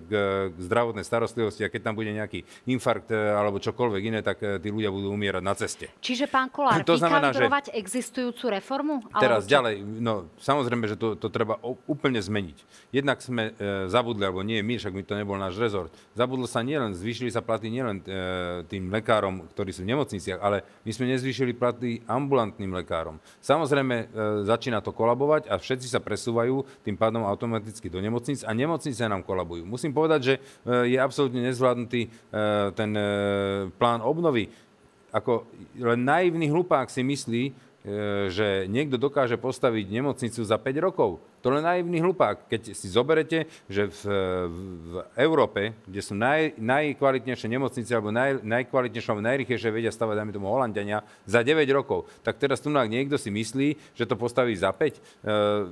k, 0.03 0.11
k 0.51 0.59
zdravotnej 0.67 1.07
starostlivosti 1.07 1.63
a 1.63 1.71
keď 1.71 1.81
tam 1.87 1.95
bude 1.95 2.11
nejaký 2.11 2.43
infarkt 2.67 3.15
alebo 3.15 3.63
čokoľvek 3.63 4.03
iné, 4.03 4.21
tak 4.27 4.43
tí 4.43 4.69
ľudia 4.69 4.91
budú 4.91 5.15
umierať 5.15 5.43
na 5.47 5.55
ceste. 5.55 5.87
Čiže 6.03 6.27
pán 6.27 6.51
Kolár, 6.51 6.83
to 6.83 6.99
znamená, 6.99 7.31
že 7.31 7.47
existujúcu 7.71 8.51
reformu? 8.51 9.07
Teraz 9.23 9.47
čo? 9.47 9.55
ďalej, 9.55 9.87
no 10.03 10.27
samozrejme, 10.43 10.91
že 10.91 10.97
to, 10.99 11.15
to 11.15 11.31
treba 11.31 11.63
úplne 11.87 12.19
zmeniť. 12.19 12.59
Jednak 12.91 13.23
sme 13.23 13.55
e, 13.55 13.87
zabudli, 13.87 14.27
alebo 14.27 14.43
nie 14.43 14.59
my, 14.65 14.75
však 14.75 14.91
my 14.91 15.03
to 15.07 15.15
nebol 15.15 15.39
náš 15.39 15.55
rezort, 15.61 15.95
zabudlo 16.19 16.51
sa 16.51 16.67
nielen, 16.67 16.99
zvýšili 16.99 17.31
sa 17.31 17.45
platy 17.45 17.60
platy 17.61 17.77
nielen 17.77 18.01
e, 18.01 18.05
tým 18.73 18.89
lekárom, 18.89 19.45
ktorí 19.53 19.69
sú 19.77 19.85
v 19.85 19.93
nemocniciach, 19.93 20.41
ale 20.41 20.65
my 20.81 20.91
sme 20.97 21.13
nezvýšili 21.13 21.53
platy 21.53 22.01
ambulantným 22.09 22.73
lekárom. 22.73 23.21
Samozrejme, 23.45 23.97
e, 24.01 24.05
začína 24.49 24.81
to 24.81 24.97
kolabovať 24.97 25.53
a 25.53 25.61
všetci 25.61 25.93
sa 25.93 26.01
presúvajú 26.01 26.65
tým 26.81 26.97
pádom 26.97 27.29
automaticky 27.29 27.93
do 27.93 28.01
nemocnic 28.01 28.41
a 28.49 28.57
nemocnice 28.57 29.05
nám 29.05 29.21
kolabujú. 29.29 29.69
Musím 29.69 29.93
povedať, 29.93 30.21
že 30.25 30.35
e, 30.41 30.97
je 30.97 30.99
absolútne 30.99 31.45
nezvládnutý 31.45 32.33
ten 32.73 32.91
plán 33.77 34.01
obnovy. 34.01 34.49
Ako 35.11 35.45
len 35.77 36.01
naivný 36.01 36.49
hlupák 36.49 36.87
si 36.89 37.03
myslí, 37.03 37.45
že 38.31 38.71
niekto 38.71 38.97
dokáže 38.97 39.35
postaviť 39.35 39.91
nemocnicu 39.91 40.41
za 40.47 40.57
5 40.57 40.87
rokov. 40.87 41.19
To 41.41 41.49
len 41.49 41.65
naivný 41.65 42.05
hlupák. 42.05 42.53
Keď 42.53 42.77
si 42.77 42.87
zoberete, 42.93 43.49
že 43.65 43.89
v, 43.89 44.01
v 44.51 44.93
Európe, 45.17 45.73
kde 45.89 46.01
sú 46.05 46.13
naj, 46.13 46.61
najkvalitnejšie 46.61 47.49
nemocnice, 47.49 47.91
alebo 47.97 48.13
naj, 48.13 48.45
najkvalitnejšie, 48.45 49.09
alebo 49.09 49.25
najrychlejšie 49.25 49.71
vedia 49.73 49.89
stavať, 49.89 50.21
dajme 50.21 50.33
tomu 50.37 50.53
Holandiania, 50.53 51.01
za 51.25 51.41
9 51.41 51.65
rokov, 51.73 52.05
tak 52.21 52.37
teraz 52.37 52.61
tu 52.61 52.69
niekto 52.69 53.17
si 53.17 53.33
myslí, 53.33 53.97
že 53.97 54.05
to 54.05 54.21
postaví 54.21 54.53
za 54.53 54.69
5. 54.69 54.85
E, 54.85 55.01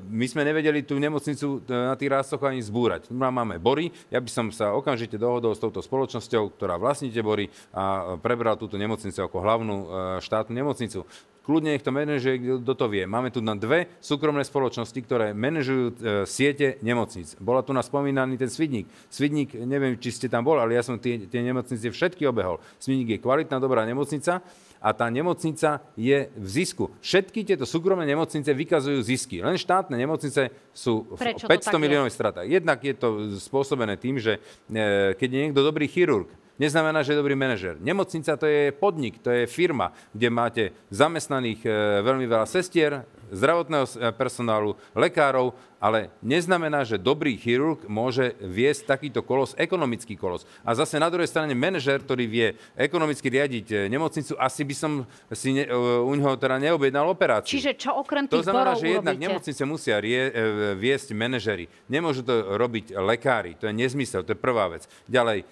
my 0.08 0.26
sme 0.28 0.48
nevedeli 0.48 0.80
tú 0.80 0.96
nemocnicu 0.96 1.60
e, 1.60 1.72
na 1.72 1.94
tých 2.00 2.12
rástoch 2.12 2.40
ani 2.48 2.64
zbúrať. 2.64 3.12
No 3.12 3.28
máme 3.28 3.60
Bory, 3.60 3.92
ja 4.08 4.24
by 4.24 4.30
som 4.32 4.46
sa 4.48 4.72
okamžite 4.72 5.20
dohodol 5.20 5.52
s 5.52 5.60
touto 5.60 5.84
spoločnosťou, 5.84 6.56
ktorá 6.56 6.80
vlastníte 6.80 7.20
Bory 7.20 7.52
a 7.76 8.16
prebral 8.16 8.56
túto 8.56 8.80
nemocnicu 8.80 9.20
ako 9.20 9.36
hlavnú 9.44 9.76
e, 9.76 9.86
štátnu 10.24 10.56
nemocnicu. 10.56 11.04
Kľudne 11.48 11.72
nech 11.72 11.80
to 11.80 11.96
manažuje, 11.96 12.60
kto 12.60 12.72
to 12.76 12.86
vie. 12.92 13.08
Máme 13.08 13.32
tu 13.32 13.40
na 13.40 13.56
dve 13.56 13.88
súkromné 14.04 14.44
spoločnosti, 14.44 15.00
ktoré 15.00 15.32
manažujú 15.32 15.57
e, 15.64 16.24
siete 16.28 16.78
nemocnic. 16.84 17.34
Bola 17.42 17.64
tu 17.64 17.74
na 17.74 17.82
spomínaný 17.82 18.38
ten 18.38 18.50
Svidník. 18.50 18.86
Svidník, 19.10 19.54
neviem, 19.58 19.98
či 19.98 20.14
ste 20.14 20.26
tam 20.30 20.46
bol, 20.46 20.58
ale 20.58 20.78
ja 20.78 20.82
som 20.84 21.00
tie, 21.00 21.26
tie 21.26 21.40
nemocnice 21.42 21.90
všetky 21.90 22.22
obehol. 22.28 22.62
Svidník 22.78 23.18
je 23.18 23.22
kvalitná, 23.22 23.58
dobrá 23.58 23.82
nemocnica 23.82 24.44
a 24.78 24.94
tá 24.94 25.10
nemocnica 25.10 25.82
je 25.98 26.30
v 26.30 26.48
zisku. 26.48 26.94
Všetky 27.02 27.42
tieto 27.42 27.66
súkromné 27.66 28.06
nemocnice 28.06 28.54
vykazujú 28.54 29.02
zisky. 29.02 29.42
Len 29.42 29.58
štátne 29.58 29.98
nemocnice 29.98 30.54
sú 30.70 31.02
v 31.18 31.34
500 31.34 31.74
miliónových 31.82 32.14
stratách. 32.14 32.46
Jednak 32.46 32.78
je 32.82 32.94
to 32.94 33.08
spôsobené 33.42 33.98
tým, 33.98 34.22
že 34.22 34.38
e, 34.70 35.18
keď 35.18 35.28
je 35.28 35.40
niekto 35.50 35.66
dobrý 35.66 35.90
chirurg, 35.90 36.30
neznamená, 36.58 37.06
že 37.06 37.14
je 37.14 37.20
dobrý 37.22 37.38
manažer. 37.38 37.78
Nemocnica 37.78 38.36
to 38.36 38.46
je 38.46 38.74
podnik, 38.74 39.22
to 39.22 39.30
je 39.30 39.46
firma, 39.46 39.94
kde 40.12 40.28
máte 40.28 40.62
zamestnaných 40.90 41.64
e, 41.64 41.70
veľmi 42.02 42.26
veľa 42.26 42.46
sestier, 42.46 43.06
zdravotného 43.30 43.86
e, 43.86 43.90
personálu, 44.12 44.74
lekárov, 44.92 45.54
ale 45.78 46.10
neznamená, 46.20 46.82
že 46.82 46.98
dobrý 46.98 47.38
chirurg 47.38 47.86
môže 47.86 48.34
viesť 48.42 48.86
takýto 48.86 49.22
kolos, 49.22 49.54
ekonomický 49.54 50.18
kolos. 50.18 50.42
A 50.66 50.74
zase 50.74 50.98
na 50.98 51.06
druhej 51.10 51.30
strane 51.30 51.54
manažer, 51.54 52.02
ktorý 52.02 52.26
vie 52.26 52.48
ekonomicky 52.74 53.30
riadiť 53.30 53.66
e, 53.70 53.74
nemocnicu, 53.86 54.34
asi 54.38 54.62
by 54.66 54.74
som 54.74 54.92
si 55.30 55.54
ne, 55.54 55.64
u 56.02 56.12
neho 56.18 56.34
teda 56.34 56.58
neobjednal 56.58 57.06
operáciu. 57.10 57.54
Čiže 57.54 57.78
čo 57.78 57.94
okrem 58.02 58.26
tých 58.26 58.42
To 58.42 58.46
znamená, 58.46 58.74
že 58.74 58.90
urobíte? 58.90 58.96
jednak 58.98 59.16
nemocnice 59.18 59.62
musia 59.64 59.96
rie, 60.02 60.30
viesť 60.74 61.14
manažery. 61.14 61.70
Nemôžu 61.86 62.26
to 62.26 62.58
robiť 62.58 62.98
lekári. 62.98 63.54
To 63.62 63.70
je 63.70 63.74
nezmysel, 63.74 64.26
to 64.26 64.34
je 64.34 64.38
prvá 64.38 64.66
vec. 64.68 64.84
Ďalej, 65.06 65.46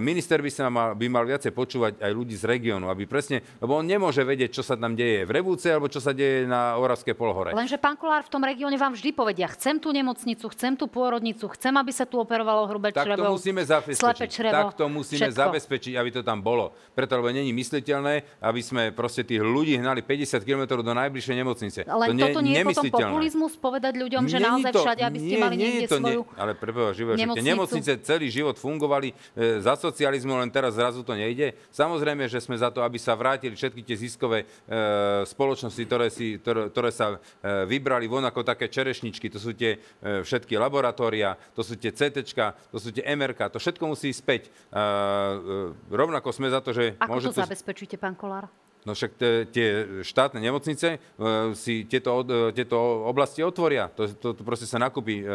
minister 0.00 0.38
by 0.38 0.50
sa 0.50 0.70
mal, 0.70 0.94
by 0.94 1.06
mal 1.10 1.26
viacej 1.26 1.50
počúvať 1.50 1.98
aj 2.00 2.12
ľudí 2.14 2.38
z 2.38 2.44
regiónu, 2.46 2.86
aby 2.86 3.04
presne, 3.04 3.42
lebo 3.58 3.76
on 3.78 3.86
nemôže 3.86 4.22
vedieť, 4.22 4.60
čo 4.60 4.62
sa 4.62 4.78
tam 4.78 4.94
deje 4.94 5.26
v 5.26 5.30
Revúce 5.34 5.68
alebo 5.68 5.90
čo 5.90 5.98
sa 5.98 6.14
deje 6.14 6.46
na 6.46 6.78
Oravskej 6.78 7.16
polhore. 7.18 7.50
Lenže 7.56 7.80
pán 7.80 7.98
Kolár 7.98 8.22
v 8.24 8.30
tom 8.30 8.42
regióne 8.44 8.78
vám 8.78 8.94
vždy 8.94 9.10
povedia, 9.12 9.48
chcem 9.56 9.80
tú 9.80 9.88
nemocnicu, 9.90 10.46
chcem 10.52 10.76
tú 10.76 10.84
pôrodnicu, 10.86 11.48
chcem, 11.56 11.72
aby 11.72 11.88
sa 11.88 12.04
tu 12.04 12.20
operovalo 12.20 12.68
hrubé 12.68 12.92
tak 12.92 13.08
črevo. 13.08 13.24
to 13.24 13.32
musíme 13.32 13.62
zabezpečiť. 13.64 14.28
črevo, 14.28 14.52
tak 14.52 14.68
to 14.76 14.84
musíme 14.92 15.32
všetko. 15.32 15.40
zabezpečiť, 15.40 15.92
aby 15.96 16.10
to 16.12 16.20
tam 16.20 16.44
bolo. 16.44 16.76
Preto, 16.92 17.16
lebo 17.16 17.32
není 17.32 17.56
mysliteľné, 17.56 18.44
aby 18.44 18.60
sme 18.60 18.92
proste 18.92 19.24
tých 19.24 19.40
ľudí 19.40 19.80
hnali 19.80 20.04
50 20.04 20.44
km 20.44 20.76
do 20.84 20.92
najbližšej 20.92 21.34
nemocnice. 21.40 21.80
Len 21.88 22.08
to 22.08 22.14
nie, 22.14 22.24
toto 22.28 22.40
nie 22.44 22.60
je 22.60 22.64
potom 22.68 22.84
populizmus 22.92 23.52
povedať 23.56 23.92
ľuďom, 23.96 24.22
že 24.28 24.36
Není 24.36 24.46
naozaj 24.46 24.72
to- 24.76 24.82
všade, 24.84 25.02
aby 25.06 25.18
ste 25.18 25.34
nie, 25.34 25.40
mali 25.40 25.56
nie 25.56 25.64
niekde 25.64 25.88
to, 25.88 25.96
svoju 25.96 26.22
Nie, 26.26 26.36
ale 26.36 26.52
života, 26.92 27.18
nemocnicu. 27.18 27.36
Tie 27.40 27.50
nemocnice 27.50 27.92
celý 28.02 28.26
život 28.28 28.56
fungovali 28.58 29.08
e, 29.10 29.14
za 29.62 29.74
socializmu, 29.78 30.36
len 30.36 30.50
teraz 30.50 30.74
zrazu 30.74 31.00
to 31.06 31.14
nejde. 31.14 31.54
Samozrejme, 31.70 32.26
že 32.26 32.42
sme 32.42 32.58
za 32.58 32.68
to, 32.68 32.82
aby 32.82 32.98
sa 32.98 33.14
vrátili 33.14 33.54
všetky 33.54 33.80
tie 33.86 33.96
ziskové 33.96 34.42
e, 34.42 34.46
spoločnosti, 35.24 35.82
ktoré, 35.86 36.06
si, 36.10 36.36
ktoré, 36.42 36.68
ktoré 36.68 36.90
sa 36.90 37.16
e, 37.16 37.66
vybrali 37.70 38.10
von 38.10 38.24
ako 38.26 38.42
také 38.42 38.66
čerešničky. 38.66 39.30
To 39.30 39.38
sú 39.38 39.45
tie 39.52 39.76
e, 39.76 40.24
všetky 40.24 40.56
laboratória, 40.58 41.36
to 41.54 41.62
sú 41.62 41.78
tie 41.78 41.92
CT, 41.92 42.24
to 42.72 42.78
sú 42.80 42.90
tie 42.90 43.04
MRK, 43.04 43.52
to 43.52 43.62
všetko 43.62 43.84
musí 43.86 44.10
ísť 44.10 44.20
späť. 44.22 44.42
E, 44.46 44.50
e, 44.50 44.82
rovnako 45.92 46.32
sme 46.32 46.50
za 46.50 46.64
to, 46.64 46.74
že 46.74 46.98
Ako 46.98 47.10
môže 47.12 47.30
to 47.30 47.44
zabezpečíte, 47.44 48.00
pán 48.00 48.16
Kolár? 48.16 48.48
No 48.86 48.94
však 48.94 49.18
tie 49.50 49.68
štátne 50.06 50.38
nemocnice 50.38 50.96
e, 50.96 50.98
si 51.58 51.82
tieto, 51.90 52.22
e, 52.22 52.54
tieto 52.54 52.78
oblasti 53.10 53.42
otvoria. 53.42 53.90
To, 53.98 54.06
to, 54.06 54.28
to 54.30 54.42
proste 54.46 54.70
sa 54.70 54.78
nakúpi, 54.78 55.20
e, 55.20 55.28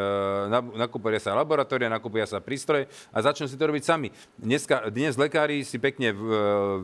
na- 0.47 0.87
nakúpia 0.87 1.19
sa 1.19 1.35
laboratória, 1.35 1.91
nakúpia 1.91 2.23
sa 2.23 2.39
prístroje 2.39 2.87
a 3.11 3.19
začnú 3.19 3.51
si 3.51 3.59
to 3.59 3.67
robiť 3.67 3.83
sami. 3.83 4.07
Dneska, 4.39 4.87
dnes 4.87 5.19
lekári 5.19 5.67
si 5.67 5.75
pekne 5.83 6.15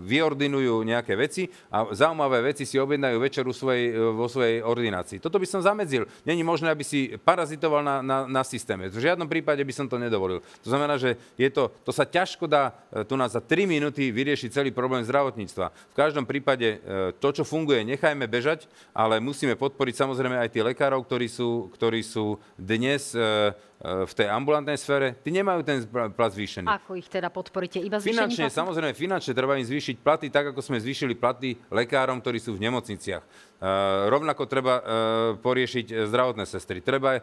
vyordinujú 0.03 0.83
nejaké 0.83 1.15
veci 1.15 1.47
a 1.71 1.87
zaujímavé 1.95 2.51
veci 2.51 2.67
si 2.67 2.75
objednajú 2.75 3.15
večer 3.15 3.47
u 3.47 3.55
svojej, 3.55 3.95
vo 4.11 4.27
svojej 4.27 4.59
ordinácii. 4.59 5.23
Toto 5.23 5.39
by 5.39 5.47
som 5.47 5.63
zamedzil. 5.63 6.03
Není 6.27 6.43
možné, 6.43 6.67
aby 6.67 6.83
si 6.83 7.15
parazitoval 7.15 7.79
na, 7.79 8.03
na, 8.03 8.17
na 8.27 8.43
systéme. 8.43 8.91
V 8.91 8.99
žiadnom 8.99 9.31
prípade 9.31 9.63
by 9.63 9.71
som 9.71 9.87
to 9.87 9.95
nedovolil. 9.95 10.43
To 10.61 10.67
znamená, 10.67 10.99
že 10.99 11.15
je 11.39 11.47
to, 11.47 11.71
to 11.87 11.95
sa 11.95 12.03
ťažko 12.03 12.43
dá 12.43 12.75
tu 13.05 13.13
nás 13.19 13.35
za 13.35 13.41
3 13.43 13.69
minúty 13.69 14.09
vyriešiť 14.09 14.49
celý 14.49 14.69
problém 14.73 15.05
zdravotníctva. 15.05 15.69
V 15.69 15.95
každom 15.95 16.25
prípade 16.25 16.56
e, 16.65 16.77
to, 17.17 17.29
čo 17.33 17.43
funguje, 17.45 17.85
nechajme 17.85 18.25
bežať, 18.25 18.65
ale 18.95 19.21
musíme 19.21 19.53
podporiť 19.53 19.95
samozrejme 19.95 20.37
aj 20.41 20.51
tých 20.53 20.67
lekárov, 20.73 21.05
ktorí 21.05 21.27
sú, 21.29 21.69
ktorí 21.73 22.01
sú 22.01 22.41
dnes 22.57 23.13
e, 23.13 23.53
v 23.83 24.09
tej 24.09 24.27
ambulantnej 24.33 24.73
sfére. 24.73 25.13
Tí 25.21 25.29
nemajú 25.29 25.61
ten 25.61 25.85
pl- 25.85 26.09
plat 26.09 26.33
zvýšený. 26.33 26.65
Ako 26.65 26.97
ich 26.97 27.05
teda 27.05 27.29
podporíte? 27.29 27.77
Iba 27.77 28.01
Finančne, 28.01 28.49
platu? 28.49 28.57
samozrejme, 28.57 28.97
finančne 28.97 29.37
treba 29.37 29.53
im 29.53 29.65
zvýšiť 29.65 30.01
platy, 30.01 30.33
tak 30.33 30.49
ako 30.49 30.65
sme 30.65 30.81
zvýšili 30.81 31.13
platy 31.13 31.61
lekárom, 31.69 32.17
ktorí 32.17 32.41
sú 32.41 32.57
v 32.57 32.65
nemocniciach. 32.65 33.21
Uh, 33.57 34.05
rovnako 34.13 34.45
treba 34.45 34.73
uh, 34.77 34.83
poriešiť 35.41 36.09
zdravotné 36.09 36.45
sestry. 36.45 36.77
Treba 36.77 37.17
uh, 37.17 37.21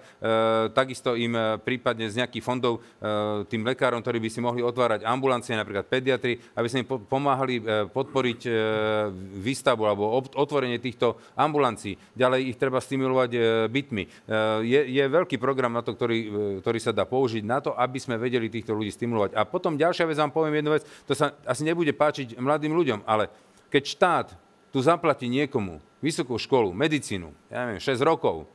takisto 0.75 1.15
im 1.15 1.35
prípadne 1.63 2.11
z 2.11 2.23
nejakých 2.23 2.43
fondov 2.43 2.83
tým 3.47 3.63
lekárom, 3.63 4.03
ktorí 4.03 4.19
by 4.19 4.29
si 4.31 4.41
mohli 4.43 4.63
otvárať 4.63 5.07
ambulancie, 5.07 5.55
napríklad 5.55 5.87
pediatri, 5.87 6.39
aby 6.59 6.67
sme 6.67 6.83
im 6.83 6.89
po- 6.89 7.03
pomáhali 7.03 7.63
podporiť 7.91 8.41
výstavbu 9.43 9.83
alebo 9.87 10.05
ob- 10.11 10.35
otvorenie 10.35 10.83
týchto 10.83 11.19
ambulancií. 11.39 11.95
Ďalej 12.19 12.51
ich 12.51 12.57
treba 12.59 12.83
stimulovať 12.83 13.31
bytmi. 13.71 14.05
Je, 14.67 14.81
je 14.91 15.05
veľký 15.07 15.39
program 15.39 15.71
na 15.71 15.87
to, 15.87 15.95
ktorý, 15.95 16.19
ktorý 16.61 16.79
sa 16.81 16.93
dá 16.95 17.05
použiť 17.09 17.43
na 17.45 17.59
to, 17.61 17.77
aby 17.77 17.99
sme 17.99 18.21
vedeli 18.21 18.49
týchto 18.49 18.73
ľudí 18.73 18.93
stimulovať. 18.93 19.37
A 19.37 19.45
potom 19.45 19.77
ďalšia 19.79 20.09
vec, 20.09 20.19
vám 20.19 20.33
poviem 20.33 20.61
jednu 20.63 20.71
vec, 20.75 20.85
to 21.05 21.13
sa 21.13 21.35
asi 21.45 21.63
nebude 21.67 21.91
páčiť 21.93 22.39
mladým 22.39 22.73
ľuďom, 22.73 23.05
ale 23.05 23.29
keď 23.69 23.83
štát 23.85 24.27
tu 24.71 24.79
zaplatí 24.83 25.31
niekomu 25.31 25.79
vysokú 26.03 26.37
školu, 26.37 26.75
medicínu, 26.75 27.31
ja 27.49 27.65
neviem, 27.67 27.81
6 27.81 27.99
rokov, 28.03 28.51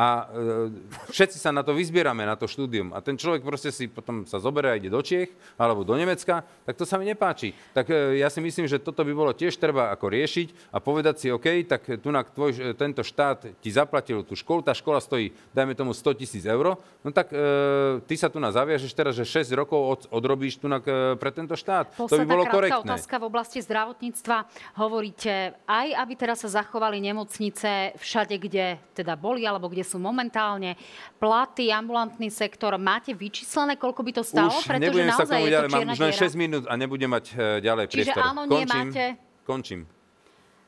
a 0.00 0.32
e, 0.32 1.12
všetci 1.12 1.36
sa 1.36 1.52
na 1.52 1.60
to 1.60 1.76
vyzbierame, 1.76 2.24
na 2.24 2.32
to 2.32 2.48
štúdium. 2.48 2.96
A 2.96 3.04
ten 3.04 3.20
človek 3.20 3.44
proste 3.44 3.68
si 3.68 3.84
potom 3.84 4.24
sa 4.24 4.40
zoberie 4.40 4.72
a 4.72 4.78
ide 4.80 4.88
do 4.88 5.04
Čiech 5.04 5.28
alebo 5.60 5.84
do 5.84 5.92
Nemecka, 5.92 6.40
tak 6.64 6.80
to 6.80 6.88
sa 6.88 6.96
mi 6.96 7.04
nepáči. 7.04 7.52
Tak 7.76 7.84
e, 7.92 8.16
ja 8.16 8.32
si 8.32 8.40
myslím, 8.40 8.64
že 8.64 8.80
toto 8.80 9.04
by 9.04 9.12
bolo 9.12 9.36
tiež 9.36 9.60
treba 9.60 9.92
ako 9.92 10.08
riešiť 10.08 10.72
a 10.72 10.80
povedať 10.80 11.14
si, 11.20 11.26
OK, 11.28 11.68
tak 11.68 12.00
tu 12.00 12.08
na 12.08 12.24
tvoj, 12.24 12.50
e, 12.56 12.72
tento 12.72 13.04
štát 13.04 13.60
ti 13.60 13.68
zaplatil 13.68 14.24
tú 14.24 14.32
školu, 14.32 14.64
tá 14.64 14.72
škola 14.72 15.04
stojí, 15.04 15.36
dajme 15.52 15.76
tomu 15.76 15.92
100 15.92 16.16
tisíc 16.16 16.48
eur, 16.48 16.80
no 17.04 17.08
tak 17.12 17.36
e, 17.36 18.00
ty 18.08 18.16
sa 18.16 18.32
tu 18.32 18.40
na 18.40 18.48
zaviažeš 18.48 18.96
teraz, 18.96 19.12
že 19.12 19.28
6 19.28 19.52
rokov 19.52 19.80
od, 19.84 20.00
odrobíš 20.16 20.56
tu 20.56 20.64
na, 20.64 20.80
pre 21.20 21.28
tento 21.28 21.52
štát. 21.52 21.92
to 21.92 22.08
by 22.08 22.24
Posledná 22.24 22.32
bolo 22.32 22.44
korektné. 22.48 22.88
otázka 22.88 23.20
v 23.20 23.24
oblasti 23.28 23.60
zdravotníctva. 23.60 24.48
Hovoríte, 24.80 25.60
aj 25.68 25.88
aby 25.92 26.12
teraz 26.16 26.40
sa 26.40 26.64
zachovali 26.64 27.04
nemocnice 27.04 28.00
všade, 28.00 28.40
kde 28.40 28.80
teda 28.96 29.12
boli, 29.20 29.44
alebo 29.44 29.68
kde 29.68 29.89
sú 29.90 29.98
momentálne, 29.98 30.78
platy, 31.18 31.74
ambulantný 31.74 32.30
sektor, 32.30 32.78
máte 32.78 33.10
vyčíslené, 33.10 33.74
koľko 33.74 34.06
by 34.06 34.12
to 34.14 34.22
stalo? 34.22 34.54
Už 34.54 34.62
Pretože 34.70 34.78
nebudem 34.86 35.10
sa 35.10 35.26
k 35.26 35.26
naozaj 35.26 35.40
tomu 35.42 35.50
ďalej, 35.50 35.68
mám 35.68 35.80
už 35.90 35.98
len 35.98 36.12
diera. 36.14 36.30
6 36.30 36.38
minút 36.38 36.62
a 36.70 36.74
nebudem 36.78 37.10
mať 37.10 37.24
e, 37.34 37.34
ďalej 37.58 37.84
Čiže 37.90 37.94
priestor. 37.98 38.22
áno, 38.22 38.40
nie 38.46 38.62
Končím. 38.62 38.86
máte? 38.86 39.04
Končím. 39.42 39.80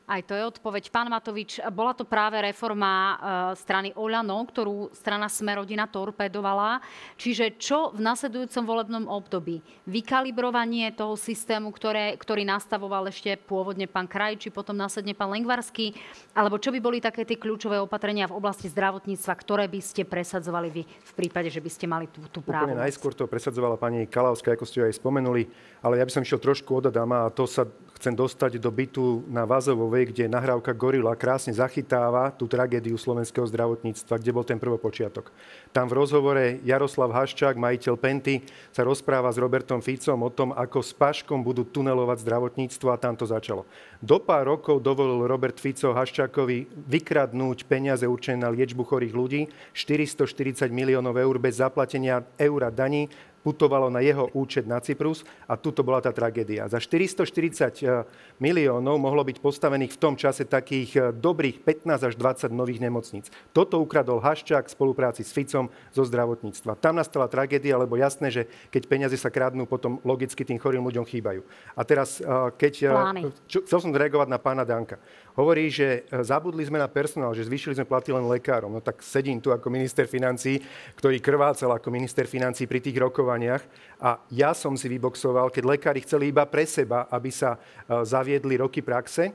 Aj 0.03 0.19
to 0.19 0.35
je 0.35 0.43
odpoveď. 0.43 0.91
Pán 0.91 1.07
Matovič, 1.07 1.63
bola 1.71 1.95
to 1.95 2.03
práve 2.03 2.35
reforma 2.35 2.91
e, 2.91 3.15
strany 3.55 3.95
Oľano, 3.95 4.35
ktorú 4.43 4.91
strana 4.91 5.31
Smerodina 5.31 5.87
torpedovala. 5.87 6.83
Čiže 7.15 7.55
čo 7.55 7.95
v 7.95 8.03
nasledujúcom 8.03 8.63
volebnom 8.67 9.07
období? 9.07 9.63
Vykalibrovanie 9.87 10.91
toho 10.91 11.15
systému, 11.15 11.71
ktoré, 11.71 12.19
ktorý 12.19 12.43
nastavoval 12.43 13.07
ešte 13.07 13.39
pôvodne 13.47 13.87
pán 13.87 14.03
Kraj, 14.11 14.43
či 14.43 14.51
potom 14.51 14.75
následne 14.75 15.15
pán 15.15 15.31
Lengvarský? 15.31 15.95
Alebo 16.35 16.59
čo 16.59 16.75
by 16.75 16.83
boli 16.83 16.99
také 16.99 17.23
tie 17.23 17.39
kľúčové 17.39 17.79
opatrenia 17.79 18.27
v 18.27 18.35
oblasti 18.35 18.67
zdravotníctva, 18.67 19.33
ktoré 19.39 19.71
by 19.71 19.79
ste 19.79 20.03
presadzovali 20.03 20.67
vy 20.67 20.83
v 20.83 21.13
prípade, 21.15 21.47
že 21.47 21.63
by 21.63 21.69
ste 21.71 21.87
mali 21.87 22.11
tú, 22.11 22.19
tú 22.27 22.43
právu? 22.43 22.75
Úplne 22.75 22.83
najskôr 22.83 23.15
to 23.15 23.23
presadzovala 23.23 23.79
pani 23.79 24.03
Kalavská, 24.11 24.51
ako 24.59 24.67
ste 24.67 24.83
ju 24.83 24.85
aj 24.91 24.99
spomenuli, 24.99 25.47
ale 25.79 26.03
ja 26.03 26.03
by 26.03 26.11
som 26.11 26.27
išiel 26.27 26.43
trošku 26.43 26.83
od 26.83 26.91
Adama 26.91 27.23
a 27.23 27.31
to 27.31 27.47
sa 27.47 27.63
chcem 28.03 28.19
dostať 28.19 28.59
do 28.59 28.67
bytu 28.67 29.23
na 29.31 29.47
Vazovovej, 29.93 30.09
kde 30.09 30.25
nahrávka 30.25 30.73
Gorila 30.73 31.13
krásne 31.13 31.53
zachytáva 31.53 32.33
tú 32.33 32.49
tragédiu 32.49 32.97
slovenského 32.97 33.45
zdravotníctva, 33.45 34.17
kde 34.17 34.33
bol 34.33 34.41
ten 34.41 34.57
prvopočiatok. 34.57 35.29
Tam 35.69 35.85
v 35.85 36.01
rozhovore 36.01 36.57
Jaroslav 36.65 37.13
Haščák, 37.13 37.53
majiteľ 37.61 37.93
Penty, 38.01 38.41
sa 38.73 38.81
rozpráva 38.81 39.29
s 39.29 39.37
Robertom 39.37 39.85
Ficom 39.85 40.17
o 40.25 40.33
tom, 40.33 40.49
ako 40.49 40.81
s 40.81 40.97
Paškom 40.97 41.45
budú 41.45 41.61
tunelovať 41.69 42.25
zdravotníctvo 42.25 42.89
a 42.89 42.97
tam 42.97 43.13
to 43.13 43.29
začalo. 43.29 43.69
Do 44.01 44.17
pár 44.17 44.49
rokov 44.49 44.81
dovolil 44.81 45.29
Robert 45.29 45.61
Fico 45.61 45.93
Haščákovi 45.93 46.89
vykradnúť 46.89 47.69
peniaze 47.69 48.09
určené 48.09 48.41
na 48.41 48.49
liečbu 48.49 48.81
chorých 48.81 49.13
ľudí, 49.13 49.45
440 49.77 50.73
miliónov 50.73 51.21
eur 51.21 51.37
bez 51.37 51.61
zaplatenia 51.61 52.25
eura 52.41 52.73
daní, 52.73 53.13
putovalo 53.43 53.91
na 53.91 53.99
jeho 53.99 54.31
účet 54.31 54.63
na 54.63 54.79
Cyprus 54.79 55.27
a 55.45 55.59
tuto 55.59 55.83
bola 55.83 55.99
tá 55.99 56.15
tragédia. 56.15 56.65
Za 56.71 56.79
440 56.79 58.39
miliónov 58.39 58.95
mohlo 58.97 59.21
byť 59.27 59.37
postavených 59.43 59.93
v 59.93 60.01
tom 60.01 60.15
čase 60.15 60.47
takých 60.47 60.91
eh, 60.95 61.03
dobrých 61.11 61.61
15 61.61 62.07
až 62.09 62.13
20 62.15 62.55
nových 62.55 62.79
nemocníc. 62.79 63.27
Toto 63.51 63.83
ukradol 63.83 64.23
Haščák 64.23 64.71
v 64.71 64.73
spolupráci 64.73 65.21
s 65.27 65.35
Ficom 65.35 65.67
zo 65.91 66.03
zdravotníctva. 66.07 66.79
Tam 66.79 66.95
nastala 66.95 67.27
tragédia, 67.27 67.75
lebo 67.75 67.99
jasné, 67.99 68.31
že 68.31 68.47
keď 68.71 68.87
peniaze 68.87 69.17
sa 69.19 69.27
kradnú, 69.27 69.67
potom 69.67 69.99
logicky 70.07 70.47
tým 70.47 70.57
chorým 70.57 70.87
ľuďom 70.87 71.03
chýbajú. 71.03 71.43
A 71.75 71.81
teraz, 71.83 72.23
eh, 72.23 72.27
keď... 72.55 72.73
Plány. 72.95 73.21
Chcel 73.45 73.79
som 73.83 73.91
reagovať 73.91 74.31
na 74.31 74.39
pána 74.39 74.63
Danka. 74.63 74.97
Hovorí, 75.33 75.73
že 75.73 76.05
e, 76.05 76.21
zabudli 76.21 76.61
sme 76.61 76.77
na 76.77 76.85
personál, 76.85 77.33
že 77.33 77.49
zvýšili 77.49 77.73
sme 77.73 77.89
platy 77.89 78.13
len 78.13 78.25
lekárom. 78.29 78.69
No 78.69 78.81
tak 78.85 79.01
sedím 79.01 79.41
tu 79.41 79.49
ako 79.49 79.65
minister 79.73 80.05
financí, 80.05 80.61
ktorý 80.93 81.17
krvácal 81.17 81.73
ako 81.73 81.89
minister 81.89 82.29
financí 82.29 82.69
pri 82.69 82.77
tých 82.77 83.01
rokovaniach 83.01 83.65
a 83.97 84.21
ja 84.29 84.53
som 84.53 84.77
si 84.77 84.85
vyboxoval, 84.93 85.49
keď 85.49 85.63
lekári 85.65 86.05
chceli 86.05 86.29
iba 86.29 86.45
pre 86.45 86.69
seba, 86.69 87.09
aby 87.09 87.33
sa 87.33 87.57
e, 87.57 87.59
zaviedli 88.05 88.61
roky 88.61 88.85
praxe, 88.85 89.33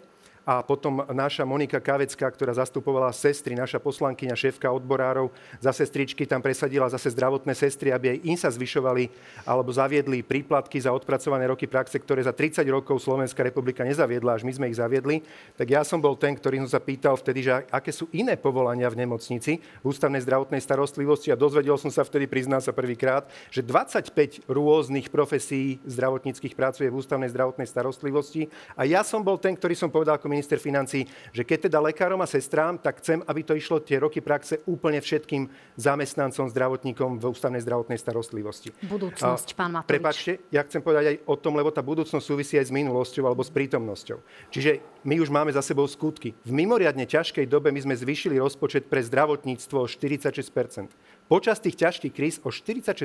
a 0.48 0.64
potom 0.64 1.04
naša 1.12 1.44
Monika 1.44 1.76
Kavecká, 1.76 2.24
ktorá 2.32 2.56
zastupovala 2.56 3.12
sestry, 3.12 3.52
naša 3.52 3.76
poslankyňa, 3.76 4.32
šéfka 4.32 4.72
odborárov 4.72 5.28
za 5.60 5.76
sestričky, 5.76 6.24
tam 6.24 6.40
presadila 6.40 6.88
zase 6.88 7.12
zdravotné 7.12 7.52
sestry, 7.52 7.92
aby 7.92 8.16
aj 8.16 8.18
im 8.24 8.36
sa 8.40 8.48
zvyšovali 8.48 9.12
alebo 9.44 9.68
zaviedli 9.68 10.24
príplatky 10.24 10.80
za 10.80 10.88
odpracované 10.88 11.52
roky 11.52 11.68
praxe, 11.68 12.00
ktoré 12.00 12.24
za 12.24 12.32
30 12.32 12.64
rokov 12.72 12.96
Slovenská 13.04 13.44
republika 13.44 13.84
nezaviedla, 13.84 14.40
až 14.40 14.48
my 14.48 14.52
sme 14.56 14.72
ich 14.72 14.80
zaviedli. 14.80 15.20
Tak 15.60 15.68
ja 15.68 15.84
som 15.84 16.00
bol 16.00 16.16
ten, 16.16 16.32
ktorý 16.32 16.64
som 16.64 16.70
sa 16.72 16.80
pýtal 16.80 17.20
vtedy, 17.20 17.44
že 17.44 17.68
aké 17.68 17.92
sú 17.92 18.08
iné 18.16 18.40
povolania 18.40 18.88
v 18.88 19.04
nemocnici, 19.04 19.60
v 19.60 19.84
ústavnej 19.84 20.24
zdravotnej 20.24 20.64
starostlivosti 20.64 21.28
a 21.28 21.36
dozvedel 21.36 21.76
som 21.76 21.92
sa 21.92 22.08
vtedy, 22.08 22.24
priznám 22.24 22.64
sa 22.64 22.72
prvýkrát, 22.72 23.28
že 23.52 23.60
25 23.60 24.48
rôznych 24.48 25.12
profesí 25.12 25.76
zdravotníckých 25.84 26.56
pracuje 26.56 26.88
v 26.88 26.96
ústavnej 26.96 27.28
zdravotnej 27.28 27.68
starostlivosti 27.68 28.48
a 28.80 28.88
ja 28.88 29.04
som 29.04 29.20
bol 29.20 29.36
ten, 29.36 29.52
ktorý 29.52 29.76
som 29.76 29.92
povedal 29.92 30.16
ako 30.16 30.37
minister 30.38 30.62
financí, 30.62 31.02
že 31.34 31.42
keď 31.42 31.66
teda 31.66 31.82
lekárom 31.82 32.22
a 32.22 32.30
sestrám, 32.30 32.78
tak 32.78 33.02
chcem, 33.02 33.18
aby 33.26 33.42
to 33.42 33.58
išlo 33.58 33.82
tie 33.82 33.98
roky 33.98 34.22
praxe 34.22 34.62
úplne 34.70 35.02
všetkým 35.02 35.50
zamestnancom, 35.74 36.46
zdravotníkom 36.46 37.18
v 37.18 37.24
ústavnej 37.26 37.58
zdravotnej 37.58 37.98
starostlivosti. 37.98 38.70
Budúcnosť, 38.86 39.58
pán 39.58 39.74
Matovič. 39.74 39.90
Prepačte, 39.90 40.32
ja 40.54 40.62
chcem 40.62 40.78
povedať 40.78 41.04
aj 41.10 41.16
o 41.26 41.34
tom, 41.34 41.58
lebo 41.58 41.74
tá 41.74 41.82
budúcnosť 41.82 42.22
súvisí 42.22 42.54
aj 42.54 42.70
s 42.70 42.72
minulosťou 42.72 43.26
alebo 43.26 43.42
s 43.42 43.50
prítomnosťou. 43.50 44.22
Čiže 44.54 44.78
my 45.02 45.18
už 45.18 45.28
máme 45.34 45.50
za 45.50 45.60
sebou 45.60 45.90
skutky. 45.90 46.38
V 46.46 46.52
mimoriadne 46.54 47.02
ťažkej 47.02 47.50
dobe 47.50 47.74
my 47.74 47.82
sme 47.82 47.98
zvýšili 47.98 48.38
rozpočet 48.38 48.86
pre 48.86 49.02
zdravotníctvo 49.02 49.76
o 49.82 49.86
46% 49.90 50.94
Počas 51.28 51.60
tých 51.60 51.76
ťažkých 51.76 52.14
kríz 52.16 52.40
o 52.40 52.48
46 52.48 53.04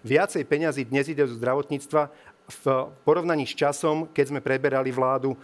viacej 0.00 0.42
peňazí 0.48 0.88
dnes 0.88 1.04
ide 1.12 1.20
zo 1.28 1.36
zdravotníctva 1.36 2.08
v 2.48 2.90
porovnaní 3.04 3.46
s 3.46 3.54
časom, 3.54 4.10
keď 4.10 4.24
sme 4.28 4.40
preberali 4.44 4.90
vládu 4.90 5.32
eh, 5.32 5.38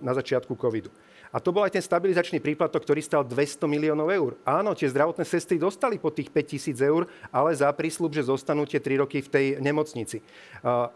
na 0.00 0.12
začiatku 0.14 0.56
covidu. 0.56 0.90
A 1.28 1.42
to 1.42 1.52
bol 1.52 1.60
aj 1.60 1.76
ten 1.76 1.84
stabilizačný 1.84 2.40
príplatok, 2.40 2.88
ktorý 2.88 3.04
stal 3.04 3.20
200 3.20 3.68
miliónov 3.68 4.08
eur. 4.08 4.32
Áno, 4.48 4.72
tie 4.72 4.88
zdravotné 4.88 5.28
sestry 5.28 5.60
dostali 5.60 6.00
po 6.00 6.08
tých 6.08 6.32
5000 6.32 6.80
eur, 6.80 7.04
ale 7.28 7.52
za 7.52 7.68
prísľub, 7.68 8.16
že 8.16 8.24
zostanú 8.24 8.64
tie 8.64 8.80
3 8.80 9.02
roky 9.04 9.20
v 9.20 9.28
tej 9.28 9.46
nemocnici. 9.60 10.24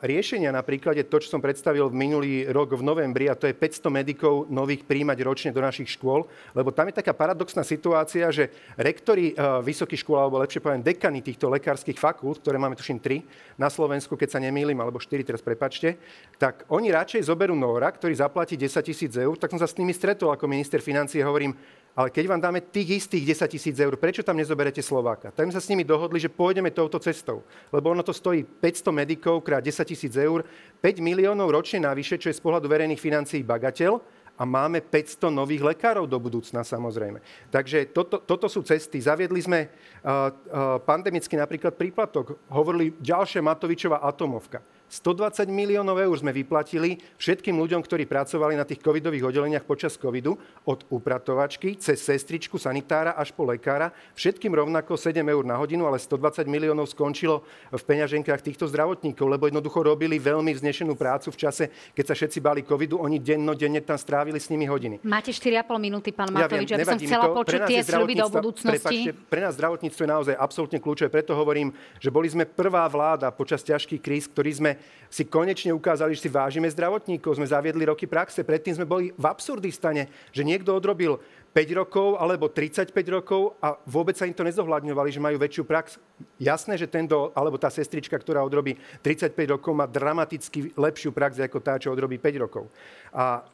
Riešenia 0.01 0.49
napríklad 0.49 0.97
je 0.97 1.05
to, 1.05 1.21
čo 1.21 1.37
som 1.37 1.45
predstavil 1.45 1.93
v 1.93 1.99
minulý 1.99 2.33
rok 2.49 2.73
v 2.73 2.81
novembri, 2.81 3.29
a 3.29 3.37
to 3.37 3.45
je 3.45 3.53
500 3.53 3.93
medikov 3.93 4.49
nových 4.49 4.89
príjmať 4.89 5.19
ročne 5.21 5.51
do 5.53 5.61
našich 5.61 5.93
škôl, 5.99 6.25
lebo 6.57 6.73
tam 6.73 6.89
je 6.89 6.97
taká 6.97 7.13
paradoxná 7.13 7.61
situácia, 7.61 8.33
že 8.33 8.49
rektori 8.81 9.37
vysokých 9.37 10.01
škôl, 10.01 10.17
alebo 10.17 10.41
lepšie 10.41 10.65
poviem 10.65 10.81
dekany 10.81 11.21
týchto 11.21 11.53
lekárskych 11.53 12.01
fakult, 12.01 12.41
ktoré 12.41 12.57
máme 12.57 12.79
tuším 12.79 13.03
3 13.03 13.61
na 13.61 13.69
Slovensku, 13.69 14.17
keď 14.17 14.39
sa 14.39 14.41
nemýlim, 14.41 14.81
alebo 14.81 14.97
4 14.97 15.29
teraz 15.29 15.45
prepačte, 15.45 16.01
tak 16.41 16.65
oni 16.73 16.89
radšej 16.89 17.29
zoberú 17.29 17.53
Nóra, 17.53 17.93
ktorý 17.93 18.17
zaplatí 18.17 18.57
10 18.57 18.81
tisíc 18.81 19.13
eur, 19.13 19.37
tak 19.37 19.53
som 19.53 19.61
sa 19.61 19.69
s 19.69 19.77
nimi 19.77 19.93
stretol 19.93 20.22
stretol 20.23 20.39
ako 20.39 20.47
minister 20.47 20.79
financie 20.79 21.19
hovorím, 21.27 21.51
ale 21.99 22.15
keď 22.15 22.25
vám 22.31 22.39
dáme 22.39 22.63
tých 22.63 23.03
istých 23.03 23.35
10 23.35 23.59
tisíc 23.59 23.75
eur, 23.75 23.99
prečo 23.99 24.23
tam 24.23 24.39
nezoberete 24.39 24.79
Slováka? 24.79 25.35
Tak 25.35 25.51
sme 25.51 25.57
sa 25.59 25.59
s 25.59 25.67
nimi 25.67 25.83
dohodli, 25.83 26.23
že 26.23 26.31
pôjdeme 26.31 26.71
touto 26.71 27.03
cestou. 27.03 27.43
Lebo 27.75 27.91
ono 27.91 28.07
to 28.07 28.15
stojí 28.15 28.47
500 28.47 28.95
medikov 28.95 29.43
krát 29.43 29.59
10 29.67 29.83
tisíc 29.83 30.15
eur, 30.15 30.47
5 30.79 31.03
miliónov 31.03 31.51
ročne 31.51 31.83
navyše, 31.83 32.23
čo 32.23 32.31
je 32.31 32.39
z 32.39 32.41
pohľadu 32.41 32.71
verejných 32.71 33.03
financií 33.03 33.43
bagateľ 33.43 33.99
a 34.39 34.47
máme 34.47 34.79
500 34.79 35.27
nových 35.35 35.75
lekárov 35.75 36.07
do 36.07 36.23
budúcna 36.23 36.63
samozrejme. 36.63 37.19
Takže 37.51 37.91
toto, 37.91 38.23
toto 38.23 38.47
sú 38.47 38.63
cesty. 38.63 39.03
Zaviedli 39.03 39.43
sme 39.43 39.67
uh, 39.67 39.69
uh, 40.07 40.79
pandemický 40.87 41.35
napríklad 41.35 41.75
príplatok. 41.75 42.39
Hovorili 42.47 42.95
ďalšia 43.03 43.43
Matovičová 43.43 44.01
atomovka. 44.07 44.63
120 44.93 45.49
miliónov 45.49 45.97
eur 45.97 46.13
sme 46.21 46.37
vyplatili 46.37 47.01
všetkým 47.17 47.57
ľuďom, 47.57 47.81
ktorí 47.81 48.05
pracovali 48.05 48.61
na 48.61 48.69
tých 48.69 48.85
covidových 48.85 49.25
oddeleniach 49.25 49.65
počas 49.65 49.97
covidu, 49.97 50.37
od 50.69 50.85
upratovačky 50.93 51.81
cez 51.81 51.97
sestričku, 52.05 52.61
sanitára 52.61 53.17
až 53.17 53.33
po 53.33 53.49
lekára. 53.49 53.89
Všetkým 54.13 54.53
rovnako 54.53 55.01
7 55.01 55.25
eur 55.25 55.49
na 55.49 55.57
hodinu, 55.57 55.89
ale 55.89 55.97
120 55.97 56.45
miliónov 56.45 56.93
skončilo 56.93 57.41
v 57.73 57.81
peňaženkách 57.81 58.45
týchto 58.45 58.69
zdravotníkov, 58.69 59.33
lebo 59.33 59.49
jednoducho 59.49 59.81
robili 59.81 60.21
veľmi 60.21 60.53
vznešenú 60.61 60.93
prácu 60.93 61.33
v 61.33 61.41
čase, 61.41 61.65
keď 61.97 62.13
sa 62.13 62.15
všetci 62.15 62.39
báli 62.45 62.61
covidu. 62.61 63.01
Oni 63.01 63.17
dennodenne 63.17 63.81
tam 63.81 63.97
strávili 63.97 64.37
s 64.37 64.53
nimi 64.53 64.69
hodiny. 64.69 65.01
Máte 65.09 65.33
4,5 65.33 65.73
minúty, 65.81 66.13
pán 66.13 66.29
Matovič, 66.29 66.69
ja 66.69 66.77
viem, 66.77 66.85
aby 66.85 66.85
som 66.85 67.01
chcela 67.01 67.33
to. 67.33 67.41
počuť 67.41 67.61
tie 67.65 67.81
sľuby 67.81 68.15
do 68.21 68.29
budúcnosti. 68.29 69.09
Prepačte, 69.09 69.25
pre 69.33 69.41
nás 69.41 69.57
zdravotníctvo 69.57 70.03
je 70.05 70.11
naozaj 70.13 70.35
absolútne 70.37 70.79
kľúčové, 70.85 71.09
preto 71.09 71.33
hovorím, 71.33 71.73
že 71.97 72.13
boli 72.13 72.29
sme 72.29 72.45
prvá 72.45 72.85
vláda 72.93 73.33
počas 73.33 73.65
ťažkých 73.65 74.05
kríz, 74.05 74.29
ktorí 74.29 74.53
sme 74.53 74.82
si 75.13 75.29
konečne 75.29 75.77
ukázali, 75.77 76.17
že 76.17 76.25
si 76.25 76.31
vážime 76.33 76.65
zdravotníkov, 76.73 77.37
sme 77.37 77.45
zaviedli 77.45 77.85
roky 77.85 78.09
praxe. 78.09 78.41
Predtým 78.41 78.81
sme 78.81 78.89
boli 78.89 79.13
v 79.13 79.25
absurdistane, 79.29 80.09
že 80.33 80.41
niekto 80.41 80.73
odrobil 80.73 81.21
5 81.53 81.79
rokov 81.85 82.17
alebo 82.17 82.49
35 82.49 82.97
rokov 83.13 83.53
a 83.61 83.77
vôbec 83.85 84.17
sa 84.17 84.25
im 84.25 84.33
to 84.33 84.41
nezohľadňovali, 84.41 85.13
že 85.13 85.21
majú 85.21 85.37
väčšiu 85.37 85.69
prax. 85.69 86.01
Jasné, 86.41 86.81
že 86.81 86.89
tento, 86.89 87.29
alebo 87.37 87.61
tá 87.61 87.69
sestrička, 87.69 88.17
ktorá 88.17 88.41
odrobí 88.41 88.81
35 89.05 89.37
rokov, 89.61 89.77
má 89.77 89.85
dramaticky 89.85 90.73
lepšiu 90.73 91.13
prax 91.13 91.45
ako 91.45 91.61
tá, 91.61 91.77
čo 91.77 91.93
odrobí 91.93 92.17
5 92.17 92.45
rokov. 92.49 92.73
A 93.13 93.45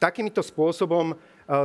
takýmto 0.00 0.40
spôsobom 0.40 1.12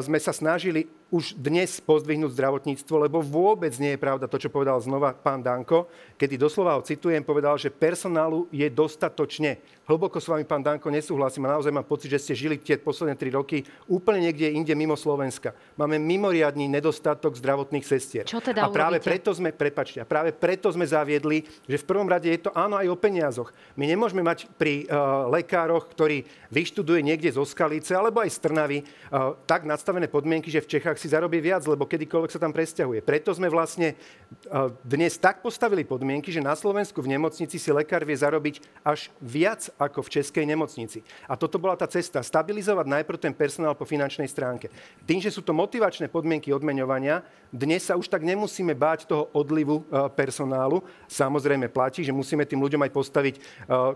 sme 0.03 0.19
sa 0.19 0.35
snažili 0.35 0.91
už 1.07 1.39
dnes 1.39 1.79
pozdvihnúť 1.79 2.35
zdravotníctvo, 2.35 3.07
lebo 3.07 3.23
vôbec 3.23 3.71
nie 3.79 3.95
je 3.95 4.03
pravda 4.03 4.27
to, 4.27 4.35
čo 4.35 4.51
povedal 4.51 4.75
znova 4.83 5.15
pán 5.15 5.39
Danko, 5.39 5.87
kedy 6.19 6.35
doslova 6.35 6.75
ho 6.75 6.83
citujem, 6.83 7.23
povedal, 7.23 7.55
že 7.55 7.71
personálu 7.71 8.51
je 8.51 8.67
dostatočne. 8.67 9.63
Hlboko 9.87 10.19
s 10.19 10.27
vami, 10.27 10.43
pán 10.43 10.59
Danko, 10.59 10.91
nesúhlasím 10.91 11.47
a 11.47 11.55
naozaj 11.55 11.71
mám 11.71 11.87
pocit, 11.87 12.11
že 12.11 12.19
ste 12.19 12.35
žili 12.35 12.59
tie 12.59 12.75
posledné 12.75 13.15
tri 13.15 13.31
roky 13.31 13.63
úplne 13.87 14.27
niekde 14.27 14.51
inde 14.51 14.75
mimo 14.75 14.99
Slovenska. 14.99 15.55
Máme 15.79 15.95
mimoriadný 15.95 16.67
nedostatok 16.67 17.39
zdravotných 17.39 17.87
sestier. 17.87 18.27
Čo 18.27 18.43
teda 18.43 18.67
a 18.67 18.67
práve 18.67 18.99
urobíte? 18.99 19.07
preto 19.07 19.31
sme, 19.31 19.55
prepačte, 19.55 20.03
a 20.03 20.05
práve 20.05 20.35
preto 20.35 20.67
sme 20.75 20.83
zaviedli, 20.83 21.47
že 21.71 21.79
v 21.79 21.87
prvom 21.87 22.03
rade 22.03 22.27
je 22.27 22.35
to 22.35 22.51
áno 22.51 22.75
aj 22.75 22.83
o 22.91 22.99
peniazoch. 22.99 23.55
My 23.79 23.87
nemôžeme 23.87 24.19
mať 24.27 24.51
pri 24.59 24.91
uh, 24.91 25.31
lekároch, 25.31 25.87
ktorí 25.87 26.27
vyštuduje 26.51 27.07
niekde 27.07 27.31
zo 27.31 27.47
Skalice 27.47 27.95
alebo 27.95 28.19
aj 28.19 28.35
z 28.35 28.43
Trnavy, 28.43 28.83
uh, 28.83 29.39
tak 29.47 29.63
nastavené 29.63 30.11
podmienky, 30.11 30.51
že 30.51 30.67
v 30.67 30.67
Čechách 30.67 30.99
si 30.99 31.07
zarobí 31.07 31.39
viac, 31.39 31.63
lebo 31.63 31.87
kedykoľvek 31.87 32.35
sa 32.35 32.43
tam 32.43 32.51
presťahuje. 32.51 33.07
Preto 33.07 33.31
sme 33.31 33.47
vlastne 33.47 33.95
dnes 34.83 35.15
tak 35.15 35.39
postavili 35.39 35.87
podmienky, 35.87 36.27
že 36.27 36.43
na 36.43 36.59
Slovensku 36.59 36.99
v 36.99 37.15
nemocnici 37.15 37.55
si 37.55 37.71
lekár 37.71 38.03
vie 38.03 38.19
zarobiť 38.19 38.59
až 38.83 39.07
viac 39.23 39.76
ako 39.77 40.01
v 40.03 40.19
českej 40.19 40.45
nemocnici. 40.49 41.05
A 41.29 41.37
toto 41.37 41.61
bola 41.61 41.77
tá 41.77 41.85
cesta. 41.85 42.25
Stabilizovať 42.25 42.85
najprv 42.89 43.17
ten 43.21 43.33
personál 43.33 43.77
po 43.77 43.85
finančnej 43.85 44.25
stránke. 44.25 44.73
Tým, 45.05 45.21
že 45.21 45.29
sú 45.29 45.45
to 45.45 45.53
motivačné 45.53 46.09
podmienky 46.09 46.49
odmeňovania, 46.51 47.21
dnes 47.47 47.87
sa 47.87 47.95
už 47.95 48.11
tak 48.11 48.27
nemusíme 48.27 48.75
báť 48.75 49.07
toho 49.07 49.31
odlivu 49.31 49.87
personálu. 50.19 50.83
Samozrejme 51.07 51.71
platí, 51.71 52.03
že 52.03 52.11
musíme 52.11 52.43
tým 52.43 52.59
ľuďom 52.59 52.83
aj 52.83 52.91
postaviť 52.91 53.35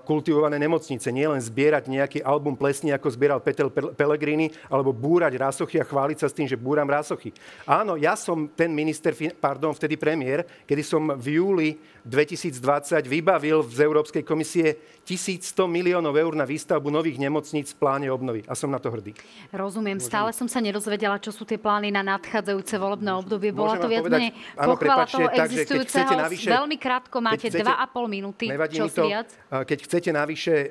kultivované 0.07 0.55
nemocnice. 0.55 1.11
Nie 1.11 1.27
len 1.27 1.43
zbierať 1.43 1.91
nejaký 1.91 2.19
album 2.23 2.55
plesní, 2.55 2.95
ako 2.95 3.11
zbieral 3.11 3.43
Petel 3.43 3.67
Pellegrini, 3.71 4.53
alebo 4.71 4.95
búrať 4.95 5.35
rásochy 5.35 5.81
a 5.81 5.87
chváliť 5.87 6.17
sa 6.23 6.31
s 6.31 6.37
tým, 6.37 6.47
že 6.47 6.55
búram 6.55 6.87
rásochy. 6.87 7.35
Áno, 7.67 7.99
ja 7.99 8.15
som 8.15 8.47
ten 8.47 8.71
minister, 8.71 9.11
pardon, 9.35 9.75
vtedy 9.75 9.99
premiér, 9.99 10.47
kedy 10.63 10.83
som 10.85 11.11
v 11.19 11.41
júli 11.41 11.69
2020 12.07 12.55
vybavil 13.03 13.67
z 13.67 13.79
Európskej 13.83 14.23
komisie 14.23 14.79
1100 15.03 15.67
miliónov 15.71 16.11
eur 16.19 16.35
na 16.35 16.43
výstavbu 16.43 16.91
nových 16.91 17.15
nemocníc 17.15 17.71
v 17.71 17.77
pláne 17.79 18.11
obnovy. 18.11 18.43
A 18.45 18.53
som 18.53 18.67
na 18.67 18.83
to 18.83 18.91
hrdý. 18.91 19.15
Rozumiem. 19.55 19.95
Môžem... 19.95 20.11
Stále 20.11 20.35
som 20.35 20.51
sa 20.51 20.59
nerozvedela, 20.59 21.15
čo 21.23 21.31
sú 21.31 21.47
tie 21.47 21.55
plány 21.55 21.87
na 21.95 22.03
nadchádzajúce 22.03 22.75
volebné 22.75 23.15
obdobie. 23.15 23.55
Bola 23.55 23.79
to 23.79 23.87
viac 23.87 24.03
menej 24.03 24.35
pochvala 24.59 25.07
toho 25.07 25.31
existujúceho. 25.31 26.11
Navyše, 26.11 26.51
veľmi 26.51 26.75
krátko 26.75 27.23
máte 27.23 27.47
chcete, 27.47 27.63
2,5 27.63 28.11
minúty. 28.11 28.45
Čo 28.51 28.91
to, 28.91 29.07
viac? 29.07 29.31
Keď 29.47 29.79
chcete 29.87 30.09
navyše 30.11 30.67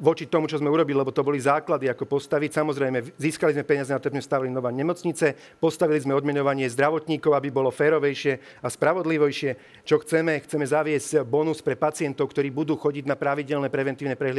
voči 0.00 0.24
tomu, 0.24 0.48
čo 0.48 0.56
sme 0.56 0.72
urobili, 0.72 0.96
lebo 0.96 1.12
to 1.12 1.20
boli 1.20 1.36
základy, 1.36 1.92
ako 1.92 2.08
postaviť. 2.08 2.56
Samozrejme, 2.56 3.20
získali 3.20 3.52
sme 3.52 3.68
peniaze 3.68 3.92
na 3.92 4.00
to, 4.00 4.08
sme 4.08 4.24
stavili 4.24 4.48
nová 4.48 4.72
nemocnice, 4.72 5.36
postavili 5.60 6.00
sme 6.00 6.16
odmenovanie 6.16 6.64
zdravotníkov, 6.70 7.36
aby 7.36 7.52
bolo 7.52 7.68
férovejšie 7.68 8.62
a 8.64 8.68
spravodlivejšie. 8.70 9.84
Čo 9.84 10.00
chceme? 10.00 10.40
Chceme 10.46 10.64
zaviesť 10.64 11.26
bonus 11.26 11.58
pre 11.60 11.74
pacientov, 11.74 12.30
ktorí 12.30 12.54
budú 12.54 12.78
chodiť 12.78 13.04
na 13.10 13.18
pravidelné 13.18 13.66
preventívne 13.66 14.14
prehliadky. 14.14 14.29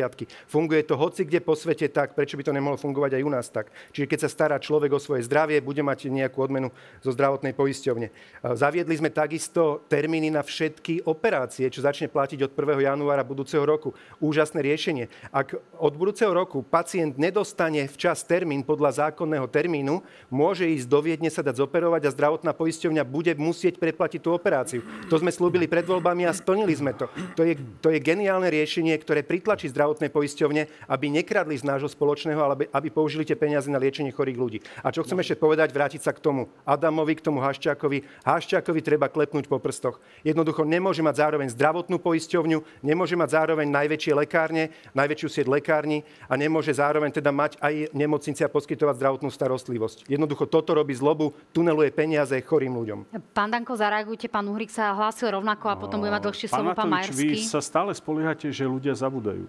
Funguje 0.47 0.85
to 0.85 0.95
hoci 0.95 1.27
kde 1.27 1.39
po 1.41 1.55
svete 1.55 1.87
tak, 1.91 2.13
prečo 2.17 2.35
by 2.35 2.43
to 2.45 2.55
nemohlo 2.55 2.77
fungovať 2.77 3.17
aj 3.17 3.23
u 3.23 3.31
nás 3.31 3.47
tak. 3.51 3.69
Čiže 3.91 4.09
keď 4.09 4.19
sa 4.25 4.29
stará 4.29 4.57
človek 4.57 4.93
o 4.95 4.99
svoje 4.99 5.25
zdravie, 5.27 5.59
bude 5.63 5.83
mať 5.83 6.11
nejakú 6.11 6.41
odmenu 6.41 6.71
zo 6.99 7.11
zdravotnej 7.11 7.55
poisťovne. 7.55 8.07
Zaviedli 8.55 8.95
sme 8.97 9.13
takisto 9.13 9.85
termíny 9.87 10.31
na 10.31 10.41
všetky 10.41 11.05
operácie, 11.05 11.67
čo 11.69 11.83
začne 11.83 12.11
platiť 12.11 12.41
od 12.45 12.51
1. 12.51 12.81
januára 12.87 13.23
budúceho 13.25 13.63
roku. 13.63 13.93
Úžasné 14.19 14.59
riešenie. 14.61 15.07
Ak 15.31 15.55
od 15.77 15.93
budúceho 15.95 16.31
roku 16.31 16.61
pacient 16.61 17.15
nedostane 17.15 17.87
včas 17.87 18.23
termín 18.23 18.63
podľa 18.63 19.07
zákonného 19.07 19.47
termínu, 19.49 20.03
môže 20.31 20.67
ísť 20.67 20.87
do 20.87 20.99
Viedne 21.01 21.29
sa 21.33 21.41
dať 21.41 21.59
zoperovať 21.59 22.07
a 22.07 22.13
zdravotná 22.13 22.51
poisťovňa 22.53 23.03
bude 23.07 23.33
musieť 23.35 23.81
preplatiť 23.81 24.21
tú 24.21 24.31
operáciu. 24.31 24.85
To 25.09 25.17
sme 25.17 25.33
slúbili 25.33 25.65
pred 25.65 25.83
voľbami 25.83 26.29
a 26.29 26.35
splnili 26.35 26.77
sme 26.77 26.93
to. 26.93 27.09
To 27.35 27.41
je, 27.41 27.57
to 27.81 27.89
je 27.89 27.99
geniálne 27.99 28.47
riešenie, 28.47 28.93
ktoré 29.01 29.25
pritlačí 29.25 29.65
zdravotné 29.81 30.13
poisťovne, 30.13 30.61
aby 30.85 31.09
nekradli 31.09 31.57
z 31.57 31.65
nášho 31.65 31.89
spoločného, 31.89 32.37
ale 32.37 32.69
aby 32.69 32.93
použili 32.93 33.25
tie 33.25 33.33
peniaze 33.33 33.65
na 33.65 33.81
liečenie 33.81 34.13
chorých 34.13 34.37
ľudí. 34.37 34.59
A 34.85 34.93
čo 34.93 35.01
chcem 35.01 35.17
ešte 35.17 35.41
povedať, 35.41 35.73
vrátiť 35.73 36.05
sa 36.05 36.13
k 36.13 36.21
tomu 36.21 36.53
Adamovi, 36.69 37.17
k 37.17 37.25
tomu 37.25 37.41
Haščákovi. 37.41 38.05
Haščákovi 38.21 38.85
treba 38.85 39.09
klepnúť 39.09 39.49
po 39.49 39.57
prstoch. 39.57 39.97
Jednoducho 40.21 40.69
nemôže 40.69 41.01
mať 41.01 41.17
zároveň 41.17 41.49
zdravotnú 41.49 41.97
poisťovňu, 41.97 42.85
nemôže 42.85 43.17
mať 43.17 43.29
zároveň 43.33 43.65
najväčšie 43.73 44.13
lekárne, 44.13 44.69
najväčšiu 44.93 45.27
sieť 45.33 45.47
lekárni 45.49 46.05
a 46.29 46.37
nemôže 46.37 46.77
zároveň 46.77 47.09
teda 47.09 47.33
mať 47.33 47.57
aj 47.57 47.89
nemocnice 47.97 48.45
a 48.45 48.53
poskytovať 48.53 49.01
zdravotnú 49.01 49.33
starostlivosť. 49.33 50.05
Jednoducho 50.05 50.45
toto 50.45 50.77
robí 50.77 50.91
robí 50.91 50.99
zlobu, 50.99 51.31
tuneluje 51.55 51.95
peniaze 51.95 52.35
chorým 52.43 52.75
ľuďom. 52.75 52.99
Pán 53.31 53.47
Danko, 53.47 53.79
zareagujte. 53.79 54.27
Pán 54.27 54.51
Uhrik 54.51 54.67
sa 54.67 54.91
hlásil 54.91 55.31
rovnako 55.31 55.71
a 55.71 55.75
potom 55.79 56.03
bude 56.03 56.11
mať 56.11 56.27
dlhšie 56.27 56.47
slovo 56.51 56.75
pán 56.75 56.91
Majerský. 56.91 57.39
Vy 57.39 57.47
sa 57.47 57.63
stále 57.63 57.95
spoliehate, 57.95 58.51
že 58.51 58.67
ľudia 58.67 58.91
zabudajú. 58.91 59.47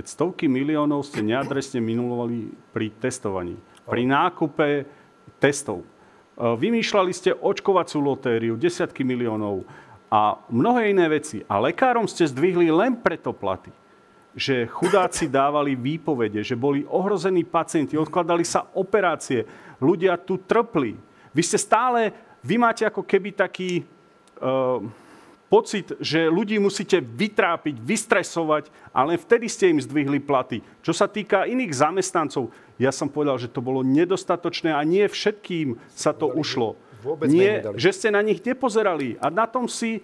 Veď 0.00 0.16
stovky 0.16 0.48
miliónov 0.48 1.04
ste 1.04 1.20
neadresne 1.20 1.76
minulovali 1.76 2.48
pri 2.72 2.88
testovaní. 3.04 3.52
pri 3.84 4.08
nákupe 4.08 4.88
testov. 5.36 5.84
Vymýšľali 6.40 7.12
ste 7.12 7.36
očkovaciu 7.36 8.00
lotériu, 8.00 8.56
desiatky 8.56 9.04
miliónov 9.04 9.68
a 10.08 10.40
mnohé 10.48 10.96
iné 10.96 11.04
veci. 11.04 11.44
A 11.44 11.60
lekárom 11.60 12.08
ste 12.08 12.24
zdvihli 12.24 12.72
len 12.72 12.96
preto 12.96 13.36
platy, 13.36 13.68
že 14.32 14.64
chudáci 14.72 15.28
dávali 15.28 15.76
výpovede, 15.76 16.40
že 16.40 16.56
boli 16.56 16.80
ohrození 16.88 17.44
pacienti, 17.44 18.00
odkladali 18.00 18.40
sa 18.40 18.72
operácie, 18.72 19.44
ľudia 19.84 20.16
tu 20.16 20.40
trpli. 20.40 20.96
Vy 21.36 21.42
ste 21.44 21.60
stále, 21.60 22.08
vy 22.40 22.56
máte 22.56 22.88
ako 22.88 23.04
keby 23.04 23.36
taký 23.36 23.84
uh, 24.40 24.80
pocit, 25.50 25.98
že 25.98 26.30
ľudí 26.30 26.62
musíte 26.62 27.02
vytrápiť, 27.02 27.82
vystresovať 27.82 28.70
a 28.94 29.02
len 29.02 29.18
vtedy 29.18 29.50
ste 29.50 29.74
im 29.74 29.82
zdvihli 29.82 30.22
platy. 30.22 30.62
Čo 30.78 30.94
sa 30.94 31.10
týka 31.10 31.42
iných 31.50 31.74
zamestnancov, 31.74 32.54
ja 32.78 32.94
som 32.94 33.10
povedal, 33.10 33.34
že 33.36 33.50
to 33.50 33.58
bolo 33.58 33.82
nedostatočné 33.82 34.70
a 34.70 34.86
nie 34.86 35.02
všetkým 35.10 35.74
sa 35.90 36.14
to 36.14 36.30
ušlo. 36.30 36.78
Vôbec 37.02 37.26
nie, 37.26 37.58
že 37.74 37.90
ste 37.90 38.08
na 38.14 38.22
nich 38.22 38.38
nepozerali. 38.38 39.18
A 39.18 39.26
na 39.26 39.50
tom 39.50 39.66
si 39.66 39.98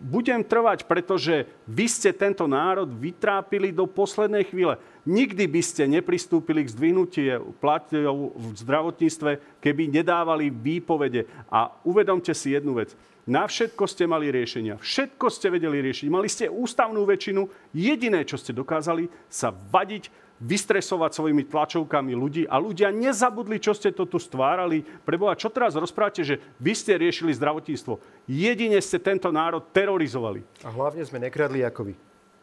budem 0.00 0.40
trvať, 0.40 0.88
pretože 0.88 1.44
vy 1.68 1.84
ste 1.84 2.10
tento 2.16 2.48
národ 2.48 2.88
vytrápili 2.88 3.68
do 3.68 3.84
poslednej 3.84 4.48
chvíle. 4.48 4.80
Nikdy 5.04 5.44
by 5.44 5.60
ste 5.60 5.84
nepristúpili 5.84 6.64
k 6.64 6.72
zdvihnutiu 6.72 7.52
platov 7.60 8.32
v 8.32 8.56
zdravotníctve, 8.56 9.60
keby 9.60 9.92
nedávali 9.92 10.48
výpovede. 10.48 11.28
A 11.52 11.68
uvedomte 11.84 12.32
si 12.32 12.56
jednu 12.56 12.80
vec. 12.80 12.96
Na 13.30 13.46
všetko 13.46 13.86
ste 13.86 14.10
mali 14.10 14.26
riešenia. 14.34 14.74
Všetko 14.82 15.30
ste 15.30 15.54
vedeli 15.54 15.78
riešiť. 15.86 16.10
Mali 16.10 16.26
ste 16.26 16.50
ústavnú 16.50 17.06
väčšinu. 17.06 17.46
Jediné, 17.70 18.26
čo 18.26 18.34
ste 18.34 18.50
dokázali, 18.50 19.06
sa 19.30 19.54
vadiť 19.54 20.10
vystresovať 20.42 21.14
svojimi 21.14 21.46
tlačovkami 21.46 22.10
ľudí 22.16 22.42
a 22.50 22.58
ľudia 22.58 22.90
nezabudli, 22.90 23.62
čo 23.62 23.70
ste 23.70 23.94
to 23.94 24.08
tu 24.08 24.18
stvárali. 24.18 24.82
Preboha, 25.06 25.38
čo 25.38 25.46
teraz 25.46 25.78
rozprávate, 25.78 26.26
že 26.26 26.42
vy 26.58 26.72
ste 26.74 26.98
riešili 26.98 27.30
zdravotníctvo. 27.36 28.02
Jedine 28.26 28.82
ste 28.82 28.98
tento 28.98 29.30
národ 29.30 29.62
terorizovali. 29.70 30.42
A 30.66 30.72
hlavne 30.74 31.06
sme 31.06 31.22
nekradli 31.22 31.62
ako 31.62 31.92
vy. 31.92 31.94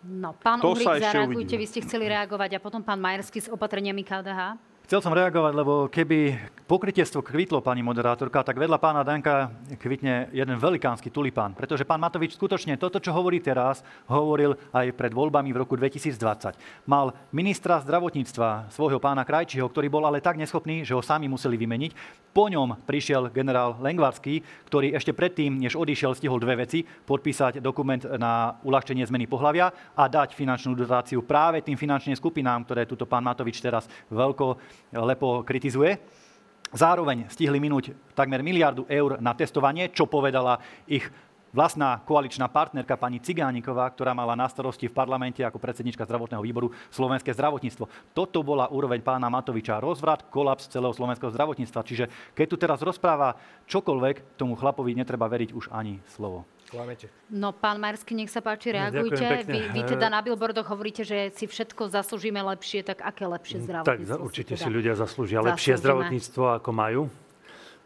No, 0.08 0.40
pán 0.40 0.62
to 0.64 0.72
Uhrik, 0.72 0.88
zareagujte, 1.04 1.52
uvidíme. 1.52 1.60
vy 1.60 1.68
ste 1.68 1.80
chceli 1.84 2.06
reagovať 2.08 2.56
a 2.56 2.60
potom 2.64 2.80
pán 2.80 3.02
Majerský 3.02 3.44
s 3.44 3.52
opatreniami 3.52 4.08
KDH. 4.08 4.56
Chcel 4.88 5.04
som 5.04 5.12
reagovať, 5.12 5.52
lebo 5.52 5.92
keby 5.92 6.38
pokrytiestvo 6.68 7.24
kvitlo, 7.24 7.64
pani 7.64 7.80
moderátorka, 7.80 8.44
tak 8.44 8.60
vedľa 8.60 8.76
pána 8.76 9.02
Danka 9.08 9.56
kvitne 9.80 10.28
jeden 10.36 10.60
velikánsky 10.60 11.08
tulipán. 11.08 11.56
Pretože 11.56 11.88
pán 11.88 12.04
Matovič 12.04 12.36
skutočne 12.36 12.76
toto, 12.76 13.00
čo 13.00 13.16
hovorí 13.16 13.40
teraz, 13.40 13.80
hovoril 14.12 14.60
aj 14.76 14.92
pred 14.92 15.16
voľbami 15.16 15.56
v 15.56 15.64
roku 15.64 15.80
2020. 15.80 16.60
Mal 16.84 17.16
ministra 17.32 17.80
zdravotníctva, 17.80 18.68
svojho 18.68 19.00
pána 19.00 19.24
Krajčího, 19.24 19.64
ktorý 19.64 19.88
bol 19.88 20.04
ale 20.04 20.20
tak 20.20 20.36
neschopný, 20.36 20.84
že 20.84 20.92
ho 20.92 21.00
sami 21.00 21.32
museli 21.32 21.56
vymeniť. 21.56 21.92
Po 22.36 22.52
ňom 22.52 22.84
prišiel 22.84 23.32
generál 23.32 23.80
Lengvarský, 23.80 24.44
ktorý 24.68 24.92
ešte 24.92 25.16
predtým, 25.16 25.56
než 25.56 25.80
odišiel, 25.80 26.20
stihol 26.20 26.44
dve 26.44 26.68
veci. 26.68 26.84
Podpísať 26.84 27.64
dokument 27.64 28.04
na 28.20 28.60
uľahčenie 28.68 29.08
zmeny 29.08 29.24
pohľavia 29.24 29.72
a 29.96 30.04
dať 30.12 30.36
finančnú 30.36 30.76
dotáciu 30.76 31.24
práve 31.24 31.64
tým 31.64 31.80
finančným 31.80 32.20
skupinám, 32.20 32.68
ktoré 32.68 32.84
tuto 32.84 33.08
pán 33.08 33.24
Matovič 33.24 33.64
teraz 33.64 33.88
veľko 34.12 34.60
lepo 35.00 35.48
kritizuje. 35.48 36.27
Zároveň 36.76 37.32
stihli 37.32 37.60
minúť 37.60 37.96
takmer 38.12 38.44
miliardu 38.44 38.84
eur 38.92 39.22
na 39.24 39.32
testovanie, 39.32 39.88
čo 39.92 40.08
povedala 40.08 40.60
ich 40.84 41.08
vlastná 41.56 42.04
koaličná 42.04 42.52
partnerka 42.52 43.00
pani 43.00 43.24
Cigániková, 43.24 43.88
ktorá 43.90 44.12
mala 44.12 44.36
na 44.36 44.46
starosti 44.52 44.92
v 44.92 44.98
parlamente 44.98 45.42
ako 45.42 45.58
predsednička 45.58 46.04
zdravotného 46.04 46.44
výboru 46.44 46.76
slovenské 46.92 47.32
zdravotníctvo. 47.32 48.14
Toto 48.14 48.44
bola 48.44 48.68
úroveň 48.68 49.00
pána 49.00 49.32
Matoviča. 49.32 49.80
Rozvrat, 49.80 50.28
kolaps 50.28 50.68
celého 50.68 50.92
slovenského 50.92 51.32
zdravotníctva. 51.32 51.88
Čiže 51.88 52.06
keď 52.36 52.46
tu 52.46 52.56
teraz 52.60 52.80
rozpráva 52.84 53.40
čokoľvek, 53.66 54.38
tomu 54.38 54.60
chlapovi 54.60 54.94
netreba 54.94 55.26
veriť 55.32 55.56
už 55.56 55.72
ani 55.72 56.04
slovo. 56.12 56.44
Klamete. 56.68 57.08
No, 57.32 57.56
pán 57.56 57.80
Marsky, 57.80 58.12
nech 58.12 58.28
sa 58.28 58.44
páči, 58.44 58.76
reagujte. 58.76 59.24
Vy, 59.48 59.72
vy 59.72 59.82
teda 59.88 60.12
na 60.12 60.20
billboardoch 60.20 60.68
hovoríte, 60.68 61.08
že 61.08 61.32
si 61.32 61.48
všetko 61.48 61.88
zaslúžime 61.88 62.44
lepšie, 62.44 62.84
tak 62.84 63.00
aké 63.00 63.24
lepšie 63.24 63.64
zdravotníctvo? 63.64 64.20
Tak 64.20 64.20
určite 64.20 64.54
si, 64.56 64.60
teda 64.60 64.68
si 64.68 64.76
ľudia 64.76 64.94
zaslúžia 65.00 65.40
zaslúžime. 65.40 65.52
lepšie 65.56 65.74
zdravotníctvo, 65.80 66.44
ako 66.60 66.70
majú. 66.76 67.02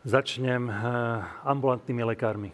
Začnem 0.01 0.65
uh, 0.65 1.45
ambulantnými 1.45 2.01
lekármi. 2.09 2.49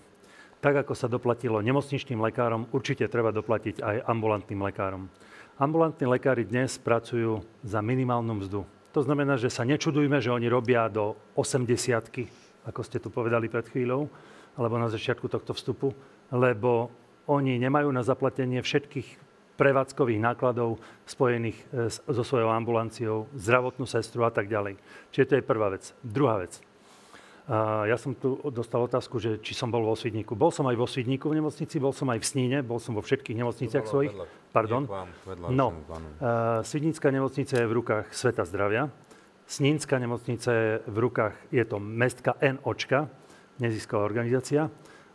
Tak, 0.60 0.84
ako 0.84 0.94
sa 1.00 1.08
doplatilo 1.08 1.64
nemocničným 1.64 2.20
lekárom, 2.20 2.68
určite 2.76 3.08
treba 3.08 3.32
doplatiť 3.32 3.80
aj 3.80 3.96
ambulantným 4.12 4.60
lekárom. 4.68 5.08
Ambulantní 5.56 6.12
lekári 6.12 6.44
dnes 6.44 6.76
pracujú 6.76 7.40
za 7.64 7.80
minimálnu 7.80 8.44
mzdu. 8.44 8.68
To 8.92 9.02
znamená, 9.06 9.40
že 9.40 9.48
sa 9.48 9.64
nečudujme, 9.64 10.20
že 10.20 10.34
oni 10.34 10.52
robia 10.52 10.92
do 10.92 11.16
80 11.40 12.68
ako 12.68 12.82
ste 12.84 13.00
tu 13.00 13.08
povedali 13.08 13.48
pred 13.48 13.64
chvíľou, 13.72 14.12
alebo 14.60 14.76
na 14.76 14.92
začiatku 14.92 15.32
tohto 15.32 15.56
vstupu 15.56 15.96
lebo 16.32 16.90
oni 17.28 17.60
nemajú 17.60 17.92
na 17.92 18.04
zaplatenie 18.04 18.64
všetkých 18.64 19.28
prevádzkových 19.58 20.22
nákladov 20.22 20.78
spojených 21.10 21.58
e, 21.74 21.90
so 21.90 22.24
svojou 22.24 22.54
ambulanciou, 22.54 23.26
zdravotnú 23.34 23.90
sestru 23.90 24.24
a 24.24 24.32
tak 24.32 24.48
ďalej. 24.48 24.78
Čiže 25.12 25.28
to 25.28 25.34
je 25.40 25.44
prvá 25.44 25.74
vec. 25.74 25.92
Druhá 26.06 26.40
vec. 26.40 26.62
Ja 27.88 27.96
som 27.96 28.12
tu 28.12 28.44
dostal 28.52 28.84
otázku, 28.84 29.24
že 29.24 29.40
či 29.40 29.56
som 29.56 29.72
bol 29.72 29.80
vo 29.80 29.96
Svidníku. 29.96 30.36
Bol 30.36 30.52
som 30.52 30.68
aj 30.68 30.76
vo 30.76 30.84
Svidníku 30.84 31.32
v 31.32 31.40
nemocnici, 31.40 31.80
bol 31.80 31.96
som 31.96 32.12
aj 32.12 32.20
v 32.20 32.28
Sníne, 32.28 32.58
bol 32.60 32.76
som 32.76 32.92
vo 32.92 33.00
všetkých 33.00 33.40
nemocniciach 33.40 33.88
svojich. 33.88 34.12
Vedľa, 34.12 34.52
Pardon? 34.52 34.84
Vám, 34.84 35.10
vedľa 35.24 35.48
no, 35.56 35.68
uh, 35.72 36.60
Svidnícka 36.68 37.08
nemocnica 37.08 37.56
je 37.56 37.64
v 37.64 37.72
rukách 37.72 38.12
Sveta 38.12 38.44
zdravia. 38.44 38.92
Snínska 39.48 39.96
nemocnica 39.96 40.50
je 40.52 40.72
v 40.92 40.98
rukách, 41.00 41.36
je 41.56 41.64
to 41.64 41.80
mestka 41.80 42.36
NOčka, 42.36 43.08
nezisková 43.64 44.04
organizácia. 44.04 44.68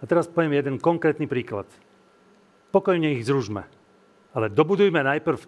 A 0.03 0.05
teraz 0.05 0.27
poviem 0.27 0.59
jeden 0.59 0.77
konkrétny 0.83 1.31
príklad. 1.31 1.71
Pokojne 2.75 3.15
ich 3.15 3.23
zružme, 3.23 3.71
ale 4.35 4.51
dobudujme 4.51 4.99
najprv 4.99 5.39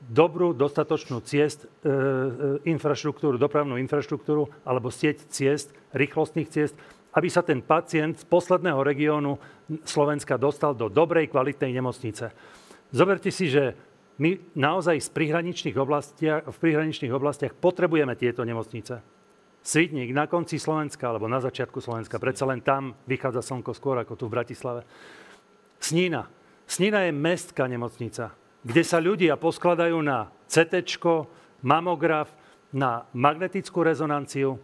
dobrú, 0.00 0.56
dostatočnú 0.56 1.20
ciest, 1.20 1.68
e, 1.68 1.68
e, 1.68 1.92
infraštruktúru, 2.72 3.36
dopravnú 3.36 3.76
infraštruktúru 3.76 4.48
alebo 4.64 4.88
sieť 4.88 5.28
ciest, 5.28 5.76
rýchlostných 5.92 6.48
ciest, 6.48 6.72
aby 7.12 7.28
sa 7.28 7.44
ten 7.44 7.60
pacient 7.60 8.16
z 8.16 8.24
posledného 8.24 8.80
regiónu 8.80 9.36
Slovenska 9.84 10.40
dostal 10.40 10.72
do 10.72 10.88
dobrej, 10.88 11.28
kvalitnej 11.28 11.74
nemocnice. 11.74 12.32
Zoberte 12.94 13.28
si, 13.28 13.52
že 13.52 13.76
my 14.16 14.36
naozaj 14.56 15.00
z 15.00 15.08
prihraničných 15.12 15.76
v 16.48 16.56
prihraničných 16.56 17.12
oblastiach 17.12 17.52
potrebujeme 17.52 18.14
tieto 18.16 18.46
nemocnice. 18.46 19.19
Svidník 19.60 20.16
na 20.16 20.24
konci 20.24 20.56
Slovenska, 20.56 21.12
alebo 21.12 21.28
na 21.28 21.36
začiatku 21.40 21.84
Slovenska, 21.84 22.16
predsa 22.16 22.48
len 22.48 22.64
tam 22.64 22.96
vychádza 23.04 23.44
slnko 23.44 23.76
skôr 23.76 24.00
ako 24.00 24.16
tu 24.16 24.24
v 24.26 24.34
Bratislave. 24.40 24.88
Snína. 25.76 26.28
Snína 26.64 27.04
je 27.08 27.12
mestská 27.12 27.68
nemocnica, 27.68 28.32
kde 28.64 28.82
sa 28.84 29.02
ľudia 29.02 29.36
poskladajú 29.36 30.00
na 30.00 30.32
CT, 30.48 30.86
mamograf, 31.60 32.32
na 32.70 33.04
magnetickú 33.10 33.82
rezonanciu 33.82 34.56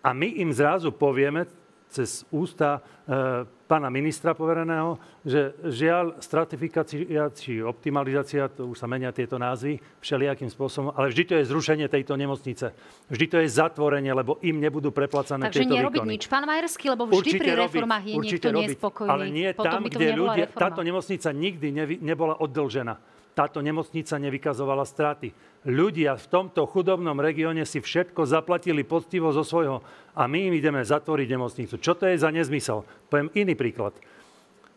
a 0.00 0.16
my 0.16 0.40
im 0.40 0.50
zrazu 0.50 0.88
povieme, 0.90 1.44
cez 1.90 2.22
ústa 2.30 2.78
e, 3.04 3.44
pána 3.66 3.90
ministra 3.90 4.34
povereného, 4.34 4.98
že 5.26 5.54
žiaľ 5.66 6.18
stratifikácia 6.22 7.30
či 7.34 7.62
optimalizácia, 7.62 8.46
to 8.50 8.70
už 8.70 8.78
sa 8.78 8.86
menia 8.86 9.10
tieto 9.10 9.38
názvy 9.38 9.82
všelijakým 9.98 10.50
spôsobom, 10.50 10.94
ale 10.94 11.10
vždy 11.10 11.22
to 11.26 11.34
je 11.38 11.44
zrušenie 11.50 11.86
tejto 11.90 12.14
nemocnice. 12.14 12.74
Vždy 13.10 13.26
to 13.26 13.36
je 13.42 13.48
zatvorenie, 13.50 14.14
lebo 14.14 14.38
im 14.42 14.62
nebudú 14.62 14.94
preplacané 14.94 15.50
Takže 15.50 15.66
tieto 15.66 15.74
nerobiť 15.74 16.02
nič, 16.06 16.24
pán 16.30 16.46
Majerský, 16.46 16.94
lebo 16.94 17.10
vždy 17.10 17.18
určite 17.18 17.42
pri 17.42 17.52
reformách 17.66 18.04
je 18.06 18.14
niekto 18.14 18.48
robiť, 18.50 18.66
nespokojný. 18.74 19.10
Ale 19.10 19.24
nie 19.28 19.48
Potom 19.52 19.66
tam, 19.66 19.82
kde 19.90 20.06
ľudia... 20.14 20.44
Reforma. 20.46 20.62
Táto 20.62 20.80
nemocnica 20.86 21.28
nikdy 21.34 21.68
nevy, 21.74 21.94
nebola 21.98 22.34
oddlžená 22.38 23.19
táto 23.34 23.62
nemocnica 23.62 24.18
nevykazovala 24.18 24.84
straty. 24.84 25.32
Ľudia 25.68 26.16
v 26.16 26.26
tomto 26.28 26.64
chudobnom 26.64 27.16
regióne 27.20 27.68
si 27.68 27.78
všetko 27.84 28.24
zaplatili 28.24 28.82
poctivo 28.82 29.30
zo 29.30 29.44
svojho 29.44 29.84
a 30.16 30.24
my 30.24 30.50
im 30.50 30.54
ideme 30.56 30.80
zatvoriť 30.80 31.28
nemocnicu. 31.30 31.74
Čo 31.78 31.94
to 31.96 32.08
je 32.08 32.16
za 32.16 32.32
nezmysel? 32.32 32.82
Poviem 33.12 33.28
iný 33.36 33.54
príklad. 33.54 33.92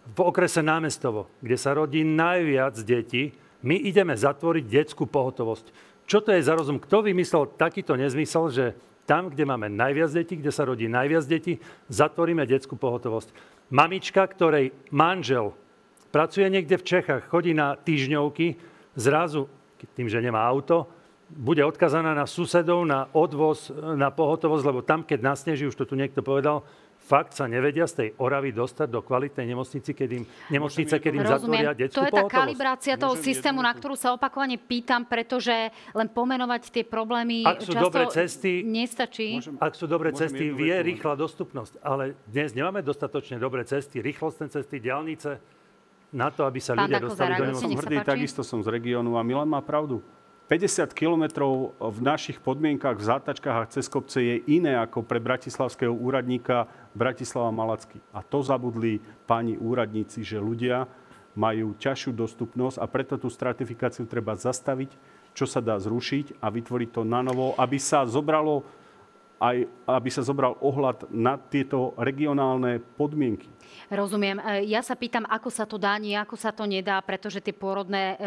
V 0.03 0.19
okrese 0.19 0.59
Námestovo, 0.59 1.31
kde 1.39 1.55
sa 1.55 1.71
rodí 1.71 2.03
najviac 2.03 2.75
detí, 2.83 3.31
my 3.63 3.79
ideme 3.79 4.11
zatvoriť 4.11 4.65
detskú 4.67 5.07
pohotovosť. 5.07 5.71
Čo 6.03 6.19
to 6.19 6.35
je 6.35 6.43
za 6.43 6.51
rozum? 6.51 6.83
Kto 6.83 7.07
vymyslel 7.07 7.55
takýto 7.55 7.95
nezmysel, 7.95 8.51
že 8.51 8.65
tam, 9.07 9.31
kde 9.31 9.47
máme 9.47 9.71
najviac 9.71 10.11
detí, 10.11 10.35
kde 10.35 10.51
sa 10.51 10.67
rodí 10.67 10.91
najviac 10.91 11.23
detí, 11.27 11.63
zatvoríme 11.87 12.43
detskú 12.43 12.75
pohotovosť. 12.75 13.31
Mamička, 13.71 14.27
ktorej 14.27 14.75
manžel 14.91 15.55
pracuje 16.13 16.45
niekde 16.45 16.77
v 16.77 16.85
Čechách, 16.85 17.25
chodí 17.25 17.57
na 17.57 17.73
týždňovky, 17.73 18.61
zrazu, 18.93 19.49
tým, 19.97 20.05
že 20.05 20.21
nemá 20.21 20.45
auto, 20.45 20.85
bude 21.33 21.65
odkazaná 21.65 22.13
na 22.13 22.29
susedov, 22.29 22.85
na 22.85 23.09
odvoz, 23.09 23.73
na 23.97 24.13
pohotovosť, 24.13 24.63
lebo 24.63 24.85
tam, 24.85 25.01
keď 25.01 25.33
nasneží, 25.33 25.65
už 25.65 25.73
to 25.73 25.89
tu 25.89 25.97
niekto 25.97 26.21
povedal, 26.21 26.61
fakt 27.03 27.33
sa 27.35 27.49
nevedia 27.49 27.83
z 27.83 27.93
tej 27.99 28.09
Oravy 28.15 28.53
dostať 28.53 28.87
do 28.87 29.01
kvalitnej 29.01 29.43
nemocnice, 29.43 29.91
keď 29.91 30.09
im, 30.13 30.23
nemocnice, 30.47 30.95
keď 31.01 31.11
im 31.11 31.25
zatvoria 31.25 31.73
detskú 31.75 31.99
To 31.99 32.05
je 32.05 32.11
tá 32.13 32.15
pohotovosť. 32.21 32.37
kalibrácia 32.37 32.93
toho 32.95 33.15
Môžem 33.17 33.25
systému, 33.27 33.59
na 33.59 33.73
ktorú 33.75 33.95
sa 33.97 34.13
opakovane 34.13 34.55
pýtam, 34.55 35.03
pretože 35.03 35.51
len 35.91 36.07
pomenovať 36.07 36.69
tie 36.69 36.85
problémy 36.85 37.43
Ak 37.43 37.59
sú 37.59 37.73
často 37.73 37.85
dobré 37.91 38.03
cesty- 38.07 38.61
nestačí. 38.63 39.27
Môžem- 39.35 39.57
Ak 39.59 39.73
sú 39.75 39.89
dobré 39.89 40.13
cesty, 40.13 40.53
vie 40.53 40.75
rýchla 40.79 41.17
dostupnosť. 41.17 41.81
Ale 41.83 42.15
dnes 42.29 42.55
nemáme 42.55 42.79
dostatočne 42.79 43.35
dobré 43.35 43.65
cesty, 43.67 43.99
rýchlostné 43.99 44.47
cesty, 44.47 44.79
diálnice 44.79 45.41
na 46.13 46.29
to, 46.29 46.45
aby 46.45 46.61
sa 46.61 46.77
Pán 46.77 46.85
ľudia 46.85 47.01
dostali 47.01 47.33
do 47.33 47.57
som 47.57 47.73
sa 47.73 47.81
hrdý, 47.81 47.97
takisto 48.05 48.41
som 48.45 48.61
z 48.61 48.69
regiónu 48.69 49.17
a 49.17 49.25
Milan 49.25 49.49
má 49.49 49.59
pravdu. 49.65 50.05
50 50.45 50.93
kilometrov 50.93 51.73
v 51.79 51.99
našich 52.03 52.37
podmienkach 52.37 52.99
v 52.99 53.07
zátačkách 53.09 53.57
a 53.57 53.69
cez 53.73 53.89
kopce 53.89 54.21
je 54.21 54.35
iné 54.45 54.77
ako 54.77 55.01
pre 55.01 55.17
bratislavského 55.17 55.89
úradníka 55.89 56.69
Bratislava 56.93 57.49
Malacky. 57.49 57.97
A 58.13 58.21
to 58.21 58.45
zabudli 58.45 59.01
páni 59.25 59.57
úradníci, 59.57 60.21
že 60.21 60.37
ľudia 60.37 60.85
majú 61.33 61.73
ťažšiu 61.79 62.13
dostupnosť 62.13 62.77
a 62.77 62.85
preto 62.85 63.17
tú 63.17 63.31
stratifikáciu 63.33 64.05
treba 64.05 64.37
zastaviť, 64.37 64.93
čo 65.33 65.49
sa 65.49 65.57
dá 65.57 65.81
zrušiť 65.81 66.37
a 66.37 66.53
vytvoriť 66.53 66.89
to 66.93 67.01
na 67.01 67.25
novo, 67.25 67.57
aby 67.57 67.81
sa 67.81 68.05
zobralo 68.05 68.61
aj 69.43 69.67
aby 69.91 70.09
sa 70.09 70.23
zobral 70.23 70.55
ohľad 70.63 71.11
na 71.11 71.35
tieto 71.35 71.91
regionálne 71.99 72.79
podmienky. 72.79 73.51
Rozumiem. 73.91 74.39
E, 74.39 74.71
Ja 74.71 74.79
sa 74.79 74.95
pýtam, 74.95 75.27
ako 75.27 75.49
sa 75.51 75.67
to 75.67 75.75
dá, 75.75 75.99
nie 75.99 76.15
ako 76.15 76.39
sa 76.39 76.55
to 76.55 76.63
nedá, 76.63 77.03
pretože 77.03 77.43
tie 77.43 77.51
pôrodné 77.51 78.15
e, 78.15 78.17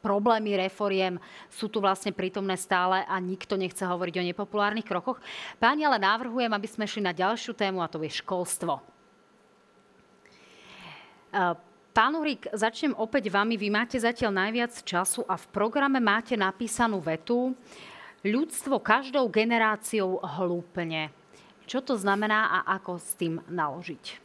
problémy 0.00 0.56
reforiem 0.56 1.20
sú 1.52 1.68
tu 1.68 1.84
vlastne 1.84 2.16
prítomné 2.16 2.56
stále 2.56 3.04
a 3.04 3.20
nikto 3.20 3.60
nechce 3.60 3.84
hovoriť 3.84 4.14
o 4.16 4.26
nepopulárnych 4.32 4.88
krokoch. 4.88 5.20
Páni, 5.60 5.84
ale 5.84 6.00
návrhujem, 6.00 6.48
aby 6.48 6.68
sme 6.68 6.88
šli 6.88 7.04
na 7.04 7.12
ďalšiu 7.12 7.52
tému 7.52 7.84
a 7.84 7.92
to 7.92 8.00
je 8.00 8.08
školstvo. 8.24 8.80
E, 11.36 11.68
Pán 11.90 12.14
Uhrík, 12.14 12.46
začnem 12.54 12.94
opäť 12.94 13.34
vami. 13.34 13.58
Vy 13.58 13.68
máte 13.68 13.98
zatiaľ 13.98 14.46
najviac 14.46 14.72
času 14.86 15.26
a 15.26 15.34
v 15.34 15.46
programe 15.50 15.98
máte 15.98 16.38
napísanú 16.38 17.02
vetu 17.02 17.52
Ľudstvo 18.20 18.84
každou 18.84 19.32
generáciou 19.32 20.20
hlúpne. 20.20 21.08
Čo 21.64 21.80
to 21.80 21.96
znamená 21.96 22.52
a 22.52 22.76
ako 22.76 23.00
s 23.00 23.16
tým 23.16 23.40
naložiť? 23.48 24.20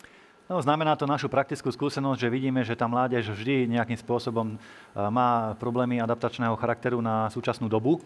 No, 0.51 0.59
znamená 0.59 0.99
to 0.99 1.07
našu 1.07 1.31
praktickú 1.31 1.71
skúsenosť, 1.71 2.19
že 2.19 2.27
vidíme, 2.27 2.59
že 2.67 2.75
tá 2.75 2.91
mládež 2.91 3.31
vždy 3.31 3.71
nejakým 3.71 3.95
spôsobom 3.95 4.53
e, 4.53 4.57
má 4.99 5.55
problémy 5.57 6.03
adaptačného 6.03 6.59
charakteru 6.59 6.99
na 6.99 7.31
súčasnú 7.31 7.71
dobu 7.71 8.03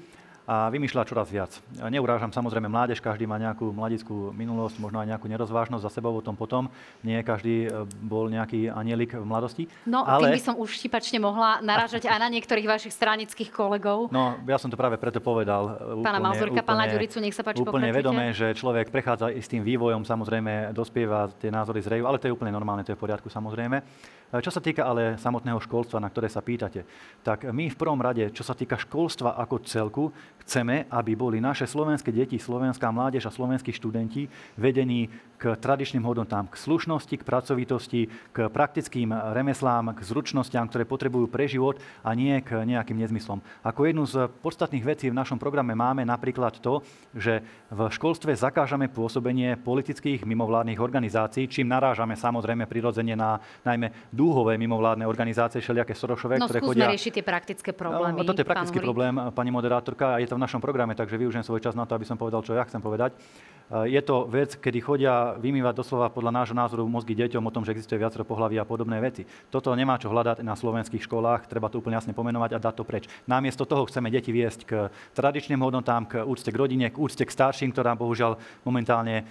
a 0.49 0.65
vymýšľa 0.73 1.05
čoraz 1.05 1.29
viac. 1.29 1.53
Neurážam 1.77 2.33
samozrejme 2.33 2.65
mládež, 2.65 2.97
každý 3.05 3.29
má 3.29 3.37
nejakú 3.37 3.69
mladickú 3.69 4.33
minulosť, 4.33 4.81
možno 4.81 4.97
aj 4.97 5.13
nejakú 5.13 5.29
nerozvážnosť 5.29 5.85
za 5.85 5.91
sebou 5.93 6.09
o 6.17 6.25
tom 6.25 6.33
potom. 6.33 6.73
Nie 7.05 7.21
každý 7.21 7.69
e, 7.69 7.85
bol 7.85 8.33
nejaký 8.33 8.73
anielik 8.73 9.13
v 9.13 9.21
mladosti. 9.21 9.69
No, 9.85 10.01
ale... 10.01 10.33
tým 10.33 10.41
by 10.41 10.45
som 10.49 10.55
už 10.57 10.73
štipačne 10.81 11.21
mohla 11.21 11.61
naražať 11.61 12.09
aj 12.09 12.17
na 12.17 12.33
niektorých 12.33 12.65
vašich 12.65 12.97
stranických 12.97 13.53
kolegov. 13.53 14.09
No, 14.09 14.41
ja 14.49 14.57
som 14.57 14.73
to 14.73 14.77
práve 14.79 14.97
preto 14.97 15.21
povedal. 15.21 15.77
e, 16.01 16.01
Pána 16.01 16.17
Mazurka, 16.17 16.65
pána 16.65 16.89
Ďuricu, 16.89 17.21
nech 17.21 17.37
sa 17.37 17.45
páči, 17.45 17.61
Úplne 17.61 17.69
pokračujte. 17.69 17.97
vedomé, 18.01 18.25
že 18.33 18.49
človek 18.57 18.89
prechádza 18.89 19.29
i 19.29 19.45
s 19.45 19.45
tým 19.45 19.61
vývojom, 19.61 20.01
samozrejme 20.01 20.73
dospieva, 20.73 21.29
tie 21.37 21.53
názory 21.53 21.85
zrejú, 21.85 22.09
ale 22.09 22.17
to 22.17 22.25
je 22.25 22.33
úplne 22.33 22.49
normálne, 22.49 22.81
to 22.81 22.89
je 22.89 22.97
v 22.97 23.05
poriadku 23.05 23.29
samozrejme. 23.29 23.85
E, 24.33 24.41
Čo 24.41 24.49
sa 24.49 24.65
týka 24.65 24.81
ale 24.89 25.13
samotného 25.21 25.61
školstva, 25.61 26.01
na 26.01 26.09
ktoré 26.09 26.25
sa 26.25 26.41
pýtate, 26.41 26.89
tak 27.21 27.45
my 27.45 27.69
v 27.69 27.77
prvom 27.77 28.01
rade, 28.01 28.33
čo 28.33 28.41
sa 28.41 28.57
týka 28.57 28.81
školstva 28.81 29.37
ako 29.37 29.55
celku, 29.61 30.09
chceme, 30.43 30.87
aby 30.89 31.13
boli 31.13 31.37
naše 31.37 31.67
slovenské 31.67 32.09
deti, 32.09 32.39
slovenská 32.39 32.89
mládež 32.89 33.27
a 33.27 33.35
slovenskí 33.35 33.75
študenti 33.75 34.31
vedení 34.55 35.11
k 35.39 35.55
tradičným 35.55 36.03
hodnotám, 36.03 36.51
k 36.51 36.59
slušnosti, 36.59 37.15
k 37.15 37.23
pracovitosti, 37.23 38.01
k 38.35 38.51
praktickým 38.51 39.15
remeslám, 39.31 39.95
k 39.95 40.03
zručnostiam, 40.03 40.67
ktoré 40.67 40.83
potrebujú 40.83 41.31
pre 41.31 41.47
život 41.47 41.79
a 42.03 42.11
nie 42.11 42.35
k 42.43 42.67
nejakým 42.67 42.99
nezmyslom. 42.99 43.39
Ako 43.63 43.87
jednu 43.87 44.03
z 44.03 44.27
podstatných 44.43 44.83
vecí 44.83 45.07
v 45.07 45.15
našom 45.15 45.39
programe 45.39 45.75
máme 45.79 46.03
napríklad 46.03 46.59
to, 46.59 46.83
že 47.15 47.39
v 47.71 47.79
školstve 47.87 48.35
zakážame 48.35 48.91
pôsobenie 48.91 49.55
politických 49.55 50.27
mimovládnych 50.27 50.79
organizácií, 50.79 51.47
čím 51.47 51.71
narážame 51.71 52.19
samozrejme 52.19 52.67
prirodzene 52.67 53.15
na 53.15 53.39
najmä 53.63 54.11
dúhové 54.11 54.59
mimovládne 54.59 55.07
organizácie, 55.07 55.63
všelijaké 55.63 55.95
Sorošové, 55.95 56.35
No 56.35 56.51
ktoré 56.51 56.59
skúsme 56.59 56.83
chodia... 56.83 56.91
riešiť 56.91 57.11
tie 57.15 57.25
praktické 57.25 57.71
problémy. 57.71 58.19
No, 58.19 58.27
toto 58.27 58.43
je 58.43 58.47
praktický 58.47 58.79
problém, 58.83 59.15
pani 59.31 59.51
moderátorka, 59.55 60.15
a 60.15 60.17
je 60.19 60.27
to 60.29 60.37
v 60.37 60.43
našom 60.45 60.61
programe, 60.61 60.93
takže 60.93 61.17
využijem 61.17 61.41
svoj 61.41 61.65
čas 61.65 61.73
na 61.73 61.89
to, 61.89 61.97
aby 61.97 62.05
som 62.05 62.21
povedal, 62.21 62.45
čo 62.45 62.53
ja 62.53 62.61
chcem 62.69 62.77
povedať. 62.77 63.17
E, 63.17 63.89
Je 63.89 64.01
to 64.05 64.29
vec, 64.29 64.53
kedy 64.53 64.77
chodia 64.79 65.33
vymývať 65.41 65.73
doslova 65.81 66.13
podľa 66.13 66.45
nášho 66.45 66.53
názoru 66.53 66.85
mozgy 66.85 67.17
deťom 67.17 67.41
o 67.41 67.53
tom, 67.53 67.65
že 67.65 67.73
existuje 67.73 67.97
viacero 67.97 68.21
pohlaví 68.21 68.61
a 68.61 68.69
podobné 68.69 69.01
veci. 69.01 69.25
Toto 69.49 69.73
nemá 69.73 69.97
čo 69.97 70.13
hľadať 70.13 70.45
na 70.45 70.53
slovenských 70.53 71.01
školách, 71.01 71.49
treba 71.49 71.73
to 71.73 71.81
úplne 71.81 71.97
jasne 71.97 72.13
pomenovať 72.13 72.55
a 72.55 72.63
dať 72.63 72.73
to 72.77 72.83
preč. 72.85 73.09
Namiesto 73.25 73.65
toho 73.65 73.89
chceme 73.89 74.13
deti 74.13 74.29
viesť 74.29 74.61
k 74.69 74.71
tradičným 75.17 75.59
hodnotám, 75.59 76.05
k 76.05 76.21
úcte 76.21 76.53
k 76.53 76.59
rodine, 76.59 76.93
k 76.93 77.01
úcte 77.01 77.25
k 77.25 77.33
starším, 77.33 77.73
ktorá 77.73 77.97
bohužiaľ 77.97 78.37
momentálne 78.61 79.25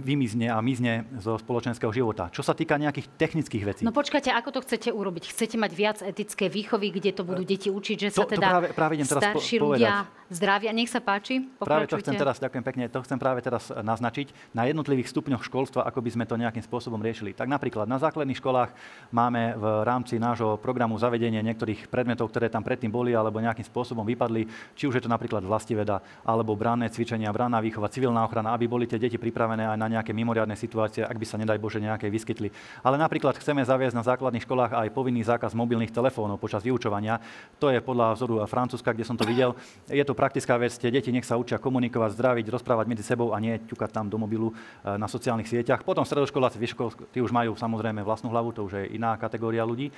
vymizne 0.00 0.48
a 0.48 0.58
mizne 0.58 1.04
zo 1.20 1.36
spoločenského 1.36 1.92
života. 1.92 2.32
Čo 2.32 2.40
sa 2.40 2.56
týka 2.56 2.80
nejakých 2.80 3.04
technických 3.20 3.62
vecí. 3.68 3.82
No 3.84 3.92
počkajte, 3.92 4.32
ako 4.32 4.48
to 4.56 4.60
chcete 4.64 4.88
urobiť? 4.88 5.28
Chcete 5.28 5.60
mať 5.60 5.72
viac 5.76 5.98
etické 6.00 6.48
výchovy, 6.48 6.88
kde 6.88 7.12
to 7.12 7.22
budú 7.22 7.44
deti 7.44 7.68
učiť, 7.68 7.96
že 7.98 8.08
sa 8.08 8.24
to- 8.24 8.32
to 8.32 8.40
teda 8.40 8.48
práve- 8.48 8.70
práve 8.72 8.92
idem 8.96 9.04
teraz 9.04 9.22
po- 9.28 9.36
starší 9.36 9.56
povedať. 9.60 9.80
ľudia 9.84 9.94
zdravia? 10.28 10.70
Nech 10.72 10.88
sa 10.88 11.00
páči, 11.00 11.40
Práve 11.60 11.84
to 11.84 11.96
pokračujte. 11.96 12.00
chcem 12.00 12.16
teraz, 12.16 12.36
ďakujem 12.40 12.64
pekne, 12.64 12.84
to 12.88 13.00
chcem 13.04 13.18
práve 13.20 13.40
teraz 13.40 13.68
naznačiť 13.68 14.32
na 14.52 14.64
jednotlivých 14.64 15.08
stupňoch 15.08 15.44
školstva, 15.44 15.84
ako 15.84 16.00
by 16.00 16.10
sme 16.16 16.24
to 16.24 16.36
nejakým 16.36 16.64
spôsobom 16.64 17.00
riešili. 17.00 17.36
Tak 17.36 17.48
napríklad 17.48 17.84
na 17.84 18.00
základných 18.00 18.40
školách 18.40 18.72
máme 19.12 19.52
v 19.56 19.64
rámci 19.84 20.16
nášho 20.16 20.56
programu 20.56 20.96
zavedenie 20.96 21.40
niektorých 21.44 21.88
predmetov, 21.88 22.28
ktoré 22.32 22.48
tam 22.48 22.64
predtým 22.64 22.88
boli 22.88 23.12
alebo 23.12 23.40
nejakým 23.40 23.64
spôsobom 23.64 24.04
vypadli, 24.04 24.48
či 24.76 24.84
už 24.84 24.96
je 24.96 25.02
to 25.04 25.10
napríklad 25.12 25.44
vlastiveda, 25.44 26.00
alebo 26.24 26.56
branné 26.56 26.88
cvičenia, 26.88 27.32
branná 27.32 27.60
výchova, 27.60 27.88
civilná 27.88 28.24
ochrana, 28.24 28.52
aby 28.52 28.64
boli 28.68 28.84
tie 28.84 29.00
deti 29.00 29.16
pripravené 29.16 29.57
aj 29.64 29.78
na 29.78 29.88
nejaké 29.88 30.12
mimoriadne 30.12 30.54
situácie, 30.54 31.02
ak 31.02 31.16
by 31.16 31.26
sa 31.26 31.40
nedaj 31.40 31.58
Bože 31.58 31.82
nejaké 31.82 32.12
vyskytli. 32.12 32.52
Ale 32.84 33.00
napríklad 33.00 33.34
chceme 33.40 33.64
zaviesť 33.64 33.96
na 33.96 34.04
základných 34.04 34.44
školách 34.44 34.76
aj 34.76 34.94
povinný 34.94 35.24
zákaz 35.24 35.56
mobilných 35.56 35.90
telefónov 35.90 36.38
počas 36.38 36.62
vyučovania. 36.62 37.18
To 37.58 37.72
je 37.72 37.82
podľa 37.82 38.14
vzoru 38.14 38.44
Francúzska, 38.46 38.94
kde 38.94 39.08
som 39.08 39.16
to 39.16 39.26
videl. 39.26 39.56
Je 39.88 40.04
to 40.04 40.14
praktická 40.14 40.54
vec, 40.60 40.76
tie 40.76 40.92
deti 40.92 41.10
nech 41.10 41.26
sa 41.26 41.40
učia 41.40 41.56
komunikovať, 41.58 42.14
zdraviť, 42.14 42.46
rozprávať 42.52 42.86
medzi 42.86 43.02
sebou 43.02 43.32
a 43.34 43.40
nie 43.42 43.58
ťukať 43.66 43.90
tam 43.90 44.06
do 44.06 44.20
mobilu 44.20 44.52
e, 44.52 44.54
na 45.00 45.08
sociálnych 45.10 45.48
sieťach. 45.48 45.82
Potom 45.82 46.04
stredoškoláci, 46.04 46.60
vyškol, 46.60 46.94
už 47.16 47.32
majú 47.34 47.56
samozrejme 47.58 48.04
vlastnú 48.04 48.30
hlavu, 48.30 48.54
to 48.54 48.68
už 48.68 48.84
je 48.84 48.84
iná 48.94 49.16
kategória 49.18 49.66
ľudí. 49.66 49.90
E, 49.90 49.92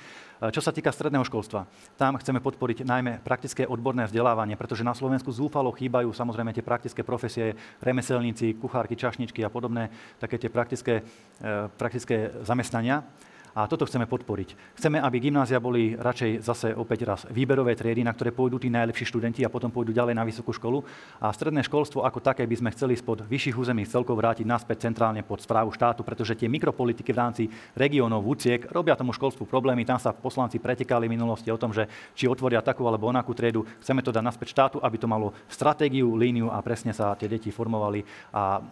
Čo 0.49 0.63
sa 0.63 0.73
týka 0.73 0.89
stredného 0.89 1.27
školstva, 1.27 1.67
tam 1.99 2.17
chceme 2.17 2.41
podporiť 2.41 2.87
najmä 2.87 3.21
praktické 3.21 3.67
odborné 3.67 4.09
vzdelávanie, 4.09 4.57
pretože 4.57 4.87
na 4.87 4.95
Slovensku 4.97 5.29
zúfalo 5.29 5.69
chýbajú 5.75 6.09
samozrejme 6.15 6.55
tie 6.55 6.65
praktické 6.65 7.01
profesie, 7.05 7.53
remeselníci, 7.83 8.57
kuchárky, 8.57 8.95
čašničky 8.97 9.45
a 9.45 9.50
podobné, 9.51 9.91
také 10.17 10.39
tie 10.39 10.47
praktické, 10.47 11.03
e, 11.43 11.69
praktické 11.75 12.31
zamestnania. 12.47 13.03
A 13.51 13.67
toto 13.67 13.83
chceme 13.83 14.07
podporiť. 14.07 14.79
Chceme, 14.79 15.03
aby 15.03 15.19
gymnázia 15.19 15.59
boli 15.59 15.91
radšej 15.99 16.39
zase 16.39 16.67
opäť 16.71 17.03
raz 17.03 17.21
výberové 17.27 17.75
triedy, 17.75 17.99
na 17.99 18.15
ktoré 18.15 18.31
pôjdu 18.31 18.63
tí 18.63 18.71
najlepší 18.71 19.03
študenti 19.11 19.43
a 19.43 19.51
potom 19.51 19.67
pôjdu 19.67 19.91
ďalej 19.91 20.15
na 20.15 20.23
vysokú 20.23 20.55
školu. 20.55 20.79
A 21.19 21.35
stredné 21.35 21.59
školstvo 21.67 22.07
ako 22.07 22.23
také 22.23 22.47
by 22.47 22.55
sme 22.55 22.71
chceli 22.71 22.95
spod 22.95 23.27
vyšších 23.27 23.59
územných 23.59 23.91
celkov 23.91 24.15
vrátiť 24.15 24.47
naspäť 24.47 24.87
centrálne 24.87 25.19
pod 25.19 25.43
správu 25.43 25.75
štátu, 25.75 25.99
pretože 26.07 26.39
tie 26.39 26.47
mikropolitiky 26.47 27.11
v 27.11 27.19
rámci 27.19 27.43
regiónov 27.75 28.23
úciek 28.23 28.71
robia 28.71 28.95
tomu 28.95 29.11
školstvu 29.11 29.43
problémy. 29.43 29.83
Tam 29.83 29.99
sa 29.99 30.15
poslanci 30.15 30.55
pretekali 30.55 31.11
v 31.11 31.15
minulosti 31.19 31.51
o 31.51 31.59
tom, 31.59 31.75
že 31.75 31.91
či 32.15 32.31
otvoria 32.31 32.63
takú 32.63 32.87
alebo 32.87 33.11
onakú 33.11 33.35
triedu. 33.35 33.67
Chceme 33.83 33.99
to 33.99 34.15
dať 34.15 34.23
naspäť 34.23 34.55
štátu, 34.55 34.77
aby 34.79 34.95
to 34.95 35.11
malo 35.11 35.35
stratégiu, 35.51 36.15
líniu 36.15 36.47
a 36.47 36.63
presne 36.63 36.95
sa 36.95 37.19
tie 37.19 37.27
deti 37.27 37.51
formovali 37.51 37.99
a 38.31 38.63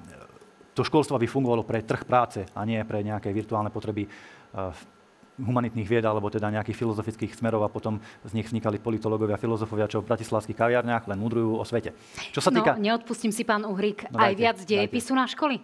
to 0.74 0.82
školstvo 0.82 1.18
by 1.18 1.26
fungovalo 1.26 1.64
pre 1.64 1.82
trh 1.82 2.04
práce 2.04 2.46
a 2.52 2.62
nie 2.64 2.80
pre 2.84 3.02
nejaké 3.02 3.30
virtuálne 3.30 3.70
potreby 3.70 4.06
eh, 4.06 4.98
humanitných 5.40 5.88
vied 5.88 6.04
alebo 6.04 6.28
teda 6.28 6.52
nejakých 6.52 6.76
filozofických 6.76 7.32
smerov 7.32 7.64
a 7.64 7.72
potom 7.72 7.96
z 8.28 8.32
nich 8.36 8.44
vznikali 8.44 8.76
politológovia, 8.76 9.40
filozofovia, 9.40 9.88
čo 9.88 10.04
v 10.04 10.12
bratislavských 10.12 10.52
kaviarniach 10.52 11.08
len 11.08 11.16
mudrujú 11.16 11.56
o 11.56 11.64
svete. 11.64 11.96
Čo 12.36 12.44
sa 12.44 12.52
No, 12.52 12.60
týka 12.60 12.76
neodpustím 12.76 13.32
si, 13.32 13.48
pán 13.48 13.64
Uhrík, 13.64 14.12
No 14.12 14.20
aj 14.20 14.36
dajte, 14.36 14.40
viac 14.40 14.58
dajte. 14.60 14.70
dejepisu 14.70 15.12
na 15.16 15.26
školy? 15.28 15.64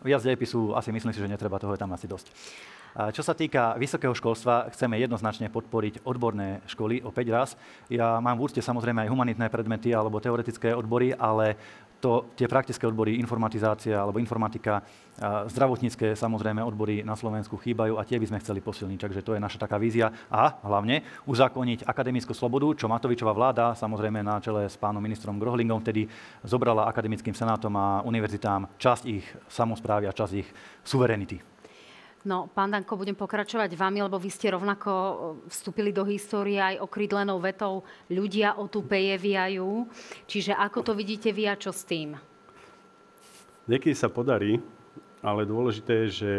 viac 0.00 0.24
dejepisu, 0.24 0.72
asi 0.72 0.92
myslím 0.92 1.12
si, 1.12 1.20
že 1.20 1.28
netreba, 1.28 1.60
toho 1.60 1.76
je 1.76 1.80
tam 1.80 1.92
asi 1.92 2.08
dosť. 2.08 2.32
Čo 3.12 3.22
sa 3.22 3.36
týka 3.36 3.78
vysokého 3.78 4.10
školstva, 4.10 4.66
chceme 4.74 4.98
jednoznačne 4.98 5.46
podporiť 5.46 6.02
odborné 6.02 6.58
školy 6.66 7.04
opäť 7.06 7.26
raz. 7.30 7.48
Ja 7.86 8.18
mám 8.18 8.34
v 8.34 8.48
úcte 8.50 8.58
samozrejme 8.58 9.06
aj 9.06 9.12
humanitné 9.12 9.46
predmety 9.46 9.94
alebo 9.94 10.18
teoretické 10.18 10.74
odbory, 10.74 11.14
ale 11.14 11.54
to, 12.00 12.32
tie 12.34 12.48
praktické 12.48 12.88
odbory, 12.88 13.20
informatizácia 13.20 14.00
alebo 14.00 14.18
informatika, 14.18 14.80
zdravotnícke 15.20 16.16
samozrejme 16.16 16.64
odbory 16.64 17.04
na 17.04 17.12
Slovensku 17.12 17.60
chýbajú 17.60 18.00
a 18.00 18.06
tie 18.08 18.16
by 18.16 18.26
sme 18.32 18.40
chceli 18.40 18.64
posilniť. 18.64 18.98
Takže 18.98 19.20
to 19.20 19.36
je 19.36 19.44
naša 19.44 19.60
taká 19.60 19.76
vízia. 19.76 20.08
A 20.32 20.56
hlavne 20.64 21.04
uzákoniť 21.28 21.84
akademickú 21.84 22.32
slobodu, 22.32 22.72
čo 22.80 22.88
Matovičová 22.88 23.36
vláda, 23.36 23.76
samozrejme 23.76 24.24
na 24.24 24.40
čele 24.40 24.64
s 24.64 24.80
pánom 24.80 25.04
ministrom 25.04 25.36
Grohlingom, 25.36 25.84
vtedy 25.84 26.08
zobrala 26.40 26.88
akademickým 26.88 27.36
senátom 27.36 27.76
a 27.76 28.00
univerzitám 28.08 28.80
časť 28.80 29.02
ich 29.04 29.26
samozprávy 29.52 30.08
a 30.08 30.16
časť 30.16 30.32
ich 30.40 30.48
suverenity. 30.80 31.49
No, 32.20 32.52
pán 32.52 32.68
Danko, 32.68 33.00
budem 33.00 33.16
pokračovať 33.16 33.72
vami, 33.80 34.04
lebo 34.04 34.20
vy 34.20 34.28
ste 34.28 34.52
rovnako 34.52 34.92
vstúpili 35.48 35.88
do 35.88 36.04
histórie 36.04 36.60
aj 36.60 36.84
okrydlenou 36.84 37.40
vetou 37.40 37.80
ľudia 38.12 38.60
o 38.60 38.68
tu 38.68 38.84
pejeviajú. 38.84 39.88
Čiže 40.28 40.52
ako 40.52 40.84
to 40.84 40.92
vidíte 40.92 41.32
vy 41.32 41.48
a 41.48 41.56
čo 41.56 41.72
s 41.72 41.80
tým? 41.88 42.20
Niekedy 43.64 43.96
sa 43.96 44.12
podarí, 44.12 44.60
ale 45.24 45.48
dôležité 45.48 46.04
je, 46.04 46.08
že 46.12 46.32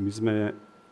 my 0.00 0.10
sme 0.10 0.34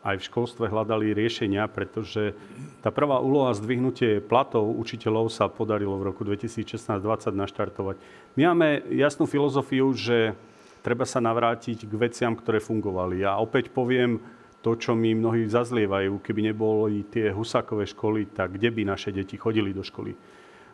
aj 0.03 0.19
v 0.19 0.27
školstve 0.29 0.67
hľadali 0.67 1.15
riešenia, 1.15 1.65
pretože 1.71 2.35
tá 2.83 2.91
prvá 2.91 3.17
úloha 3.23 3.55
zdvihnutie 3.55 4.19
platov 4.19 4.67
učiteľov 4.77 5.31
sa 5.31 5.49
podarilo 5.49 5.95
v 5.97 6.11
roku 6.11 6.21
2016-2020 6.27 7.33
naštartovať. 7.33 7.95
My 8.37 8.51
máme 8.51 8.83
jasnú 8.93 9.25
filozofiu, 9.25 9.89
že 9.95 10.37
treba 10.83 11.07
sa 11.07 11.23
navrátiť 11.23 11.87
k 11.87 11.93
veciam, 11.95 12.35
ktoré 12.35 12.59
fungovali. 12.59 13.23
Ja 13.23 13.39
opäť 13.39 13.71
poviem 13.71 14.19
to, 14.59 14.75
čo 14.75 14.91
mi 14.93 15.15
mnohí 15.15 15.47
zazlievajú. 15.47 16.19
Keby 16.19 16.51
neboli 16.51 17.07
tie 17.07 17.31
husákové 17.31 17.87
školy, 17.87 18.35
tak 18.35 18.59
kde 18.59 18.69
by 18.69 18.81
naše 18.83 19.15
deti 19.15 19.39
chodili 19.39 19.71
do 19.71 19.81
školy? 19.81 20.13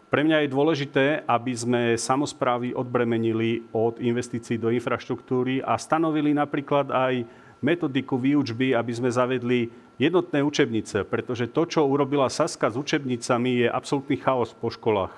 Pre 0.10 0.26
mňa 0.26 0.42
je 0.42 0.54
dôležité, 0.54 1.06
aby 1.30 1.54
sme 1.54 1.82
samozprávy 1.94 2.74
odbremenili 2.74 3.70
od 3.70 4.02
investícií 4.02 4.58
do 4.58 4.74
infraštruktúry 4.74 5.62
a 5.62 5.78
stanovili 5.78 6.34
napríklad 6.34 6.90
aj 6.90 7.30
metodiku 7.62 8.18
výučby, 8.18 8.74
aby 8.74 8.90
sme 8.90 9.14
zavedli 9.14 9.70
jednotné 10.02 10.42
učebnice, 10.42 11.06
pretože 11.06 11.54
to, 11.54 11.70
čo 11.70 11.86
urobila 11.86 12.26
Saska 12.26 12.74
s 12.74 12.80
učebnicami, 12.80 13.66
je 13.66 13.68
absolútny 13.70 14.18
chaos 14.18 14.50
po 14.58 14.74
školách. 14.74 15.14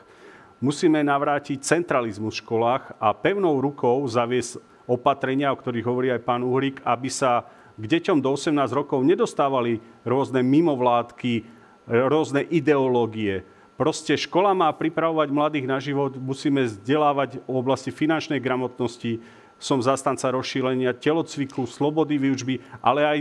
Musíme 0.59 0.99
navrátiť 1.01 1.63
centralizmus 1.63 2.37
v 2.37 2.43
školách 2.43 2.99
a 2.99 3.15
pevnou 3.15 3.63
rukou 3.63 4.03
zaviesť 4.11 4.59
opatrenia, 4.91 5.55
o 5.55 5.59
ktorých 5.59 5.87
hovorí 5.87 6.11
aj 6.11 6.27
pán 6.27 6.43
Uhrik, 6.43 6.83
aby 6.83 7.07
sa 7.07 7.47
k 7.79 7.83
deťom 7.87 8.19
do 8.19 8.35
18 8.35 8.51
rokov 8.75 8.99
nedostávali 9.07 9.79
rôzne 10.03 10.43
mimovládky, 10.43 11.47
rôzne 11.87 12.43
ideológie. 12.51 13.47
Proste 13.79 14.13
škola 14.13 14.53
má 14.53 14.69
pripravovať 14.69 15.27
mladých 15.31 15.65
na 15.65 15.79
život, 15.81 16.13
musíme 16.19 16.67
vzdelávať 16.67 17.41
v 17.41 17.55
oblasti 17.55 17.89
finančnej 17.89 18.37
gramotnosti, 18.37 19.17
som 19.57 19.81
zastanca 19.81 20.29
rozšírenia 20.29 20.93
telocviku, 20.93 21.65
slobody 21.65 22.17
výučby, 22.21 22.61
ale 22.81 23.01
aj 23.01 23.19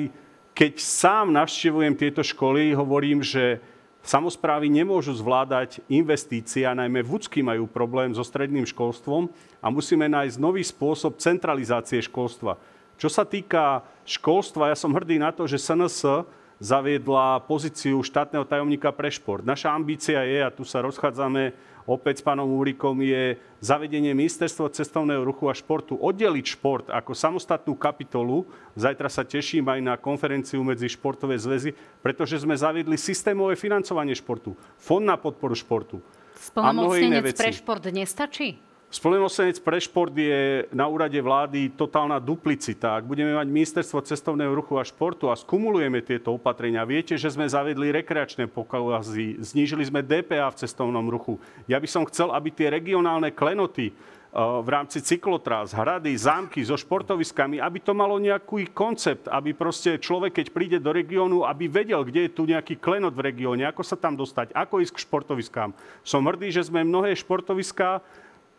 keď 0.53 0.73
sám 0.77 1.33
navštevujem 1.33 1.95
tieto 1.97 2.21
školy, 2.21 2.77
hovorím, 2.77 3.25
že 3.25 3.63
Samozprávy 4.01 4.73
nemôžu 4.73 5.13
zvládať 5.13 5.85
investície 5.93 6.65
a 6.65 6.73
najmä 6.73 7.05
vúcky 7.05 7.45
majú 7.45 7.69
problém 7.69 8.17
so 8.17 8.25
stredným 8.25 8.65
školstvom 8.65 9.29
a 9.61 9.67
musíme 9.69 10.09
nájsť 10.09 10.41
nový 10.41 10.65
spôsob 10.65 11.21
centralizácie 11.21 12.01
školstva. 12.01 12.57
Čo 12.97 13.13
sa 13.13 13.29
týka 13.29 13.85
školstva, 14.09 14.73
ja 14.73 14.77
som 14.77 14.93
hrdý 14.97 15.21
na 15.21 15.33
to, 15.33 15.45
že 15.45 15.61
SNS 15.61 16.29
zaviedla 16.61 17.45
pozíciu 17.49 18.05
štátneho 18.05 18.45
tajomníka 18.45 18.93
pre 18.93 19.09
šport. 19.09 19.41
Naša 19.45 19.73
ambícia 19.73 20.21
je, 20.25 20.45
a 20.45 20.53
tu 20.53 20.65
sa 20.65 20.85
rozchádzame 20.85 21.57
opäť 21.91 22.23
s 22.23 22.27
pánom 22.27 22.47
Úrikom, 22.47 22.95
je 23.03 23.35
zavedenie 23.59 24.15
ministerstva 24.15 24.71
cestovného 24.71 25.27
ruchu 25.27 25.51
a 25.51 25.55
športu. 25.59 25.99
Oddeliť 25.99 26.47
šport 26.55 26.87
ako 26.87 27.11
samostatnú 27.11 27.75
kapitolu. 27.75 28.47
Zajtra 28.79 29.11
sa 29.11 29.27
teším 29.27 29.67
aj 29.67 29.81
na 29.83 29.95
konferenciu 29.99 30.63
medzi 30.63 30.87
športové 30.87 31.35
zväzy, 31.35 31.75
pretože 31.99 32.39
sme 32.39 32.55
zaviedli 32.55 32.95
systémové 32.95 33.59
financovanie 33.59 34.15
športu. 34.15 34.55
Fond 34.79 35.03
na 35.03 35.19
podporu 35.19 35.59
športu. 35.59 35.99
Splnomocnenec 36.39 37.35
pre 37.35 37.51
šport 37.51 37.83
nestačí? 37.91 38.70
Splnomocnenec 38.91 39.63
pre 39.63 39.79
šport 39.79 40.11
je 40.11 40.67
na 40.75 40.91
úrade 40.91 41.15
vlády 41.15 41.71
totálna 41.79 42.19
duplicita. 42.19 42.99
Ak 42.99 43.07
budeme 43.07 43.39
mať 43.39 43.47
ministerstvo 43.47 44.03
cestovného 44.03 44.51
ruchu 44.51 44.75
a 44.75 44.83
športu 44.83 45.31
a 45.31 45.39
skumulujeme 45.39 46.03
tieto 46.03 46.35
opatrenia, 46.35 46.83
viete, 46.83 47.15
že 47.15 47.31
sme 47.31 47.47
zavedli 47.47 47.95
rekreačné 47.95 48.51
pokazy, 48.51 49.39
znížili 49.39 49.87
sme 49.87 50.03
DPA 50.03 50.51
v 50.51 50.59
cestovnom 50.67 51.07
ruchu. 51.07 51.39
Ja 51.71 51.79
by 51.79 51.87
som 51.87 52.03
chcel, 52.11 52.35
aby 52.35 52.51
tie 52.51 52.67
regionálne 52.67 53.31
klenoty 53.31 53.95
eh, 53.95 53.99
v 54.35 54.67
rámci 54.67 54.99
cyklotrás, 55.07 55.71
hrady, 55.71 56.11
zámky 56.19 56.67
so 56.67 56.75
športoviskami, 56.75 57.63
aby 57.63 57.79
to 57.79 57.95
malo 57.95 58.19
nejaký 58.19 58.75
koncept, 58.75 59.31
aby 59.31 59.55
proste 59.55 60.03
človek, 60.03 60.43
keď 60.43 60.47
príde 60.51 60.79
do 60.83 60.91
regiónu, 60.91 61.47
aby 61.47 61.71
vedel, 61.71 62.03
kde 62.03 62.27
je 62.27 62.35
tu 62.35 62.43
nejaký 62.43 62.83
klenot 62.83 63.15
v 63.15 63.23
regióne, 63.23 63.71
ako 63.71 63.87
sa 63.87 63.95
tam 63.95 64.19
dostať, 64.19 64.51
ako 64.51 64.83
ísť 64.83 64.99
k 64.99 65.03
športoviskám. 65.07 65.71
Som 66.03 66.27
hrdý, 66.27 66.51
že 66.51 66.67
sme 66.67 66.83
mnohé 66.83 67.15
športoviská 67.15 68.03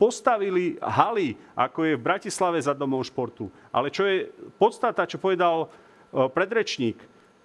postavili 0.02 0.82
haly, 0.82 1.38
ako 1.53 1.86
je 1.86 1.94
v 1.94 2.02
Bratislave 2.02 2.57
za 2.57 2.73
domov 2.73 3.06
športu. 3.06 3.53
Ale 3.69 3.94
čo 3.94 4.10
je 4.10 4.34
podstata, 4.57 5.06
čo 5.06 5.22
povedal 5.22 5.69
e, 5.69 6.26
predrečník, 6.26 6.98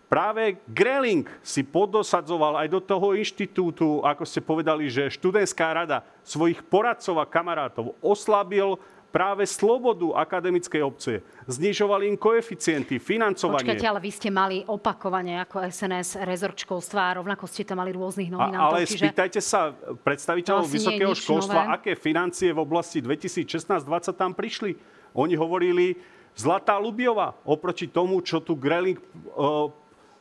práve 0.08 0.56
Greling 0.64 1.28
si 1.44 1.60
podosadzoval 1.60 2.64
aj 2.64 2.68
do 2.72 2.80
toho 2.80 3.12
inštitútu, 3.12 4.00
ako 4.00 4.24
ste 4.24 4.40
povedali, 4.40 4.88
že 4.88 5.12
študentská 5.12 5.68
rada 5.76 6.00
svojich 6.24 6.64
poradcov 6.64 7.20
a 7.20 7.28
kamarátov 7.28 7.92
oslabil 8.00 8.80
práve 9.10 9.48
slobodu 9.48 10.12
akademickej 10.12 10.82
obce. 10.84 11.12
Znižovali 11.48 12.10
im 12.12 12.16
koeficienty, 12.20 13.00
financovanie. 13.00 13.64
Počkajte, 13.64 13.86
ale 13.88 14.00
vy 14.02 14.10
ste 14.12 14.28
mali 14.28 14.60
opakovane 14.66 15.40
ako 15.40 15.64
SNS 15.66 16.20
rezort 16.26 16.58
školstva 16.58 17.00
a 17.00 17.10
rovnako 17.22 17.48
ste 17.48 17.64
tam 17.64 17.80
mali 17.80 17.96
rôznych 17.96 18.28
nominantov. 18.28 18.76
A, 18.76 18.82
ale 18.82 18.88
čiže... 18.88 19.08
spýtajte 19.08 19.40
sa 19.40 19.72
predstaviteľov 20.04 20.68
vysokého 20.68 21.14
školstva, 21.16 21.60
nové. 21.64 21.74
aké 21.80 21.92
financie 21.96 22.52
v 22.52 22.60
oblasti 22.60 23.00
2016-2020 23.00 24.12
tam 24.14 24.32
prišli. 24.36 24.76
Oni 25.16 25.32
hovorili 25.32 25.96
Zlatá 26.36 26.76
Lubiova 26.76 27.32
oproti 27.48 27.88
tomu, 27.88 28.20
čo 28.20 28.44
tu 28.44 28.52
Greling 28.52 29.00
uh, 29.00 29.72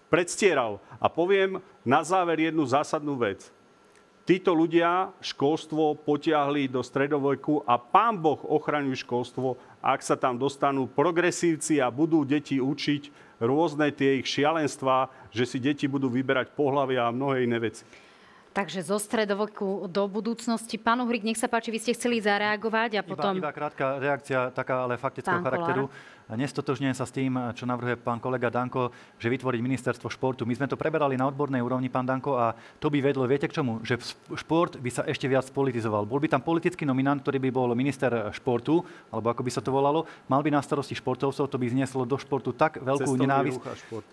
predstieral. 0.07 0.79
A 0.95 1.11
poviem 1.11 1.59
na 1.83 1.99
záver 2.07 2.47
jednu 2.47 2.63
zásadnú 2.63 3.19
vec. 3.19 3.51
Títo 4.25 4.57
ľudia 4.57 5.13
školstvo 5.21 6.01
potiahli 6.01 6.65
do 6.65 6.81
stredoveku 6.81 7.61
a 7.61 7.77
pán 7.77 8.17
Boh 8.17 8.41
ochraňuje 8.41 9.05
školstvo, 9.05 9.53
ak 9.85 10.01
sa 10.01 10.17
tam 10.17 10.41
dostanú 10.41 10.89
progresívci 10.89 11.77
a 11.77 11.93
budú 11.93 12.25
deti 12.25 12.57
učiť 12.57 13.13
rôzne 13.37 13.93
tie 13.93 14.17
ich 14.17 14.25
šialenstvá, 14.25 15.13
že 15.29 15.45
si 15.45 15.61
deti 15.61 15.85
budú 15.85 16.09
vyberať 16.09 16.57
pohľavia 16.57 17.05
a 17.05 17.13
mnohé 17.13 17.45
iné 17.45 17.61
veci. 17.61 17.85
Takže 18.55 18.87
zo 18.87 18.95
stredoveku 18.95 19.91
do 19.91 20.07
budúcnosti. 20.07 20.79
Pán 20.79 21.03
Uhrik, 21.03 21.27
nech 21.27 21.35
sa 21.35 21.51
páči, 21.51 21.75
vy 21.75 21.79
ste 21.83 21.91
chceli 21.91 22.23
zareagovať 22.23 22.95
a 22.95 23.01
potom... 23.03 23.35
Iba, 23.35 23.51
iba 23.51 23.51
krátka 23.51 23.99
reakcia, 23.99 24.47
taká 24.55 24.87
ale 24.87 24.95
faktického 24.95 25.43
charakteru. 25.43 25.91
Nestotožňujem 26.31 26.95
sa 26.95 27.03
s 27.03 27.11
tým, 27.11 27.35
čo 27.51 27.67
navrhuje 27.67 27.99
pán 27.99 28.17
kolega 28.17 28.47
Danko, 28.47 28.95
že 29.19 29.27
vytvoriť 29.27 29.59
ministerstvo 29.59 30.07
športu. 30.07 30.47
My 30.47 30.55
sme 30.55 30.71
to 30.71 30.79
preberali 30.79 31.19
na 31.19 31.27
odbornej 31.27 31.59
úrovni, 31.59 31.91
pán 31.91 32.07
Danko, 32.07 32.39
a 32.39 32.55
to 32.79 32.87
by 32.87 33.03
vedlo, 33.03 33.27
viete 33.27 33.51
k 33.51 33.59
čomu? 33.59 33.83
Že 33.83 33.99
šport 34.39 34.79
by 34.79 34.89
sa 34.89 35.03
ešte 35.03 35.27
viac 35.27 35.45
politizoval. 35.51 36.07
Bol 36.07 36.23
by 36.23 36.31
tam 36.31 36.41
politický 36.41 36.87
nominant, 36.87 37.19
ktorý 37.19 37.43
by 37.43 37.51
bol 37.51 37.69
minister 37.75 38.31
športu, 38.31 38.81
alebo 39.11 39.35
ako 39.35 39.43
by 39.43 39.51
sa 39.51 39.61
to 39.61 39.69
volalo, 39.69 40.07
mal 40.31 40.39
by 40.39 40.49
na 40.49 40.63
starosti 40.63 40.95
športovcov, 40.95 41.45
to 41.45 41.59
by 41.59 41.67
znieslo 41.67 42.07
do 42.07 42.15
športu 42.15 42.55
tak 42.55 42.79
veľkú 42.79 43.03
cestovný 43.03 43.27
nenávisť. 43.27 43.59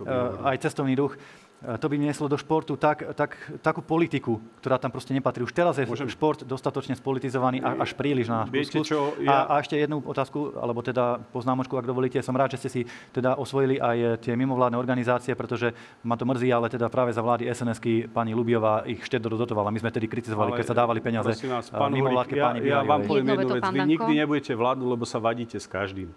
Uh, 0.02 0.51
aj 0.51 0.56
cestovný 0.66 0.98
ruch 0.98 1.14
to 1.62 1.86
by 1.86 1.97
nieslo 1.98 2.26
do 2.26 2.34
športu 2.34 2.74
tak, 2.74 3.14
tak, 3.14 3.39
takú 3.62 3.86
politiku, 3.86 4.43
ktorá 4.59 4.82
tam 4.82 4.90
proste 4.90 5.14
nepatrí. 5.14 5.47
Už 5.47 5.55
teraz 5.55 5.78
je 5.78 5.86
Môžem... 5.86 6.10
šport 6.10 6.43
dostatočne 6.43 6.98
spolitizovaný 6.98 7.62
a, 7.62 7.78
až 7.78 7.94
príliš 7.94 8.26
na 8.26 8.44
Viete 8.51 8.82
čo, 8.82 9.14
ja... 9.22 9.47
a, 9.47 9.56
a 9.56 9.62
ešte 9.62 9.78
jednu 9.78 10.02
otázku, 10.02 10.59
alebo 10.59 10.82
teda 10.82 11.22
poznámočku, 11.30 11.78
ak 11.78 11.86
dovolíte. 11.86 12.18
Som 12.20 12.34
rád, 12.34 12.59
že 12.59 12.66
ste 12.66 12.70
si 12.70 12.80
teda 13.14 13.39
osvojili 13.39 13.78
aj 13.78 14.26
tie 14.26 14.34
mimovládne 14.34 14.74
organizácie, 14.74 15.39
pretože 15.39 15.70
ma 16.02 16.18
to 16.18 16.26
mrzí, 16.26 16.51
ale 16.51 16.66
teda 16.66 16.90
práve 16.90 17.14
za 17.14 17.22
vlády 17.22 17.47
sns 17.47 17.78
pani 18.10 18.34
Lubiová 18.34 18.82
ich 18.84 19.02
štedro 19.06 19.39
dotovala. 19.39 19.70
My 19.70 19.78
sme 19.78 19.94
tedy 19.94 20.10
kritizovali, 20.10 20.55
ale, 20.55 20.59
keď 20.59 20.66
sa 20.66 20.76
dávali 20.76 20.98
peniaze 20.98 21.30
vás, 21.47 21.70
mimovládke 21.70 22.34
ja, 22.34 22.44
pani 22.51 22.59
Ja 22.66 22.82
vám 22.82 23.06
poviem 23.06 23.39
jednu 23.39 23.48
vec. 23.59 23.64
Vy 23.70 23.80
nikdy 23.86 24.12
nebudete 24.18 24.52
vládnuť, 24.59 24.89
lebo 24.89 25.05
sa 25.06 25.22
vadíte 25.22 25.62
s 25.62 25.70
každým 25.70 26.10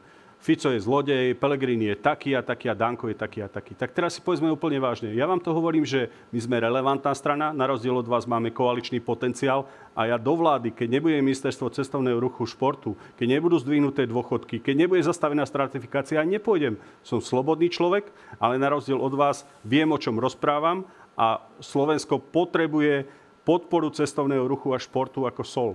Fico 0.46 0.70
je 0.70 0.78
zlodej, 0.78 1.34
Pelegrini 1.42 1.90
je 1.90 1.98
taký 1.98 2.38
a 2.38 2.46
taký 2.46 2.70
a 2.70 2.78
Danko 2.78 3.10
je 3.10 3.18
taký 3.18 3.42
a 3.42 3.50
taký. 3.50 3.74
Tak 3.74 3.98
teraz 3.98 4.14
si 4.14 4.22
povedzme 4.22 4.54
úplne 4.54 4.78
vážne. 4.78 5.10
Ja 5.10 5.26
vám 5.26 5.42
to 5.42 5.50
hovorím, 5.58 5.90
že 5.90 6.14
my 6.30 6.38
sme 6.38 6.62
relevantná 6.62 7.18
strana, 7.18 7.50
na 7.50 7.66
rozdiel 7.66 7.98
od 7.98 8.06
vás 8.06 8.30
máme 8.30 8.54
koaličný 8.54 9.02
potenciál 9.02 9.66
a 9.98 10.06
ja 10.06 10.22
do 10.22 10.38
vlády, 10.38 10.70
keď 10.70 11.02
nebude 11.02 11.18
ministerstvo 11.18 11.74
cestovného 11.74 12.22
ruchu 12.22 12.46
športu, 12.46 12.94
keď 13.18 13.42
nebudú 13.42 13.58
zdvihnuté 13.58 14.06
dôchodky, 14.06 14.62
keď 14.62 14.86
nebude 14.86 15.02
zastavená 15.02 15.50
stratifikácia, 15.50 16.22
nepôjdem. 16.22 16.78
Som 17.02 17.26
slobodný 17.26 17.74
človek, 17.74 18.06
ale 18.38 18.62
na 18.62 18.70
rozdiel 18.70 19.02
od 19.02 19.18
vás 19.18 19.50
viem, 19.66 19.90
o 19.90 19.98
čom 19.98 20.22
rozprávam 20.22 20.86
a 21.18 21.42
Slovensko 21.58 22.22
potrebuje 22.22 23.10
podporu 23.50 23.90
cestovného 23.90 24.46
ruchu 24.46 24.70
a 24.70 24.78
športu 24.78 25.26
ako 25.26 25.42
sol. 25.42 25.72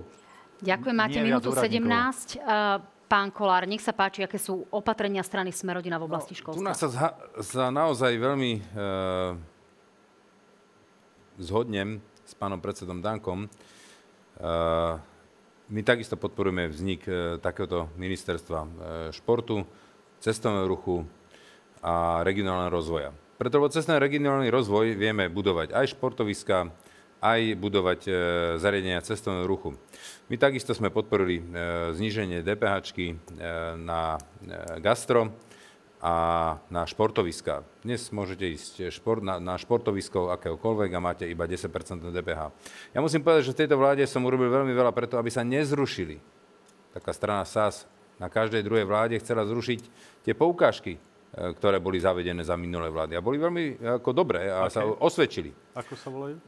Ďakujem, 0.63 0.95
máte 0.95 1.19
minútu 1.19 1.51
úradníkov. 1.51 1.91
17. 2.39 3.00
Pán 3.11 3.27
Kolár, 3.27 3.67
nech 3.67 3.83
sa 3.83 3.91
páči, 3.91 4.23
aké 4.23 4.39
sú 4.39 4.63
opatrenia 4.71 5.19
strany 5.19 5.51
Smerodina 5.51 5.99
v 5.99 6.07
oblasti 6.07 6.31
Tu 6.31 6.39
školstva. 6.39 6.63
nás 6.63 6.79
sa, 6.79 6.87
zha- 6.87 7.15
sa 7.43 7.67
naozaj 7.67 8.15
veľmi 8.15 8.51
e, 8.55 8.61
zhodnem 11.43 11.99
s 12.23 12.31
pánom 12.39 12.63
predsedom 12.63 13.03
Dankom. 13.03 13.51
E, 13.51 14.47
my 15.67 15.81
takisto 15.83 16.15
podporujeme 16.15 16.71
vznik 16.71 17.03
e, 17.03 17.35
takéhoto 17.43 17.91
ministerstva 17.99 18.59
e, 18.63 18.69
športu, 19.11 19.67
cestovného 20.23 20.71
ruchu 20.71 21.03
a 21.83 22.23
regionálneho 22.23 22.71
rozvoja. 22.71 23.11
Preto 23.35 23.59
lebo 23.59 23.67
cez 23.67 23.83
ten 23.83 23.99
regionálny 23.99 24.47
rozvoj 24.47 24.95
vieme 24.95 25.27
budovať 25.27 25.75
aj 25.75 25.99
športoviska, 25.99 26.71
aj 27.21 27.53
budovať 27.53 28.01
e, 28.09 28.11
zariadenia 28.57 29.05
cestovného 29.05 29.45
ruchu. 29.45 29.77
My 30.25 30.41
takisto 30.41 30.73
sme 30.73 30.89
podporili 30.89 31.37
e, 31.37 31.43
zníženie 31.93 32.41
DPH 32.41 32.73
e, 32.97 33.13
na 33.77 34.17
gastro 34.81 35.29
a 36.01 36.13
na 36.73 36.81
športoviska. 36.89 37.61
Dnes 37.85 38.09
môžete 38.09 38.49
ísť 38.49 38.89
šport, 38.89 39.21
na, 39.21 39.37
na 39.37 39.53
športovisko 39.61 40.33
akéhokoľvek 40.33 40.89
a 40.97 40.99
máte 40.99 41.29
iba 41.29 41.45
10% 41.45 41.69
DPH. 42.09 42.41
Ja 42.97 42.99
musím 43.05 43.21
povedať, 43.21 43.53
že 43.53 43.53
v 43.53 43.59
tejto 43.61 43.77
vláde 43.77 44.01
som 44.09 44.25
urobil 44.25 44.49
veľmi 44.49 44.73
veľa 44.73 44.89
preto, 44.89 45.21
aby 45.21 45.29
sa 45.29 45.45
nezrušili. 45.45 46.17
Taká 46.97 47.13
strana 47.13 47.45
SAS 47.45 47.85
na 48.17 48.33
každej 48.33 48.65
druhej 48.65 48.89
vláde 48.89 49.21
chcela 49.21 49.45
zrušiť 49.45 49.79
tie 50.25 50.33
poukážky, 50.33 50.97
ktoré 51.31 51.77
boli 51.77 52.01
zavedené 52.01 52.41
za 52.41 52.57
minulé 52.57 52.89
vlády. 52.89 53.13
A 53.15 53.23
boli 53.23 53.37
veľmi 53.37 53.79
ako 54.01 54.09
dobré 54.11 54.49
a 54.49 54.67
sa 54.73 54.83
osvedčili. 54.83 55.53
Ako 55.77 55.93
sa 55.95 56.09
volajú? 56.09 56.41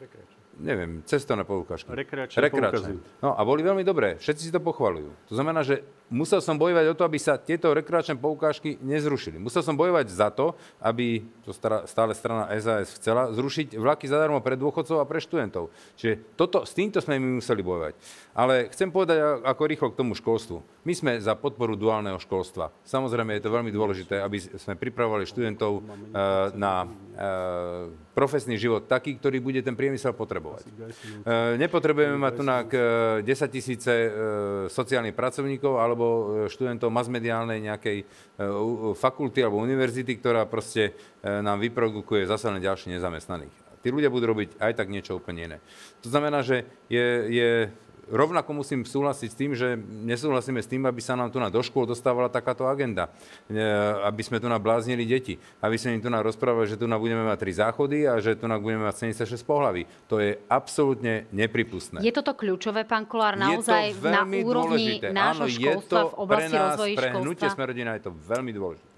Neviem, 0.62 1.02
cestovné 1.10 1.42
poukážky. 1.44 1.90
Rekreačné 1.90 2.50
poukazy. 2.54 2.94
No 3.26 3.34
a 3.34 3.42
boli 3.42 3.66
veľmi 3.66 3.82
dobré. 3.82 4.22
Všetci 4.22 4.50
si 4.50 4.52
to 4.54 4.62
pochvalujú. 4.62 5.10
To 5.30 5.34
znamená, 5.34 5.66
že 5.66 5.82
musel 6.14 6.40
som 6.46 6.56
bojovať 6.56 6.86
o 6.94 6.98
to, 6.98 7.04
aby 7.04 7.18
sa 7.18 7.42
tieto 7.42 7.74
rekreačné 7.74 8.14
poukážky 8.22 8.78
nezrušili. 8.78 9.42
Musel 9.42 9.66
som 9.66 9.74
bojovať 9.74 10.06
za 10.14 10.30
to, 10.30 10.54
aby, 10.78 11.26
to 11.42 11.50
stále 11.90 12.14
strana 12.14 12.54
SAS 12.62 12.94
chcela, 13.02 13.34
zrušiť 13.34 13.74
vlaky 13.74 14.06
zadarmo 14.06 14.38
pre 14.46 14.54
dôchodcov 14.54 15.02
a 15.02 15.10
pre 15.10 15.18
študentov. 15.18 15.74
Čiže 15.98 16.38
toto, 16.38 16.62
s 16.64 16.78
týmto 16.78 17.02
sme 17.02 17.18
my 17.18 17.42
museli 17.42 17.66
bojovať. 17.66 17.94
Ale 18.38 18.70
chcem 18.70 18.94
povedať 18.94 19.42
ako 19.42 19.62
rýchlo 19.66 19.88
k 19.90 20.00
tomu 20.00 20.14
školstvu. 20.14 20.62
My 20.86 20.94
sme 20.94 21.12
za 21.18 21.34
podporu 21.34 21.74
duálneho 21.74 22.22
školstva. 22.22 22.70
Samozrejme 22.86 23.34
je 23.36 23.44
to 23.44 23.56
veľmi 23.56 23.74
dôležité, 23.74 24.22
aby 24.22 24.38
sme 24.38 24.78
pripravovali 24.78 25.26
študentov 25.26 25.82
eh, 25.82 25.84
na 26.54 26.86
eh, 27.18 28.04
profesný 28.14 28.56
život 28.62 28.86
taký, 28.86 29.18
ktorý 29.18 29.42
bude 29.42 29.60
ten 29.66 29.74
priemysel 29.74 30.14
potrebovať. 30.14 30.70
E, 30.70 30.72
Nepotrebujeme 31.58 32.16
mať 32.16 32.34
tu 32.38 32.44
na 32.46 32.58
10 32.62 33.26
tisíce 33.50 33.90
e, 33.90 34.10
sociálnych 34.70 35.18
pracovníkov 35.18 35.82
alebo 35.82 36.03
e, 36.04 36.52
študentov 36.52 36.90
masmediálnej 36.92 37.60
nejakej 37.64 37.98
e, 38.02 38.06
fakulty 38.96 39.44
alebo 39.44 39.62
univerzity, 39.64 40.20
ktorá 40.20 40.46
proste 40.46 40.94
e, 41.22 41.30
nám 41.42 41.60
vyprodukuje 41.60 42.28
zase 42.28 42.52
len 42.52 42.64
ďalších 42.64 43.00
nezamestnaných. 43.00 43.56
Tí 43.84 43.92
ľudia 43.92 44.08
budú 44.08 44.32
robiť 44.32 44.64
aj 44.64 44.80
tak 44.80 44.88
niečo 44.88 45.20
úplne 45.20 45.42
iné. 45.44 45.58
To 46.04 46.08
znamená, 46.08 46.40
že 46.40 46.64
je, 46.88 47.08
je 47.28 47.52
rovnako 48.12 48.64
musím 48.64 48.84
súhlasiť 48.84 49.30
s 49.30 49.38
tým, 49.38 49.52
že 49.56 49.80
nesúhlasíme 49.80 50.60
s 50.60 50.68
tým, 50.68 50.84
aby 50.84 51.00
sa 51.00 51.16
nám 51.16 51.32
tu 51.32 51.40
na 51.40 51.48
do 51.48 51.62
škôl 51.64 51.88
dostávala 51.88 52.28
takáto 52.28 52.68
agenda. 52.68 53.12
E, 53.48 53.60
Aby 54.04 54.22
sme 54.26 54.38
tu 54.40 54.48
nabláznili 54.48 55.08
deti. 55.08 55.40
Aby 55.64 55.80
sme 55.80 56.00
im 56.00 56.02
tu 56.04 56.10
na 56.12 56.20
rozprávali, 56.20 56.68
že 56.68 56.80
tu 56.80 56.90
na 56.90 57.00
budeme 57.00 57.24
mať 57.24 57.38
tri 57.40 57.54
záchody 57.56 58.08
a 58.08 58.20
že 58.20 58.36
tu 58.36 58.50
na 58.50 58.60
budeme 58.60 58.88
mať 58.88 59.14
76 59.16 59.44
pohlaví. 59.44 59.88
To 60.12 60.20
je 60.20 60.40
absolútne 60.48 61.30
nepripustné. 61.32 62.04
Je 62.04 62.12
toto 62.12 62.36
kľúčové, 62.36 62.84
pán 62.84 63.08
Kolár, 63.08 63.40
naozaj 63.40 63.96
na 64.04 64.24
úrovni 64.26 65.00
dôležité. 65.00 65.08
nášho 65.14 65.48
Áno, 65.48 65.56
školstva 65.56 66.00
to 66.00 66.10
v 66.10 66.16
oblasti 66.18 66.50
pre 66.50 66.60
nás, 66.60 66.68
rozvoji 66.74 66.94
pre 66.96 67.08
hnutie 67.14 67.48
školstva? 67.48 67.56
Smerodina 67.56 67.92
je 67.98 68.04
to 68.08 68.12
veľmi 68.12 68.52
dôležité. 68.56 68.93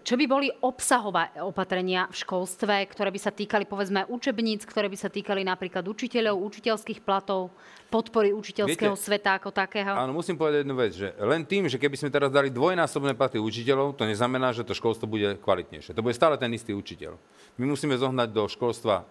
Čo 0.00 0.16
by 0.16 0.24
boli 0.24 0.48
obsahové 0.48 1.28
opatrenia 1.44 2.08
v 2.08 2.16
školstve, 2.24 2.88
ktoré 2.88 3.12
by 3.12 3.20
sa 3.20 3.28
týkali 3.28 3.68
povedzme 3.68 4.08
učebníc, 4.08 4.64
ktoré 4.64 4.88
by 4.88 4.96
sa 4.96 5.12
týkali 5.12 5.44
napríklad 5.44 5.84
učiteľov, 5.84 6.40
učiteľských 6.40 7.04
platov, 7.04 7.52
podpory 7.92 8.32
učiteľského 8.32 8.96
Viete, 8.96 9.04
sveta 9.04 9.36
ako 9.36 9.52
takého? 9.52 9.92
Áno, 9.92 10.16
musím 10.16 10.40
povedať 10.40 10.64
jednu 10.64 10.76
vec, 10.80 10.96
že 10.96 11.12
len 11.20 11.44
tým, 11.44 11.68
že 11.68 11.76
keby 11.76 12.00
sme 12.00 12.08
teraz 12.08 12.32
dali 12.32 12.48
dvojnásobné 12.48 13.12
platy 13.12 13.36
učiteľov, 13.36 14.00
to 14.00 14.08
neznamená, 14.08 14.56
že 14.56 14.64
to 14.64 14.72
školstvo 14.72 15.04
bude 15.04 15.36
kvalitnejšie. 15.44 15.92
To 15.92 16.00
bude 16.00 16.16
stále 16.16 16.40
ten 16.40 16.48
istý 16.56 16.72
učiteľ. 16.72 17.20
My 17.60 17.68
musíme 17.68 17.92
zohnať 17.92 18.32
do 18.32 18.48
školstva 18.48 18.94
e, 18.96 19.04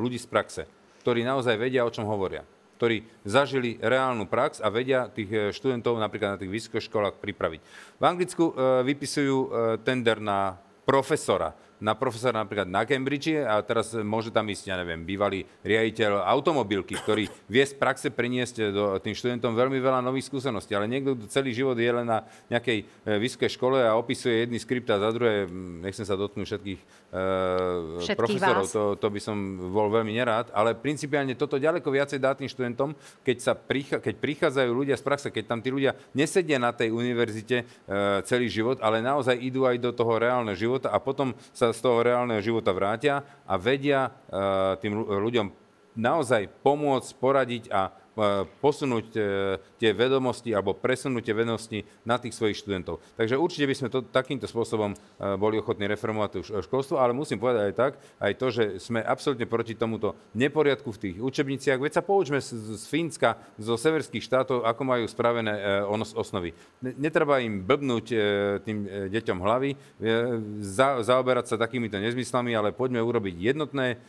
ľudí 0.00 0.16
z 0.16 0.26
praxe, 0.32 0.62
ktorí 1.04 1.28
naozaj 1.28 1.60
vedia, 1.60 1.84
o 1.84 1.92
čom 1.92 2.08
hovoria 2.08 2.40
ktorí 2.76 3.08
zažili 3.24 3.80
reálnu 3.80 4.28
prax 4.28 4.60
a 4.60 4.68
vedia 4.68 5.08
tých 5.08 5.30
e, 5.32 5.38
študentov 5.50 5.96
napríklad 5.96 6.36
na 6.36 6.40
tých 6.40 6.52
vysokých 6.52 6.92
školách 6.92 7.16
pripraviť. 7.18 7.60
V 7.96 8.04
Anglicku 8.04 8.44
e, 8.52 8.52
vypisujú 8.84 9.38
e, 9.40 9.48
tender 9.80 10.20
na 10.20 10.60
profesora, 10.84 11.56
na 11.80 11.92
profesora 11.92 12.40
napríklad 12.40 12.68
na 12.68 12.88
Cambridge 12.88 13.36
a 13.44 13.60
teraz 13.60 13.92
môže 13.92 14.32
tam 14.32 14.48
ísť, 14.48 14.72
ja 14.72 14.76
neviem, 14.80 15.04
bývalý 15.04 15.44
riaditeľ 15.60 16.24
automobilky, 16.24 16.96
ktorý 16.96 17.28
vie 17.48 17.64
z 17.64 17.74
praxe 17.76 18.08
priniesť 18.08 18.72
do, 18.72 18.84
tým 19.00 19.12
študentom 19.12 19.52
veľmi 19.52 19.76
veľa 19.76 20.00
nových 20.00 20.32
skúseností, 20.32 20.72
ale 20.72 20.88
niekto, 20.88 21.14
kto 21.16 21.26
celý 21.28 21.52
život 21.52 21.76
je 21.76 21.90
len 21.92 22.06
na 22.08 22.24
nejakej 22.48 22.78
e, 22.82 22.84
vysokej 23.20 23.50
škole 23.52 23.78
a 23.84 23.96
opisuje 23.96 24.48
jedný 24.48 24.58
skript 24.60 24.88
a 24.88 25.00
za 25.00 25.10
druhé, 25.12 25.44
nechcem 25.84 26.08
sa 26.08 26.16
dotknúť 26.16 26.46
všetkých, 26.48 26.80
e, 27.12 27.20
Všetkých 28.00 28.18
profesorov, 28.18 28.64
vás. 28.64 28.72
to, 28.72 28.82
to 28.96 29.08
by 29.12 29.20
som 29.20 29.36
bol 29.70 29.92
veľmi 29.92 30.16
nerád, 30.16 30.50
ale 30.56 30.72
principiálne 30.72 31.36
toto 31.36 31.60
ďaleko 31.60 31.88
viacej 31.92 32.18
dá 32.18 32.32
tým 32.32 32.48
študentom, 32.48 32.96
keď, 33.20 33.36
sa 33.38 33.52
prichá, 33.52 34.00
keď 34.00 34.14
prichádzajú 34.16 34.70
ľudia 34.72 34.96
z 34.96 35.04
praxe, 35.04 35.28
keď 35.28 35.44
tam 35.44 35.60
tí 35.60 35.68
ľudia 35.68 35.92
nesedia 36.16 36.56
na 36.56 36.72
tej 36.72 36.90
univerzite 36.90 37.56
e, 37.62 37.64
celý 38.24 38.48
život, 38.48 38.80
ale 38.80 39.04
naozaj 39.04 39.36
idú 39.38 39.68
aj 39.68 39.76
do 39.78 39.92
toho 39.92 40.16
reálneho 40.16 40.56
života 40.56 40.88
a 40.90 40.98
potom 40.98 41.36
sa 41.52 41.65
z 41.72 41.78
toho 41.80 42.02
reálneho 42.04 42.42
života 42.42 42.70
vrátia 42.74 43.24
a 43.46 43.54
vedia 43.56 44.06
e, 44.06 44.10
tým 44.82 44.92
ľu- 44.94 45.08
ľuďom 45.22 45.46
naozaj 45.96 46.52
pomôcť, 46.60 47.10
poradiť 47.16 47.64
a 47.72 47.88
posunúť 48.64 49.06
e, 49.12 49.20
tie 49.76 49.92
vedomosti 49.92 50.56
alebo 50.56 50.72
presunúť 50.72 51.20
tie 51.20 51.36
vedomosti 51.36 51.78
na 52.08 52.16
tých 52.16 52.32
svojich 52.32 52.56
študentov. 52.56 53.04
Takže 53.12 53.36
určite 53.36 53.68
by 53.68 53.74
sme 53.76 53.88
to 53.92 54.00
takýmto 54.08 54.48
spôsobom 54.48 54.96
e, 54.96 54.96
boli 55.36 55.60
ochotní 55.60 55.84
reformovať 55.84 56.64
školstvo, 56.64 56.96
ale 56.96 57.12
musím 57.12 57.36
povedať 57.36 57.62
aj 57.68 57.74
tak, 57.76 57.92
aj 58.16 58.32
to, 58.40 58.46
že 58.48 58.64
sme 58.80 59.04
absolútne 59.04 59.44
proti 59.44 59.76
tomuto 59.76 60.16
neporiadku 60.32 60.88
v 60.96 61.00
tých 61.04 61.16
učebniciach. 61.20 61.76
Veď 61.76 62.00
sa 62.00 62.02
poučme 62.02 62.40
z, 62.40 62.56
z 62.56 62.84
Fínska, 62.88 63.36
zo 63.60 63.76
severských 63.76 64.24
štátov, 64.24 64.64
ako 64.64 64.82
majú 64.82 65.04
spravené 65.04 65.84
osnovy. 66.16 66.56
Ne- 66.80 66.96
Netreba 67.06 67.38
im 67.38 67.62
blbnúť 67.62 68.06
tým 68.66 68.78
deťom 69.12 69.38
hlavy, 69.38 69.78
za, 70.58 70.98
zaoberať 71.06 71.54
sa 71.54 71.56
takýmito 71.60 72.02
nezmyslami, 72.02 72.50
ale 72.50 72.74
poďme 72.74 72.98
urobiť 72.98 73.34
jednotné 73.38 74.00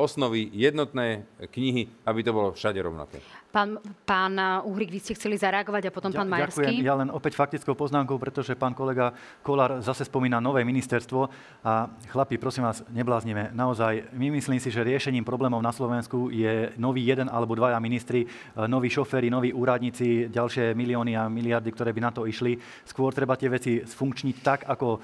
osnovy, 0.00 0.48
jednotné 0.48 1.28
knihy, 1.52 1.92
aby 2.08 2.20
to 2.24 2.32
bolo 2.32 2.56
všade 2.56 2.80
rovnaké. 2.80 3.20
Pán, 3.50 3.82
pán 4.06 4.38
Uhrik, 4.62 4.94
vy 4.94 5.02
ste 5.02 5.18
chceli 5.18 5.34
zareagovať 5.34 5.90
a 5.90 5.94
potom 5.94 6.14
pán 6.14 6.30
Ďa- 6.30 6.46
Ďakujem. 6.46 6.70
Majerský. 6.70 6.86
Ja 6.86 6.94
len 6.94 7.10
opäť 7.10 7.34
faktickou 7.34 7.74
poznámkou, 7.74 8.14
pretože 8.14 8.54
pán 8.54 8.78
kolega 8.78 9.10
Kolár 9.42 9.82
zase 9.82 10.06
spomína 10.06 10.38
nové 10.38 10.62
ministerstvo. 10.62 11.26
A 11.66 11.90
chlapi, 12.14 12.38
prosím 12.38 12.70
vás, 12.70 12.86
nebláznime. 12.94 13.50
Naozaj, 13.50 14.14
my 14.14 14.38
myslím 14.38 14.62
si, 14.62 14.70
že 14.70 14.86
riešením 14.86 15.26
problémov 15.26 15.58
na 15.66 15.74
Slovensku 15.74 16.30
je 16.30 16.70
nový 16.78 17.02
jeden 17.02 17.26
alebo 17.26 17.58
dvaja 17.58 17.82
ministri, 17.82 18.22
e, 18.22 18.26
noví 18.70 18.86
šoféry, 18.86 19.26
noví 19.26 19.50
úradníci, 19.50 20.30
ďalšie 20.30 20.78
milióny 20.78 21.18
a 21.18 21.26
miliardy, 21.26 21.74
ktoré 21.74 21.90
by 21.90 22.00
na 22.06 22.10
to 22.14 22.30
išli. 22.30 22.54
Skôr 22.86 23.10
treba 23.10 23.34
tie 23.34 23.50
veci 23.50 23.82
sfunkčniť 23.82 24.36
tak, 24.46 24.62
ako 24.70 25.02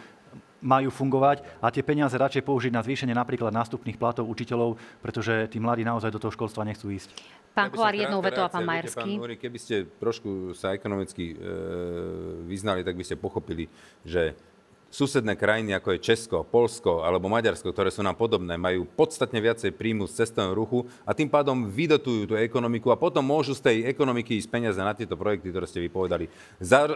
majú 0.67 0.91
fungovať 0.91 1.47
a 1.63 1.71
tie 1.71 1.87
peniaze 1.87 2.19
radšej 2.19 2.43
použiť 2.43 2.75
na 2.75 2.83
zvýšenie 2.83 3.15
napríklad 3.15 3.55
nástupných 3.55 3.95
platov 3.95 4.27
učiteľov, 4.27 4.75
pretože 4.99 5.47
tí 5.47 5.63
mladí 5.63 5.87
naozaj 5.87 6.11
do 6.11 6.19
toho 6.19 6.35
školstva 6.35 6.67
nechcú 6.67 6.91
ísť. 6.91 7.15
Pán 7.55 7.71
Kolár, 7.71 7.95
jednou 7.95 8.19
vetou 8.19 8.43
a 8.43 8.51
pán 8.51 8.67
Majerský. 8.67 9.17
Pán 9.17 9.23
Múrik, 9.23 9.41
keby 9.41 9.59
ste 9.63 9.89
trošku 9.97 10.53
sa 10.59 10.75
ekonomicky 10.75 11.33
e, 11.33 11.35
vyznali, 12.45 12.83
tak 12.83 12.99
by 12.99 13.05
ste 13.07 13.17
pochopili, 13.17 13.71
že 14.03 14.37
susedné 14.97 15.37
krajiny, 15.37 15.77
ako 15.77 15.93
je 15.93 16.01
Česko, 16.01 16.41
Polsko 16.41 17.05
alebo 17.05 17.29
Maďarsko, 17.29 17.69
ktoré 17.69 17.93
sú 17.93 18.01
nám 18.01 18.17
podobné, 18.17 18.57
majú 18.57 18.89
podstatne 18.89 19.37
viacej 19.45 19.77
príjmu 19.77 20.09
z 20.09 20.25
cestovného 20.25 20.57
ruchu 20.57 20.89
a 21.05 21.13
tým 21.13 21.29
pádom 21.29 21.69
vydotujú 21.69 22.33
tú 22.33 22.35
ekonomiku 22.41 22.89
a 22.89 22.97
potom 22.97 23.21
môžu 23.21 23.53
z 23.53 23.61
tej 23.61 23.77
ekonomiky 23.93 24.41
ísť 24.41 24.49
peniaze 24.49 24.81
na 24.81 24.97
tieto 24.97 25.21
projekty, 25.21 25.53
ktoré 25.53 25.69
ste 25.69 25.85
vypovedali. 25.85 26.33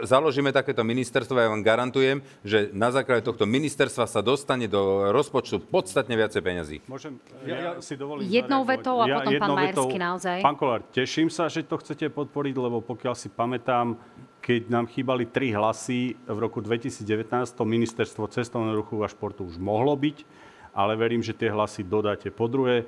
Založíme 0.01 0.49
takéto 0.49 0.81
ministerstvo 0.81 1.37
a 1.37 1.45
ja 1.45 1.53
vám 1.53 1.61
garantujem, 1.61 2.25
že 2.41 2.73
na 2.73 2.89
základe 2.89 3.21
tohto 3.21 3.45
ministerstva 3.45 4.09
sa 4.09 4.25
dostane 4.25 4.65
do 4.65 5.13
rozpočtu 5.13 5.61
podstatne 5.61 6.17
viacej 6.17 6.41
peniazí. 6.41 6.77
Môžem, 6.89 7.21
ja, 7.45 7.77
ja 7.77 7.85
si 7.85 7.93
dovolím 7.93 8.25
Jednou 8.25 8.65
vetou 8.65 8.97
a 8.97 9.05
potom 9.05 9.37
pán 9.37 9.53
Majerský 9.53 9.97
naozaj. 10.01 10.37
Pán 10.41 10.57
Kolár, 10.57 10.81
teším 10.89 11.29
sa, 11.29 11.45
že 11.45 11.61
to 11.61 11.77
chcete 11.77 12.09
podporiť, 12.09 12.55
lebo 12.57 12.81
pokiaľ 12.81 13.13
si 13.13 13.29
pamätám, 13.29 13.93
keď 14.41 14.73
nám 14.73 14.89
chýbali 14.89 15.29
tri 15.29 15.53
hlasy 15.53 16.17
v 16.25 16.37
roku 16.41 16.59
2019, 16.65 17.05
to 17.53 17.63
ministerstvo 17.63 18.25
cestovného 18.25 18.81
ruchu 18.81 18.97
a 19.05 19.07
športu 19.07 19.45
už 19.45 19.61
mohlo 19.61 19.93
byť, 19.93 20.25
ale 20.73 20.97
verím, 20.97 21.21
že 21.21 21.37
tie 21.37 21.53
hlasy 21.53 21.85
dodáte. 21.85 22.33
Po 22.33 22.49
druhé, 22.49 22.83
e, 22.83 22.85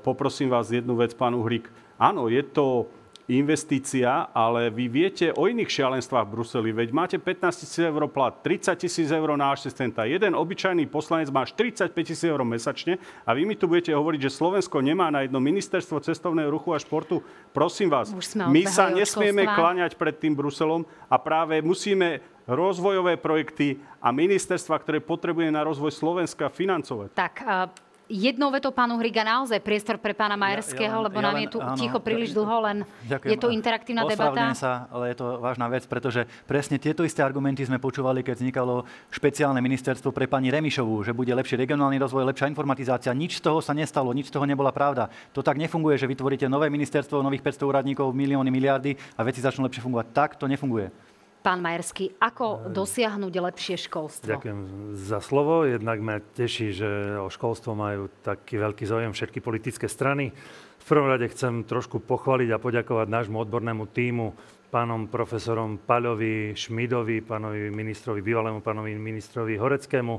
poprosím 0.00 0.48
vás 0.48 0.72
jednu 0.72 0.96
vec, 0.96 1.12
pán 1.12 1.36
Uhrik. 1.36 1.68
Áno, 2.00 2.32
je 2.32 2.40
to 2.40 2.88
investícia, 3.30 4.26
ale 4.34 4.74
vy 4.74 4.90
viete 4.90 5.30
o 5.30 5.46
iných 5.46 5.70
šialenstvách 5.70 6.26
v 6.26 6.32
Bruseli. 6.34 6.70
Veď 6.74 6.88
máte 6.90 7.16
15 7.22 7.62
tisíc 7.62 7.78
eur 7.78 8.02
plat, 8.10 8.34
30 8.42 8.74
tisíc 8.74 9.06
eur 9.06 9.30
na 9.38 9.54
asistenta. 9.54 10.02
Jeden 10.02 10.34
obyčajný 10.34 10.90
poslanec 10.90 11.30
má 11.30 11.46
45 11.46 11.94
tisíc 11.94 12.26
eur 12.26 12.42
mesačne 12.42 12.98
a 13.22 13.30
vy 13.30 13.46
mi 13.46 13.54
tu 13.54 13.70
budete 13.70 13.94
hovoriť, 13.94 14.26
že 14.26 14.34
Slovensko 14.34 14.82
nemá 14.82 15.14
na 15.14 15.22
jedno 15.22 15.38
ministerstvo 15.38 16.02
cestovného 16.02 16.50
ruchu 16.50 16.74
a 16.74 16.82
športu. 16.82 17.22
Prosím 17.54 17.94
vás, 17.94 18.10
my 18.34 18.62
sa 18.66 18.90
nesmieme 18.90 19.46
kláňať 19.46 19.94
pred 19.94 20.18
tým 20.18 20.34
Bruselom 20.34 20.82
a 21.06 21.14
práve 21.14 21.62
musíme 21.62 22.18
rozvojové 22.50 23.14
projekty 23.14 23.78
a 24.02 24.10
ministerstva, 24.10 24.74
ktoré 24.82 24.98
potrebuje 24.98 25.54
na 25.54 25.62
rozvoj 25.62 25.94
Slovenska 25.94 26.50
financovať. 26.50 27.14
Tak, 27.14 27.34
uh 27.46 27.89
jednou 28.10 28.50
vetou 28.50 28.74
pánu 28.74 28.98
Hriga 28.98 29.22
naozaj 29.22 29.62
priestor 29.62 29.94
pre 30.02 30.10
pána 30.10 30.34
Majerského, 30.34 30.90
ja, 30.90 30.98
ja 30.98 31.04
lebo 31.06 31.22
ja 31.22 31.24
nám 31.30 31.36
len, 31.38 31.42
je 31.46 31.48
tu 31.54 31.58
áno, 31.62 31.78
ticho 31.78 31.98
príliš 32.02 32.34
dlho, 32.34 32.56
len 32.66 32.76
ďakujem, 33.06 33.30
je 33.30 33.38
to 33.38 33.48
interaktívna 33.54 34.02
debata. 34.02 34.50
sa, 34.58 34.90
ale 34.90 35.14
je 35.14 35.16
to 35.22 35.38
vážna 35.38 35.70
vec, 35.70 35.86
pretože 35.86 36.26
presne 36.50 36.82
tieto 36.82 37.06
isté 37.06 37.22
argumenty 37.22 37.62
sme 37.62 37.78
počúvali, 37.78 38.26
keď 38.26 38.42
vznikalo 38.42 38.82
špeciálne 39.14 39.62
ministerstvo 39.62 40.10
pre 40.10 40.26
pani 40.26 40.50
Remišovú, 40.50 41.06
že 41.06 41.14
bude 41.14 41.30
lepší 41.30 41.54
regionálny 41.54 42.02
rozvoj, 42.02 42.26
lepšia 42.34 42.50
informatizácia. 42.50 43.14
Nič 43.14 43.38
z 43.38 43.46
toho 43.46 43.62
sa 43.62 43.70
nestalo, 43.70 44.10
nič 44.10 44.28
z 44.28 44.34
toho 44.34 44.44
nebola 44.44 44.74
pravda. 44.74 45.06
To 45.30 45.46
tak 45.46 45.54
nefunguje, 45.62 45.94
že 45.94 46.10
vytvoríte 46.10 46.50
nové 46.50 46.66
ministerstvo, 46.66 47.22
nových 47.22 47.46
500 47.46 47.70
úradníkov, 47.70 48.10
milióny, 48.10 48.50
miliardy 48.50 48.98
a 49.14 49.22
veci 49.22 49.38
začnú 49.38 49.70
lepšie 49.70 49.86
fungovať. 49.86 50.06
Tak 50.10 50.30
to 50.34 50.50
nefunguje. 50.50 51.09
Pán 51.40 51.64
Majerský, 51.64 52.20
ako 52.20 52.68
dosiahnuť 52.68 53.32
lepšie 53.32 53.76
školstvo? 53.88 54.28
Ďakujem 54.28 54.60
za 54.92 55.24
slovo. 55.24 55.64
Jednak 55.64 55.96
ma 56.04 56.20
teší, 56.20 56.76
že 56.76 57.16
o 57.16 57.32
školstvo 57.32 57.72
majú 57.72 58.12
taký 58.20 58.60
veľký 58.60 58.84
záujem 58.84 59.16
všetky 59.16 59.40
politické 59.40 59.88
strany. 59.88 60.36
V 60.80 60.84
prvom 60.84 61.08
rade 61.08 61.24
chcem 61.32 61.64
trošku 61.64 62.04
pochváliť 62.04 62.52
a 62.52 62.60
poďakovať 62.60 63.08
nášmu 63.08 63.40
odbornému 63.40 63.88
týmu, 63.88 64.36
pánom 64.68 65.08
profesorom 65.08 65.80
Paľovi, 65.80 66.52
Šmidovi, 66.52 67.24
pánovi 67.24 67.72
ministrovi, 67.72 68.20
bývalému 68.20 68.60
pánovi 68.60 69.00
ministrovi 69.00 69.56
Horeckému, 69.56 70.14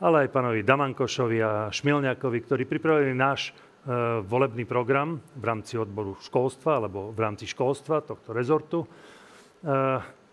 ale 0.00 0.24
aj 0.24 0.32
pánovi 0.32 0.64
Damankošovi 0.64 1.38
a 1.44 1.52
Šmilňakovi, 1.68 2.38
ktorí 2.48 2.64
pripravili 2.64 3.12
náš 3.12 3.52
e, 3.52 4.24
volebný 4.24 4.64
program 4.64 5.20
v 5.36 5.44
rámci 5.44 5.76
odboru 5.76 6.16
školstva 6.16 6.80
alebo 6.80 7.12
v 7.12 7.20
rámci 7.20 7.44
školstva 7.44 8.00
tohto 8.08 8.32
rezortu. 8.32 8.88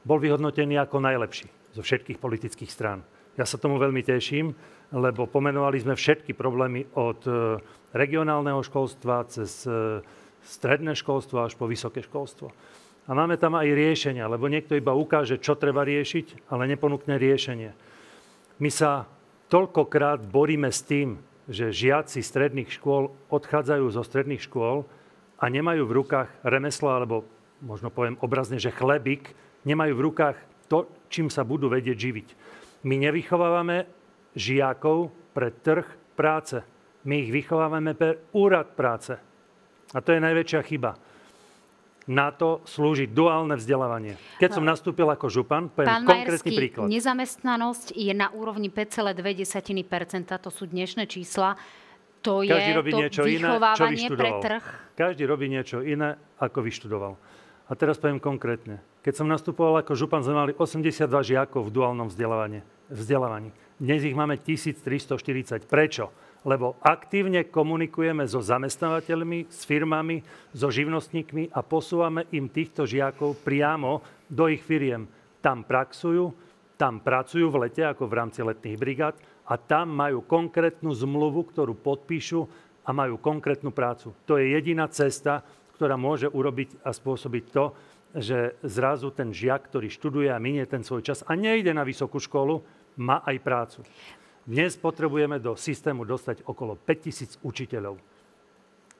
Bol 0.04 0.20
vyhodnotený 0.24 0.80
ako 0.80 1.04
najlepší 1.04 1.48
zo 1.76 1.82
všetkých 1.84 2.18
politických 2.18 2.72
strán. 2.72 3.04
Ja 3.40 3.48
sa 3.48 3.62
tomu 3.62 3.80
veľmi 3.80 4.04
teším, 4.04 4.52
lebo 4.92 5.30
pomenovali 5.30 5.80
sme 5.80 5.96
všetky 5.96 6.34
problémy 6.34 6.90
od 6.98 7.22
e, 7.24 7.32
regionálneho 7.96 8.60
školstva 8.66 9.24
cez 9.30 9.64
e, 9.64 10.02
stredné 10.44 10.98
školstvo 10.98 11.46
až 11.46 11.54
po 11.56 11.70
vysoké 11.70 12.02
školstvo. 12.04 12.52
A 13.10 13.12
máme 13.18 13.42
tam 13.42 13.58
aj 13.58 13.70
riešenia, 13.70 14.30
lebo 14.30 14.50
niekto 14.50 14.78
iba 14.78 14.94
ukáže, 14.94 15.42
čo 15.42 15.58
treba 15.58 15.82
riešiť, 15.82 16.52
ale 16.54 16.70
neponúkne 16.70 17.18
riešenie. 17.18 17.72
My 18.60 18.70
sa 18.70 19.08
toľkokrát 19.50 20.26
boríme 20.30 20.70
s 20.70 20.86
tým, 20.86 21.18
že 21.50 21.74
žiaci 21.74 22.22
stredných 22.22 22.70
škôl 22.70 23.10
odchádzajú 23.34 23.86
zo 23.90 24.06
stredných 24.06 24.46
škôl 24.46 24.86
a 25.42 25.46
nemajú 25.50 25.90
v 25.90 25.96
rukách 26.06 26.30
remeslo, 26.46 26.94
alebo 26.94 27.26
možno 27.66 27.90
poviem 27.90 28.22
obrazne, 28.22 28.62
že 28.62 28.70
chlebík, 28.70 29.34
nemajú 29.66 29.94
v 29.96 30.06
rukách 30.12 30.38
to, 30.70 30.88
čím 31.10 31.28
sa 31.28 31.42
budú 31.42 31.68
vedieť 31.68 31.98
živiť. 31.98 32.28
My 32.86 32.96
nevychovávame 32.96 33.90
žiakov 34.38 35.12
pre 35.34 35.52
trh 35.52 35.88
práce. 36.16 36.62
My 37.08 37.24
ich 37.24 37.32
vychovávame 37.32 37.96
pre 37.96 38.30
úrad 38.36 38.76
práce. 38.76 39.16
A 39.90 39.98
to 40.04 40.14
je 40.14 40.22
najväčšia 40.22 40.62
chyba. 40.64 40.94
Na 42.10 42.34
to 42.34 42.66
slúži 42.66 43.06
duálne 43.06 43.54
vzdelávanie. 43.54 44.18
Keď 44.42 44.58
som 44.58 44.66
nastúpil 44.66 45.06
ako 45.06 45.30
župan, 45.30 45.70
poviem 45.70 45.90
Pán 45.94 46.06
konkrétny 46.10 46.42
Majerský, 46.42 46.58
príklad. 46.58 46.90
nezamestnanosť 46.90 47.94
je 47.94 48.14
na 48.18 48.34
úrovni 48.34 48.74
5,2%, 48.74 49.22
to 50.42 50.50
sú 50.50 50.66
dnešné 50.66 51.06
čísla. 51.06 51.54
To 52.26 52.42
Každý 52.42 52.72
je 52.74 52.76
robí 52.76 52.92
to 52.92 53.00
niečo 53.00 53.22
iné, 53.30 53.48
čo 53.78 53.86
vyštudoval. 53.86 54.18
pre 54.18 54.30
trh. 54.42 54.64
Každý 54.98 55.24
robí 55.30 55.46
niečo 55.48 55.80
iné, 55.86 56.18
ako 56.42 56.60
vyštudoval. 56.66 57.14
A 57.70 57.78
teraz 57.78 58.02
poviem 58.02 58.18
konkrétne. 58.18 58.82
Keď 59.06 59.14
som 59.22 59.30
nastupoval 59.30 59.86
ako 59.86 59.94
župan, 59.94 60.26
sme 60.26 60.34
mali 60.34 60.52
82 60.58 61.06
žiakov 61.06 61.70
v 61.70 61.74
duálnom 61.78 62.10
vzdelávaní. 62.10 63.54
Dnes 63.78 64.02
ich 64.02 64.18
máme 64.18 64.42
1340. 64.42 65.70
Prečo? 65.70 66.10
Lebo 66.42 66.82
aktívne 66.82 67.46
komunikujeme 67.46 68.26
so 68.26 68.42
zamestnávateľmi, 68.42 69.54
s 69.54 69.70
firmami, 69.70 70.26
so 70.50 70.74
živnostníkmi 70.74 71.54
a 71.54 71.62
posúvame 71.62 72.26
im 72.34 72.50
týchto 72.50 72.90
žiakov 72.90 73.38
priamo 73.46 74.02
do 74.26 74.50
ich 74.50 74.66
firiem. 74.66 75.06
Tam 75.38 75.62
praxujú, 75.62 76.34
tam 76.74 77.06
pracujú 77.06 77.54
v 77.54 77.70
lete 77.70 77.86
ako 77.86 78.10
v 78.10 78.18
rámci 78.18 78.42
letných 78.42 78.82
brigád 78.82 79.16
a 79.46 79.62
tam 79.62 79.94
majú 79.94 80.26
konkrétnu 80.26 80.90
zmluvu, 80.90 81.54
ktorú 81.54 81.78
podpíšu 81.78 82.50
a 82.82 82.90
majú 82.90 83.22
konkrétnu 83.22 83.70
prácu. 83.70 84.18
To 84.26 84.42
je 84.42 84.58
jediná 84.58 84.90
cesta, 84.90 85.46
ktorá 85.80 85.96
môže 85.96 86.28
urobiť 86.28 86.84
a 86.84 86.92
spôsobiť 86.92 87.44
to, 87.56 87.72
že 88.12 88.60
zrazu 88.68 89.16
ten 89.16 89.32
žiak, 89.32 89.72
ktorý 89.72 89.88
študuje 89.88 90.28
a 90.28 90.36
minie 90.36 90.68
ten 90.68 90.84
svoj 90.84 91.08
čas 91.08 91.24
a 91.24 91.40
nejde 91.40 91.72
na 91.72 91.88
vysokú 91.88 92.20
školu, 92.20 92.60
má 93.00 93.24
aj 93.24 93.38
prácu. 93.40 93.80
Dnes 94.44 94.76
potrebujeme 94.76 95.40
do 95.40 95.56
systému 95.56 96.04
dostať 96.04 96.44
okolo 96.44 96.76
5000 96.76 97.40
učiteľov. 97.48 97.96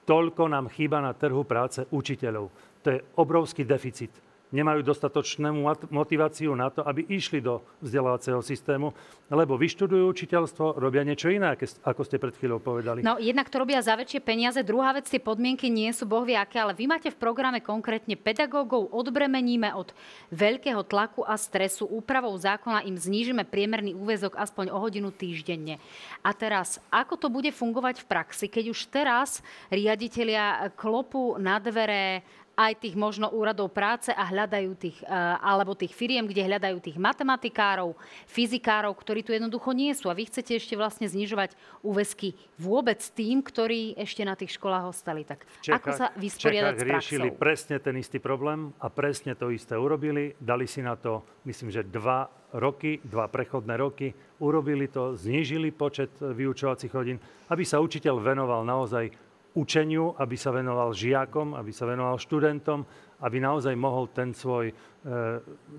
Toľko 0.08 0.48
nám 0.48 0.72
chýba 0.72 1.04
na 1.04 1.12
trhu 1.12 1.44
práce 1.44 1.84
učiteľov. 1.92 2.48
To 2.80 2.88
je 2.96 3.04
obrovský 3.20 3.68
deficit 3.68 4.29
nemajú 4.50 4.82
dostatočnú 4.82 5.62
motiváciu 5.90 6.54
na 6.58 6.70
to, 6.70 6.82
aby 6.82 7.06
išli 7.06 7.38
do 7.38 7.62
vzdelávacieho 7.82 8.42
systému, 8.42 8.90
lebo 9.30 9.54
vyštudujú 9.54 10.10
učiteľstvo, 10.10 10.76
robia 10.82 11.06
niečo 11.06 11.30
iné, 11.30 11.54
ako 11.86 12.02
ste 12.02 12.18
pred 12.18 12.34
chvíľou 12.34 12.58
povedali. 12.58 13.06
No 13.06 13.16
jednak 13.22 13.46
to 13.46 13.62
robia 13.62 13.78
za 13.78 13.94
väčšie 13.94 14.20
peniaze, 14.20 14.60
druhá 14.66 14.90
vec, 14.90 15.06
tie 15.06 15.22
podmienky 15.22 15.70
nie 15.70 15.90
sú 15.94 16.04
bohvie 16.04 16.34
aké, 16.34 16.58
ale 16.58 16.74
vy 16.74 16.90
máte 16.90 17.14
v 17.14 17.20
programe 17.22 17.62
konkrétne 17.62 18.18
pedagógov, 18.18 18.90
odbremeníme 18.90 19.70
od 19.74 19.94
veľkého 20.34 20.82
tlaku 20.82 21.22
a 21.22 21.38
stresu, 21.38 21.86
úpravou 21.86 22.34
zákona 22.34 22.82
im 22.90 22.98
znížime 22.98 23.46
priemerný 23.46 23.94
úvezok 23.94 24.34
aspoň 24.34 24.74
o 24.74 24.78
hodinu 24.82 25.14
týždenne. 25.14 25.78
A 26.26 26.34
teraz, 26.34 26.82
ako 26.90 27.14
to 27.14 27.28
bude 27.30 27.54
fungovať 27.54 28.02
v 28.02 28.08
praxi, 28.10 28.46
keď 28.50 28.74
už 28.74 28.90
teraz 28.90 29.46
riaditeľia 29.70 30.74
klopú 30.74 31.38
na 31.38 31.62
dvere 31.62 32.26
aj 32.60 32.84
tých 32.84 32.92
možno 32.92 33.32
úradov 33.32 33.72
práce 33.72 34.12
a 34.12 34.28
hľadajú 34.28 34.76
tých, 34.76 35.00
eh, 35.00 35.08
alebo 35.40 35.72
tých 35.72 35.96
firiem, 35.96 36.28
kde 36.28 36.44
hľadajú 36.44 36.76
tých 36.84 37.00
matematikárov, 37.00 37.96
fyzikárov, 38.28 38.92
ktorí 38.92 39.24
tu 39.24 39.32
jednoducho 39.32 39.72
nie 39.72 39.96
sú. 39.96 40.12
A 40.12 40.14
vy 40.14 40.28
chcete 40.28 40.60
ešte 40.60 40.76
vlastne 40.76 41.08
znižovať 41.08 41.56
úvesky 41.80 42.36
vôbec 42.60 43.00
tým, 43.16 43.40
ktorí 43.40 43.96
ešte 43.96 44.20
na 44.28 44.36
tých 44.36 44.60
školách 44.60 44.92
ostali. 44.92 45.24
Tak 45.24 45.48
Čechách, 45.64 45.80
ako 45.80 45.88
sa 45.96 46.06
vysporiadať 46.20 46.74
s 46.76 46.82
praxou? 46.84 46.92
riešili 46.92 47.28
presne 47.32 47.76
ten 47.80 47.96
istý 47.96 48.20
problém 48.20 48.76
a 48.76 48.92
presne 48.92 49.32
to 49.32 49.48
isté 49.48 49.80
urobili. 49.80 50.36
Dali 50.36 50.68
si 50.68 50.84
na 50.84 51.00
to, 51.00 51.24
myslím, 51.48 51.72
že 51.72 51.88
dva 51.88 52.28
roky, 52.52 53.00
dva 53.06 53.30
prechodné 53.30 53.78
roky, 53.78 54.12
urobili 54.42 54.90
to, 54.90 55.14
znížili 55.14 55.70
počet 55.70 56.10
vyučovacích 56.18 56.92
hodín, 56.92 57.22
aby 57.48 57.62
sa 57.62 57.78
učiteľ 57.78 58.18
venoval 58.18 58.66
naozaj 58.66 59.29
učeniu, 59.54 60.14
aby 60.18 60.36
sa 60.38 60.54
venoval 60.54 60.94
žiakom, 60.94 61.58
aby 61.58 61.72
sa 61.74 61.88
venoval 61.88 62.18
študentom, 62.22 62.86
aby 63.20 63.36
naozaj 63.36 63.74
mohol 63.76 64.08
ten 64.08 64.32
svoj 64.32 64.72
e, 64.72 64.74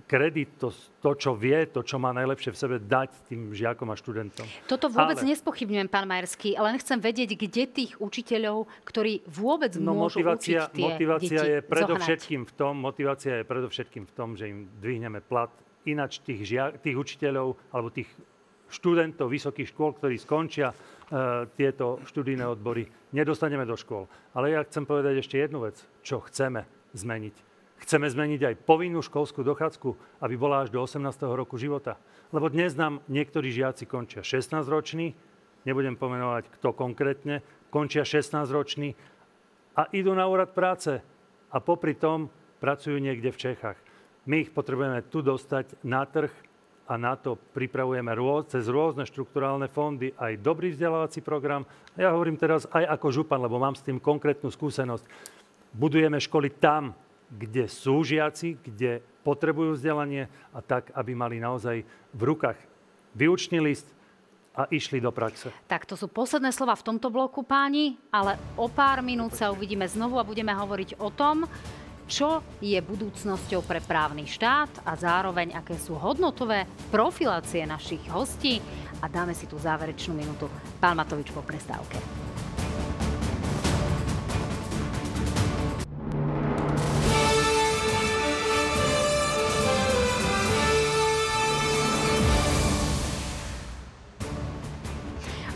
kredit, 0.06 0.62
to, 0.62 0.70
to, 1.02 1.12
čo 1.18 1.32
vie, 1.34 1.58
to, 1.74 1.82
čo 1.82 1.98
má 1.98 2.14
najlepšie 2.14 2.54
v 2.54 2.58
sebe, 2.58 2.76
dať 2.78 3.32
tým 3.32 3.50
žiakom 3.50 3.90
a 3.90 3.96
študentom. 3.98 4.46
Toto 4.70 4.92
vôbec 4.94 5.18
Ale... 5.18 5.34
nespochybňujem, 5.34 5.90
pán 5.90 6.06
Majerský, 6.06 6.54
len 6.60 6.78
chcem 6.78 7.02
vedieť, 7.02 7.34
kde 7.34 7.64
tých 7.66 7.92
učiteľov, 7.98 8.70
ktorí 8.86 9.26
vôbec 9.26 9.74
no, 9.82 9.98
môžu 9.98 10.22
motivácia, 10.22 10.70
učiť 10.70 10.76
tie 10.78 10.86
motivácia 10.86 11.40
deti 11.42 11.50
je 11.50 11.58
predovšetkým 11.66 12.42
v 12.46 12.54
tom, 12.54 12.74
motivácia 12.78 13.34
je 13.42 13.44
predovšetkým 13.48 14.04
v 14.06 14.14
tom, 14.14 14.30
že 14.38 14.46
im 14.52 14.70
dvihneme 14.78 15.24
plat. 15.26 15.50
Ináč 15.82 16.22
tých, 16.22 16.46
žia, 16.46 16.70
tých 16.78 16.94
učiteľov 16.94 17.58
alebo 17.74 17.90
tých 17.90 18.06
študentov 18.70 19.34
vysokých 19.34 19.74
škôl, 19.74 19.98
ktorí 19.98 20.16
skončia 20.22 20.70
e, 20.70 20.76
tieto 21.58 22.00
študijné 22.06 22.46
odbory, 22.46 22.86
nedostaneme 23.12 23.64
do 23.68 23.76
škôl. 23.76 24.08
Ale 24.36 24.56
ja 24.56 24.64
chcem 24.66 24.84
povedať 24.88 25.24
ešte 25.24 25.40
jednu 25.40 25.64
vec, 25.64 25.80
čo 26.04 26.24
chceme 26.24 26.68
zmeniť. 26.96 27.36
Chceme 27.82 28.06
zmeniť 28.06 28.42
aj 28.46 28.56
povinnú 28.68 29.02
školskú 29.02 29.42
dochádzku, 29.42 30.22
aby 30.22 30.36
bola 30.38 30.64
až 30.66 30.70
do 30.70 30.80
18. 30.80 31.02
roku 31.34 31.58
života. 31.58 31.98
Lebo 32.30 32.48
dnes 32.48 32.78
nám 32.78 33.02
niektorí 33.10 33.50
žiaci 33.50 33.90
končia 33.90 34.22
16-roční, 34.22 35.18
nebudem 35.66 35.98
pomenovať 35.98 36.48
kto 36.60 36.78
konkrétne, 36.78 37.42
končia 37.74 38.06
16-roční 38.06 38.94
a 39.76 39.90
idú 39.96 40.14
na 40.14 40.30
úrad 40.30 40.54
práce 40.54 41.02
a 41.50 41.58
popri 41.58 41.98
tom 41.98 42.30
pracujú 42.62 43.02
niekde 43.02 43.34
v 43.34 43.42
Čechách. 43.50 43.80
My 44.30 44.46
ich 44.46 44.54
potrebujeme 44.54 45.02
tu 45.10 45.26
dostať 45.26 45.82
na 45.82 46.06
trh 46.06 46.30
a 46.88 46.94
na 46.98 47.16
to 47.16 47.38
pripravujeme 47.56 48.12
rôz, 48.14 48.52
cez 48.52 48.68
rôzne 48.68 49.08
štrukturálne 49.08 49.70
fondy 49.72 50.12
aj 50.18 50.42
dobrý 50.42 50.74
vzdelávací 50.74 51.24
program. 51.24 51.64
Ja 51.96 52.12
hovorím 52.12 52.36
teraz 52.36 52.68
aj 52.72 52.88
ako 53.00 53.08
župan, 53.22 53.40
lebo 53.40 53.62
mám 53.62 53.78
s 53.78 53.86
tým 53.86 54.02
konkrétnu 54.02 54.52
skúsenosť. 54.52 55.06
Budujeme 55.72 56.20
školy 56.20 56.52
tam, 56.52 56.92
kde 57.32 57.72
sú 57.72 58.04
žiaci, 58.04 58.60
kde 58.60 59.00
potrebujú 59.24 59.80
vzdelanie 59.80 60.28
a 60.52 60.60
tak, 60.60 60.92
aby 60.92 61.16
mali 61.16 61.40
naozaj 61.40 61.86
v 62.12 62.22
rukách 62.22 62.60
výučný 63.16 63.64
list 63.64 63.88
a 64.52 64.68
išli 64.68 65.00
do 65.00 65.16
praxe. 65.16 65.48
Tak 65.72 65.88
to 65.88 65.96
sú 65.96 66.12
posledné 66.12 66.52
slova 66.52 66.76
v 66.76 66.84
tomto 66.92 67.08
bloku, 67.08 67.40
páni, 67.40 67.96
ale 68.12 68.36
o 68.60 68.68
pár 68.68 69.00
minút 69.00 69.32
sa 69.32 69.48
uvidíme 69.48 69.88
znovu 69.88 70.20
a 70.20 70.28
budeme 70.28 70.52
hovoriť 70.52 71.00
o 71.00 71.08
tom, 71.08 71.48
čo 72.12 72.44
je 72.60 72.76
budúcnosťou 72.76 73.64
pre 73.64 73.80
právny 73.80 74.28
štát 74.28 74.84
a 74.84 75.00
zároveň 75.00 75.56
aké 75.56 75.80
sú 75.80 75.96
hodnotové 75.96 76.68
profilácie 76.92 77.64
našich 77.64 78.04
hostí. 78.12 78.60
A 79.00 79.08
dáme 79.08 79.32
si 79.32 79.48
tú 79.48 79.56
záverečnú 79.56 80.12
minútu. 80.12 80.52
Pán 80.84 81.00
Matovič 81.00 81.32
po 81.32 81.40
prestávke. 81.40 82.21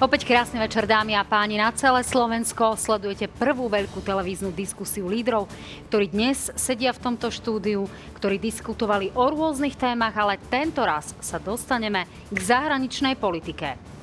Opäť 0.05 0.29
krásny 0.29 0.61
večer, 0.61 0.85
dámy 0.85 1.17
a 1.17 1.25
páni. 1.25 1.57
Na 1.57 1.73
celé 1.73 2.05
Slovensko 2.05 2.77
sledujete 2.77 3.25
prvú 3.25 3.65
veľkú 3.65 4.05
televíznu 4.05 4.53
diskusiu 4.53 5.09
lídrov, 5.09 5.49
ktorí 5.89 6.13
dnes 6.13 6.53
sedia 6.53 6.93
v 6.93 7.09
tomto 7.09 7.33
štúdiu, 7.33 7.89
ktorí 8.13 8.37
diskutovali 8.37 9.09
o 9.17 9.25
rôznych 9.33 9.73
témach, 9.73 10.13
ale 10.13 10.37
tento 10.37 10.85
raz 10.85 11.17
sa 11.25 11.41
dostaneme 11.41 12.05
k 12.29 12.37
zahraničnej 12.37 13.17
politike. 13.17 13.94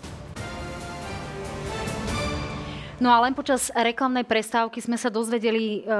No 3.03 3.11
a 3.11 3.19
len 3.27 3.35
počas 3.35 3.67
reklamnej 3.75 4.23
prestávky 4.23 4.79
sme 4.79 4.95
sa 4.95 5.11
dozvedeli 5.11 5.83
e, 5.83 5.91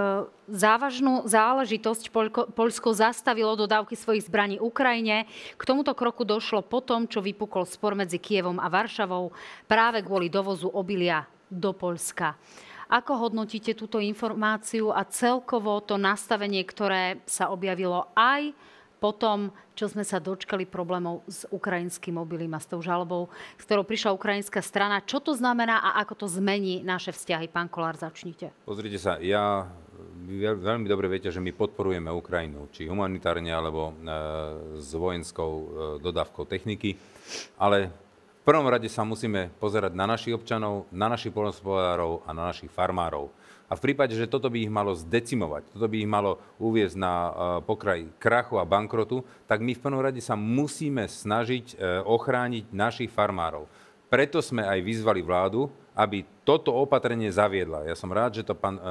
závažnú 0.47 1.27
záležitosť. 1.27 2.15
Poľko, 2.15 2.55
Poľsko 2.55 2.95
zastavilo 2.95 3.59
dodávky 3.59 3.99
svojich 3.99 4.31
zbraní 4.31 4.63
Ukrajine. 4.63 5.27
K 5.59 5.63
tomuto 5.67 5.99
kroku 5.99 6.23
došlo 6.23 6.63
po 6.63 6.79
čo 6.87 7.19
vypukol 7.19 7.67
spor 7.67 7.99
medzi 7.99 8.23
Kievom 8.23 8.63
a 8.63 8.71
Varšavou 8.71 9.35
práve 9.67 9.99
kvôli 10.07 10.31
dovozu 10.31 10.71
obilia 10.71 11.27
do 11.51 11.75
Poľska. 11.75 12.39
Ako 12.87 13.19
hodnotíte 13.19 13.75
túto 13.75 13.99
informáciu 13.99 14.95
a 14.95 15.03
celkovo 15.03 15.83
to 15.83 15.99
nastavenie, 15.99 16.63
ktoré 16.63 17.19
sa 17.27 17.51
objavilo 17.51 18.15
aj 18.15 18.55
po 19.03 19.11
tom, 19.11 19.51
čo 19.75 19.91
sme 19.91 20.07
sa 20.07 20.23
dočkali 20.23 20.63
problémov 20.63 21.27
s 21.27 21.43
ukrajinským 21.51 22.15
mobilím 22.23 22.55
a 22.55 22.63
s 22.63 22.71
tou 22.71 22.79
žalobou, 22.79 23.35
s 23.59 23.67
ktorou 23.67 23.83
prišla 23.83 24.15
ukrajinská 24.15 24.63
strana. 24.63 25.03
Čo 25.03 25.19
to 25.19 25.35
znamená 25.35 25.83
a 25.83 25.99
ako 26.07 26.23
to 26.23 26.27
zmení 26.31 26.87
naše 26.87 27.11
vzťahy? 27.11 27.51
Pán 27.51 27.67
Kolár, 27.67 27.99
začnite. 27.99 28.55
Pozrite 28.63 29.03
sa, 29.03 29.19
ja 29.19 29.67
veľmi 30.39 30.87
dobre 30.87 31.11
viete, 31.11 31.35
že 31.35 31.43
my 31.43 31.51
podporujeme 31.51 32.15
Ukrajinu, 32.15 32.71
či 32.71 32.87
humanitárne, 32.87 33.51
alebo 33.51 33.91
e, 33.91 33.95
s 34.79 34.95
vojenskou 34.95 35.51
e, 35.51 35.65
dodávkou 35.99 36.47
techniky, 36.47 36.95
ale 37.59 37.91
v 38.43 38.43
prvom 38.47 38.67
rade 38.67 38.87
sa 38.91 39.07
musíme 39.07 39.51
pozerať 39.59 39.95
na 39.95 40.07
našich 40.07 40.35
občanov, 40.35 40.91
na 40.91 41.07
našich 41.11 41.31
polnospodárov 41.31 42.27
a 42.27 42.31
na 42.35 42.51
našich 42.51 42.71
farmárov. 42.71 43.31
A 43.73 43.77
v 43.81 43.89
prípade, 43.89 44.13
že 44.13 44.29
toto 44.29 44.53
by 44.53 44.69
ich 44.69 44.69
malo 44.69 44.93
zdecimovať, 44.93 45.65
toto 45.73 45.89
by 45.89 45.97
ich 45.97 46.05
malo 46.05 46.37
uviezť 46.61 46.93
na 46.93 47.15
e, 47.17 47.33
pokraj 47.65 48.05
krachu 48.21 48.61
a 48.61 48.69
bankrotu, 48.69 49.25
tak 49.49 49.65
my 49.65 49.73
v 49.73 49.81
prvom 49.81 50.05
rade 50.05 50.21
sa 50.21 50.37
musíme 50.37 51.09
snažiť 51.09 51.73
e, 51.73 52.05
ochrániť 52.05 52.69
našich 52.69 53.09
farmárov. 53.09 53.65
Preto 54.13 54.45
sme 54.45 54.61
aj 54.61 54.77
vyzvali 54.77 55.25
vládu, 55.25 55.73
aby 55.97 56.21
toto 56.45 56.77
opatrenie 56.77 57.33
zaviedla. 57.33 57.89
Ja 57.89 57.97
som 57.97 58.13
rád, 58.13 58.37
že 58.37 58.45
to 58.45 58.53
pán 58.53 58.77
e, 58.77 58.85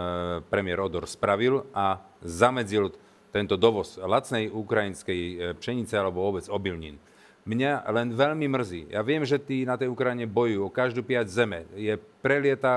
premiér 0.50 0.82
Odor 0.82 1.06
spravil 1.06 1.62
a 1.78 2.02
zamedzil 2.26 2.90
tento 3.30 3.62
dovoz 3.62 4.02
lacnej 4.02 4.50
ukrajinskej 4.50 5.54
pšenice 5.62 5.94
alebo 5.94 6.26
vôbec 6.26 6.50
obilnín. 6.50 6.98
Mňa 7.46 7.86
len 7.86 8.18
veľmi 8.18 8.50
mrzí. 8.50 8.82
Ja 8.90 9.06
viem, 9.06 9.22
že 9.30 9.38
tí 9.38 9.62
na 9.62 9.78
tej 9.78 9.94
Ukrajine 9.94 10.26
bojujú 10.26 10.66
o 10.66 10.74
každú 10.74 11.06
piať 11.06 11.30
zeme. 11.30 11.70
Je 11.78 12.02
prelieta 12.22 12.74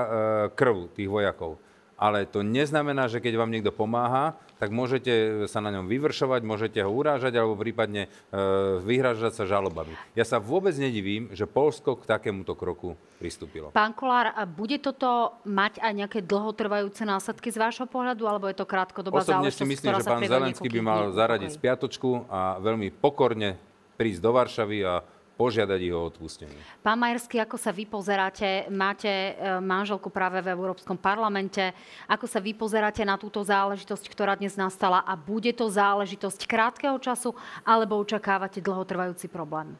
krv 0.53 0.89
tých 0.93 1.09
vojakov 1.09 1.61
ale 1.95 2.27
to 2.27 2.43
neznamená, 2.43 3.07
že 3.07 3.23
keď 3.23 3.39
vám 3.39 3.51
niekto 3.51 3.71
pomáha, 3.71 4.35
tak 4.59 4.71
môžete 4.71 5.45
sa 5.47 5.59
na 5.63 5.71
ňom 5.71 5.87
vyvršovať, 5.87 6.41
môžete 6.43 6.79
ho 6.83 6.91
urážať 6.91 7.35
alebo 7.35 7.55
prípadne 7.59 8.07
e, 8.07 8.39
vyhražať 8.83 9.31
sa 9.35 9.43
žalobami. 9.47 9.95
Ja 10.15 10.27
sa 10.27 10.39
vôbec 10.39 10.75
nedivím, 10.75 11.31
že 11.31 11.47
Polsko 11.47 11.99
k 11.99 12.07
takémuto 12.07 12.55
kroku 12.55 12.99
pristúpilo. 13.19 13.71
Pán 13.71 13.95
Kolár, 13.95 14.35
a 14.35 14.43
bude 14.43 14.79
toto 14.79 15.39
mať 15.47 15.79
aj 15.79 15.91
nejaké 15.95 16.19
dlhotrvajúce 16.23 17.03
následky 17.07 17.51
z 17.51 17.57
vášho 17.59 17.87
pohľadu, 17.87 18.27
alebo 18.27 18.47
je 18.51 18.55
to 18.59 18.67
krátkodobá 18.67 19.23
Osobne 19.23 19.51
záležitosť, 19.51 19.59
si 19.59 19.71
myslím, 19.71 19.91
že 19.95 20.03
pán 20.03 20.23
Zelenský 20.23 20.67
by 20.67 20.81
mal 20.83 21.01
zaradiť 21.15 21.51
spiatočku 21.55 22.27
a 22.27 22.59
veľmi 22.59 22.91
pokorne 22.91 23.55
prísť 23.95 24.19
do 24.19 24.31
Varšavy 24.35 24.79
a 24.83 24.93
požiadať 25.35 25.79
ich 25.83 25.93
o 25.93 26.07
odpustenie. 26.07 26.55
Pán 26.79 26.95
Majerský, 26.95 27.43
ako 27.43 27.59
sa 27.59 27.75
vy 27.75 27.83
pozeráte, 27.83 28.71
máte 28.71 29.07
e, 29.07 29.31
manželku 29.59 30.07
práve 30.07 30.39
v 30.39 30.51
Európskom 30.55 30.95
parlamente, 30.95 31.75
ako 32.07 32.25
sa 32.25 32.39
vy 32.39 32.55
pozeráte 32.55 33.03
na 33.03 33.19
túto 33.19 33.43
záležitosť, 33.43 34.07
ktorá 34.07 34.39
dnes 34.39 34.55
nastala? 34.55 35.03
A 35.03 35.19
bude 35.19 35.51
to 35.51 35.67
záležitosť 35.67 36.47
krátkeho 36.47 36.95
času, 36.97 37.35
alebo 37.67 37.99
očakávate 37.99 38.63
dlhotrvajúci 38.63 39.27
problém? 39.27 39.75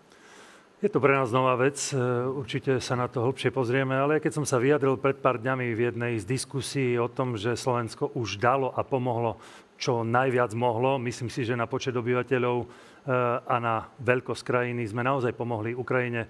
Je 0.83 0.91
to 0.91 0.99
pre 0.99 1.15
nás 1.15 1.31
nová 1.31 1.55
vec, 1.55 1.79
e, 1.89 1.97
určite 2.29 2.83
sa 2.83 2.99
na 2.99 3.07
to 3.07 3.23
hlbšie 3.23 3.49
pozrieme, 3.49 3.95
ale 3.95 4.19
keď 4.19 4.37
som 4.37 4.45
sa 4.45 4.59
vyjadril 4.59 4.99
pred 4.99 5.17
pár 5.23 5.39
dňami 5.39 5.71
v 5.71 5.83
jednej 5.87 6.13
z 6.19 6.27
diskusí 6.27 6.99
o 6.99 7.07
tom, 7.07 7.39
že 7.39 7.55
Slovensko 7.55 8.11
už 8.11 8.43
dalo 8.43 8.75
a 8.75 8.83
pomohlo 8.83 9.39
čo 9.75 10.07
najviac 10.07 10.55
mohlo, 10.55 10.95
myslím 11.03 11.27
si, 11.27 11.43
že 11.43 11.55
na 11.55 11.67
počet 11.67 11.95
obyvateľov 11.95 12.67
a 13.05 13.55
na 13.61 13.85
veľkosť 14.01 14.41
krajiny 14.41 14.81
sme 14.89 15.05
naozaj 15.05 15.37
pomohli 15.37 15.77
Ukrajine 15.77 16.25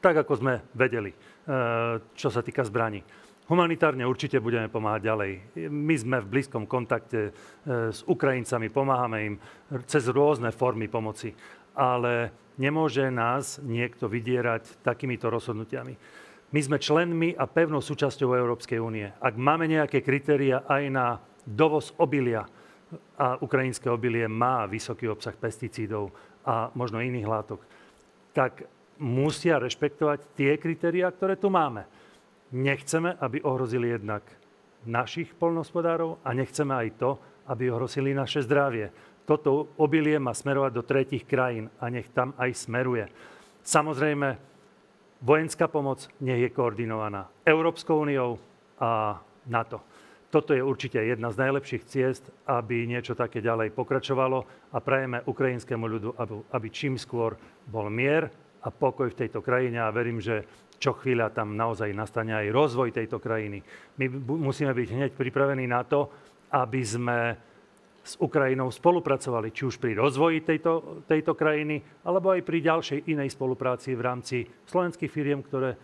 tak, 0.00 0.26
ako 0.26 0.32
sme 0.34 0.54
vedeli, 0.74 1.14
eh, 1.14 1.16
čo 2.14 2.28
sa 2.30 2.42
týka 2.42 2.66
zbraní. 2.66 3.02
Humanitárne 3.50 4.06
určite 4.06 4.38
budeme 4.38 4.70
pomáhať 4.70 5.02
ďalej. 5.10 5.32
My 5.70 5.94
sme 5.98 6.16
v 6.22 6.30
blízkom 6.30 6.64
kontakte 6.66 7.30
eh, 7.30 7.32
s 7.90 8.02
Ukrajincami, 8.06 8.70
pomáhame 8.70 9.18
im 9.26 9.34
cez 9.86 10.10
rôzne 10.10 10.50
formy 10.50 10.90
pomoci. 10.90 11.34
Ale 11.74 12.34
nemôže 12.58 13.06
nás 13.14 13.62
niekto 13.62 14.10
vydierať 14.10 14.82
takýmito 14.82 15.30
rozhodnutiami. 15.30 15.94
My 16.50 16.60
sme 16.66 16.82
členmi 16.82 17.38
a 17.38 17.46
pevnou 17.46 17.78
súčasťou 17.78 18.34
Európskej 18.34 18.82
únie. 18.82 19.06
Ak 19.22 19.38
máme 19.38 19.70
nejaké 19.70 20.02
kritéria 20.02 20.66
aj 20.66 20.82
na 20.90 21.06
dovoz 21.46 21.94
obilia, 21.94 22.42
a 23.18 23.38
ukrajinské 23.38 23.86
obilie 23.90 24.26
má 24.26 24.66
vysoký 24.66 25.06
obsah 25.06 25.34
pesticídov 25.34 26.10
a 26.46 26.72
možno 26.74 26.98
iných 26.98 27.28
látok, 27.28 27.60
tak 28.34 28.66
musia 29.00 29.62
rešpektovať 29.62 30.34
tie 30.34 30.58
kritériá, 30.58 31.10
ktoré 31.10 31.38
tu 31.38 31.48
máme. 31.48 31.86
Nechceme, 32.50 33.14
aby 33.22 33.40
ohrozili 33.46 33.94
jednak 33.94 34.26
našich 34.86 35.36
polnospodárov 35.38 36.18
a 36.26 36.34
nechceme 36.34 36.74
aj 36.74 36.88
to, 36.98 37.10
aby 37.46 37.70
ohrozili 37.70 38.10
naše 38.10 38.42
zdravie. 38.42 38.90
Toto 39.22 39.70
obilie 39.78 40.18
má 40.18 40.34
smerovať 40.34 40.72
do 40.74 40.82
tretich 40.82 41.22
krajín 41.22 41.70
a 41.78 41.86
nech 41.86 42.10
tam 42.10 42.34
aj 42.34 42.50
smeruje. 42.66 43.06
Samozrejme, 43.62 44.28
vojenská 45.22 45.70
pomoc 45.70 46.10
nech 46.18 46.42
je 46.42 46.50
koordinovaná 46.50 47.30
Európskou 47.46 48.02
úniou 48.02 48.40
a 48.80 49.20
NATO 49.46 49.89
toto 50.30 50.54
je 50.54 50.62
určite 50.62 51.02
jedna 51.02 51.34
z 51.34 51.42
najlepších 51.42 51.84
ciest, 51.90 52.24
aby 52.46 52.86
niečo 52.86 53.18
také 53.18 53.42
ďalej 53.42 53.74
pokračovalo 53.74 54.46
a 54.70 54.78
prajeme 54.78 55.26
ukrajinskému 55.26 55.84
ľudu, 55.90 56.10
aby, 56.54 56.68
čím 56.70 56.94
skôr 56.94 57.34
bol 57.66 57.90
mier 57.90 58.30
a 58.62 58.70
pokoj 58.70 59.10
v 59.10 59.18
tejto 59.26 59.42
krajine 59.42 59.82
a 59.82 59.90
verím, 59.90 60.22
že 60.22 60.46
čo 60.80 60.96
chvíľa 60.96 61.34
tam 61.34 61.58
naozaj 61.58 61.92
nastane 61.92 62.32
aj 62.32 62.54
rozvoj 62.54 62.94
tejto 62.94 63.18
krajiny. 63.20 63.60
My 63.98 64.06
musíme 64.38 64.72
byť 64.72 64.88
hneď 64.96 65.10
pripravení 65.18 65.66
na 65.66 65.82
to, 65.84 66.08
aby 66.54 66.80
sme 66.80 67.18
s 68.00 68.16
Ukrajinou 68.16 68.72
spolupracovali, 68.72 69.52
či 69.52 69.68
už 69.68 69.76
pri 69.76 69.92
rozvoji 69.92 70.40
tejto, 70.40 71.04
tejto 71.04 71.36
krajiny, 71.36 71.84
alebo 72.06 72.32
aj 72.32 72.40
pri 72.48 72.58
ďalšej 72.64 73.12
inej 73.12 73.36
spolupráci 73.36 73.92
v 73.92 74.02
rámci 74.02 74.36
slovenských 74.64 75.12
firiem, 75.12 75.44
ktoré 75.44 75.76
e, 75.76 75.78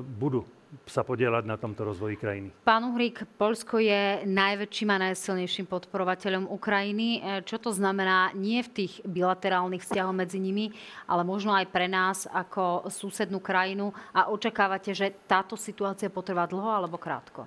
budú 0.00 0.48
sa 0.88 1.04
podielať 1.04 1.44
na 1.44 1.60
tomto 1.60 1.84
rozvoji 1.84 2.16
krajiny. 2.16 2.48
Pán 2.64 2.88
Uhrík, 2.88 3.28
Polsko 3.36 3.76
je 3.76 4.24
najväčším 4.24 4.88
a 4.88 5.12
najsilnejším 5.12 5.68
podporovateľom 5.68 6.48
Ukrajiny. 6.48 7.08
E, 7.20 7.44
čo 7.44 7.60
to 7.60 7.70
znamená 7.72 8.32
nie 8.32 8.64
v 8.64 8.84
tých 8.84 9.04
bilaterálnych 9.04 9.84
vzťahoch 9.84 10.16
medzi 10.16 10.40
nimi, 10.40 10.72
ale 11.04 11.28
možno 11.28 11.52
aj 11.52 11.68
pre 11.68 11.86
nás 11.92 12.24
ako 12.24 12.88
susednú 12.88 13.38
krajinu 13.44 13.92
a 14.16 14.32
očakávate, 14.32 14.96
že 14.96 15.12
táto 15.28 15.60
situácia 15.60 16.08
potrvá 16.08 16.48
dlho 16.48 16.68
alebo 16.72 16.96
krátko? 16.96 17.44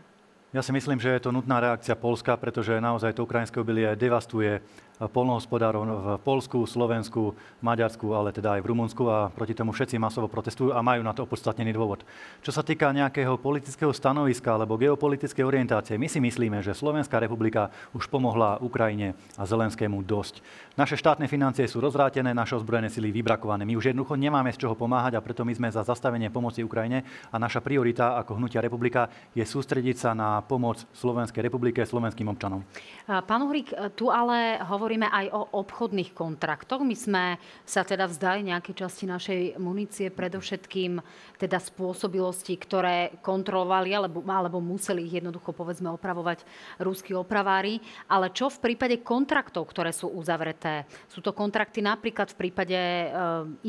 Ja 0.56 0.64
si 0.64 0.72
myslím, 0.72 1.04
že 1.04 1.12
je 1.12 1.28
to 1.28 1.36
nutná 1.36 1.60
reakcia 1.60 2.00
Polska, 2.00 2.40
pretože 2.40 2.80
naozaj 2.80 3.12
to 3.12 3.28
ukrajinské 3.28 3.60
obilie 3.60 3.92
devastuje 4.00 4.64
polnohospodárov 5.00 5.84
v 5.84 6.08
Polsku, 6.24 6.64
Slovensku, 6.64 7.36
Maďarsku, 7.60 8.16
ale 8.16 8.32
teda 8.32 8.56
aj 8.56 8.62
v 8.64 8.70
Rumunsku 8.72 9.04
a 9.12 9.28
proti 9.28 9.52
tomu 9.52 9.76
všetci 9.76 10.00
masovo 10.00 10.32
protestujú 10.32 10.72
a 10.72 10.80
majú 10.80 11.04
na 11.04 11.12
to 11.12 11.28
opodstatnený 11.28 11.76
dôvod. 11.76 12.08
Čo 12.40 12.56
sa 12.56 12.64
týka 12.64 12.96
nejakého 12.96 13.36
politického 13.36 13.92
stanoviska 13.92 14.56
alebo 14.56 14.80
geopolitickej 14.80 15.44
orientácie, 15.44 16.00
my 16.00 16.08
si 16.08 16.24
myslíme, 16.24 16.64
že 16.64 16.72
Slovenská 16.72 17.20
republika 17.20 17.76
už 17.92 18.08
pomohla 18.08 18.64
Ukrajine 18.64 19.20
a 19.36 19.44
Zelenskému 19.44 20.00
dosť. 20.08 20.40
Naše 20.76 20.98
štátne 20.98 21.28
financie 21.28 21.68
sú 21.68 21.84
rozvrátené, 21.84 22.32
naše 22.32 22.56
ozbrojené 22.56 22.88
sily 22.88 23.12
vybrakované. 23.12 23.68
My 23.68 23.76
už 23.76 23.92
jednoducho 23.92 24.16
nemáme 24.16 24.56
z 24.56 24.66
čoho 24.66 24.80
pomáhať 24.80 25.20
a 25.20 25.24
preto 25.24 25.44
my 25.44 25.52
sme 25.52 25.70
za 25.70 25.86
zastavenie 25.86 26.32
pomoci 26.32 26.64
Ukrajine 26.64 27.04
a 27.30 27.36
naša 27.36 27.60
priorita 27.60 28.16
ako 28.16 28.40
hnutia 28.42 28.64
republika 28.64 29.12
je 29.36 29.44
sústrediť 29.46 29.96
sa 30.00 30.12
na 30.16 30.42
pomoc 30.42 30.82
Slovenskej 30.96 31.46
republike, 31.46 31.84
slovenským 31.84 32.32
občanom. 32.32 32.64
Pán 33.06 33.42
Uhrík, 33.44 33.76
tu 33.94 34.08
ale 34.08 34.58
hovorí 34.64 34.86
hovoríme 34.86 35.10
aj 35.10 35.28
o 35.34 35.42
obchodných 35.66 36.14
kontraktoch. 36.16 36.86
My 36.86 36.94
sme 36.94 37.24
sa 37.66 37.82
teda 37.82 38.06
vzdali 38.06 38.48
nejakej 38.48 38.86
časti 38.86 39.04
našej 39.10 39.42
munície, 39.60 40.08
predovšetkým 40.14 41.02
teda 41.42 41.60
spôsobilosti, 41.60 42.56
ktoré 42.56 43.18
kontrolovali 43.26 43.92
alebo, 43.92 44.22
alebo 44.30 44.64
museli 44.64 45.10
ich 45.10 45.18
jednoducho 45.18 45.58
povedzme 45.58 45.90
opravovať 45.92 46.46
rúskí 46.80 47.12
opravári. 47.18 47.82
Ale 48.06 48.30
čo 48.30 48.48
v 48.54 48.62
prípade 48.72 49.02
kontraktov, 49.02 49.68
ktoré 49.74 49.90
sú 49.90 50.08
uzavreté? 50.14 50.65
Sú 51.10 51.22
to 51.22 51.32
kontrakty 51.32 51.80
napríklad 51.84 52.34
v 52.34 52.40
prípade 52.48 52.76
e, 52.76 53.08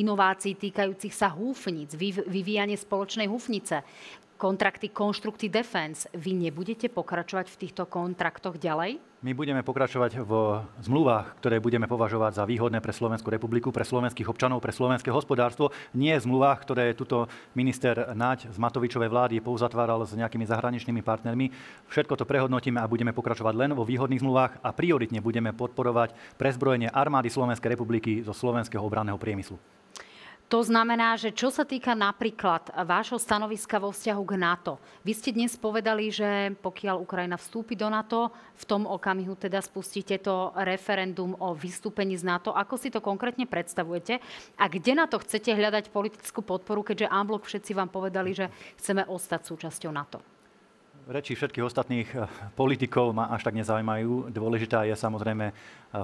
inovácií 0.00 0.56
týkajúcich 0.56 1.12
sa 1.12 1.32
húfnic, 1.32 1.94
vyvíjanie 2.26 2.76
spoločnej 2.76 3.28
húfnice, 3.28 3.84
kontrakty 4.36 4.92
Constructy 4.92 5.48
Defense. 5.48 6.08
Vy 6.12 6.36
nebudete 6.36 6.92
pokračovať 6.92 7.48
v 7.48 7.60
týchto 7.66 7.88
kontraktoch 7.88 8.60
ďalej? 8.60 9.00
My 9.26 9.34
budeme 9.34 9.66
pokračovať 9.66 10.22
v 10.22 10.62
zmluvách, 10.86 11.42
ktoré 11.42 11.58
budeme 11.58 11.90
považovať 11.90 12.38
za 12.38 12.44
výhodné 12.46 12.78
pre 12.78 12.94
Slovenskú 12.94 13.26
republiku, 13.26 13.74
pre 13.74 13.82
slovenských 13.82 14.30
občanov, 14.30 14.62
pre 14.62 14.70
slovenské 14.70 15.10
hospodárstvo. 15.10 15.74
Nie 15.98 16.22
v 16.22 16.30
zmluvách, 16.30 16.62
ktoré 16.62 16.94
tuto 16.94 17.26
minister 17.58 18.14
Naď 18.14 18.54
z 18.54 18.58
Matovičovej 18.62 19.10
vlády 19.10 19.42
pouzatváral 19.42 19.98
s 20.06 20.14
nejakými 20.14 20.46
zahraničnými 20.46 21.02
partnermi. 21.02 21.50
Všetko 21.90 22.22
to 22.22 22.22
prehodnotíme 22.22 22.78
a 22.78 22.86
budeme 22.86 23.10
pokračovať 23.10 23.54
len 23.58 23.74
vo 23.74 23.82
výhodných 23.82 24.22
zmluvách 24.22 24.62
a 24.62 24.70
prioritne 24.70 25.18
budeme 25.18 25.50
podporovať 25.50 26.38
prezbrojenie 26.38 26.94
armády 26.94 27.26
Slovenskej 27.26 27.74
republiky 27.74 28.22
zo 28.22 28.30
slovenského 28.30 28.78
obranného 28.78 29.18
priemyslu. 29.18 29.58
To 30.46 30.62
znamená, 30.62 31.18
že 31.18 31.34
čo 31.34 31.50
sa 31.50 31.66
týka 31.66 31.98
napríklad 31.98 32.70
vášho 32.86 33.18
stanoviska 33.18 33.82
vo 33.82 33.90
vzťahu 33.90 34.22
k 34.22 34.34
NATO, 34.38 34.78
vy 35.02 35.10
ste 35.10 35.34
dnes 35.34 35.58
povedali, 35.58 36.06
že 36.06 36.54
pokiaľ 36.62 37.02
Ukrajina 37.02 37.34
vstúpi 37.34 37.74
do 37.74 37.90
NATO, 37.90 38.30
v 38.54 38.64
tom 38.64 38.86
okamihu 38.86 39.34
teda 39.34 39.58
spustíte 39.58 40.22
to 40.22 40.54
referendum 40.54 41.34
o 41.42 41.50
vystúpení 41.50 42.14
z 42.14 42.22
NATO. 42.22 42.54
Ako 42.54 42.78
si 42.78 42.94
to 42.94 43.02
konkrétne 43.02 43.42
predstavujete? 43.50 44.22
A 44.54 44.70
kde 44.70 44.94
na 44.94 45.10
to 45.10 45.18
chcete 45.18 45.50
hľadať 45.50 45.90
politickú 45.90 46.46
podporu, 46.46 46.86
keďže 46.86 47.10
Amblok 47.10 47.42
všetci 47.42 47.74
vám 47.74 47.90
povedali, 47.90 48.30
že 48.30 48.46
chceme 48.78 49.02
ostať 49.02 49.50
súčasťou 49.50 49.90
NATO? 49.90 50.22
Reči 51.10 51.34
všetkých 51.34 51.66
ostatných 51.66 52.08
eh, 52.14 52.22
politikov 52.54 53.10
ma 53.10 53.34
až 53.34 53.42
tak 53.50 53.58
nezaujímajú. 53.58 54.30
Dôležitá 54.30 54.86
je 54.86 54.94
samozrejme 54.94 55.50
eh, 55.50 55.54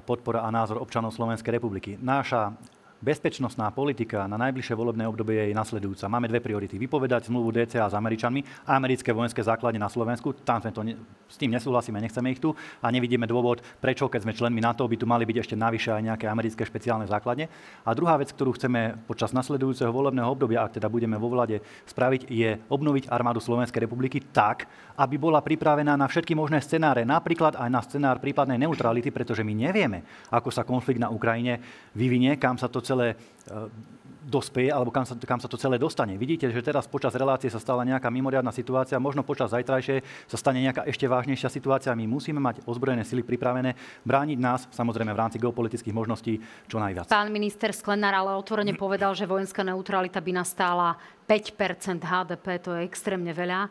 podpora 0.03 0.43
a 0.43 0.51
názor 0.51 0.83
občanov 0.83 1.15
Slovenskej 1.15 1.63
republiky. 1.63 1.95
Náša 1.95 2.59
bezpečnostná 3.03 3.67
politika 3.75 4.31
na 4.31 4.39
najbližšie 4.39 4.79
volebné 4.79 5.11
obdobie 5.11 5.51
je 5.51 5.59
nasledujúca. 5.59 6.07
Máme 6.07 6.31
dve 6.31 6.39
priority. 6.39 6.79
Vypovedať 6.79 7.27
zmluvu 7.27 7.51
DCA 7.51 7.91
s 7.91 7.99
Američanmi 7.99 8.47
a 8.63 8.79
americké 8.79 9.11
vojenské 9.11 9.43
základy 9.43 9.83
na 9.83 9.91
Slovensku. 9.91 10.31
Tam 10.47 10.63
sme 10.63 10.71
to 10.71 10.87
ne, 10.87 10.95
s 11.27 11.35
tým 11.35 11.51
nesúhlasíme, 11.51 11.99
nechceme 11.99 12.31
ich 12.31 12.39
tu 12.39 12.55
a 12.79 12.87
nevidíme 12.95 13.27
dôvod, 13.27 13.59
prečo, 13.83 14.07
keď 14.07 14.21
sme 14.23 14.39
členmi 14.39 14.63
NATO, 14.63 14.87
by 14.87 14.95
tu 14.95 15.11
mali 15.11 15.27
byť 15.27 15.37
ešte 15.43 15.55
navyše 15.59 15.91
aj 15.91 16.03
nejaké 16.15 16.27
americké 16.31 16.63
špeciálne 16.63 17.11
základne. 17.11 17.51
A 17.83 17.91
druhá 17.97 18.15
vec, 18.21 18.31
ktorú 18.31 18.55
chceme 18.55 19.01
počas 19.11 19.35
nasledujúceho 19.35 19.91
volebného 19.91 20.31
obdobia, 20.31 20.63
ak 20.63 20.79
teda 20.79 20.87
budeme 20.87 21.19
vo 21.19 21.27
vlade 21.27 21.59
spraviť, 21.91 22.31
je 22.31 22.61
obnoviť 22.71 23.11
armádu 23.11 23.43
Slovenskej 23.43 23.89
republiky 23.89 24.23
tak, 24.31 24.71
aby 24.95 25.17
bola 25.19 25.43
pripravená 25.43 25.99
na 25.99 26.07
všetky 26.07 26.37
možné 26.39 26.61
scenáre, 26.61 27.03
napríklad 27.03 27.57
aj 27.57 27.69
na 27.73 27.81
scenár 27.81 28.21
prípadnej 28.21 28.61
neutrality, 28.61 29.11
pretože 29.11 29.43
my 29.43 29.57
nevieme, 29.57 30.05
ako 30.29 30.53
sa 30.53 30.63
konflikt 30.69 31.01
na 31.01 31.09
Ukrajine 31.09 31.59
vyvinie, 31.97 32.37
kam 32.37 32.61
sa 32.61 32.69
to 32.69 32.85
celé 32.85 32.92
e, 33.01 33.15
dospeje, 34.23 34.71
alebo 34.71 34.95
kam 34.95 35.03
sa, 35.03 35.19
kam 35.19 35.43
sa 35.43 35.51
to 35.51 35.59
celé 35.59 35.77
dostane. 35.79 36.15
Vidíte, 36.15 36.47
že 36.47 36.63
teraz 36.63 36.87
počas 36.87 37.11
relácie 37.19 37.51
sa 37.51 37.59
stala 37.59 37.83
nejaká 37.83 38.07
mimoriadná 38.07 38.55
situácia, 38.55 39.03
možno 39.03 39.27
počas 39.27 39.51
zajtrajšej 39.51 40.31
sa 40.31 40.37
stane 40.39 40.63
nejaká 40.63 40.87
ešte 40.87 41.11
vážnejšia 41.11 41.51
situácia. 41.51 41.91
My 41.99 42.07
musíme 42.07 42.39
mať 42.39 42.63
ozbrojené 42.63 43.03
sily 43.03 43.27
pripravené 43.27 43.75
brániť 44.07 44.39
nás, 44.39 44.61
samozrejme 44.71 45.11
v 45.11 45.19
rámci 45.19 45.37
geopolitických 45.43 45.95
možností, 45.95 46.39
čo 46.71 46.79
najviac. 46.79 47.11
Pán 47.11 47.35
minister 47.35 47.75
Sklenár 47.75 48.15
ale 48.15 48.39
otvorene 48.39 48.79
povedal, 48.79 49.13
že 49.19 49.27
vojenská 49.27 49.67
neutralita 49.67 50.23
by 50.23 50.33
nastála 50.39 50.95
5% 51.27 51.99
HDP, 51.99 52.47
to 52.63 52.71
je 52.79 52.87
extrémne 52.87 53.35
veľa. 53.35 53.67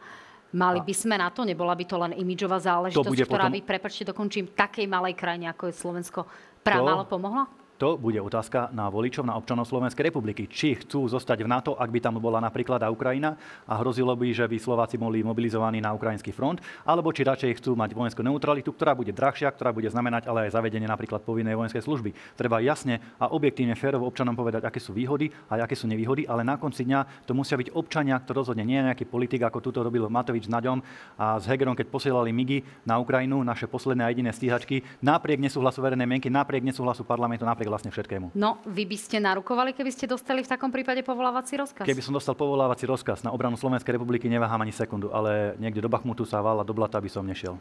Mali 0.51 0.83
by 0.83 0.91
sme 0.91 1.15
na 1.15 1.31
to? 1.31 1.47
Nebola 1.47 1.71
by 1.71 1.85
to 1.87 1.95
len 1.95 2.11
imidžová 2.11 2.59
záležitosť, 2.59 3.23
ktorá 3.23 3.47
potom... 3.47 3.55
by, 3.55 3.59
prepačte, 3.63 4.03
dokončím, 4.03 4.51
takej 4.51 4.83
malej 4.83 5.15
krajine, 5.15 5.47
ako 5.47 5.71
je 5.71 5.73
Slovensko, 5.79 6.27
práve 6.59 6.91
to... 6.91 7.07
pomohla? 7.07 7.60
To 7.81 7.97
bude 7.97 8.21
otázka 8.21 8.69
na 8.77 8.93
voličov, 8.93 9.25
na 9.25 9.33
občanov 9.33 9.65
Slovenskej 9.65 10.13
republiky. 10.13 10.45
Či 10.45 10.85
chcú 10.85 11.09
zostať 11.09 11.41
v 11.41 11.49
NATO, 11.49 11.73
ak 11.73 11.89
by 11.89 11.97
tam 11.97 12.21
bola 12.21 12.37
napríklad 12.37 12.77
aj 12.77 12.93
Ukrajina 12.93 13.33
a 13.65 13.81
hrozilo 13.81 14.13
by, 14.13 14.29
že 14.29 14.45
by 14.45 14.61
Slováci 14.61 15.01
boli 15.01 15.25
mobilizovaní 15.25 15.81
na 15.81 15.89
ukrajinský 15.89 16.29
front, 16.29 16.61
alebo 16.85 17.09
či 17.09 17.25
radšej 17.25 17.57
chcú 17.57 17.73
mať 17.73 17.97
vojenskú 17.97 18.21
neutralitu, 18.21 18.69
ktorá 18.69 18.93
bude 18.93 19.09
drahšia, 19.09 19.49
ktorá 19.49 19.73
bude 19.73 19.89
znamenať 19.89 20.29
ale 20.29 20.45
aj 20.45 20.61
zavedenie 20.61 20.85
napríklad 20.85 21.25
povinnej 21.25 21.57
vojenskej 21.57 21.81
služby. 21.81 22.37
Treba 22.37 22.61
jasne 22.61 23.01
a 23.17 23.33
objektívne 23.33 23.73
férovo 23.73 24.05
občanom 24.05 24.37
povedať, 24.37 24.61
aké 24.61 24.77
sú 24.77 24.93
výhody 24.93 25.33
a 25.49 25.65
aké 25.65 25.73
sú 25.73 25.89
nevýhody, 25.89 26.29
ale 26.29 26.45
na 26.45 26.61
konci 26.61 26.85
dňa 26.85 27.25
to 27.25 27.33
musia 27.33 27.57
byť 27.57 27.73
občania, 27.73 28.21
to 28.21 28.37
rozhodne 28.37 28.61
nie 28.61 28.77
je 28.77 28.93
nejaký 28.93 29.09
politik, 29.09 29.41
ako 29.41 29.57
túto 29.57 29.81
robil 29.81 30.05
Matovič 30.05 30.45
s 30.45 30.53
Naďom 30.53 30.85
a 31.17 31.41
s 31.41 31.49
Hegerom, 31.49 31.73
keď 31.73 31.89
posielali 31.89 32.29
migy 32.29 32.61
na 32.85 33.01
Ukrajinu, 33.01 33.41
naše 33.41 33.65
posledné 33.65 34.05
a 34.05 34.13
jediné 34.13 34.29
stíhačky, 34.29 34.85
napriek 35.01 35.41
nesúhlasu 35.41 35.81
verejnej 35.81 36.05
mienky, 36.05 36.29
napriek 36.29 36.61
nesúhlasu 36.61 37.01
parlamentu, 37.01 37.41
napriek 37.41 37.70
vlastne 37.71 37.87
všetkému. 37.95 38.35
No, 38.35 38.59
vy 38.67 38.83
by 38.83 38.97
ste 38.99 39.23
narukovali, 39.23 39.71
keby 39.71 39.91
ste 39.95 40.11
dostali 40.11 40.43
v 40.43 40.51
takom 40.51 40.67
prípade 40.67 40.99
povolávací 41.07 41.55
rozkaz? 41.55 41.87
Keby 41.87 42.03
som 42.03 42.11
dostal 42.11 42.35
povolávací 42.35 42.83
rozkaz 42.83 43.23
na 43.23 43.31
obranu 43.31 43.55
Slovenskej 43.55 43.95
republiky, 43.95 44.27
neváham 44.27 44.59
ani 44.59 44.75
sekundu, 44.75 45.07
ale 45.15 45.55
niekde 45.55 45.79
do 45.79 45.87
Bachmutu 45.87 46.27
sa 46.27 46.43
vala 46.43 46.67
do 46.67 46.75
blata 46.75 46.99
by 46.99 47.07
som 47.07 47.23
nešiel. 47.23 47.55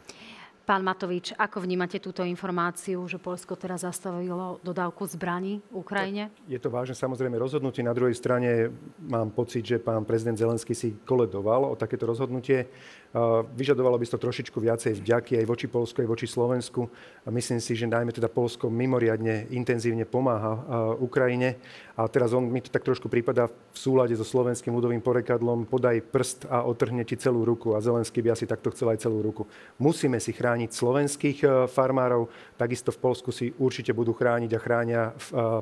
Pán 0.61 0.85
Matovič, 0.85 1.33
ako 1.41 1.65
vnímate 1.65 1.97
túto 1.97 2.21
informáciu, 2.21 3.01
že 3.09 3.17
Polsko 3.17 3.57
teraz 3.57 3.81
zastavilo 3.81 4.61
dodávku 4.61 5.09
zbraní 5.09 5.57
Ukrajine? 5.73 6.29
Je 6.45 6.61
to 6.61 6.69
vážne 6.69 6.93
samozrejme 6.93 7.33
rozhodnutie. 7.33 7.81
Na 7.81 7.97
druhej 7.97 8.13
strane 8.13 8.69
mám 9.01 9.33
pocit, 9.33 9.65
že 9.65 9.81
pán 9.81 10.05
prezident 10.05 10.37
Zelenský 10.37 10.77
si 10.77 10.93
koledoval 11.01 11.65
o 11.65 11.73
takéto 11.73 12.05
rozhodnutie. 12.05 12.69
Vyžadovalo 13.55 13.99
by 13.99 14.07
to 14.07 14.15
trošičku 14.15 14.55
viacej 14.55 15.03
vďaky 15.03 15.43
aj 15.43 15.45
voči 15.45 15.67
Polsku, 15.67 15.99
aj 15.99 16.07
voči 16.07 16.27
Slovensku. 16.31 16.87
A 17.27 17.29
myslím 17.29 17.59
si, 17.59 17.75
že 17.75 17.89
najmä 17.89 18.15
teda 18.15 18.31
Polsko 18.31 18.71
mimoriadne 18.71 19.51
intenzívne 19.51 20.07
pomáha 20.07 20.63
Ukrajine. 20.95 21.59
A 21.99 22.07
teraz 22.07 22.31
on 22.31 22.47
mi 22.47 22.63
to 22.63 22.71
tak 22.71 22.87
trošku 22.87 23.11
prípada 23.11 23.51
v 23.51 23.77
súlade 23.77 24.15
so 24.15 24.23
slovenským 24.23 24.71
ľudovým 24.71 25.03
porekadlom 25.03 25.67
podaj 25.67 26.01
prst 26.07 26.47
a 26.47 26.63
otrhne 26.63 27.03
ti 27.03 27.19
celú 27.19 27.43
ruku. 27.43 27.75
A 27.75 27.83
Zelenský 27.83 28.23
by 28.23 28.31
asi 28.31 28.47
takto 28.47 28.71
chcel 28.71 28.95
aj 28.95 29.03
celú 29.03 29.19
ruku. 29.19 29.43
Musíme 29.75 30.17
si 30.23 30.31
chrániť 30.31 30.71
slovenských 30.71 31.37
e, 31.43 31.47
farmárov, 31.67 32.31
takisto 32.55 32.95
v 32.95 33.01
Polsku 33.03 33.29
si 33.35 33.51
určite 33.59 33.91
budú 33.91 34.15
chrániť 34.15 34.51
a 34.55 34.59
chránia 34.63 35.01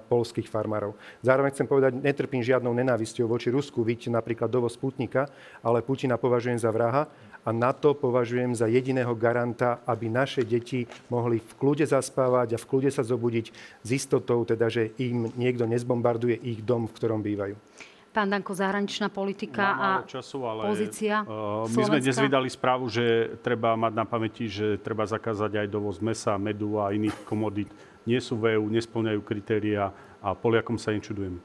polských 0.08 0.48
farmárov. 0.48 0.94
Zároveň 1.26 1.52
chcem 1.56 1.68
povedať, 1.68 1.98
netrpím 1.98 2.46
žiadnou 2.46 2.72
nenávisťou 2.76 3.26
voči 3.26 3.50
Rusku, 3.50 3.82
vidíte 3.82 4.14
napríklad 4.14 4.52
dovoz 4.52 4.76
Sputnika, 4.76 5.28
ale 5.64 5.82
Putina 5.82 6.20
považujem 6.20 6.60
za 6.60 6.70
vraha 6.70 7.10
a 7.50 7.56
na 7.56 7.74
to 7.74 7.98
považujem 7.98 8.54
za 8.54 8.70
jediného 8.70 9.10
garanta, 9.18 9.82
aby 9.90 10.06
naše 10.06 10.46
deti 10.46 10.86
mohli 11.10 11.42
v 11.42 11.54
kľude 11.58 11.90
zaspávať 11.90 12.54
a 12.54 12.62
v 12.62 12.66
kľude 12.70 12.94
sa 12.94 13.02
zobudiť 13.02 13.46
s 13.82 13.90
istotou, 13.90 14.46
teda, 14.46 14.70
že 14.70 14.94
im 15.02 15.34
niekto 15.34 15.66
nezbombarduje 15.66 16.38
ich 16.46 16.62
dom, 16.62 16.86
v 16.86 16.94
ktorom 16.94 17.26
bývajú. 17.26 17.58
Pán 18.14 18.30
Danko, 18.30 18.54
zahraničná 18.54 19.10
politika 19.10 19.66
a 19.78 19.90
času, 20.06 20.46
ale 20.46 20.66
pozícia 20.66 21.22
uh, 21.26 21.66
my 21.70 21.84
sme 21.90 22.02
dnes 22.02 22.18
vydali 22.18 22.50
správu, 22.50 22.90
že 22.90 23.38
treba 23.42 23.74
mať 23.78 23.94
na 23.98 24.06
pamäti, 24.06 24.50
že 24.50 24.82
treba 24.82 25.06
zakázať 25.06 25.66
aj 25.66 25.68
dovoz 25.70 26.02
mesa, 26.02 26.38
medu 26.38 26.78
a 26.82 26.94
iných 26.94 27.18
komodít. 27.26 27.70
Nie 28.06 28.22
sú 28.22 28.38
v 28.38 28.58
EU, 28.58 28.66
nesplňajú 28.70 29.22
kritéria 29.26 29.94
a 30.22 30.34
Poliakom 30.34 30.78
sa 30.82 30.90
nečudujem. 30.90 31.38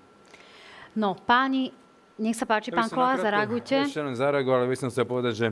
No, 0.97 1.17
páni, 1.17 1.69
nech 2.17 2.37
sa 2.37 2.49
páči, 2.49 2.73
Ja 2.73 2.81
pán 2.81 2.89
nakrátko 2.89 3.25
zareagujte. 3.25 3.77
Ešte 3.85 4.01
len 4.01 4.17
zareagoval, 4.17 4.65
ale 4.65 4.73
by 4.73 4.79
som 4.81 4.89
chcel 4.89 5.05
povedať, 5.05 5.35
že 5.37 5.47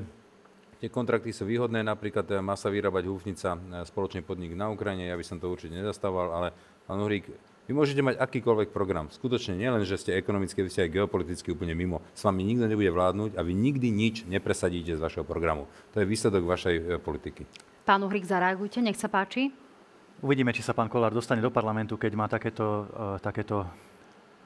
tie 0.83 0.91
kontrakty 0.91 1.31
sú 1.31 1.47
výhodné, 1.47 1.87
napríklad 1.87 2.27
eh, 2.27 2.43
má 2.43 2.59
sa 2.59 2.67
vyrábať 2.67 3.07
húfnica, 3.07 3.55
eh, 3.55 3.87
spoločný 3.87 4.27
podnik 4.27 4.59
na 4.59 4.67
Ukrajine, 4.75 5.07
ja 5.07 5.15
by 5.15 5.23
som 5.23 5.39
to 5.39 5.47
určite 5.47 5.79
nezastával, 5.79 6.35
ale 6.35 6.49
pán 6.91 6.99
Uhrík, 6.99 7.31
vy 7.71 7.79
môžete 7.79 8.03
mať 8.03 8.19
akýkoľvek 8.19 8.75
program. 8.75 9.07
Skutočne 9.15 9.55
nielen, 9.55 9.87
že 9.87 9.95
ste 9.95 10.19
ekonomicky, 10.19 10.67
vy 10.67 10.71
ste 10.75 10.83
aj 10.91 10.99
geopoliticky 10.99 11.55
úplne 11.55 11.79
mimo. 11.79 12.03
S 12.11 12.27
vami 12.27 12.43
nikto 12.43 12.67
nebude 12.67 12.91
vládnuť 12.91 13.39
a 13.39 13.41
vy 13.47 13.55
nikdy 13.55 13.95
nič 13.95 14.27
nepresadíte 14.27 14.99
z 14.99 15.01
vašeho 15.01 15.23
programu. 15.23 15.71
To 15.95 16.03
je 16.03 16.11
výsledok 16.11 16.43
vašej 16.43 16.77
eh, 16.83 16.85
politiky. 16.99 17.47
Pán 17.87 18.03
Uhrik, 18.03 18.27
zareagujte, 18.27 18.83
nech 18.83 18.99
sa 18.99 19.07
páči. 19.07 19.55
Uvidíme, 20.23 20.55
či 20.55 20.63
sa 20.63 20.75
pán 20.75 20.91
Kolár 20.91 21.15
dostane 21.15 21.43
do 21.43 21.51
parlamentu, 21.51 21.99
keď 21.99 22.13
má 22.15 22.31
takéto, 22.31 22.87
uh, 22.95 23.19
takéto 23.19 23.67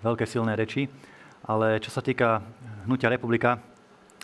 veľké 0.00 0.24
silné 0.24 0.56
reči. 0.56 0.88
Ale 1.44 1.76
čo 1.84 1.92
sa 1.92 2.00
týka 2.00 2.40
hnutia 2.88 3.12
republika 3.12 3.60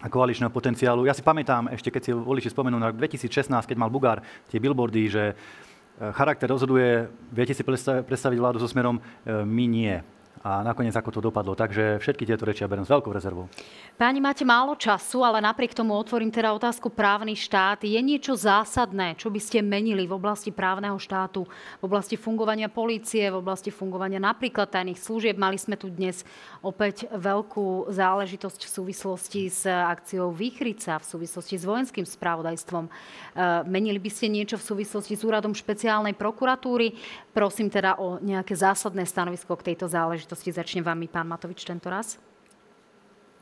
a 0.02 0.06
koaličného 0.10 0.50
potenciálu, 0.50 1.06
ja 1.06 1.14
si 1.14 1.22
pamätám 1.22 1.70
ešte, 1.70 1.94
keď 1.94 2.02
si 2.02 2.10
voliči 2.10 2.50
spomenú 2.50 2.74
na 2.74 2.90
rok 2.90 2.98
2016, 2.98 3.54
keď 3.70 3.76
mal 3.78 3.86
Bugár 3.86 4.18
tie 4.50 4.58
billboardy, 4.58 5.02
že 5.06 5.24
e, 5.30 5.34
charakter 6.10 6.50
rozhoduje, 6.50 7.06
viete 7.30 7.54
si 7.54 7.62
predstav- 7.62 8.02
predstaviť 8.02 8.38
vládu 8.42 8.58
so 8.58 8.66
smerom, 8.66 8.98
E, 8.98 9.46
my 9.46 9.64
nie. 9.70 9.94
A 10.43 10.66
nakoniec 10.66 10.90
ako 10.98 11.14
to 11.14 11.20
dopadlo. 11.23 11.55
Takže 11.55 12.02
všetky 12.02 12.27
tieto 12.27 12.43
reči 12.43 12.66
ja 12.66 12.69
beriem 12.69 12.82
s 12.82 12.90
veľkou 12.90 13.14
rezervou. 13.14 13.47
Páni, 13.94 14.19
máte 14.19 14.43
málo 14.43 14.74
času, 14.74 15.23
ale 15.23 15.39
napriek 15.39 15.70
tomu 15.70 15.94
otvorím 15.94 16.35
teda 16.35 16.51
otázku 16.51 16.90
právny 16.90 17.39
štát. 17.39 17.86
Je 17.86 18.01
niečo 18.02 18.35
zásadné, 18.35 19.14
čo 19.14 19.31
by 19.31 19.39
ste 19.39 19.62
menili 19.62 20.02
v 20.10 20.19
oblasti 20.19 20.51
právneho 20.51 20.98
štátu, 20.98 21.47
v 21.78 21.82
oblasti 21.86 22.19
fungovania 22.19 22.66
polície, 22.66 23.31
v 23.31 23.39
oblasti 23.39 23.70
fungovania 23.70 24.19
napríklad 24.19 24.66
tajných 24.66 24.98
služieb? 24.98 25.39
Mali 25.39 25.62
sme 25.62 25.78
tu 25.78 25.86
dnes 25.94 26.27
opäť 26.59 27.06
veľkú 27.14 27.94
záležitosť 27.94 28.66
v 28.66 28.70
súvislosti 28.82 29.43
s 29.47 29.62
akciou 29.70 30.35
Výchrica, 30.35 30.98
v 30.98 31.06
súvislosti 31.06 31.55
s 31.55 31.62
vojenským 31.62 32.02
spravodajstvom. 32.02 32.90
E, 32.90 32.90
Menili 33.70 34.02
by 34.02 34.10
ste 34.10 34.27
niečo 34.27 34.59
v 34.59 34.66
súvislosti 34.74 35.14
s 35.14 35.23
úradom 35.23 35.55
špeciálnej 35.55 36.19
prokuratúry? 36.19 36.98
Prosím 37.31 37.70
teda 37.70 38.02
o 38.02 38.19
nejaké 38.19 38.59
zásadné 38.59 39.06
stanovisko 39.06 39.55
k 39.55 39.70
tejto 39.70 39.86
záležitosti. 39.86 40.31
Začne 40.34 40.82
vami, 40.82 41.09
pán 41.09 41.28
Matovič, 41.28 41.64
tento 41.64 41.90
raz. 41.90 42.18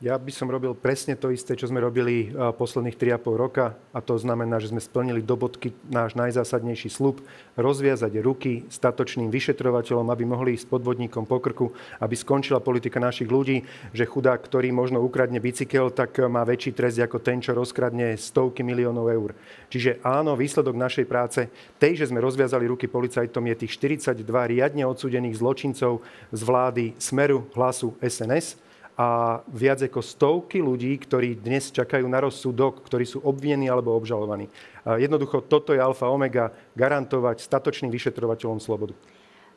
Ja 0.01 0.17
by 0.17 0.33
som 0.33 0.49
robil 0.49 0.73
presne 0.73 1.13
to 1.13 1.29
isté, 1.29 1.53
čo 1.53 1.69
sme 1.69 1.77
robili 1.77 2.25
eh, 2.25 2.49
posledných 2.57 2.97
3,5 2.97 3.37
roka 3.37 3.77
a 3.93 4.01
to 4.01 4.17
znamená, 4.17 4.57
že 4.57 4.73
sme 4.73 4.81
splnili 4.81 5.21
do 5.21 5.37
bodky 5.37 5.77
náš 5.93 6.17
najzásadnejší 6.17 6.89
slub, 6.89 7.21
rozviazať 7.53 8.09
ruky 8.17 8.65
statočným 8.65 9.29
vyšetrovateľom, 9.29 10.09
aby 10.09 10.25
mohli 10.25 10.57
ísť 10.57 10.73
podvodníkom 10.73 11.29
po 11.29 11.37
krku, 11.37 11.69
aby 12.01 12.17
skončila 12.17 12.57
politika 12.57 12.97
našich 12.97 13.29
ľudí, 13.29 13.61
že 13.93 14.09
chudák, 14.09 14.41
ktorý 14.41 14.73
možno 14.73 15.05
ukradne 15.05 15.37
bicykel, 15.37 15.93
tak 15.93 16.17
eh, 16.17 16.25
má 16.25 16.41
väčší 16.49 16.73
trest 16.73 16.97
ako 16.97 17.21
ten, 17.21 17.37
čo 17.37 17.53
rozkradne 17.53 18.17
stovky 18.17 18.65
miliónov 18.65 19.05
eur. 19.05 19.37
Čiže 19.69 20.01
áno, 20.01 20.33
výsledok 20.33 20.81
našej 20.81 21.05
práce, 21.05 21.45
tej, 21.77 22.01
že 22.01 22.09
sme 22.09 22.25
rozviazali 22.25 22.65
ruky 22.65 22.89
policajtom, 22.89 23.45
je 23.53 23.69
tých 23.69 23.77
42 23.77 24.25
riadne 24.25 24.81
odsúdených 24.81 25.37
zločincov 25.37 26.01
z 26.33 26.41
vlády 26.41 26.97
Smeru, 26.97 27.45
Hlasu, 27.53 27.93
SNS 28.01 28.70
a 28.99 29.39
viac 29.49 29.81
ako 29.81 29.99
stovky 30.03 30.59
ľudí, 30.59 30.95
ktorí 30.99 31.39
dnes 31.39 31.71
čakajú 31.71 32.05
na 32.05 32.21
rozsudok, 32.21 32.83
ktorí 32.85 33.07
sú 33.07 33.23
obvinení 33.23 33.71
alebo 33.71 33.95
obžalovaní. 33.95 34.51
Jednoducho 34.85 35.41
toto 35.45 35.71
je 35.73 35.81
alfa 35.81 36.11
omega, 36.11 36.55
garantovať 36.77 37.41
statočným 37.41 37.89
vyšetrovateľom 37.89 38.59
slobodu. 38.61 38.93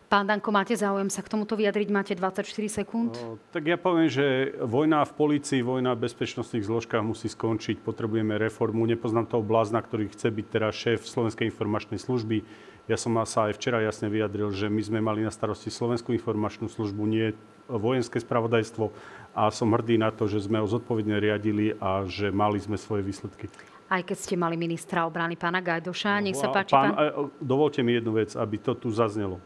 Pán 0.04 0.28
Danko, 0.28 0.52
máte 0.52 0.76
záujem 0.76 1.10
sa 1.10 1.24
k 1.24 1.32
tomuto 1.32 1.58
vyjadriť? 1.58 1.88
Máte 1.90 2.12
24 2.14 2.46
sekúnd. 2.70 3.16
No, 3.18 3.40
tak 3.50 3.66
ja 3.66 3.74
poviem, 3.74 4.06
že 4.06 4.52
vojna 4.62 5.02
v 5.02 5.12
policii, 5.16 5.64
vojna 5.64 5.96
v 5.96 6.06
bezpečnostných 6.06 6.68
zložkách 6.68 7.02
musí 7.02 7.26
skončiť. 7.26 7.82
Potrebujeme 7.82 8.36
reformu. 8.38 8.84
Nepoznám 8.86 9.26
toho 9.26 9.42
blázna, 9.42 9.82
ktorý 9.82 10.12
chce 10.12 10.28
byť 10.30 10.46
teraz 10.46 10.76
šéf 10.76 11.02
Slovenskej 11.08 11.50
informačnej 11.50 11.98
služby. 11.98 12.46
Ja 12.84 13.00
som 13.00 13.16
sa 13.24 13.48
aj 13.48 13.56
včera 13.56 13.80
jasne 13.80 14.12
vyjadril, 14.12 14.52
že 14.52 14.68
my 14.68 14.82
sme 14.84 15.00
mali 15.00 15.24
na 15.24 15.32
starosti 15.32 15.72
Slovenskú 15.72 16.12
informačnú 16.12 16.68
službu, 16.68 17.00
nie 17.08 17.32
vojenské 17.64 18.20
spravodajstvo 18.20 18.92
a 19.34 19.50
som 19.50 19.74
hrdý 19.74 19.98
na 19.98 20.14
to, 20.14 20.30
že 20.30 20.46
sme 20.46 20.62
ho 20.62 20.66
zodpovedne 20.66 21.18
riadili 21.18 21.74
a 21.82 22.06
že 22.06 22.30
mali 22.30 22.62
sme 22.62 22.78
svoje 22.78 23.02
výsledky. 23.02 23.50
Aj 23.90 24.00
keď 24.00 24.16
ste 24.16 24.34
mali 24.38 24.54
ministra 24.56 25.04
obrany 25.04 25.36
pána 25.36 25.60
Gajdoša. 25.60 26.22
Nech 26.22 26.38
sa 26.38 26.48
páči, 26.48 26.72
pán... 26.72 26.94
e, 26.96 27.28
Dovolte 27.42 27.84
mi 27.84 27.98
jednu 27.98 28.16
vec, 28.16 28.32
aby 28.32 28.56
to 28.56 28.72
tu 28.78 28.88
zaznelo. 28.88 29.42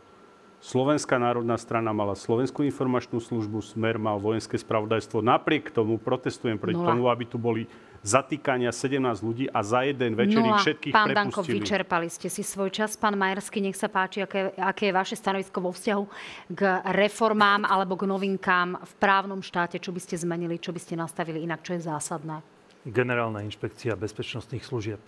Slovenská 0.59 1.19
národná 1.23 1.55
strana 1.55 1.94
mala 1.94 2.19
Slovenskú 2.19 2.66
informačnú 2.66 3.23
službu, 3.23 3.62
Smer 3.62 3.94
mal 3.94 4.19
vojenské 4.19 4.59
spravodajstvo. 4.59 5.23
Napriek 5.23 5.70
tomu 5.70 5.98
protestujem 6.02 6.59
proti 6.59 6.78
tomu, 6.78 7.06
aby 7.06 7.24
tu 7.27 7.39
boli 7.39 7.70
zatýkania 8.03 8.70
17 8.70 9.01
ľudí 9.20 9.51
a 9.51 9.61
za 9.62 9.83
jeden 9.83 10.15
večer 10.15 10.41
ich 10.41 10.51
Nula. 10.51 10.62
všetkých 10.62 10.95
Pán 10.95 11.11
Danko, 11.11 11.43
prepustili. 11.43 11.57
vyčerpali 11.61 12.09
ste 12.09 12.29
si 12.31 12.43
svoj 12.47 12.70
čas. 12.70 12.95
Pán 12.95 13.19
Majersky, 13.19 13.59
nech 13.59 13.77
sa 13.77 13.91
páči, 13.91 14.23
aké, 14.23 14.55
aké 14.57 14.91
je 14.91 14.95
vaše 14.95 15.16
stanovisko 15.19 15.59
vo 15.59 15.70
vzťahu 15.75 16.05
k 16.53 16.61
reformám 16.95 17.66
alebo 17.66 17.99
k 17.99 18.07
novinkám 18.07 18.79
v 18.79 18.93
právnom 19.03 19.43
štáte, 19.43 19.79
čo 19.83 19.91
by 19.91 20.01
ste 20.03 20.15
zmenili, 20.19 20.62
čo 20.62 20.70
by 20.70 20.81
ste 20.81 20.95
nastavili 20.95 21.43
inak, 21.43 21.62
čo 21.62 21.75
je 21.77 21.83
zásadné. 21.87 22.41
Generálna 22.89 23.45
inšpekcia 23.45 23.99
bezpečnostných 23.99 24.65
služieb. 24.65 25.03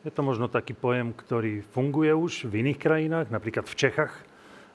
Je 0.00 0.12
to 0.12 0.24
možno 0.24 0.48
taký 0.48 0.72
pojem, 0.72 1.12
ktorý 1.12 1.60
funguje 1.60 2.12
už 2.14 2.48
v 2.48 2.64
iných 2.64 2.78
krajinách, 2.80 3.26
napríklad 3.28 3.68
v 3.68 3.76
Čechách. 3.76 4.14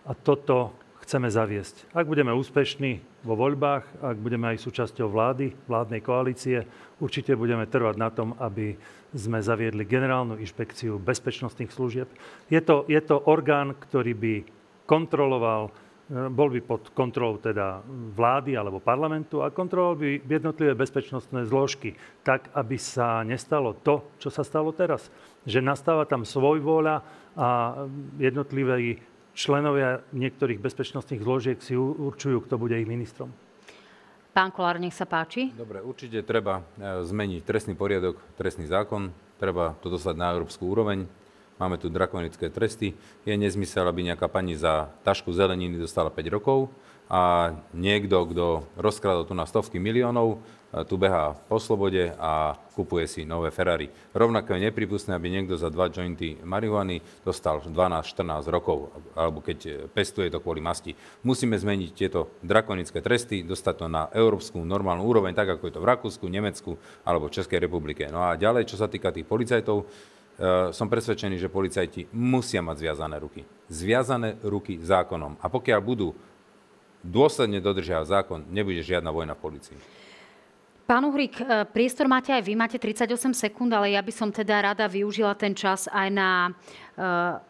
A 0.06 0.14
toto 0.14 0.78
chceme 1.06 1.30
zaviesť. 1.30 1.94
Ak 1.94 2.10
budeme 2.10 2.34
úspešní 2.34 3.22
vo 3.22 3.38
voľbách, 3.38 4.02
ak 4.02 4.18
budeme 4.18 4.50
aj 4.50 4.66
súčasťou 4.66 5.06
vlády, 5.14 5.54
vládnej 5.70 6.02
koalície, 6.02 6.66
určite 6.98 7.38
budeme 7.38 7.70
trvať 7.70 7.96
na 8.02 8.10
tom, 8.10 8.34
aby 8.42 8.74
sme 9.14 9.38
zaviedli 9.38 9.86
generálnu 9.86 10.42
inšpekciu 10.42 10.98
bezpečnostných 10.98 11.70
služieb. 11.70 12.10
Je 12.50 12.58
to, 12.58 12.90
je 12.90 12.98
to 13.06 13.22
orgán, 13.22 13.78
ktorý 13.78 14.18
by 14.18 14.34
kontroloval 14.90 15.70
e, 16.10 16.26
bol 16.34 16.50
by 16.50 16.60
pod 16.66 16.90
kontrolou 16.98 17.38
teda 17.38 17.86
vlády 18.18 18.58
alebo 18.58 18.82
parlamentu 18.82 19.46
a 19.46 19.54
kontroloval 19.54 20.02
by 20.02 20.26
jednotlivé 20.26 20.74
bezpečnostné 20.74 21.46
zložky, 21.46 21.94
tak 22.26 22.50
aby 22.58 22.82
sa 22.82 23.22
nestalo 23.22 23.78
to, 23.78 24.10
čo 24.18 24.34
sa 24.34 24.42
stalo 24.42 24.74
teraz. 24.74 25.14
Že 25.46 25.62
nastáva 25.62 26.10
tam 26.10 26.26
svojvôľa 26.26 27.06
a 27.38 27.48
jednotliví 28.18 29.15
členovia 29.36 30.02
niektorých 30.16 30.64
bezpečnostných 30.64 31.22
zložiek 31.22 31.60
si 31.60 31.76
určujú, 31.76 32.48
kto 32.48 32.56
bude 32.56 32.80
ich 32.80 32.88
ministrom. 32.88 33.30
Pán 34.32 34.52
Kolár, 34.52 34.80
nech 34.80 34.96
sa 34.96 35.08
páči. 35.08 35.52
Dobre, 35.56 35.80
určite 35.80 36.20
treba 36.24 36.60
e, 36.60 37.04
zmeniť 37.08 37.48
trestný 37.48 37.72
poriadok, 37.72 38.20
trestný 38.36 38.68
zákon, 38.68 39.12
treba 39.40 39.80
to 39.80 39.88
dostať 39.88 40.16
na 40.16 40.36
európsku 40.36 40.68
úroveň. 40.68 41.08
Máme 41.56 41.80
tu 41.80 41.88
drakonické 41.88 42.52
tresty. 42.52 42.92
Je 43.24 43.32
nezmysel, 43.32 43.88
aby 43.88 44.04
nejaká 44.04 44.28
pani 44.28 44.60
za 44.60 44.92
tašku 45.08 45.32
zeleniny 45.32 45.80
dostala 45.80 46.12
5 46.12 46.36
rokov 46.36 46.68
a 47.06 47.54
niekto, 47.72 48.28
kto 48.28 48.46
rozkradol 48.76 49.30
tu 49.30 49.38
na 49.38 49.46
stovky 49.46 49.78
miliónov, 49.78 50.42
e, 50.74 50.84
tu 50.90 50.98
behá 50.98 51.38
po 51.48 51.62
slobode 51.62 52.12
a 52.18 52.58
kupuje 52.74 53.06
si 53.06 53.22
nové 53.30 53.54
Ferrari. 53.54 53.88
Rovnako 54.12 54.58
je 54.58 54.66
nepripustné, 54.68 55.14
aby 55.14 55.30
niekto 55.30 55.54
za 55.54 55.70
dva 55.70 55.88
jointy 55.88 56.42
marihuany 56.42 57.00
dostal 57.22 57.62
12-14 57.62 58.50
rokov, 58.50 58.90
alebo 59.14 59.40
keď 59.40 59.60
e, 59.64 59.72
pestuje 59.86 60.34
to 60.34 60.42
kvôli 60.42 60.66
masti. 60.66 60.98
Musíme 61.22 61.56
zmeniť 61.56 61.90
tieto 61.94 62.36
drakonické 62.42 63.06
tresty, 63.06 63.46
dostať 63.46 63.76
to 63.80 63.88
na 63.88 64.10
európsku 64.10 64.58
normálnu 64.66 65.06
úroveň, 65.06 65.38
tak 65.38 65.56
ako 65.56 65.70
je 65.70 65.76
to 65.78 65.84
v 65.86 65.90
Rakúsku, 65.94 66.26
Nemecku 66.26 66.74
alebo 67.06 67.30
v 67.30 67.38
Českej 67.38 67.62
republike. 67.62 68.10
No 68.10 68.26
a 68.26 68.34
ďalej, 68.34 68.66
čo 68.66 68.82
sa 68.82 68.90
týka 68.90 69.14
tých 69.14 69.30
policajtov, 69.30 69.86
som 70.76 70.92
presvedčený, 70.92 71.40
že 71.40 71.48
policajti 71.48 72.12
musia 72.12 72.60
mať 72.60 72.84
zviazané 72.84 73.16
ruky. 73.24 73.48
Zviazané 73.72 74.36
ruky 74.44 74.76
zákonom. 74.84 75.40
A 75.40 75.48
pokiaľ 75.48 75.80
budú 75.80 76.12
dôsledne 77.06 77.64
dodržiavať 77.64 78.08
zákon, 78.10 78.40
nebude 78.52 78.84
žiadna 78.84 79.14
vojna 79.14 79.38
v 79.38 79.44
policii. 79.44 79.78
Pán 80.86 81.02
Uhrik, 81.02 81.42
e, 81.42 81.66
priestor 81.66 82.06
máte 82.06 82.30
aj 82.30 82.46
vy, 82.46 82.54
máte 82.54 82.78
38 82.78 83.34
sekúnd, 83.34 83.74
ale 83.74 83.98
ja 83.98 84.06
by 84.06 84.14
som 84.14 84.30
teda 84.30 84.70
rada 84.70 84.86
využila 84.86 85.34
ten 85.34 85.58
čas 85.58 85.90
aj 85.90 86.10
na 86.14 86.54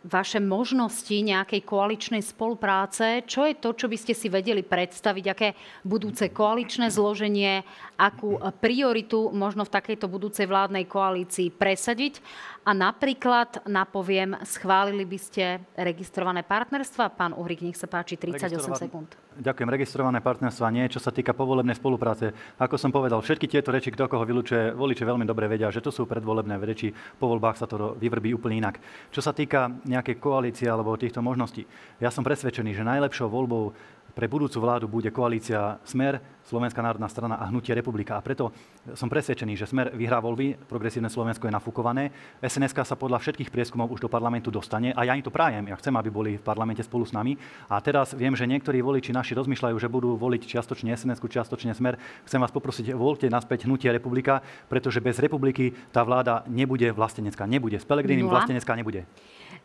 vaše 0.10 0.42
možnosti 0.42 1.14
nejakej 1.14 1.62
koaličnej 1.62 2.24
spolupráce. 2.26 3.22
Čo 3.30 3.46
je 3.46 3.54
to, 3.54 3.78
čo 3.78 3.86
by 3.86 3.98
ste 3.98 4.18
si 4.18 4.26
vedeli 4.26 4.66
predstaviť, 4.66 5.26
aké 5.30 5.50
budúce 5.86 6.34
koaličné 6.34 6.90
zloženie, 6.90 7.62
akú 7.94 8.42
prioritu 8.58 9.30
možno 9.30 9.62
v 9.62 9.74
takejto 9.78 10.10
budúcej 10.10 10.50
vládnej 10.50 10.90
koalícii 10.90 11.54
presadiť 11.54 12.18
a 12.66 12.74
napríklad, 12.74 13.62
napoviem, 13.70 14.34
schválili 14.42 15.06
by 15.06 15.20
ste 15.22 15.62
registrované 15.78 16.42
partnerstva? 16.42 17.14
Pán 17.14 17.38
Uhrik, 17.38 17.62
nech 17.62 17.78
sa 17.78 17.86
páči, 17.86 18.18
38 18.18 18.90
sekúnd. 18.90 19.14
Ďakujem. 19.38 19.70
Registrované 19.70 20.18
partnerstva 20.18 20.74
nie. 20.74 20.90
Čo 20.90 20.98
sa 20.98 21.14
týka 21.14 21.38
povolebnej 21.38 21.78
spolupráce, 21.78 22.34
ako 22.58 22.82
som 22.82 22.90
povedal, 22.90 23.22
všetky 23.22 23.46
tieto 23.46 23.70
reči, 23.70 23.94
kto 23.94 24.10
koho 24.10 24.26
vylúčuje, 24.26 24.74
voliče 24.74 25.06
veľmi 25.06 25.30
dobre 25.30 25.46
vedia, 25.46 25.70
že 25.70 25.84
to 25.84 25.94
sú 25.94 26.10
predvolebné 26.10 26.58
reči. 26.58 26.90
Po 27.22 27.30
voľbách 27.30 27.62
sa 27.62 27.70
to 27.70 27.94
vyvrbí 28.02 28.34
úplne 28.34 28.66
inak. 28.66 28.82
Čo 29.14 29.22
sa 29.22 29.30
týka 29.30 29.70
nejakej 29.86 30.18
koalície 30.18 30.66
alebo 30.66 30.98
týchto 30.98 31.22
možností, 31.22 31.70
ja 32.02 32.10
som 32.10 32.26
presvedčený, 32.26 32.74
že 32.74 32.82
najlepšou 32.82 33.30
voľbou 33.30 33.78
pre 34.16 34.32
budúcu 34.32 34.64
vládu 34.64 34.88
bude 34.88 35.12
koalícia 35.12 35.78
Smer, 35.84 36.24
Slovenská 36.46 36.78
národná 36.80 37.10
strana 37.10 37.36
a 37.42 37.50
Hnutie 37.50 37.74
republika. 37.74 38.16
A 38.16 38.24
preto 38.24 38.54
som 38.94 39.10
presvedčený, 39.12 39.60
že 39.60 39.68
Smer 39.68 39.92
vyhrá 39.92 40.24
voľby, 40.24 40.56
progresívne 40.70 41.12
Slovensko 41.12 41.50
je 41.50 41.54
nafúkované. 41.58 42.14
SNSK 42.40 42.86
sa 42.86 42.96
podľa 42.96 43.20
všetkých 43.20 43.50
prieskumov 43.50 43.92
už 43.92 44.06
do 44.06 44.10
parlamentu 44.10 44.54
dostane 44.54 44.94
a 44.94 45.04
ja 45.04 45.18
im 45.18 45.26
to 45.26 45.34
prajem. 45.34 45.68
Ja 45.68 45.76
chcem, 45.76 45.92
aby 45.98 46.14
boli 46.14 46.32
v 46.40 46.46
parlamente 46.46 46.86
spolu 46.86 47.04
s 47.04 47.12
nami. 47.12 47.36
A 47.68 47.82
teraz 47.82 48.16
viem, 48.16 48.38
že 48.38 48.48
niektorí 48.48 48.80
voliči 48.80 49.12
naši 49.12 49.36
rozmýšľajú, 49.36 49.76
že 49.76 49.90
budú 49.90 50.16
voliť 50.16 50.48
čiastočne 50.48 50.96
sns 50.96 51.20
čiastočne 51.20 51.74
Smer. 51.76 51.98
Chcem 52.30 52.40
vás 52.40 52.54
poprosiť, 52.54 52.94
voľte 52.94 53.28
naspäť 53.28 53.68
Hnutie 53.68 53.90
republika, 53.90 54.40
pretože 54.70 55.02
bez 55.02 55.18
republiky 55.20 55.74
tá 55.90 56.06
vláda 56.06 56.46
nebude 56.48 56.88
vlastenecká. 56.94 57.50
Nebude. 57.50 57.82
S 57.82 57.90
Pelegrinim 57.90 58.30
vlastenecká 58.30 58.78
nebude. 58.78 59.04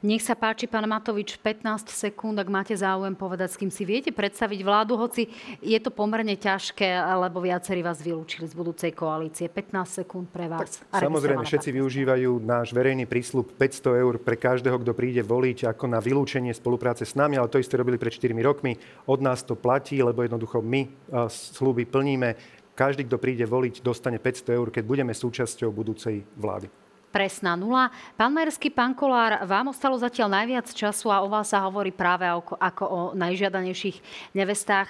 Nech 0.00 0.24
sa 0.24 0.32
páči, 0.32 0.64
pán 0.64 0.88
Matovič, 0.88 1.36
15 1.36 1.92
sekúnd, 1.92 2.32
ak 2.40 2.48
máte 2.48 2.72
záujem 2.72 3.12
povedať, 3.12 3.52
s 3.52 3.60
kým 3.60 3.68
si 3.68 3.84
viete 3.84 4.08
predstaviť 4.08 4.64
vládu, 4.64 4.96
hoci 4.96 5.28
je 5.60 5.76
to 5.76 5.92
pomerne 5.92 6.32
ťažké, 6.40 6.88
lebo 7.20 7.44
viacerí 7.44 7.84
vás 7.84 8.00
vylúčili 8.00 8.48
z 8.48 8.56
budúcej 8.56 8.96
koalície. 8.96 9.52
15 9.52 10.00
sekúnd 10.00 10.32
pre 10.32 10.48
vás. 10.48 10.80
Tak, 10.88 11.04
samozrejme, 11.04 11.44
všetci 11.44 11.76
využívajú 11.76 12.32
náš 12.40 12.72
verejný 12.72 13.04
prísľub 13.04 13.52
500 13.60 14.00
eur 14.00 14.14
pre 14.24 14.40
každého, 14.40 14.80
kto 14.80 14.96
príde 14.96 15.20
voliť 15.20 15.68
ako 15.68 15.84
na 15.92 16.00
vylúčenie 16.00 16.56
spolupráce 16.56 17.04
s 17.04 17.12
nami, 17.12 17.36
ale 17.36 17.52
to 17.52 17.60
isté 17.60 17.76
robili 17.76 18.00
pred 18.00 18.16
4 18.16 18.32
rokmi. 18.40 18.80
Od 19.04 19.20
nás 19.20 19.44
to 19.44 19.52
platí, 19.52 20.00
lebo 20.00 20.24
jednoducho 20.24 20.64
my 20.64 21.12
sluby 21.28 21.84
plníme. 21.84 22.40
Každý, 22.72 23.04
kto 23.04 23.20
príde 23.20 23.44
voliť, 23.44 23.84
dostane 23.84 24.16
500 24.16 24.56
eur, 24.56 24.72
keď 24.72 24.84
budeme 24.88 25.12
súčasťou 25.12 25.68
budúcej 25.68 26.24
vlády 26.40 26.72
presná 27.10 27.58
nula. 27.58 27.90
Pán 28.14 28.30
Majerský, 28.30 28.70
pán 28.70 28.94
Kolár, 28.94 29.42
vám 29.44 29.74
ostalo 29.74 29.98
zatiaľ 29.98 30.40
najviac 30.40 30.70
času 30.70 31.10
a 31.10 31.22
o 31.22 31.28
vás 31.28 31.50
sa 31.50 31.66
hovorí 31.66 31.90
práve 31.90 32.24
ako, 32.24 32.54
ako 32.56 32.84
o 32.86 33.00
najžiadanejších 33.18 33.98
nevestách. 34.38 34.88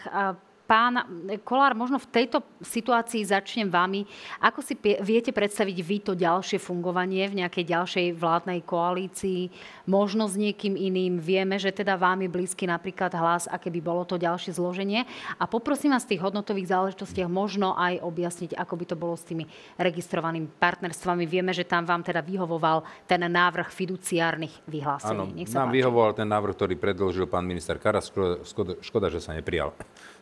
Pán 0.71 1.03
Kolár, 1.43 1.75
možno 1.75 1.99
v 1.99 2.07
tejto 2.07 2.47
situácii 2.63 3.27
začnem 3.27 3.67
vami. 3.67 4.07
Ako 4.39 4.63
si 4.63 4.79
viete 5.03 5.35
predstaviť 5.35 5.77
vy 5.83 5.99
to 5.99 6.13
ďalšie 6.15 6.63
fungovanie 6.63 7.27
v 7.27 7.43
nejakej 7.43 7.75
ďalšej 7.75 8.07
vládnej 8.15 8.63
koalícii? 8.63 9.51
Možno 9.91 10.31
s 10.31 10.39
niekým 10.39 10.79
iným? 10.79 11.19
Vieme, 11.19 11.59
že 11.59 11.75
teda 11.75 11.99
vámi 11.99 12.31
blízky 12.31 12.71
napríklad 12.71 13.11
hlas, 13.19 13.51
aké 13.51 13.67
by 13.67 13.83
bolo 13.83 14.07
to 14.07 14.15
ďalšie 14.15 14.55
zloženie. 14.55 15.11
A 15.43 15.51
poprosím 15.51 15.91
vás 15.91 16.07
v 16.07 16.15
tých 16.15 16.23
hodnotových 16.23 16.71
záležitostiach 16.71 17.27
možno 17.27 17.75
aj 17.75 17.99
objasniť, 18.07 18.55
ako 18.55 18.75
by 18.79 18.85
to 18.87 18.95
bolo 18.95 19.19
s 19.19 19.27
tými 19.27 19.51
registrovanými 19.75 20.55
partnerstvami. 20.55 21.27
Vieme, 21.27 21.51
že 21.51 21.67
tam 21.67 21.83
vám 21.83 22.07
teda 22.07 22.23
vyhovoval 22.23 22.87
ten 23.11 23.27
návrh 23.27 23.75
fiduciárnych 23.75 24.71
vyhlásení. 24.71 25.35
Áno, 25.35 25.35
nám 25.35 25.75
páči. 25.75 25.83
vyhovoval 25.83 26.15
ten 26.15 26.31
návrh, 26.31 26.55
ktorý 26.55 26.79
predložil 26.79 27.27
pán 27.27 27.43
minister 27.43 27.75
Karas. 27.75 28.07
Škoda, 28.47 28.79
škoda, 28.79 29.11
že 29.11 29.19
sa 29.19 29.35
neprijal. 29.35 29.75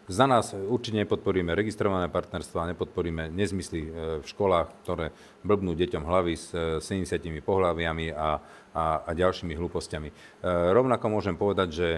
Za 0.09 0.24
nás 0.24 0.56
určite 0.56 1.05
nepodporíme 1.05 1.52
registrované 1.52 2.09
partnerstva, 2.09 2.72
nepodporíme 2.72 3.28
nezmysly 3.28 3.80
e, 3.85 3.90
v 4.24 4.26
školách, 4.26 4.72
ktoré 4.80 5.12
blbnú 5.44 5.76
deťom 5.76 6.01
hlavy 6.01 6.32
s 6.32 6.48
70 6.80 7.28
e, 7.28 7.44
pohľaviami 7.44 8.16
a, 8.16 8.40
a, 8.72 8.85
a 9.05 9.10
ďalšími 9.12 9.52
hlúpostiami. 9.52 10.09
E, 10.09 10.14
rovnako 10.48 11.12
môžem 11.12 11.36
povedať, 11.36 11.68
že 11.76 11.89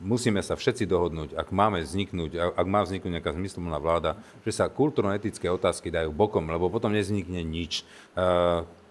musíme 0.00 0.40
sa 0.40 0.56
všetci 0.56 0.88
dohodnúť, 0.88 1.36
ak 1.36 1.52
máme 1.52 1.84
vzniknúť, 1.84 2.56
ak 2.56 2.66
má 2.66 2.80
vzniknúť 2.80 3.20
nejaká 3.20 3.36
zmysluplná 3.36 3.76
vláda, 3.84 4.16
že 4.48 4.56
sa 4.56 4.72
kultúrno-etické 4.72 5.52
otázky 5.52 5.92
dajú 5.92 6.08
bokom, 6.08 6.48
lebo 6.48 6.72
potom 6.72 6.88
nevznikne 6.88 7.44
nič. 7.44 7.84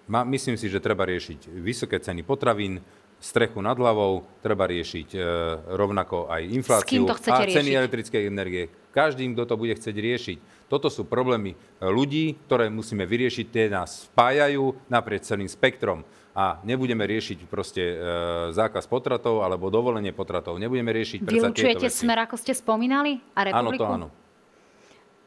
Myslím 0.06 0.60
si, 0.60 0.68
že 0.68 0.84
treba 0.84 1.08
riešiť 1.08 1.48
vysoké 1.50 1.96
ceny 1.96 2.28
potravín, 2.28 2.84
strechu 3.24 3.64
nad 3.64 3.80
hlavou, 3.80 4.28
treba 4.44 4.68
riešiť 4.68 5.16
e, 5.16 5.20
rovnako 5.80 6.28
aj 6.28 6.42
infláciu 6.52 7.08
a 7.08 7.48
ceny 7.48 7.72
elektrickej 7.72 8.28
energie. 8.28 8.68
Každým, 8.92 9.32
kto 9.32 9.48
to 9.48 9.56
bude 9.56 9.74
chcieť 9.80 9.96
riešiť. 9.96 10.38
Toto 10.68 10.92
sú 10.92 11.08
problémy 11.08 11.56
ľudí, 11.80 12.36
ktoré 12.46 12.68
musíme 12.68 13.08
vyriešiť, 13.08 13.46
tie 13.48 13.66
nás 13.72 14.12
spájajú 14.12 14.76
naprieč 14.92 15.32
celým 15.32 15.48
spektrom. 15.48 16.04
A 16.34 16.60
nebudeme 16.66 17.06
riešiť 17.08 17.46
proste 17.48 17.84
e, 17.94 17.96
zákaz 18.52 18.90
potratov 18.92 19.46
alebo 19.46 19.72
dovolenie 19.72 20.12
potratov. 20.12 20.60
Nebudeme 20.60 20.92
riešiť 20.92 21.24
predsa 21.24 21.48
Vylúčujete 21.48 21.88
smer, 21.88 22.28
ako 22.28 22.36
ste 22.36 22.52
spomínali? 22.52 23.24
A 23.38 23.48
republiku? 23.48 23.88
Áno, 23.88 24.10
to 24.10 24.10
áno 24.10 24.23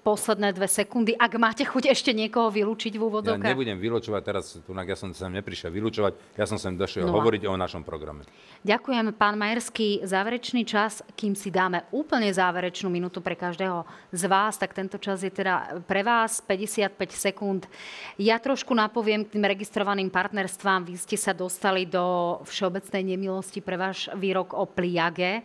posledné 0.07 0.55
dve 0.55 0.71
sekundy, 0.71 1.19
ak 1.19 1.35
máte 1.35 1.67
chuť 1.67 1.91
ešte 1.91 2.15
niekoho 2.15 2.47
vylúčiť 2.55 2.95
v 2.95 3.03
úvodovkách? 3.11 3.43
Ja 3.43 3.59
nebudem 3.59 3.75
vylúčovať 3.83 4.23
teraz, 4.23 4.55
tunak 4.63 4.87
ja 4.87 4.95
som 4.95 5.11
sem 5.11 5.27
neprišiel 5.35 5.75
vylúčovať, 5.75 6.39
ja 6.39 6.47
som 6.47 6.63
sem 6.63 6.79
došiel 6.79 7.11
no. 7.11 7.19
hovoriť 7.19 7.51
o 7.51 7.59
našom 7.59 7.83
programe. 7.83 8.23
Ďakujem, 8.63 9.11
pán 9.19 9.35
Majerský. 9.35 10.07
Záverečný 10.07 10.63
čas, 10.63 11.03
kým 11.19 11.35
si 11.35 11.51
dáme 11.51 11.91
úplne 11.91 12.31
záverečnú 12.31 12.87
minútu 12.87 13.19
pre 13.19 13.35
každého 13.35 13.83
z 14.15 14.23
vás, 14.31 14.55
tak 14.55 14.79
tento 14.79 14.95
čas 15.03 15.27
je 15.27 15.33
teda 15.35 15.83
pre 15.91 16.07
vás 16.07 16.39
55 16.39 16.95
sekúnd. 17.11 17.67
Ja 18.15 18.39
trošku 18.39 18.71
napoviem 18.79 19.27
k 19.27 19.35
tým 19.35 19.43
registrovaným 19.43 20.15
partnerstvám. 20.15 20.87
Vy 20.87 21.03
ste 21.03 21.19
sa 21.19 21.35
dostali 21.35 21.83
do 21.83 22.39
všeobecnej 22.47 23.03
nemilosti 23.03 23.59
pre 23.59 23.75
váš 23.75 24.07
výrok 24.15 24.55
o 24.55 24.71
pliage. 24.71 25.43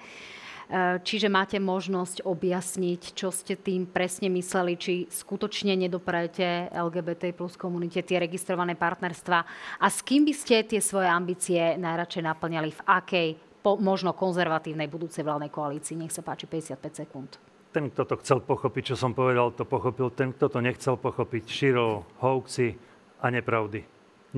Eh, 0.72 1.04
čiže 1.04 1.28
máte 1.28 1.60
možnosť 1.60 2.24
objasniť, 2.24 3.12
čo 3.12 3.28
ste 3.28 3.60
tým 3.60 3.84
presne 3.84 4.32
mysleli, 4.32 4.80
či 4.80 5.04
skutočne 5.12 5.76
nedoprajete 5.76 6.72
LGBT 6.72 7.36
plus 7.36 7.60
komunite 7.60 8.00
tie 8.00 8.24
registrované 8.24 8.80
partnerstva 8.80 9.44
a 9.84 9.86
s 9.92 10.00
kým 10.00 10.24
by 10.24 10.32
ste 10.32 10.64
tie 10.64 10.80
svoje 10.80 11.12
ambície 11.12 11.76
najradšej 11.76 12.24
naplňali, 12.24 12.70
v 12.72 12.82
akej 12.88 13.30
po, 13.60 13.76
možno 13.84 14.16
konzervatívnej 14.16 14.88
budúcej 14.88 15.28
vládnej 15.28 15.52
koalícii. 15.52 16.00
Nech 16.00 16.16
sa 16.16 16.24
páči 16.24 16.48
55 16.48 17.04
sekúnd. 17.04 17.36
Ten, 17.76 17.92
kto 17.92 18.08
to 18.08 18.16
chcel 18.24 18.40
pochopiť, 18.40 18.96
čo 18.96 19.00
som 19.00 19.12
povedal, 19.12 19.52
to 19.52 19.68
pochopil. 19.68 20.08
Ten, 20.08 20.32
kto 20.32 20.56
to 20.56 20.64
nechcel 20.64 20.96
pochopiť, 20.96 21.52
širol 21.52 22.08
hoaxy 22.24 22.80
a 23.20 23.28
nepravdy. 23.28 23.84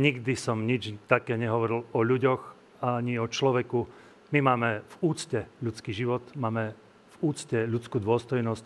Nikdy 0.02 0.34
som 0.34 0.66
nič 0.66 0.98
také 1.06 1.38
nehovoril 1.38 1.86
o 1.94 2.00
ľuďoch 2.02 2.42
ani 2.82 3.22
o 3.22 3.30
človeku, 3.30 4.03
my 4.34 4.40
máme 4.42 4.82
v 4.82 4.96
úcte 5.14 5.46
ľudský 5.62 5.94
život, 5.94 6.26
máme 6.34 6.74
v 6.74 7.16
úcte 7.22 7.70
ľudskú 7.70 8.02
dôstojnosť 8.02 8.66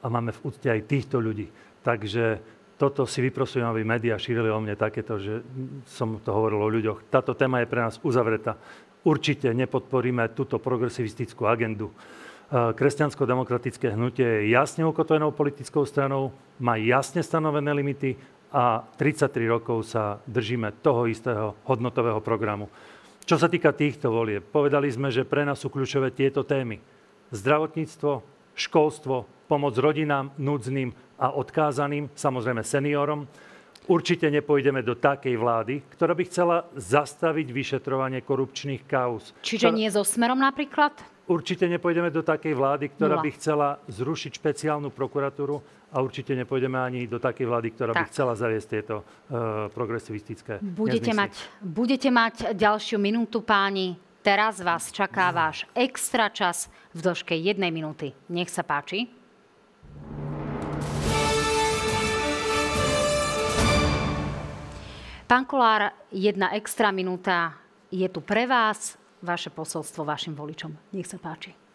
a 0.00 0.06
máme 0.06 0.30
v 0.30 0.42
úcte 0.46 0.70
aj 0.70 0.86
týchto 0.86 1.18
ľudí. 1.18 1.50
Takže 1.82 2.38
toto 2.78 3.02
si 3.02 3.18
vyprosujem, 3.18 3.66
aby 3.66 3.82
médiá 3.82 4.14
šírili 4.14 4.46
o 4.46 4.62
mne 4.62 4.78
takéto, 4.78 5.18
že 5.18 5.42
som 5.90 6.22
to 6.22 6.30
hovoril 6.30 6.62
o 6.62 6.70
ľuďoch. 6.70 7.10
Táto 7.10 7.34
téma 7.34 7.58
je 7.58 7.70
pre 7.70 7.82
nás 7.82 7.98
uzavretá. 8.06 8.54
Určite 9.02 9.50
nepodporíme 9.50 10.30
túto 10.38 10.62
progresivistickú 10.62 11.50
agendu. 11.50 11.90
Kresťansko-demokratické 12.48 13.92
hnutie 13.92 14.24
je 14.24 14.54
jasne 14.54 14.86
ukotvenou 14.86 15.34
politickou 15.34 15.82
stranou, 15.84 16.30
má 16.62 16.78
jasne 16.78 17.20
stanovené 17.20 17.74
limity 17.74 18.14
a 18.54 18.86
33 18.96 19.44
rokov 19.50 19.84
sa 19.84 20.22
držíme 20.24 20.80
toho 20.80 21.04
istého 21.10 21.58
hodnotového 21.66 22.22
programu. 22.22 22.70
Čo 23.28 23.36
sa 23.36 23.52
týka 23.52 23.76
týchto 23.76 24.08
volieb, 24.08 24.40
povedali 24.40 24.88
sme, 24.88 25.12
že 25.12 25.20
pre 25.20 25.44
nás 25.44 25.60
sú 25.60 25.68
kľúčové 25.68 26.16
tieto 26.16 26.48
témy. 26.48 26.80
Zdravotníctvo, 27.28 28.24
školstvo, 28.56 29.28
pomoc 29.44 29.76
rodinám, 29.76 30.32
núdznym 30.40 30.96
a 31.20 31.36
odkázaným, 31.36 32.08
samozrejme 32.16 32.64
seniorom. 32.64 33.28
Určite 33.84 34.32
nepôjdeme 34.32 34.80
do 34.80 34.96
takej 34.96 35.36
vlády, 35.36 35.84
ktorá 35.92 36.16
by 36.16 36.24
chcela 36.24 36.56
zastaviť 36.72 37.52
vyšetrovanie 37.52 38.24
korupčných 38.24 38.88
kauz. 38.88 39.36
Čiže 39.44 39.76
nie 39.76 39.92
so 39.92 40.08
smerom 40.08 40.40
napríklad? 40.40 40.96
Určite 41.28 41.68
nepôjdeme 41.68 42.08
do 42.08 42.24
takej 42.24 42.56
vlády, 42.56 42.88
ktorá 42.96 43.20
Nula. 43.20 43.24
by 43.28 43.30
chcela 43.36 43.68
zrušiť 43.92 44.40
špeciálnu 44.40 44.88
prokuratúru 44.88 45.60
a 45.88 46.04
určite 46.04 46.36
nepôjdeme 46.36 46.76
ani 46.76 47.08
do 47.08 47.16
takej 47.16 47.48
vlády, 47.48 47.68
ktorá 47.72 47.92
tak. 47.96 48.04
by 48.04 48.10
chcela 48.12 48.32
zaviesť 48.36 48.68
tieto 48.68 48.96
uh, 49.00 49.72
progresivistické 49.72 50.60
budete 50.60 51.12
mať, 51.16 51.32
budete 51.64 52.08
mať 52.12 52.34
ďalšiu 52.52 52.96
minútu, 53.00 53.40
páni. 53.40 53.96
Teraz 54.20 54.60
vás 54.60 54.92
čaká 54.92 55.32
váš 55.32 55.64
extra 55.72 56.28
čas 56.28 56.68
v 56.92 57.00
dĺžke 57.00 57.32
jednej 57.32 57.72
minúty. 57.72 58.12
Nech 58.28 58.52
sa 58.52 58.60
páči. 58.60 59.08
Pán 65.28 65.44
Kolár, 65.44 65.92
jedna 66.08 66.56
extra 66.56 66.88
minúta 66.88 67.52
je 67.92 68.08
tu 68.08 68.20
pre 68.24 68.48
vás 68.48 68.96
vaše 69.20 69.52
posolstvo 69.52 70.04
vašim 70.04 70.32
voličom. 70.32 70.72
Nech 70.92 71.08
sa 71.08 71.20
páči. 71.20 71.67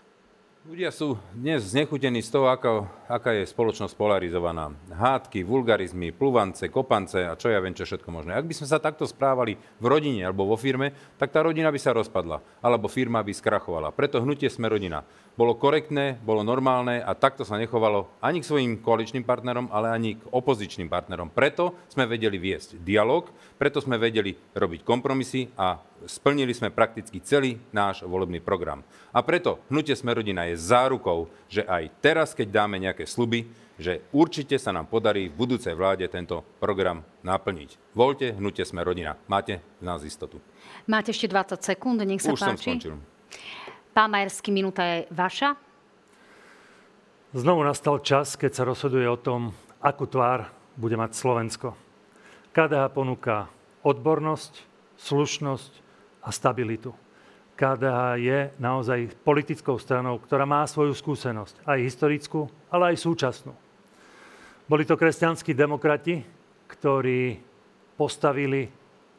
Ľudia 0.63 0.95
sú 0.95 1.19
dnes 1.35 1.59
znechutení 1.75 2.23
z 2.23 2.39
toho, 2.39 2.47
aká, 2.47 2.87
aká 3.11 3.35
je 3.35 3.43
spoločnosť 3.43 3.99
polarizovaná. 3.99 4.71
Hádky, 4.95 5.43
vulgarizmy, 5.43 6.15
pluvance, 6.15 6.71
kopance 6.71 7.19
a 7.19 7.35
čo 7.35 7.51
ja 7.51 7.59
viem, 7.59 7.75
čo 7.75 7.83
všetko 7.83 8.07
možné. 8.07 8.31
Ak 8.31 8.47
by 8.47 8.55
sme 8.55 8.71
sa 8.71 8.79
takto 8.79 9.03
správali 9.03 9.59
v 9.59 9.85
rodine 9.91 10.23
alebo 10.23 10.47
vo 10.47 10.55
firme, 10.55 10.95
tak 11.19 11.35
tá 11.35 11.43
rodina 11.43 11.67
by 11.67 11.75
sa 11.75 11.91
rozpadla, 11.91 12.39
alebo 12.63 12.87
firma 12.87 13.19
by 13.19 13.35
skrachovala. 13.35 13.91
Preto 13.91 14.23
hnutie 14.23 14.47
sme 14.47 14.71
rodina. 14.71 15.03
Bolo 15.33 15.57
korektné, 15.57 16.21
bolo 16.21 16.45
normálne 16.45 17.01
a 17.01 17.17
takto 17.17 17.41
sa 17.41 17.57
nechovalo 17.57 18.05
ani 18.21 18.45
k 18.45 18.49
svojim 18.53 18.77
koaličným 18.77 19.25
partnerom, 19.25 19.65
ale 19.73 19.89
ani 19.89 20.21
k 20.21 20.21
opozičným 20.29 20.85
partnerom. 20.85 21.33
Preto 21.33 21.73
sme 21.89 22.05
vedeli 22.05 22.37
viesť 22.37 22.77
dialog, 22.77 23.33
preto 23.57 23.81
sme 23.81 23.97
vedeli 23.97 24.37
robiť 24.53 24.85
kompromisy 24.85 25.49
a 25.57 25.81
splnili 26.05 26.53
sme 26.53 26.69
prakticky 26.69 27.17
celý 27.17 27.57
náš 27.73 28.05
volebný 28.05 28.45
program. 28.45 28.85
A 29.09 29.25
preto 29.25 29.57
hnutie 29.73 29.97
Smerodina 29.97 30.45
je 30.45 30.53
zárukou, 30.53 31.25
že 31.49 31.65
aj 31.65 31.89
teraz, 31.97 32.37
keď 32.37 32.53
dáme 32.53 32.77
nejaké 32.77 33.09
sluby, 33.09 33.49
že 33.81 34.05
určite 34.13 34.61
sa 34.61 34.69
nám 34.69 34.85
podarí 34.85 35.33
v 35.33 35.37
budúcej 35.49 35.73
vláde 35.73 36.05
tento 36.13 36.45
program 36.61 37.01
naplniť. 37.25 37.97
Voľte, 37.97 38.37
hnutie 38.37 38.69
sme 38.69 38.85
rodina. 38.85 39.17
Máte 39.25 39.65
z 39.81 39.83
nás 39.83 40.05
istotu. 40.05 40.37
Máte 40.85 41.09
ešte 41.09 41.25
20 41.25 41.57
sekúnd, 41.57 41.97
nech 42.05 42.21
sa 42.21 42.37
Už 42.37 42.37
páči. 42.37 42.45
som 42.45 42.57
skončil. 42.61 42.93
Pán 43.93 44.09
Majerský, 44.09 44.49
minúta 44.49 44.81
je 44.81 44.97
vaša. 45.13 45.53
Znovu 47.37 47.61
nastal 47.61 48.01
čas, 48.01 48.33
keď 48.33 48.51
sa 48.51 48.63
rozhoduje 48.65 49.05
o 49.05 49.21
tom, 49.21 49.53
akú 49.85 50.09
tvár 50.09 50.49
bude 50.73 50.97
mať 50.97 51.13
Slovensko. 51.13 51.77
KDH 52.57 52.89
ponúka 52.89 53.53
odbornosť, 53.85 54.65
slušnosť 54.97 55.71
a 56.25 56.29
stabilitu. 56.33 56.89
KDH 57.53 57.99
je 58.17 58.39
naozaj 58.57 59.13
politickou 59.21 59.77
stranou, 59.77 60.17
ktorá 60.17 60.49
má 60.49 60.65
svoju 60.65 60.97
skúsenosť, 60.97 61.61
aj 61.61 61.85
historickú, 61.85 62.49
ale 62.73 62.97
aj 62.97 63.05
súčasnú. 63.05 63.53
Boli 64.65 64.89
to 64.89 64.97
kresťanskí 64.97 65.53
demokrati, 65.53 66.17
ktorí 66.65 67.37
postavili 67.93 68.65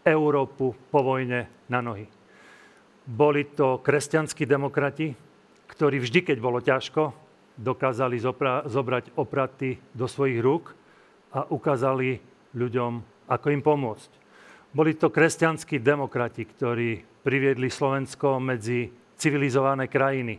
Európu 0.02 0.90
po 0.90 0.98
vojne 0.98 1.46
na 1.70 1.78
nohy. 1.78 2.13
Boli 3.04 3.44
to 3.44 3.84
kresťanskí 3.84 4.48
demokrati, 4.48 5.12
ktorí 5.68 6.00
vždy, 6.00 6.20
keď 6.32 6.38
bolo 6.40 6.64
ťažko, 6.64 7.12
dokázali 7.60 8.16
zopra- 8.16 8.64
zobrať 8.64 9.12
opraty 9.20 9.76
do 9.92 10.08
svojich 10.08 10.40
rúk 10.40 10.72
a 11.36 11.44
ukázali 11.46 12.18
ľuďom, 12.56 12.92
ako 13.28 13.46
im 13.52 13.62
pomôcť. 13.62 14.10
Boli 14.74 14.96
to 14.98 15.12
kresťanskí 15.12 15.78
demokrati, 15.78 16.48
ktorí 16.48 17.22
priviedli 17.22 17.70
Slovensko 17.70 18.42
medzi 18.42 18.90
civilizované 19.14 19.86
krajiny 19.86 20.34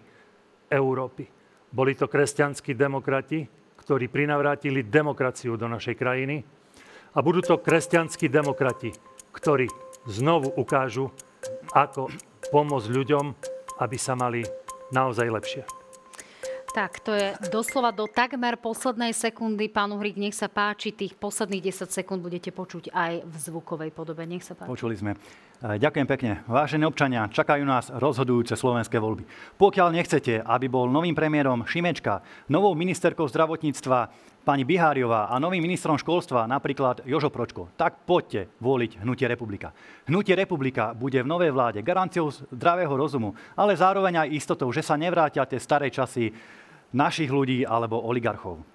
Európy. 0.68 1.24
Boli 1.72 1.96
to 1.96 2.12
kresťanskí 2.12 2.76
demokrati, 2.76 3.48
ktorí 3.80 4.10
prinavrátili 4.10 4.84
demokraciu 4.84 5.56
do 5.56 5.70
našej 5.70 5.96
krajiny. 5.96 6.42
A 7.16 7.22
budú 7.24 7.40
to 7.46 7.62
kresťanskí 7.62 8.28
demokrati, 8.28 8.92
ktorí 9.32 9.72
znovu 10.10 10.52
ukážu, 10.58 11.14
ako 11.72 12.12
pomôcť 12.56 12.88
ľuďom, 12.88 13.26
aby 13.84 13.98
sa 14.00 14.16
mali 14.16 14.40
naozaj 14.96 15.28
lepšie. 15.28 15.68
Tak, 16.72 17.04
to 17.04 17.12
je 17.12 17.36
doslova 17.52 17.92
do 17.92 18.08
takmer 18.08 18.56
poslednej 18.56 19.12
sekundy. 19.12 19.68
Pán 19.68 19.92
Uhrík, 19.92 20.16
nech 20.16 20.36
sa 20.36 20.48
páči, 20.48 20.92
tých 20.92 21.16
posledných 21.16 21.72
10 21.72 21.88
sekúnd 21.88 22.20
budete 22.24 22.56
počuť 22.56 22.96
aj 22.96 23.28
v 23.28 23.36
zvukovej 23.36 23.92
podobe. 23.92 24.24
Nech 24.24 24.44
sa 24.44 24.56
páči. 24.56 24.72
Počuli 24.72 24.96
sme. 24.96 25.16
E, 25.64 25.80
ďakujem 25.80 26.08
pekne. 26.08 26.32
Vážení 26.52 26.84
občania, 26.84 27.32
čakajú 27.32 27.64
nás 27.64 27.88
rozhodujúce 27.88 28.60
slovenské 28.60 29.00
voľby. 29.00 29.24
Pokiaľ 29.56 29.88
nechcete, 29.96 30.44
aby 30.44 30.68
bol 30.68 30.92
novým 30.92 31.16
premiérom 31.16 31.64
Šimečka, 31.64 32.20
novou 32.52 32.76
ministerkou 32.76 33.24
zdravotníctva 33.32 34.12
pani 34.44 34.68
Biháriová 34.68 35.32
a 35.32 35.40
novým 35.40 35.64
ministrom 35.64 35.96
školstva 35.96 36.44
napríklad 36.46 37.08
Jožo 37.08 37.32
Pročko, 37.32 37.72
tak 37.80 38.04
poďte 38.04 38.52
voliť 38.60 39.02
Hnutie 39.02 39.32
republika. 39.32 39.72
Hnutie 40.12 40.36
republika 40.36 40.92
bude 40.92 41.24
v 41.24 41.32
novej 41.32 41.56
vláde 41.56 41.80
garanciou 41.80 42.30
zdravého 42.30 42.92
rozumu, 42.92 43.32
ale 43.56 43.80
zároveň 43.80 44.28
aj 44.28 44.36
istotou, 44.36 44.68
že 44.76 44.84
sa 44.84 45.00
nevrátia 45.00 45.48
tie 45.48 45.58
staré 45.58 45.88
časy 45.88 46.36
našich 46.92 47.32
ľudí 47.32 47.64
alebo 47.64 48.04
oligarchov. 48.04 48.75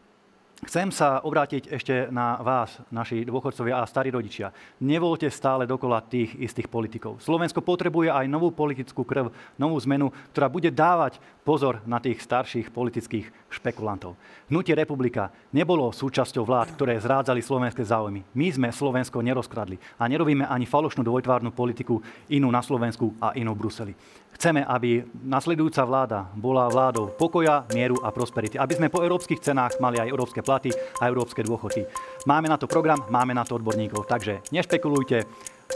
Chcem 0.60 0.92
sa 0.92 1.24
obrátiť 1.24 1.72
ešte 1.72 2.12
na 2.12 2.36
vás, 2.36 2.76
naši 2.92 3.24
dôchodcovia 3.24 3.80
a 3.80 3.88
starí 3.88 4.12
rodičia. 4.12 4.52
Nevolte 4.84 5.24
stále 5.32 5.64
dokola 5.64 6.04
tých 6.04 6.36
istých 6.36 6.68
politikov. 6.68 7.16
Slovensko 7.24 7.64
potrebuje 7.64 8.12
aj 8.12 8.28
novú 8.28 8.52
politickú 8.52 9.00
krv, 9.00 9.32
novú 9.56 9.80
zmenu, 9.88 10.12
ktorá 10.36 10.52
bude 10.52 10.68
dávať 10.68 11.16
pozor 11.48 11.80
na 11.88 11.96
tých 11.96 12.20
starších 12.20 12.68
politických 12.76 13.32
špekulantov. 13.48 14.20
Hnutie 14.52 14.76
republika 14.76 15.32
nebolo 15.48 15.88
súčasťou 15.96 16.44
vlád, 16.44 16.76
ktoré 16.76 17.00
zrádzali 17.00 17.40
slovenské 17.40 17.80
záujmy. 17.80 18.20
My 18.36 18.52
sme 18.52 18.68
Slovensko 18.68 19.24
nerozkradli 19.24 19.80
a 19.96 20.04
nerobíme 20.12 20.44
ani 20.44 20.68
falošnú 20.68 21.00
dvojtvárnu 21.00 21.56
politiku 21.56 22.04
inú 22.28 22.52
na 22.52 22.60
Slovensku 22.60 23.16
a 23.16 23.32
inú 23.32 23.56
v 23.56 23.64
Bruseli. 23.64 23.94
Chceme, 24.40 24.64
aby 24.64 25.04
nasledujúca 25.20 25.84
vláda 25.84 26.24
bola 26.32 26.64
vládou 26.72 27.12
pokoja, 27.12 27.68
mieru 27.76 28.00
a 28.00 28.08
prosperity. 28.08 28.56
Aby 28.56 28.80
sme 28.80 28.88
po 28.88 29.04
európskych 29.04 29.36
cenách 29.36 29.76
mali 29.84 30.00
aj 30.00 30.08
európske 30.08 30.40
platy 30.40 30.72
a 30.72 31.12
európske 31.12 31.44
dôchodky. 31.44 31.84
Máme 32.24 32.48
na 32.48 32.56
to 32.56 32.64
program, 32.64 33.04
máme 33.12 33.36
na 33.36 33.44
to 33.44 33.60
odborníkov. 33.60 34.08
Takže 34.08 34.40
nešpekulujte, 34.48 35.28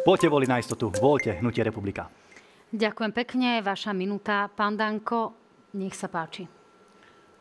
poďte 0.08 0.32
voliť 0.32 0.48
na 0.48 0.64
istotu, 0.64 0.88
voľte 0.88 1.44
Hnutie 1.44 1.60
republika. 1.60 2.08
Ďakujem 2.72 3.12
pekne, 3.12 3.60
vaša 3.60 3.92
minúta. 3.92 4.48
Pán 4.48 4.80
Danko, 4.80 5.36
nech 5.76 5.92
sa 5.92 6.08
páči. 6.08 6.48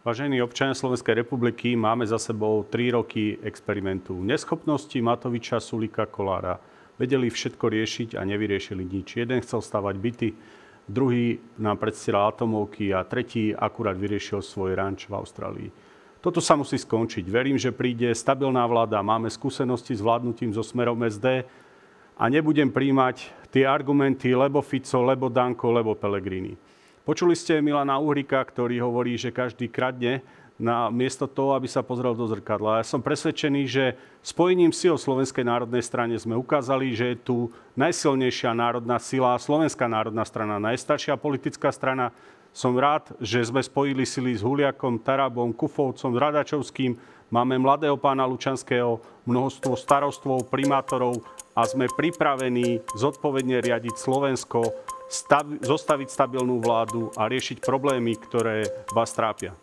Vážení 0.03 0.43
občania 0.43 0.75
Slovenskej 0.75 1.23
republiky, 1.23 1.79
máme 1.79 2.03
za 2.03 2.19
sebou 2.19 2.67
3 2.67 2.99
roky 2.99 3.39
experimentu 3.39 4.19
neschopnosti 4.19 4.99
Matoviča, 4.99 5.63
Sulika, 5.63 6.03
Kolára. 6.03 6.59
Vedeli 6.99 7.31
všetko 7.31 7.63
riešiť 7.63 8.19
a 8.19 8.27
nevyriešili 8.27 8.83
nič. 8.83 9.23
Jeden 9.23 9.39
chcel 9.39 9.63
stavať 9.63 9.95
byty, 9.95 10.29
druhý 10.87 11.39
nám 11.59 11.79
predstieral 11.79 12.31
atomovky 12.31 12.91
a 12.91 13.07
tretí 13.07 13.55
akurát 13.55 13.95
vyriešil 13.95 14.43
svoj 14.43 14.75
ranč 14.75 15.07
v 15.07 15.15
Austrálii. 15.15 15.69
Toto 16.23 16.39
sa 16.39 16.55
musí 16.55 16.79
skončiť. 16.79 17.27
Verím, 17.27 17.59
že 17.59 17.75
príde 17.75 18.07
stabilná 18.15 18.63
vláda. 18.63 19.03
Máme 19.03 19.27
skúsenosti 19.27 19.91
s 19.91 19.99
vládnutím 19.99 20.55
so 20.55 20.63
smerom 20.63 21.03
SD 21.03 21.43
a 22.15 22.23
nebudem 22.31 22.71
príjmať 22.71 23.27
tie 23.51 23.67
argumenty 23.67 24.31
lebo 24.31 24.63
Fico, 24.63 25.03
lebo 25.03 25.27
Danko, 25.27 25.67
lebo 25.75 25.99
Pellegrini. 25.99 26.55
Počuli 27.03 27.35
ste 27.35 27.59
Milana 27.59 27.99
Uhrika, 27.99 28.39
ktorý 28.39 28.79
hovorí, 28.79 29.19
že 29.19 29.35
každý 29.35 29.67
kradne 29.67 30.23
na 30.61 30.93
miesto 30.93 31.25
toho, 31.25 31.57
aby 31.57 31.65
sa 31.65 31.81
pozrel 31.81 32.13
do 32.13 32.29
zrkadla. 32.29 32.81
Ja 32.81 32.85
som 32.85 33.01
presvedčený, 33.01 33.61
že 33.65 33.97
spojením 34.21 34.69
síl 34.69 34.93
Slovenskej 34.93 35.41
národnej 35.41 35.81
strane 35.81 36.13
sme 36.15 36.37
ukázali, 36.37 36.93
že 36.93 37.13
je 37.13 37.17
tu 37.19 37.37
najsilnejšia 37.73 38.53
národná 38.53 39.01
sila, 39.01 39.33
Slovenská 39.41 39.89
národná 39.89 40.21
strana, 40.23 40.61
najstaršia 40.61 41.17
politická 41.17 41.73
strana. 41.73 42.13
Som 42.53 42.77
rád, 42.77 43.17
že 43.17 43.41
sme 43.41 43.65
spojili 43.65 44.05
sily 44.05 44.37
s 44.37 44.45
Huliakom, 44.45 45.01
Tarabom, 45.01 45.57
Kufovcom, 45.57 46.13
Radačovským. 46.13 46.93
Máme 47.33 47.57
mladého 47.57 47.97
pána 47.97 48.29
Lučanského, 48.29 49.01
množstvo 49.25 49.73
starostvov, 49.73 50.53
primátorov 50.53 51.25
a 51.57 51.65
sme 51.65 51.89
pripravení 51.89 52.85
zodpovedne 52.93 53.57
riadiť 53.57 53.97
Slovensko, 53.97 54.69
stav, 55.09 55.49
zostaviť 55.65 56.13
stabilnú 56.13 56.61
vládu 56.61 57.09
a 57.17 57.25
riešiť 57.25 57.57
problémy, 57.57 58.21
ktoré 58.21 58.69
vás 58.93 59.17
trápia. 59.17 59.57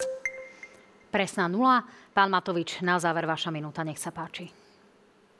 Presná 1.10 1.50
nula. 1.50 1.82
Pán 2.14 2.30
Matovič, 2.30 2.78
na 2.86 2.94
záver 3.02 3.26
vaša 3.26 3.50
minúta, 3.50 3.82
nech 3.82 3.98
sa 3.98 4.14
páči. 4.14 4.46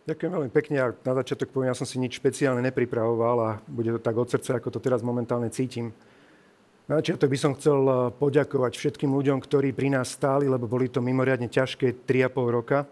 Ďakujem 0.02 0.32
veľmi 0.34 0.50
pekne 0.50 0.76
a 0.82 0.86
na 0.90 1.12
začiatok 1.22 1.54
poviem, 1.54 1.70
ja 1.70 1.78
som 1.78 1.86
si 1.86 2.02
nič 2.02 2.18
špeciálne 2.18 2.58
nepripravoval 2.66 3.36
a 3.38 3.50
bude 3.70 3.94
to 3.94 4.02
tak 4.02 4.18
od 4.18 4.26
srdca, 4.26 4.58
ako 4.58 4.74
to 4.74 4.82
teraz 4.82 5.06
momentálne 5.06 5.46
cítim. 5.54 5.94
Na 6.90 6.98
začiatok 6.98 7.30
by 7.30 7.38
som 7.38 7.54
chcel 7.54 7.78
eh, 7.86 7.96
poďakovať 8.18 8.72
všetkým 8.74 9.14
ľuďom, 9.14 9.38
ktorí 9.38 9.70
pri 9.70 9.94
nás 9.94 10.10
stáli, 10.10 10.50
lebo 10.50 10.66
boli 10.66 10.90
to 10.90 10.98
mimoriadne 10.98 11.46
ťažké 11.46 12.02
3,5 12.02 12.50
roka. 12.50 12.90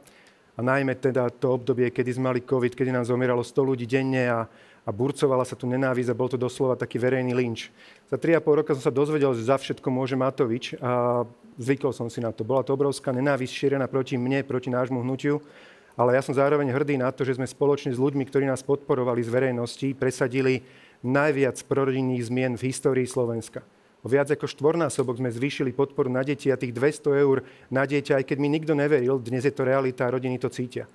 A 0.55 0.61
najmä 0.63 0.95
teda 1.03 1.35
to 1.35 1.59
obdobie, 1.59 1.91
kedy 1.91 2.15
sme 2.15 2.31
mali 2.31 2.47
COVID, 2.47 2.79
kedy 2.79 2.95
nám 2.95 3.11
zomieralo 3.11 3.43
100 3.43 3.59
ľudí 3.59 3.87
denne 3.91 4.23
a, 4.31 4.47
a 4.89 4.91
burcovala 4.91 5.45
sa 5.45 5.53
tu 5.53 5.69
nenávisť 5.69 6.09
a 6.09 6.17
bol 6.17 6.33
to 6.33 6.41
doslova 6.41 6.73
taký 6.73 6.97
verejný 6.97 7.37
lynč. 7.37 7.69
Za 8.09 8.17
3,5 8.17 8.41
roka 8.65 8.73
som 8.73 8.89
sa 8.89 8.89
dozvedel, 8.89 9.37
že 9.37 9.45
za 9.45 9.61
všetko 9.61 9.85
môže 9.93 10.17
Matovič 10.17 10.81
a 10.81 11.29
zvykol 11.61 11.93
som 11.93 12.09
si 12.09 12.25
na 12.25 12.33
to. 12.33 12.41
Bola 12.41 12.65
to 12.65 12.73
obrovská 12.73 13.13
nenávisť 13.13 13.53
šírená 13.53 13.85
proti 13.85 14.17
mne, 14.17 14.41
proti 14.49 14.73
nášmu 14.73 15.05
hnutiu, 15.05 15.45
ale 15.93 16.17
ja 16.17 16.25
som 16.25 16.33
zároveň 16.33 16.73
hrdý 16.73 16.97
na 16.97 17.13
to, 17.13 17.21
že 17.21 17.37
sme 17.37 17.45
spoločne 17.45 17.93
s 17.93 18.01
ľuďmi, 18.01 18.25
ktorí 18.25 18.49
nás 18.49 18.65
podporovali 18.65 19.21
z 19.21 19.29
verejnosti, 19.29 19.89
presadili 19.93 20.65
najviac 21.05 21.61
prorodinných 21.69 22.25
zmien 22.25 22.57
v 22.57 22.73
histórii 22.73 23.05
Slovenska. 23.05 23.61
O 24.01 24.09
viac 24.09 24.31
ako 24.31 24.47
štvornásobok 24.47 25.19
sme 25.19 25.29
zvýšili 25.29 25.75
podporu 25.75 26.07
na 26.07 26.23
deti 26.23 26.55
a 26.55 26.57
tých 26.57 26.71
200 26.71 27.19
eur 27.19 27.43
na 27.67 27.83
dieťa, 27.83 28.23
aj 28.23 28.25
keď 28.31 28.39
mi 28.39 28.49
nikto 28.49 28.73
neveril, 28.73 29.19
dnes 29.19 29.43
je 29.43 29.51
to 29.51 29.67
realita 29.67 30.07
a 30.07 30.15
rodiny 30.15 30.39
to 30.39 30.47
cítia. 30.47 30.87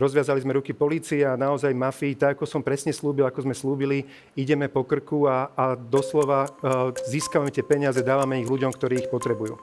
Rozviazali 0.00 0.40
sme 0.40 0.56
ruky 0.56 0.72
policie 0.72 1.28
a 1.28 1.36
naozaj 1.36 1.76
mafii, 1.76 2.16
tak 2.16 2.40
ako 2.40 2.48
som 2.48 2.64
presne 2.64 2.88
slúbil, 2.88 3.28
ako 3.28 3.44
sme 3.44 3.52
slúbili, 3.52 4.08
ideme 4.32 4.72
po 4.72 4.80
krku 4.88 5.28
a, 5.28 5.52
a 5.52 5.76
doslova 5.76 6.48
uh, 6.48 6.88
získavame 7.04 7.52
tie 7.52 7.60
peniaze, 7.60 8.00
dávame 8.00 8.40
ich 8.40 8.48
ľuďom, 8.48 8.72
ktorí 8.72 9.04
ich 9.04 9.12
potrebujú. 9.12 9.60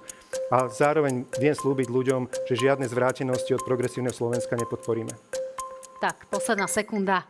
A 0.53 0.69
zároveň 0.69 1.25
viem 1.41 1.57
slúbiť 1.57 1.89
ľuďom, 1.89 2.29
že 2.45 2.53
žiadne 2.53 2.85
zvrátenosti 2.85 3.57
od 3.57 3.65
progresívneho 3.65 4.13
Slovenska 4.13 4.53
nepodporíme. 4.53 5.17
Tak, 5.97 6.29
posledná 6.29 6.69
sekunda. 6.69 7.25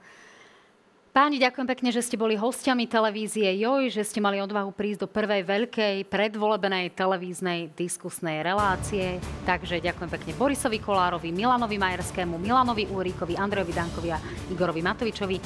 Páni, 1.17 1.41
ďakujem 1.41 1.65
pekne, 1.65 1.89
že 1.89 2.05
ste 2.05 2.13
boli 2.13 2.37
hostiami 2.37 2.85
televízie 2.85 3.49
JOJ, 3.57 3.89
že 3.89 4.05
ste 4.05 4.21
mali 4.21 4.37
odvahu 4.37 4.69
prísť 4.69 5.01
do 5.01 5.07
prvej 5.09 5.49
veľkej 5.49 6.05
predvolebenej 6.13 6.93
televíznej 6.93 7.73
diskusnej 7.73 8.45
relácie. 8.45 9.17
Takže 9.41 9.81
ďakujem 9.81 10.13
pekne 10.13 10.37
Borisovi 10.37 10.77
Kolárovi, 10.77 11.33
Milanovi 11.33 11.81
Majerskému, 11.81 12.37
Milanovi 12.37 12.85
Úrikovi, 12.85 13.33
Andrejovi 13.33 13.73
Dankovi 13.73 14.13
a 14.13 14.21
Igorovi 14.53 14.85
Matovičovi. 14.85 15.37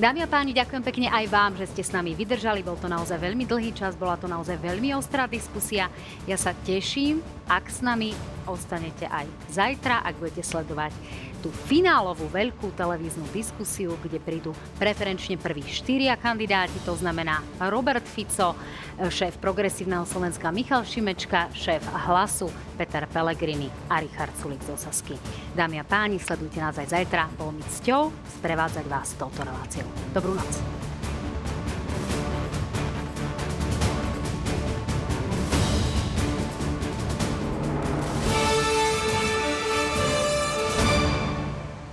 Dámy 0.00 0.24
a 0.24 0.28
páni, 0.32 0.56
ďakujem 0.56 0.80
pekne 0.80 1.12
aj 1.12 1.24
vám, 1.28 1.60
že 1.60 1.76
ste 1.76 1.84
s 1.84 1.92
nami 1.92 2.16
vydržali. 2.16 2.64
Bol 2.64 2.80
to 2.80 2.88
naozaj 2.88 3.20
veľmi 3.20 3.44
dlhý 3.44 3.76
čas, 3.76 4.00
bola 4.00 4.16
to 4.16 4.32
naozaj 4.32 4.56
veľmi 4.56 4.96
ostrá 4.96 5.28
diskusia. 5.28 5.92
Ja 6.24 6.40
sa 6.40 6.56
teším, 6.64 7.20
ak 7.52 7.68
s 7.68 7.84
nami 7.84 8.16
ostanete 8.48 9.04
aj 9.04 9.28
zajtra, 9.52 10.08
ak 10.08 10.24
budete 10.24 10.40
sledovať 10.40 10.96
tú 11.38 11.54
finálovú 11.70 12.26
veľkú 12.28 12.74
televíznu 12.74 13.24
diskusiu, 13.30 13.94
kde 14.02 14.18
prídu 14.18 14.50
preferenčne 14.76 15.38
prví 15.38 15.62
štyria 15.66 16.18
kandidáti, 16.18 16.78
to 16.82 16.94
znamená 16.98 17.42
Robert 17.70 18.04
Fico, 18.04 18.58
šéf 19.06 19.38
Progresívneho 19.38 20.02
Slovenska 20.02 20.50
Michal 20.50 20.82
Šimečka, 20.82 21.54
šéf 21.54 21.82
Hlasu 22.10 22.50
Peter 22.74 23.06
Pellegrini 23.06 23.70
a 23.90 24.02
Richard 24.02 24.34
Sulik 24.42 24.62
z 24.66 24.74
Osasky. 24.74 25.14
Dámy 25.54 25.78
a 25.78 25.84
páni, 25.86 26.18
sledujte 26.18 26.58
nás 26.58 26.78
aj 26.78 26.90
zajtra. 26.90 27.30
Bol 27.38 27.54
mi 27.54 27.62
cťou 27.62 28.10
sprevádzať 28.38 28.84
vás 28.90 29.14
touto 29.14 29.42
reláciou. 29.46 29.86
Dobrú 30.10 30.34
noc. 30.34 30.78